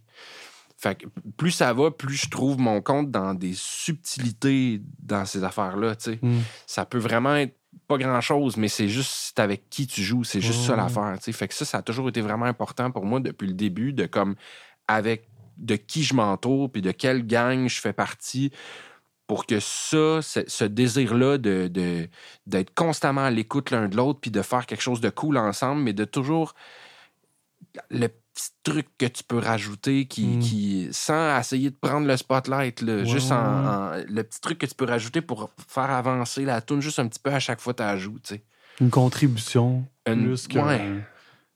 plus 1.36 1.50
ça 1.50 1.72
va, 1.72 1.90
plus 1.90 2.16
je 2.16 2.30
trouve 2.30 2.58
mon 2.58 2.80
compte 2.80 3.10
dans 3.10 3.34
des 3.34 3.54
subtilités 3.54 4.80
dans 5.00 5.24
ces 5.24 5.44
affaires-là. 5.44 5.94
Hmm. 6.22 6.40
Ça 6.66 6.84
peut 6.84 6.98
vraiment 6.98 7.34
être 7.36 7.56
pas 7.88 7.98
grand-chose, 7.98 8.56
mais 8.56 8.68
c'est 8.68 8.88
juste 8.88 9.38
avec 9.38 9.68
qui 9.68 9.86
tu 9.86 10.02
joues. 10.02 10.24
C'est 10.24 10.40
juste 10.40 10.62
ça 10.62 10.76
l'affaire. 10.76 11.16
Fait 11.20 11.48
que 11.48 11.54
ça, 11.54 11.64
ça 11.64 11.78
a 11.78 11.82
toujours 11.82 12.08
été 12.08 12.20
vraiment 12.20 12.46
important 12.46 12.90
pour 12.90 13.04
moi 13.04 13.20
depuis 13.20 13.48
le 13.48 13.54
début 13.54 13.92
de 13.92 14.06
comme 14.06 14.36
avec 14.88 15.28
de 15.56 15.76
qui 15.76 16.02
je 16.02 16.14
m'entoure 16.14 16.70
puis 16.70 16.82
de 16.82 16.90
quelle 16.90 17.26
gang 17.26 17.68
je 17.68 17.80
fais 17.80 17.92
partie 17.92 18.50
pour 19.26 19.46
que 19.46 19.58
ça, 19.60 20.20
ce 20.20 20.64
désir-là 20.64 21.38
de, 21.38 21.70
d'être 22.46 22.74
constamment 22.74 23.22
à 23.24 23.30
l'écoute 23.30 23.70
l'un 23.70 23.88
de 23.88 23.96
l'autre 23.96 24.20
puis 24.20 24.30
de 24.30 24.42
faire 24.42 24.66
quelque 24.66 24.82
chose 24.82 25.00
de 25.00 25.08
cool 25.08 25.38
ensemble, 25.38 25.82
mais 25.82 25.94
de 25.94 26.04
toujours 26.04 26.54
le 27.90 28.08
petit 28.34 28.50
truc 28.62 28.86
que 28.98 29.06
tu 29.06 29.22
peux 29.24 29.38
rajouter 29.38 30.06
qui, 30.06 30.26
hmm. 30.26 30.38
qui 30.40 30.88
sans 30.90 31.38
essayer 31.38 31.70
de 31.70 31.76
prendre 31.76 32.06
le 32.06 32.16
spotlight, 32.16 32.84
juste 33.04 33.32
en, 33.32 33.92
le 34.08 34.22
petit 34.22 34.40
truc 34.40 34.58
que 34.58 34.66
tu 34.66 34.74
peux 34.74 34.86
rajouter 34.86 35.20
pour 35.20 35.50
faire 35.68 35.90
avancer 35.90 36.44
la 36.44 36.60
tune 36.60 36.80
juste 36.80 36.98
un 36.98 37.08
petit 37.08 37.20
peu 37.20 37.30
à 37.30 37.40
chaque 37.40 37.60
fois 37.60 37.74
tu 37.74 37.82
ajoutes. 37.82 38.34
Une 38.80 38.90
contribution 38.90 39.84
plus 40.04 40.48
que 40.48 40.58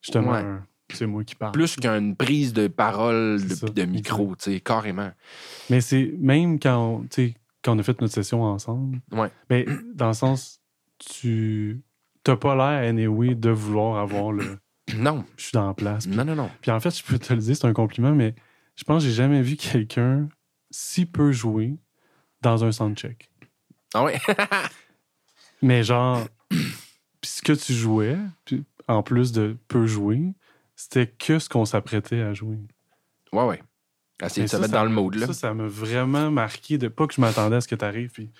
justement 0.00 0.60
c'est 0.94 1.06
moi 1.06 1.24
qui 1.24 1.34
parle. 1.34 1.52
Plus 1.52 1.76
qu'une 1.76 2.16
prise 2.16 2.52
de 2.52 2.66
parole 2.66 3.40
de, 3.40 3.68
de 3.68 3.84
micro, 3.84 4.34
carrément. 4.64 5.10
Mais 5.70 5.80
c'est 5.80 6.14
même 6.18 6.58
quand, 6.58 7.04
quand 7.62 7.76
on 7.76 7.78
a 7.78 7.82
fait 7.82 8.00
notre 8.00 8.14
session 8.14 8.42
ensemble, 8.42 9.00
ouais. 9.12 9.30
ben, 9.48 9.66
dans 9.94 10.08
le 10.08 10.14
sens, 10.14 10.60
tu 10.98 11.82
n'as 12.26 12.36
pas 12.36 12.54
l'air, 12.54 12.88
anyway, 12.88 13.34
de 13.34 13.50
vouloir 13.50 13.98
avoir 13.98 14.32
le 14.32 14.58
non. 14.96 15.24
Je 15.36 15.44
suis 15.44 15.52
dans 15.52 15.66
la 15.66 15.74
place. 15.74 16.06
non, 16.06 16.24
non, 16.24 16.34
non. 16.34 16.50
Puis 16.60 16.70
en 16.70 16.80
fait, 16.80 16.96
je 16.96 17.02
peux 17.02 17.18
te 17.18 17.32
le 17.32 17.40
dire, 17.40 17.56
c'est 17.56 17.66
un 17.66 17.72
compliment, 17.72 18.12
mais 18.12 18.34
je 18.76 18.84
pense 18.84 19.02
que 19.02 19.08
j'ai 19.08 19.14
jamais 19.14 19.42
vu 19.42 19.56
quelqu'un 19.56 20.28
si 20.70 21.06
peu 21.06 21.32
jouer 21.32 21.76
dans 22.42 22.64
un 22.64 22.72
soundcheck. 22.72 23.30
Ah 23.94 24.04
oui? 24.04 24.12
mais 25.62 25.82
genre, 25.82 26.26
puis 26.48 27.30
ce 27.30 27.42
que 27.42 27.52
tu 27.52 27.72
jouais, 27.72 28.16
puis 28.44 28.64
en 28.86 29.02
plus 29.02 29.32
de 29.32 29.56
peu 29.68 29.86
jouer, 29.86 30.34
c'était 30.76 31.06
que 31.06 31.38
ce 31.38 31.48
qu'on 31.48 31.64
s'apprêtait 31.64 32.20
à 32.20 32.34
jouer. 32.34 32.58
Ouais, 33.32 33.44
ouais. 33.44 33.62
Essayer 34.22 34.46
de 34.46 34.50
se 34.50 34.56
mettre 34.56 34.72
dans 34.72 34.84
le 34.84 34.90
mode, 34.90 35.14
là. 35.14 35.26
Ça, 35.26 35.32
ça 35.32 35.54
m'a 35.54 35.66
vraiment 35.66 36.30
marqué 36.30 36.78
de 36.78 36.88
pas 36.88 37.06
que 37.06 37.14
je 37.14 37.20
m'attendais 37.20 37.56
à 37.56 37.60
ce 37.60 37.68
que 37.68 37.74
tu 37.74 37.84
arrives, 37.84 38.10
puis 38.10 38.30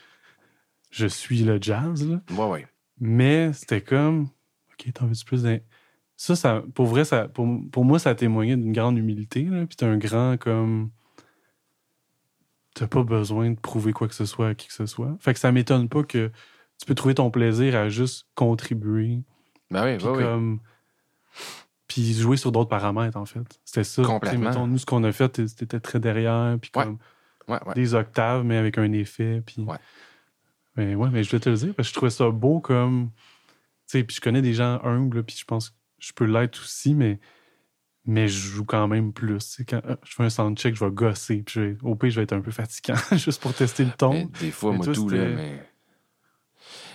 je 0.91 1.07
suis 1.07 1.43
le 1.43 1.59
jazz, 1.61 2.09
là. 2.09 2.21
Ouais, 2.31 2.51
ouais. 2.51 2.67
Mais 3.01 3.53
c'était 3.53 3.81
comme, 3.81 4.29
OK, 4.73 4.93
t'en 4.93 5.07
veux 5.07 5.15
plus 5.25 5.43
d'un 5.43 5.59
ça, 6.19 6.35
ça, 6.35 6.65
pour 6.75 6.87
vrai, 6.87 7.05
ça, 7.05 7.29
pour, 7.29 7.49
pour 7.71 7.85
moi, 7.85 8.01
ça 8.01 8.11
a 8.11 8.15
témoigné 8.15 8.57
d'une 8.57 8.73
grande 8.73 8.99
humilité. 8.99 9.45
Là, 9.45 9.65
puis 9.67 9.77
t'as 9.77 9.87
un 9.87 9.97
grand 9.97 10.37
comme. 10.37 10.91
T'as 12.75 12.89
pas 12.89 13.05
besoin 13.05 13.53
de 13.53 13.59
prouver 13.59 13.93
quoi 13.93 14.09
que 14.09 14.15
ce 14.15 14.27
soit 14.27 14.49
à 14.49 14.55
qui 14.55 14.67
que 14.67 14.73
ce 14.73 14.87
soit. 14.87 15.17
Fait 15.21 15.33
que 15.33 15.41
ça 15.41 15.53
m'étonne 15.53 15.89
pas 15.89 16.03
que 16.03 16.31
tu 16.79 16.87
peux 16.87 16.95
trouver 16.95 17.15
ton 17.15 17.31
plaisir 17.31 17.77
à 17.77 17.89
juste 17.89 18.27
contribuer. 18.35 19.21
Ben 19.71 19.85
oui, 19.85 19.97
puis 19.97 20.07
comme... 20.07 20.61
Puis 21.87 22.13
jouer 22.15 22.37
sur 22.37 22.53
d'autres 22.53 22.69
paramètres, 22.69 23.17
en 23.17 23.25
fait. 23.25 23.61
C'était 23.65 23.85
ça. 23.85 24.03
Complètement. 24.03 24.51
Mettons, 24.51 24.67
nous, 24.67 24.79
ce 24.79 24.87
qu'on 24.87 25.03
a 25.05 25.13
fait, 25.13 25.47
c'était 25.47 25.81
très 25.81 26.01
derrière, 26.01 26.57
puis 26.61 26.71
comme 26.71 26.99
des 27.75 27.95
octaves, 27.95 28.45
mais 28.45 28.57
avec 28.57 28.77
un 28.77 28.93
effet. 28.93 29.41
Puis... 29.47 29.63
Ouais. 29.63 29.79
Mais 30.77 30.95
ouais, 30.95 31.11
mais 31.11 31.23
je 31.23 31.31
vais 31.31 31.41
te 31.41 31.49
le 31.49 31.57
dire, 31.57 31.75
parce 31.75 31.89
que 31.89 31.95
je 31.95 31.97
trouvais 31.97 32.11
ça 32.11 32.29
beau 32.31 32.61
comme. 32.61 33.11
Tu 33.87 33.99
sais, 33.99 34.05
puis 34.05 34.17
je 34.17 34.21
connais 34.21 34.43
des 34.43 34.55
gens 34.55 34.81
humbles, 34.85 35.25
puis 35.25 35.37
je 35.37 35.45
pense 35.45 35.78
je 35.99 36.13
peux 36.13 36.25
l'être 36.25 36.61
aussi, 36.61 36.95
mais, 36.95 37.19
mais 38.05 38.29
je 38.29 38.39
joue 38.39 38.65
quand 38.65 38.89
même 38.89 39.13
plus. 39.13 39.63
Quand 39.69 39.81
euh, 39.85 39.97
je 40.05 40.15
fais 40.15 40.25
un 40.25 40.31
soundcheck, 40.31 40.75
je 40.75 40.85
vais 40.85 40.91
gosser. 40.91 41.43
Puis 41.43 41.77
au 41.83 41.95
pire, 41.95 42.11
je 42.11 42.17
vais 42.17 42.25
être 42.25 42.33
un 42.33 42.41
peu 42.41 42.51
fatigant 42.51 42.97
juste 43.13 43.41
pour 43.41 43.55
tester 43.55 43.85
le 43.85 43.93
ton. 43.93 44.31
des 44.41 44.51
fois, 44.51 44.73
moi, 44.73 44.87
tout, 44.87 45.09
là, 45.09 45.29
mais... 45.29 45.69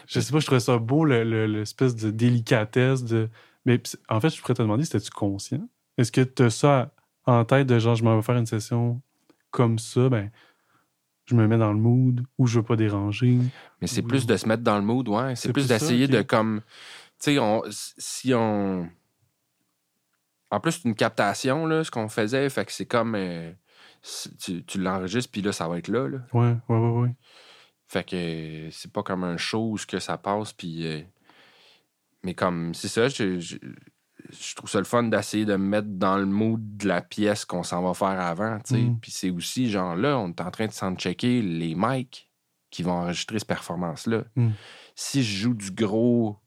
Je 0.08 0.20
sais 0.20 0.32
pas, 0.32 0.40
je 0.40 0.46
trouvais 0.46 0.60
ça 0.60 0.78
beau, 0.78 1.06
l'espèce 1.06 1.96
de 1.96 2.12
délicatesse. 2.12 3.04
de 3.04 3.30
Mais 3.66 3.82
en 4.10 4.20
fait, 4.20 4.30
je 4.30 4.42
pourrais 4.42 4.54
te 4.54 4.62
demander, 4.62 4.84
c'était-tu 4.84 5.12
conscient? 5.12 5.68
Est-ce 5.98 6.12
que 6.12 6.22
tu 6.22 6.44
as 6.44 6.50
ça 6.50 6.92
en 7.26 7.46
tête 7.46 7.68
de 7.68 7.80
genre, 7.80 7.96
je 7.96 8.04
m'en 8.04 8.16
vais 8.16 8.22
faire 8.22 8.36
une 8.36 8.46
session 8.46 9.02
comme 9.52 9.80
ça, 9.80 10.10
ben, 10.10 10.30
je 11.26 11.36
me 11.36 11.48
mets 11.48 11.58
dans 11.58 11.72
le 11.72 11.80
mood 11.80 12.22
ou 12.38 12.48
je 12.48 12.60
veux 12.60 12.66
pas 12.66 12.76
déranger. 12.76 13.40
Mais 13.82 13.88
c'est 13.88 14.02
plus 14.02 14.26
de 14.26 14.36
se 14.36 14.48
mettre 14.48 14.64
dans 14.64 14.78
le 14.78 14.84
mood, 14.84 15.08
ouais. 15.08 15.36
C'est 15.36 15.54
plus, 15.54 15.68
d'essayer 15.68 16.08
de 16.08 16.22
comme. 16.22 16.62
Tu 17.24 17.32
sais, 17.32 17.40
on, 17.40 17.62
si 17.70 18.34
on. 18.34 18.90
En 20.52 20.60
plus, 20.60 20.74
c'est 20.74 20.90
une 20.90 20.96
captation, 20.96 21.66
là, 21.66 21.86
ce 21.86 21.90
qu'on 21.90 22.10
faisait. 22.10 22.50
Fait 22.50 22.66
que 22.66 22.72
c'est 22.74 22.86
comme. 22.86 23.16
Euh, 23.16 23.54
tu, 24.42 24.66
tu 24.66 24.82
l'enregistres, 24.82 25.32
puis 25.32 25.42
là, 25.42 25.54
ça 25.54 25.70
va 25.70 25.78
être 25.78 25.88
là. 25.88 26.10
là. 26.10 26.18
Ouais, 26.34 26.54
ouais, 26.68 26.78
ouais, 26.78 27.00
ouais. 27.00 27.16
Fait 27.88 28.04
que 28.04 28.70
c'est 28.72 28.92
pas 28.92 29.04
comme 29.04 29.24
un 29.24 29.38
show 29.38 29.78
que 29.88 30.00
ça 30.00 30.18
passe, 30.18 30.52
puis. 30.52 30.86
Euh, 30.86 31.02
mais 32.24 32.34
comme, 32.34 32.74
c'est 32.74 32.90
ça, 32.90 33.08
je, 33.08 33.40
je 33.40 34.56
trouve 34.56 34.70
ça 34.70 34.80
le 34.80 34.86
fun 34.86 35.04
d'essayer 35.04 35.46
de 35.46 35.56
me 35.56 35.66
mettre 35.66 35.88
dans 35.88 36.18
le 36.18 36.26
mood 36.26 36.78
de 36.78 36.88
la 36.90 37.02
pièce 37.02 37.46
qu'on 37.46 37.64
s'en 37.64 37.82
va 37.82 37.94
faire 37.94 38.20
avant. 38.20 38.60
Mm. 38.70 38.98
Puis 39.02 39.12
c'est 39.12 39.30
aussi, 39.30 39.70
genre 39.70 39.96
là, 39.96 40.18
on 40.20 40.30
est 40.30 40.42
en 40.42 40.52
train 40.52 40.68
de 40.68 40.72
s'en 40.74 40.94
checker 40.96 41.42
les 41.42 41.74
mics 41.76 42.30
qui 42.70 42.84
vont 42.84 42.94
enregistrer 42.94 43.40
cette 43.40 43.48
performance-là. 43.48 44.24
Mm. 44.36 44.50
Si 44.96 45.24
je 45.24 45.44
joue 45.44 45.54
du 45.54 45.72
gros. 45.72 46.43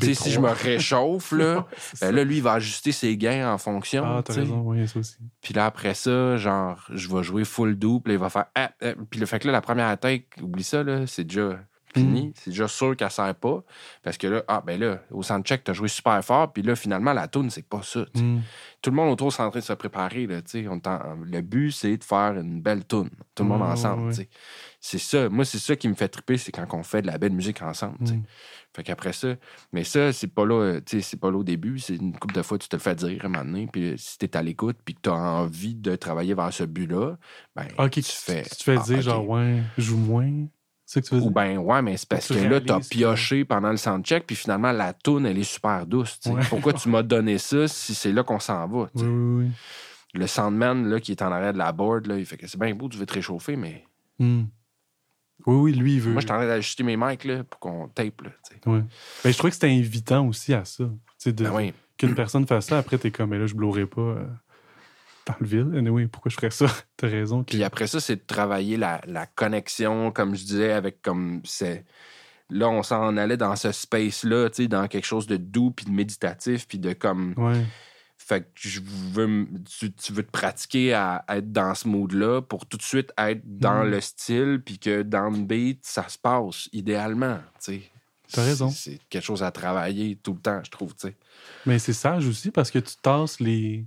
Si 0.00 0.30
je 0.30 0.40
me 0.40 0.48
réchauffe, 0.48 1.32
là, 1.32 1.66
ben 2.00 2.14
là, 2.14 2.24
lui, 2.24 2.36
il 2.36 2.42
va 2.42 2.54
ajuster 2.54 2.92
ses 2.92 3.16
gains 3.16 3.52
en 3.52 3.58
fonction. 3.58 4.04
Ah, 4.04 4.22
t'as 4.24 4.34
raison, 4.34 4.62
oui, 4.64 4.86
ça 4.88 4.98
aussi. 4.98 5.16
Puis 5.40 5.54
là, 5.54 5.66
après 5.66 5.94
ça, 5.94 6.36
genre, 6.36 6.84
je 6.92 7.08
vais 7.08 7.22
jouer 7.22 7.44
full 7.44 7.76
double, 7.76 8.12
il 8.12 8.18
va 8.18 8.30
faire. 8.30 8.46
Ah, 8.54 8.70
ah. 8.82 8.92
Puis 9.10 9.20
le 9.20 9.26
fait 9.26 9.38
que 9.38 9.46
là, 9.46 9.52
la 9.52 9.60
première 9.60 9.88
attaque, 9.88 10.24
oublie 10.40 10.64
ça, 10.64 10.82
là, 10.82 11.06
c'est 11.06 11.24
déjà 11.24 11.58
fini. 11.94 12.28
Mm. 12.28 12.32
C'est 12.34 12.50
déjà 12.50 12.68
sûr 12.68 12.96
qu'elle 12.96 13.10
sert 13.10 13.34
pas. 13.34 13.62
Parce 14.02 14.16
que 14.16 14.26
là, 14.26 14.42
ah, 14.48 14.62
ben 14.64 14.78
là, 14.80 15.00
au 15.10 15.22
soundcheck, 15.22 15.64
t'as 15.64 15.72
joué 15.72 15.88
super 15.88 16.22
fort, 16.24 16.52
puis 16.52 16.62
là, 16.62 16.74
finalement, 16.74 17.12
la 17.12 17.28
tune 17.28 17.50
c'est 17.50 17.66
pas 17.66 17.82
ça. 17.82 18.04
Mm. 18.14 18.38
Tout 18.80 18.90
le 18.90 18.96
monde 18.96 19.12
autour 19.12 19.28
est 19.28 19.40
en 19.40 19.50
train 19.50 19.60
de 19.60 19.64
se 19.64 19.72
préparer. 19.72 20.26
Là, 20.26 20.40
le 21.24 21.40
but, 21.40 21.70
c'est 21.70 21.96
de 21.96 22.04
faire 22.04 22.34
une 22.38 22.60
belle 22.60 22.84
tune. 22.86 23.10
Tout 23.34 23.42
le 23.42 23.48
monde 23.48 23.62
ensemble. 23.62 24.12
C'est 24.84 24.98
ça. 24.98 25.28
Moi, 25.28 25.44
c'est 25.44 25.60
ça 25.60 25.76
qui 25.76 25.88
me 25.88 25.94
fait 25.94 26.08
triper, 26.08 26.36
c'est 26.36 26.50
quand 26.50 26.66
on 26.72 26.82
fait 26.82 27.02
de 27.02 27.06
la 27.06 27.16
belle 27.16 27.32
musique 27.32 27.62
ensemble. 27.62 27.98
Mm. 28.00 28.24
Fait 28.74 28.82
qu'après 28.82 29.12
ça, 29.12 29.36
mais 29.72 29.84
ça, 29.84 30.12
c'est 30.12 30.26
pas 30.26 30.44
là, 30.44 30.80
c'est 30.84 31.20
pas 31.20 31.30
là 31.30 31.36
au 31.36 31.44
début. 31.44 31.78
C'est 31.78 31.94
une 31.94 32.18
couple 32.18 32.34
de 32.34 32.42
fois, 32.42 32.58
tu 32.58 32.68
te 32.68 32.74
le 32.74 32.80
fais 32.80 32.96
dire 32.96 33.22
à 33.22 33.26
un 33.26 33.28
moment 33.28 33.44
donné. 33.44 33.68
Puis 33.72 33.94
si 33.96 34.18
t'es 34.18 34.36
à 34.36 34.42
l'écoute, 34.42 34.76
puis 34.84 34.94
que 34.94 35.00
t'as 35.02 35.12
envie 35.12 35.76
de 35.76 35.94
travailler 35.94 36.34
vers 36.34 36.52
ce 36.52 36.64
but-là, 36.64 37.16
ben, 37.54 37.66
tu, 37.90 38.02
fais. 38.02 38.42
Tu 38.42 38.56
te 38.56 38.62
fais 38.64 38.76
ah, 38.76 38.82
dire, 38.82 39.02
genre, 39.02 39.28
ouais, 39.28 39.62
joue 39.78 39.98
moins. 39.98 40.48
Ou 41.12 41.30
ben 41.30 41.58
ouais, 41.58 41.80
mais 41.80 41.96
c'est 41.96 42.08
parce 42.08 42.26
que 42.26 42.34
là, 42.34 42.60
t'as 42.60 42.80
pioché 42.80 43.44
pendant 43.44 43.70
le 43.70 43.76
soundcheck, 43.76 44.26
puis 44.26 44.34
finalement, 44.34 44.72
la 44.72 44.92
toune, 44.92 45.26
elle 45.26 45.38
est 45.38 45.44
super 45.44 45.86
douce. 45.86 46.18
Pourquoi 46.50 46.72
tu 46.72 46.88
m'as 46.88 47.02
donné 47.04 47.38
ça 47.38 47.68
si 47.68 47.94
c'est 47.94 48.12
là 48.12 48.24
qu'on 48.24 48.40
s'en 48.40 48.66
va? 48.66 48.90
Oui, 48.94 49.04
oui, 49.06 49.50
Le 50.12 50.26
soundman 50.26 50.88
là, 50.88 50.98
qui 50.98 51.12
est 51.12 51.22
en 51.22 51.30
arrière 51.30 51.52
de 51.52 51.58
la 51.58 51.70
board, 51.70 52.08
là, 52.08 52.18
il 52.18 52.26
fait 52.26 52.36
que 52.36 52.48
c'est 52.48 52.58
bien 52.58 52.74
beau, 52.74 52.88
tu 52.88 52.98
veux 52.98 53.06
te 53.06 53.14
réchauffer, 53.14 53.54
mais. 53.54 53.84
Hmm. 54.18 54.42
Oui, 55.46 55.56
oui, 55.56 55.72
lui, 55.72 55.94
il 55.94 56.00
veut. 56.00 56.12
Moi, 56.12 56.20
je 56.20 56.26
suis 56.26 56.32
en 56.32 56.36
train 56.36 56.46
d'ajuster 56.46 56.82
mes 56.82 56.96
mics 56.96 57.24
là, 57.24 57.44
pour 57.44 57.60
qu'on 57.60 57.88
tape. 57.88 58.22
Là, 58.22 58.30
ouais. 58.66 58.82
ben, 59.24 59.32
je 59.32 59.36
trouvais 59.36 59.50
que 59.50 59.54
c'était 59.54 59.70
invitant 59.70 60.26
aussi 60.26 60.54
à 60.54 60.64
ça. 60.64 60.84
De... 61.26 61.32
Ben 61.32 61.72
qu'une 61.96 62.14
personne 62.14 62.46
fasse 62.46 62.66
ça, 62.66 62.78
après, 62.78 62.98
t'es 62.98 63.10
comme, 63.10 63.30
mais 63.30 63.38
là, 63.38 63.46
je 63.46 63.54
blouerai 63.54 63.86
pas. 63.86 64.00
Euh 64.00 64.26
dans 65.26 65.34
le 65.40 65.46
vide. 65.46 65.88
oui 65.88 66.06
pourquoi 66.06 66.30
je 66.30 66.36
ferais 66.36 66.50
ça? 66.50 66.66
T'as 66.96 67.08
raison. 67.08 67.44
Puis 67.44 67.62
après 67.62 67.86
ça, 67.86 68.00
c'est 68.00 68.16
de 68.16 68.22
travailler 68.26 68.76
la, 68.76 69.00
connexion, 69.34 70.10
comme 70.10 70.34
je 70.34 70.44
disais, 70.44 70.72
avec 70.72 71.02
comme 71.02 71.40
c'est. 71.44 71.84
Là, 72.50 72.68
on 72.68 72.82
s'en 72.82 73.16
allait 73.16 73.38
dans 73.38 73.56
ce 73.56 73.72
space-là, 73.72 74.48
dans 74.68 74.86
quelque 74.86 75.06
chose 75.06 75.26
de 75.26 75.36
doux, 75.36 75.70
puis 75.70 75.86
de 75.86 75.90
méditatif, 75.90 76.66
puis 76.68 76.78
de 76.78 76.92
comme. 76.92 77.34
Ouais. 77.36 77.64
Fait 78.24 78.42
que 78.42 78.46
je 78.54 78.80
veux, 78.80 79.48
tu, 79.98 80.12
veux 80.12 80.22
te 80.22 80.30
pratiquer 80.30 80.94
à, 80.94 81.24
être 81.28 81.50
dans 81.50 81.74
ce 81.74 81.88
mood-là 81.88 82.40
pour 82.42 82.66
tout 82.66 82.76
de 82.76 82.82
suite 82.82 83.12
être 83.18 83.42
dans 83.44 83.84
mm. 83.84 83.90
le 83.90 84.00
style, 84.00 84.62
puis 84.64 84.78
que 84.78 85.02
dans 85.02 85.28
le 85.28 85.38
beat, 85.38 85.80
ça 85.84 86.08
se 86.08 86.18
passe 86.18 86.68
idéalement, 86.72 87.38
tu. 87.62 87.80
T'as 88.32 88.44
raison. 88.44 88.70
C'est 88.70 88.98
quelque 89.10 89.24
chose 89.24 89.42
à 89.42 89.50
travailler 89.50 90.16
tout 90.16 90.32
le 90.32 90.40
temps, 90.40 90.60
je 90.64 90.70
trouve, 90.70 90.94
tu 90.94 91.08
sais. 91.08 91.16
Mais 91.66 91.78
c'est 91.78 91.92
sage 91.92 92.26
aussi 92.26 92.50
parce 92.50 92.70
que 92.70 92.78
tu 92.78 92.96
tasses 92.96 93.40
les 93.40 93.84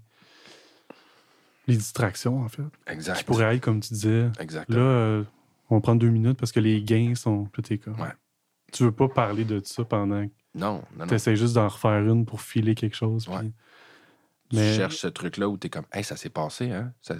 les 1.67 1.77
distractions, 1.77 2.41
en 2.41 2.49
fait. 2.49 2.63
Exact. 2.87 3.17
Qui 3.17 3.23
pourraient 3.23 3.55
être, 3.55 3.61
comme 3.61 3.79
tu 3.79 3.93
disais. 3.93 4.29
Exactement. 4.39 4.77
Là, 4.77 4.83
euh, 4.83 5.23
on 5.69 5.81
prend 5.81 5.95
deux 5.95 6.09
minutes 6.09 6.37
parce 6.37 6.51
que 6.51 6.59
les 6.59 6.83
gains 6.83 7.15
sont. 7.15 7.47
Là, 7.57 7.63
t'es 7.63 7.79
Ouais. 7.87 8.13
Tu 8.71 8.83
veux 8.83 8.91
pas 8.91 9.07
parler 9.07 9.45
de 9.45 9.61
ça 9.63 9.83
pendant. 9.83 10.21
Non, 10.21 10.29
non, 10.53 10.81
non. 10.99 11.07
T'essaies 11.07 11.35
juste 11.35 11.55
d'en 11.55 11.67
refaire 11.67 11.99
une 12.01 12.25
pour 12.25 12.41
filer 12.41 12.75
quelque 12.75 12.95
chose. 12.95 13.27
Ouais. 13.27 13.51
Tu 14.49 14.57
cherches 14.57 14.97
ce 14.97 15.07
truc-là 15.07 15.49
où 15.49 15.57
t'es 15.57 15.69
comme, 15.69 15.85
hey, 15.91 16.03
ça 16.03 16.15
s'est 16.15 16.29
passé, 16.29 16.71
hein? 16.71 16.93
Ça, 17.01 17.15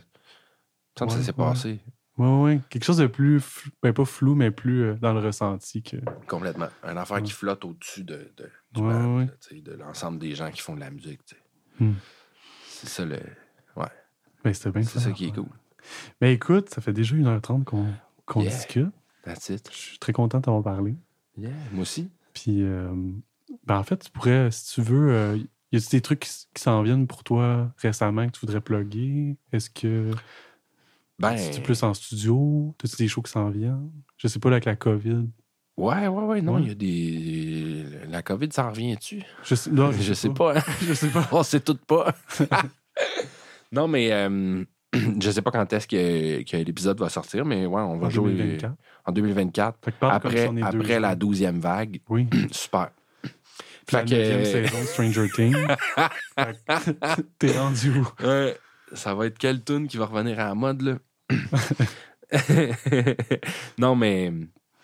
ça, 0.98 1.10
ça 1.10 1.22
s'est 1.22 1.34
passé. 1.34 1.80
Oui, 2.18 2.28
oui. 2.28 2.62
Quelque 2.70 2.86
chose 2.86 2.98
de 2.98 3.08
plus, 3.08 3.44
ben 3.84 3.92
pas 3.92 4.06
flou, 4.06 4.36
mais 4.36 4.50
plus 4.50 4.84
euh, 4.84 4.96
dans 4.96 5.14
le 5.14 5.20
ressenti 5.20 5.84
que. 5.84 5.98
Complètement. 6.28 6.70
Un 6.84 6.96
affaire 6.96 7.22
qui 7.22 7.34
flotte 7.34 7.66
au-dessus 7.66 8.04
de, 8.06 8.32
de, 8.38 8.50
du 8.72 9.62
de 9.62 9.74
l'ensemble 9.74 10.20
des 10.20 10.34
gens 10.34 10.50
qui 10.50 10.62
font 10.62 10.76
de 10.76 10.80
la 10.80 10.92
musique. 10.92 11.20
Hmm. 11.80 11.94
C'est 12.68 12.88
ça 12.88 13.06
le. 13.06 13.20
Ben, 14.46 14.54
c'est 14.54 15.00
ça 15.00 15.12
qui 15.12 15.26
est 15.26 15.32
cool. 15.32 15.48
Mais 16.22 16.34
écoute, 16.34 16.70
ça 16.70 16.80
fait 16.80 16.94
déjà 16.94 17.16
1h30 17.16 17.64
qu'on 18.26 18.42
discute. 18.42 18.90
That's 19.24 19.50
it. 19.50 19.68
Je 19.72 19.76
suis 19.76 19.98
très 19.98 20.14
content 20.14 20.38
de 20.38 20.44
t'avoir 20.44 20.64
parlé. 20.64 20.96
Yeah, 21.36 21.50
moi 21.72 21.82
aussi. 21.82 22.12
Puis, 22.34 22.62
euh, 22.62 22.94
ben 23.66 23.78
en 23.78 23.84
fait, 23.84 23.98
tu 23.98 24.12
pourrais, 24.12 24.52
si 24.52 24.76
tu 24.76 24.82
veux, 24.82 25.12
euh, 25.12 25.38
y 25.72 25.78
a 25.78 25.86
des 25.92 26.02
trucs 26.02 26.20
qui, 26.20 26.62
s'en 26.62 26.82
viennent 26.84 27.08
pour 27.08 27.24
toi 27.24 27.72
récemment 27.78 28.28
que 28.28 28.32
tu 28.32 28.40
voudrais 28.42 28.62
plugger? 28.62 29.38
Est-ce 29.52 29.70
que. 29.70 30.12
Ben. 31.18 31.36
tu 31.52 31.62
plus 31.62 31.82
en 31.84 31.94
studio? 31.94 32.76
As-tu 32.84 32.98
des 32.98 33.08
shows 33.08 33.22
qui 33.22 33.32
s'en 33.32 33.50
viennent? 33.50 33.92
Je 34.18 34.28
sais 34.28 34.40
pas, 34.40 34.50
là, 34.50 34.56
avec 34.56 34.66
la 34.66 34.76
COVID. 34.76 35.28
Ouais, 35.78 36.08
ouais, 36.08 36.24
ouais, 36.24 36.42
non, 36.42 36.58
il 36.58 36.68
y 36.68 36.72
a 36.72 36.76
des. 36.76 38.08
La 38.10 38.22
COVID, 38.22 38.50
ça 38.52 38.70
revient-tu? 38.70 39.24
Je 39.44 39.56
sais, 39.56 39.70
non, 39.70 39.92
je, 39.92 40.14
sais 40.14 40.30
pas. 40.30 40.58
Hein. 40.58 40.64
je 40.82 40.94
sais 40.94 41.10
pas. 41.10 41.28
On 41.32 41.44
sait 41.44 41.60
tout 41.60 41.78
pas. 41.78 42.14
Non, 43.72 43.90
mais 43.90 44.12
euh, 44.12 44.64
je 45.20 45.32
sais 45.32 45.42
pas 45.42 45.52
quand 45.52 45.72
est-ce 45.74 45.88
que, 45.88 46.58
l'épisode 46.64 47.00
va 47.00 47.10
sortir, 47.10 47.46
mais 47.46 47.66
ouais, 47.66 47.82
on 47.82 47.98
va 47.98 48.10
jouer 48.10 48.58
en 49.06 49.12
2024. 49.12 49.78
Après, 50.02 50.50
après 50.62 51.00
la 51.00 51.16
12e 51.16 51.60
vague. 51.60 52.00
Oui. 52.10 52.28
Super. 52.52 52.92
Fait 53.88 53.98
la 53.98 54.04
que... 54.04 54.46
saison 54.46 54.84
Stranger 54.84 55.30
Things. 55.30 55.56
T'es 57.40 57.58
rendu 57.58 57.92
où? 57.92 58.08
ça 58.94 59.14
va 59.14 59.28
être 59.28 59.38
quelle 59.38 59.64
tune 59.64 59.88
qui 59.88 59.98
va 59.98 60.06
revenir 60.06 60.40
à 60.40 60.46
la 60.46 60.56
mode, 60.56 60.82
là? 60.82 60.98
non, 63.78 63.96
mais. 63.96 64.32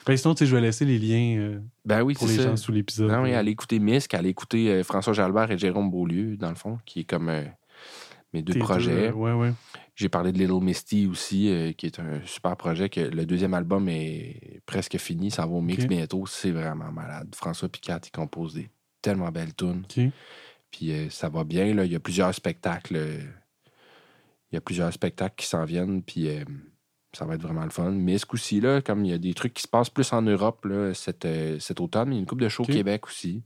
Ben, 0.06 0.18
sinon, 0.18 0.34
tu 0.34 0.46
je 0.46 0.56
vais 0.56 0.62
laisser 0.62 0.86
les 0.86 0.98
liens 0.98 1.38
euh, 1.40 1.60
ben 1.86 2.02
oui, 2.02 2.16
pour 2.16 2.28
les 2.28 2.36
gens 2.36 2.56
sous 2.56 2.72
l'épisode. 2.72 3.12
Non, 3.12 3.24
oui, 3.24 3.34
allez 3.34 3.52
écouter 3.52 3.80
Misk, 3.80 4.14
allez 4.16 4.30
écouter 4.30 4.70
euh, 4.70 4.84
François 4.84 5.14
Jalbert 5.14 5.52
et 5.52 5.58
Jérôme 5.58 5.92
Beaulieu, 5.92 6.38
dans 6.38 6.50
le 6.50 6.56
fond, 6.56 6.80
qui 6.86 7.02
est 7.02 7.04
comme 7.04 7.32
mes 8.34 8.42
deux 8.42 8.58
projets. 8.60 9.14
J'ai 9.96 10.10
parlé 10.10 10.32
de 10.32 10.40
Little 10.40 10.64
Misty 10.64 11.06
aussi, 11.06 11.50
euh, 11.50 11.74
qui 11.74 11.86
est 11.86 12.00
un 12.00 12.22
super 12.26 12.56
projet. 12.56 12.90
que 12.90 13.02
Le 13.02 13.26
deuxième 13.26 13.54
album 13.54 13.88
est 13.90 14.62
presque 14.66 14.98
fini. 14.98 15.30
Ça 15.30 15.46
va 15.46 15.52
au 15.52 15.62
mix 15.62 15.86
bientôt. 15.86 16.26
C'est 16.26 16.52
vraiment 16.52 16.92
malade. 16.92 17.36
François 17.36 17.70
Picat, 17.70 18.00
il 18.06 18.12
compose 18.12 18.56
des 18.56 18.70
tellement 19.02 19.32
belles 19.32 19.56
tunes. 19.56 19.84
Puis 20.72 20.92
euh, 20.92 21.10
ça 21.10 21.30
va 21.30 21.44
bien. 21.44 21.74
Là. 21.74 21.86
Il 21.86 21.92
y 21.92 21.96
a 21.96 22.00
plusieurs 22.00 22.34
spectacles. 22.34 22.96
il 24.52 24.56
y 24.56 24.58
a 24.58 24.62
plusieurs 24.62 24.94
spectacles 24.94 25.36
qui 25.38 25.48
s'en 25.48 25.66
viennent. 25.66 26.02
Puis 26.02 26.30
euh, 26.30 26.44
ça 27.14 27.26
va 27.26 27.36
être 27.36 27.42
vraiment 27.42 27.64
le 27.64 27.70
fun. 27.70 27.92
Mais 27.92 28.18
ce 28.18 28.26
coup-ci, 28.26 28.62
là, 28.62 28.82
comme 28.82 29.06
il 29.06 29.12
y 29.12 29.14
a 29.14 29.18
des 29.18 29.34
trucs 29.34 29.54
qui 29.54 29.64
se 29.64 29.68
passent 29.68 29.90
plus 29.90 30.12
en 30.14 30.22
Europe 30.22 30.66
là, 30.66 30.94
cet, 30.94 31.26
automne, 31.80 32.12
il 32.12 32.16
y 32.16 32.18
a 32.18 32.20
une 32.20 32.26
coupe 32.26 32.42
de 32.42 32.50
show 32.50 32.64
au 32.64 32.68
Québec 32.68 33.08
aussi 33.08 33.44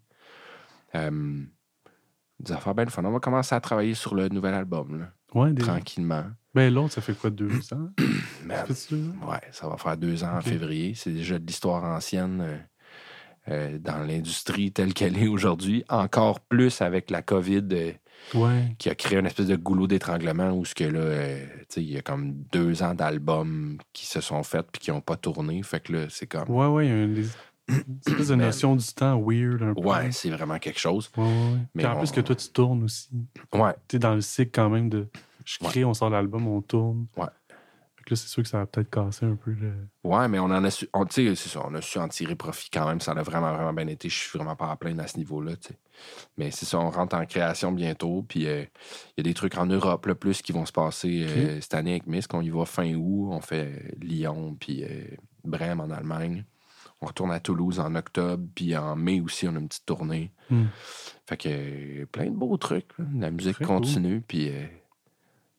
des 2.39 2.51
affaires 2.51 2.75
bien 2.75 2.85
fun. 2.87 3.03
On 3.05 3.11
va 3.11 3.19
commencer 3.19 3.55
à 3.55 3.61
travailler 3.61 3.93
sur 3.93 4.15
le 4.15 4.29
nouvel 4.29 4.53
album, 4.53 4.99
là, 4.99 5.11
ouais, 5.33 5.53
tranquillement. 5.53 6.25
Ben 6.53 6.73
l'autre, 6.73 6.93
ça 6.93 7.01
fait 7.01 7.13
quoi, 7.13 7.29
deux 7.29 7.73
ans? 7.73 7.89
Ben, 8.45 8.63
ouais, 8.69 9.41
ça 9.51 9.67
va 9.67 9.75
faire 9.77 9.97
deux 9.97 10.23
ans 10.23 10.37
en 10.37 10.41
février. 10.41 10.93
C'est 10.93 11.09
déjà 11.09 11.39
de 11.39 11.47
l'histoire 11.47 11.83
ancienne 11.83 12.63
euh, 13.49 13.75
euh, 13.75 13.77
dans 13.79 13.99
l'industrie 14.05 14.71
telle 14.71 14.93
qu'elle 14.93 15.17
est 15.17 15.27
aujourd'hui. 15.27 15.83
Encore 15.89 16.39
plus 16.39 16.81
avec 16.81 17.09
la 17.11 17.21
COVID 17.21 17.67
euh, 17.71 17.91
qui 18.79 18.89
a 18.89 18.95
créé 18.95 19.19
une 19.19 19.25
espèce 19.27 19.47
de 19.47 19.55
goulot 19.55 19.87
d'étranglement 19.87 20.51
où 20.51 20.65
ce 20.65 20.73
que 20.73 20.83
là, 20.83 21.37
il 21.77 21.83
y 21.91 21.97
a 21.97 22.01
comme 22.01 22.33
deux 22.51 22.81
ans 22.81 22.93
d'albums 22.95 23.77
qui 23.93 24.05
se 24.07 24.19
sont 24.21 24.41
faits 24.43 24.65
puis 24.71 24.79
qui 24.81 24.91
n'ont 24.91 25.01
pas 25.01 25.15
tourné. 25.15 25.61
Fait 25.63 25.79
que 25.79 25.93
là, 25.93 26.05
c'est 26.09 26.27
comme. 26.27 26.49
Ouais, 26.49 26.67
ouais, 26.67 26.87
il 26.87 27.17
y 27.19 27.23
a 27.23 27.77
C'est 28.05 28.13
plus 28.13 28.31
une 28.31 28.39
notion 28.41 28.75
du 28.75 28.85
temps 28.93 29.19
weird 29.23 29.61
un 29.61 29.73
peu. 29.73 29.81
Ouais, 29.81 30.11
c'est 30.11 30.29
vraiment 30.29 30.57
quelque 30.59 30.79
chose. 30.79 31.11
Ouais, 31.17 31.23
ouais. 31.23 31.31
Mais 31.75 31.83
Puis 31.83 31.91
en 31.91 31.95
on- 31.95 31.99
plus 31.99 32.11
que 32.11 32.21
toi, 32.21 32.35
tu 32.35 32.47
tournes 32.49 32.83
aussi. 32.83 33.09
Ouais. 33.53 33.73
Tu 33.87 33.97
es 33.97 33.99
dans 33.99 34.15
le 34.15 34.21
cycle 34.21 34.51
quand 34.53 34.69
même 34.69 34.89
de. 34.89 35.07
Je 35.45 35.59
crée, 35.59 35.85
on 35.85 35.93
sort 35.93 36.09
l'album, 36.09 36.47
on 36.47 36.61
tourne. 36.61 37.05
Ouais. 37.17 37.25
Que 38.05 38.13
là, 38.13 38.15
c'est 38.15 38.27
sûr 38.27 38.43
que 38.43 38.49
ça 38.49 38.59
va 38.59 38.65
peut-être 38.67 38.89
casser 38.89 39.25
un 39.25 39.35
peu 39.35 39.51
le. 39.51 39.73
Ouais, 40.03 40.27
mais 40.27 40.37
on 40.39 40.45
en 40.45 40.63
a 40.63 40.69
su. 40.69 40.87
c'est 41.09 41.35
ça, 41.35 41.61
on 41.65 41.73
a 41.73 41.81
su 41.81 41.97
en 41.97 42.07
tirer 42.07 42.35
profit 42.35 42.69
quand 42.69 42.87
même. 42.87 43.01
Ça 43.01 43.13
a 43.13 43.23
vraiment, 43.23 43.51
vraiment 43.51 43.73
bien 43.73 43.87
été. 43.87 44.09
Je 44.09 44.15
suis 44.15 44.37
vraiment 44.37 44.55
pas 44.55 44.69
à 44.69 44.75
plaindre 44.75 45.01
à 45.01 45.07
ce 45.07 45.17
niveau-là. 45.17 45.53
Mais 46.37 46.51
c'est 46.51 46.65
ça, 46.65 46.79
on 46.79 46.91
rentre 46.91 47.15
en 47.15 47.25
création 47.25 47.71
bientôt. 47.71 48.23
Puis 48.27 48.47
euh, 48.47 48.63
il 49.09 49.13
y 49.17 49.21
a 49.21 49.23
des 49.23 49.33
trucs 49.33 49.57
en 49.57 49.65
Europe, 49.65 50.05
le 50.05 50.15
plus, 50.15 50.41
qui 50.41 50.51
vont 50.51 50.65
se 50.65 50.71
passer 50.71 51.25
euh, 51.27 51.59
cette 51.61 51.73
année 51.73 51.91
avec 51.91 52.07
Misk. 52.07 52.33
On 52.33 52.41
y 52.41 52.49
va 52.49 52.65
fin 52.65 52.93
août. 52.93 53.29
On 53.31 53.41
fait 53.41 53.95
Lyon, 53.99 54.55
puis 54.59 54.83
euh, 54.83 55.03
Brême 55.43 55.79
en 55.79 55.89
Allemagne. 55.89 56.45
On 57.01 57.07
retourne 57.07 57.31
à 57.31 57.39
Toulouse 57.39 57.79
en 57.79 57.93
octobre. 57.95 58.43
Puis 58.55 58.75
en 58.75 58.95
mai 58.95 59.19
aussi, 59.19 59.47
on 59.47 59.55
a 59.55 59.59
une 59.59 59.67
petite 59.67 59.85
tournée. 59.85 60.31
Hmm. 60.49 60.65
Fait 61.27 61.37
que 61.37 61.49
euh, 61.49 62.05
plein 62.05 62.25
de 62.25 62.35
beaux 62.35 62.55
trucs. 62.57 62.97
là. 62.97 63.05
La 63.15 63.31
musique 63.31 63.55
Très 63.55 63.65
continue. 63.65 64.21
Puis 64.21 64.49
euh, 64.49 64.65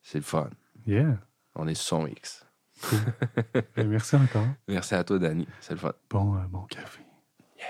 c'est 0.03 0.19
le 0.19 0.25
fun. 0.25 0.51
Yeah. 0.87 1.19
On 1.57 1.67
est 1.67 1.81
100x. 1.81 2.43
Cool. 2.83 2.99
merci 3.87 4.17
encore. 4.17 4.47
Merci 4.69 4.95
à 4.95 5.03
toi, 5.05 5.19
Danny. 5.19 5.49
C'est 5.61 5.73
le 5.73 5.79
fun. 5.81 5.93
Bon, 6.11 6.37
euh, 6.37 6.41
bon 6.49 6.63
café. 6.65 7.01
Yeah. 7.57 7.67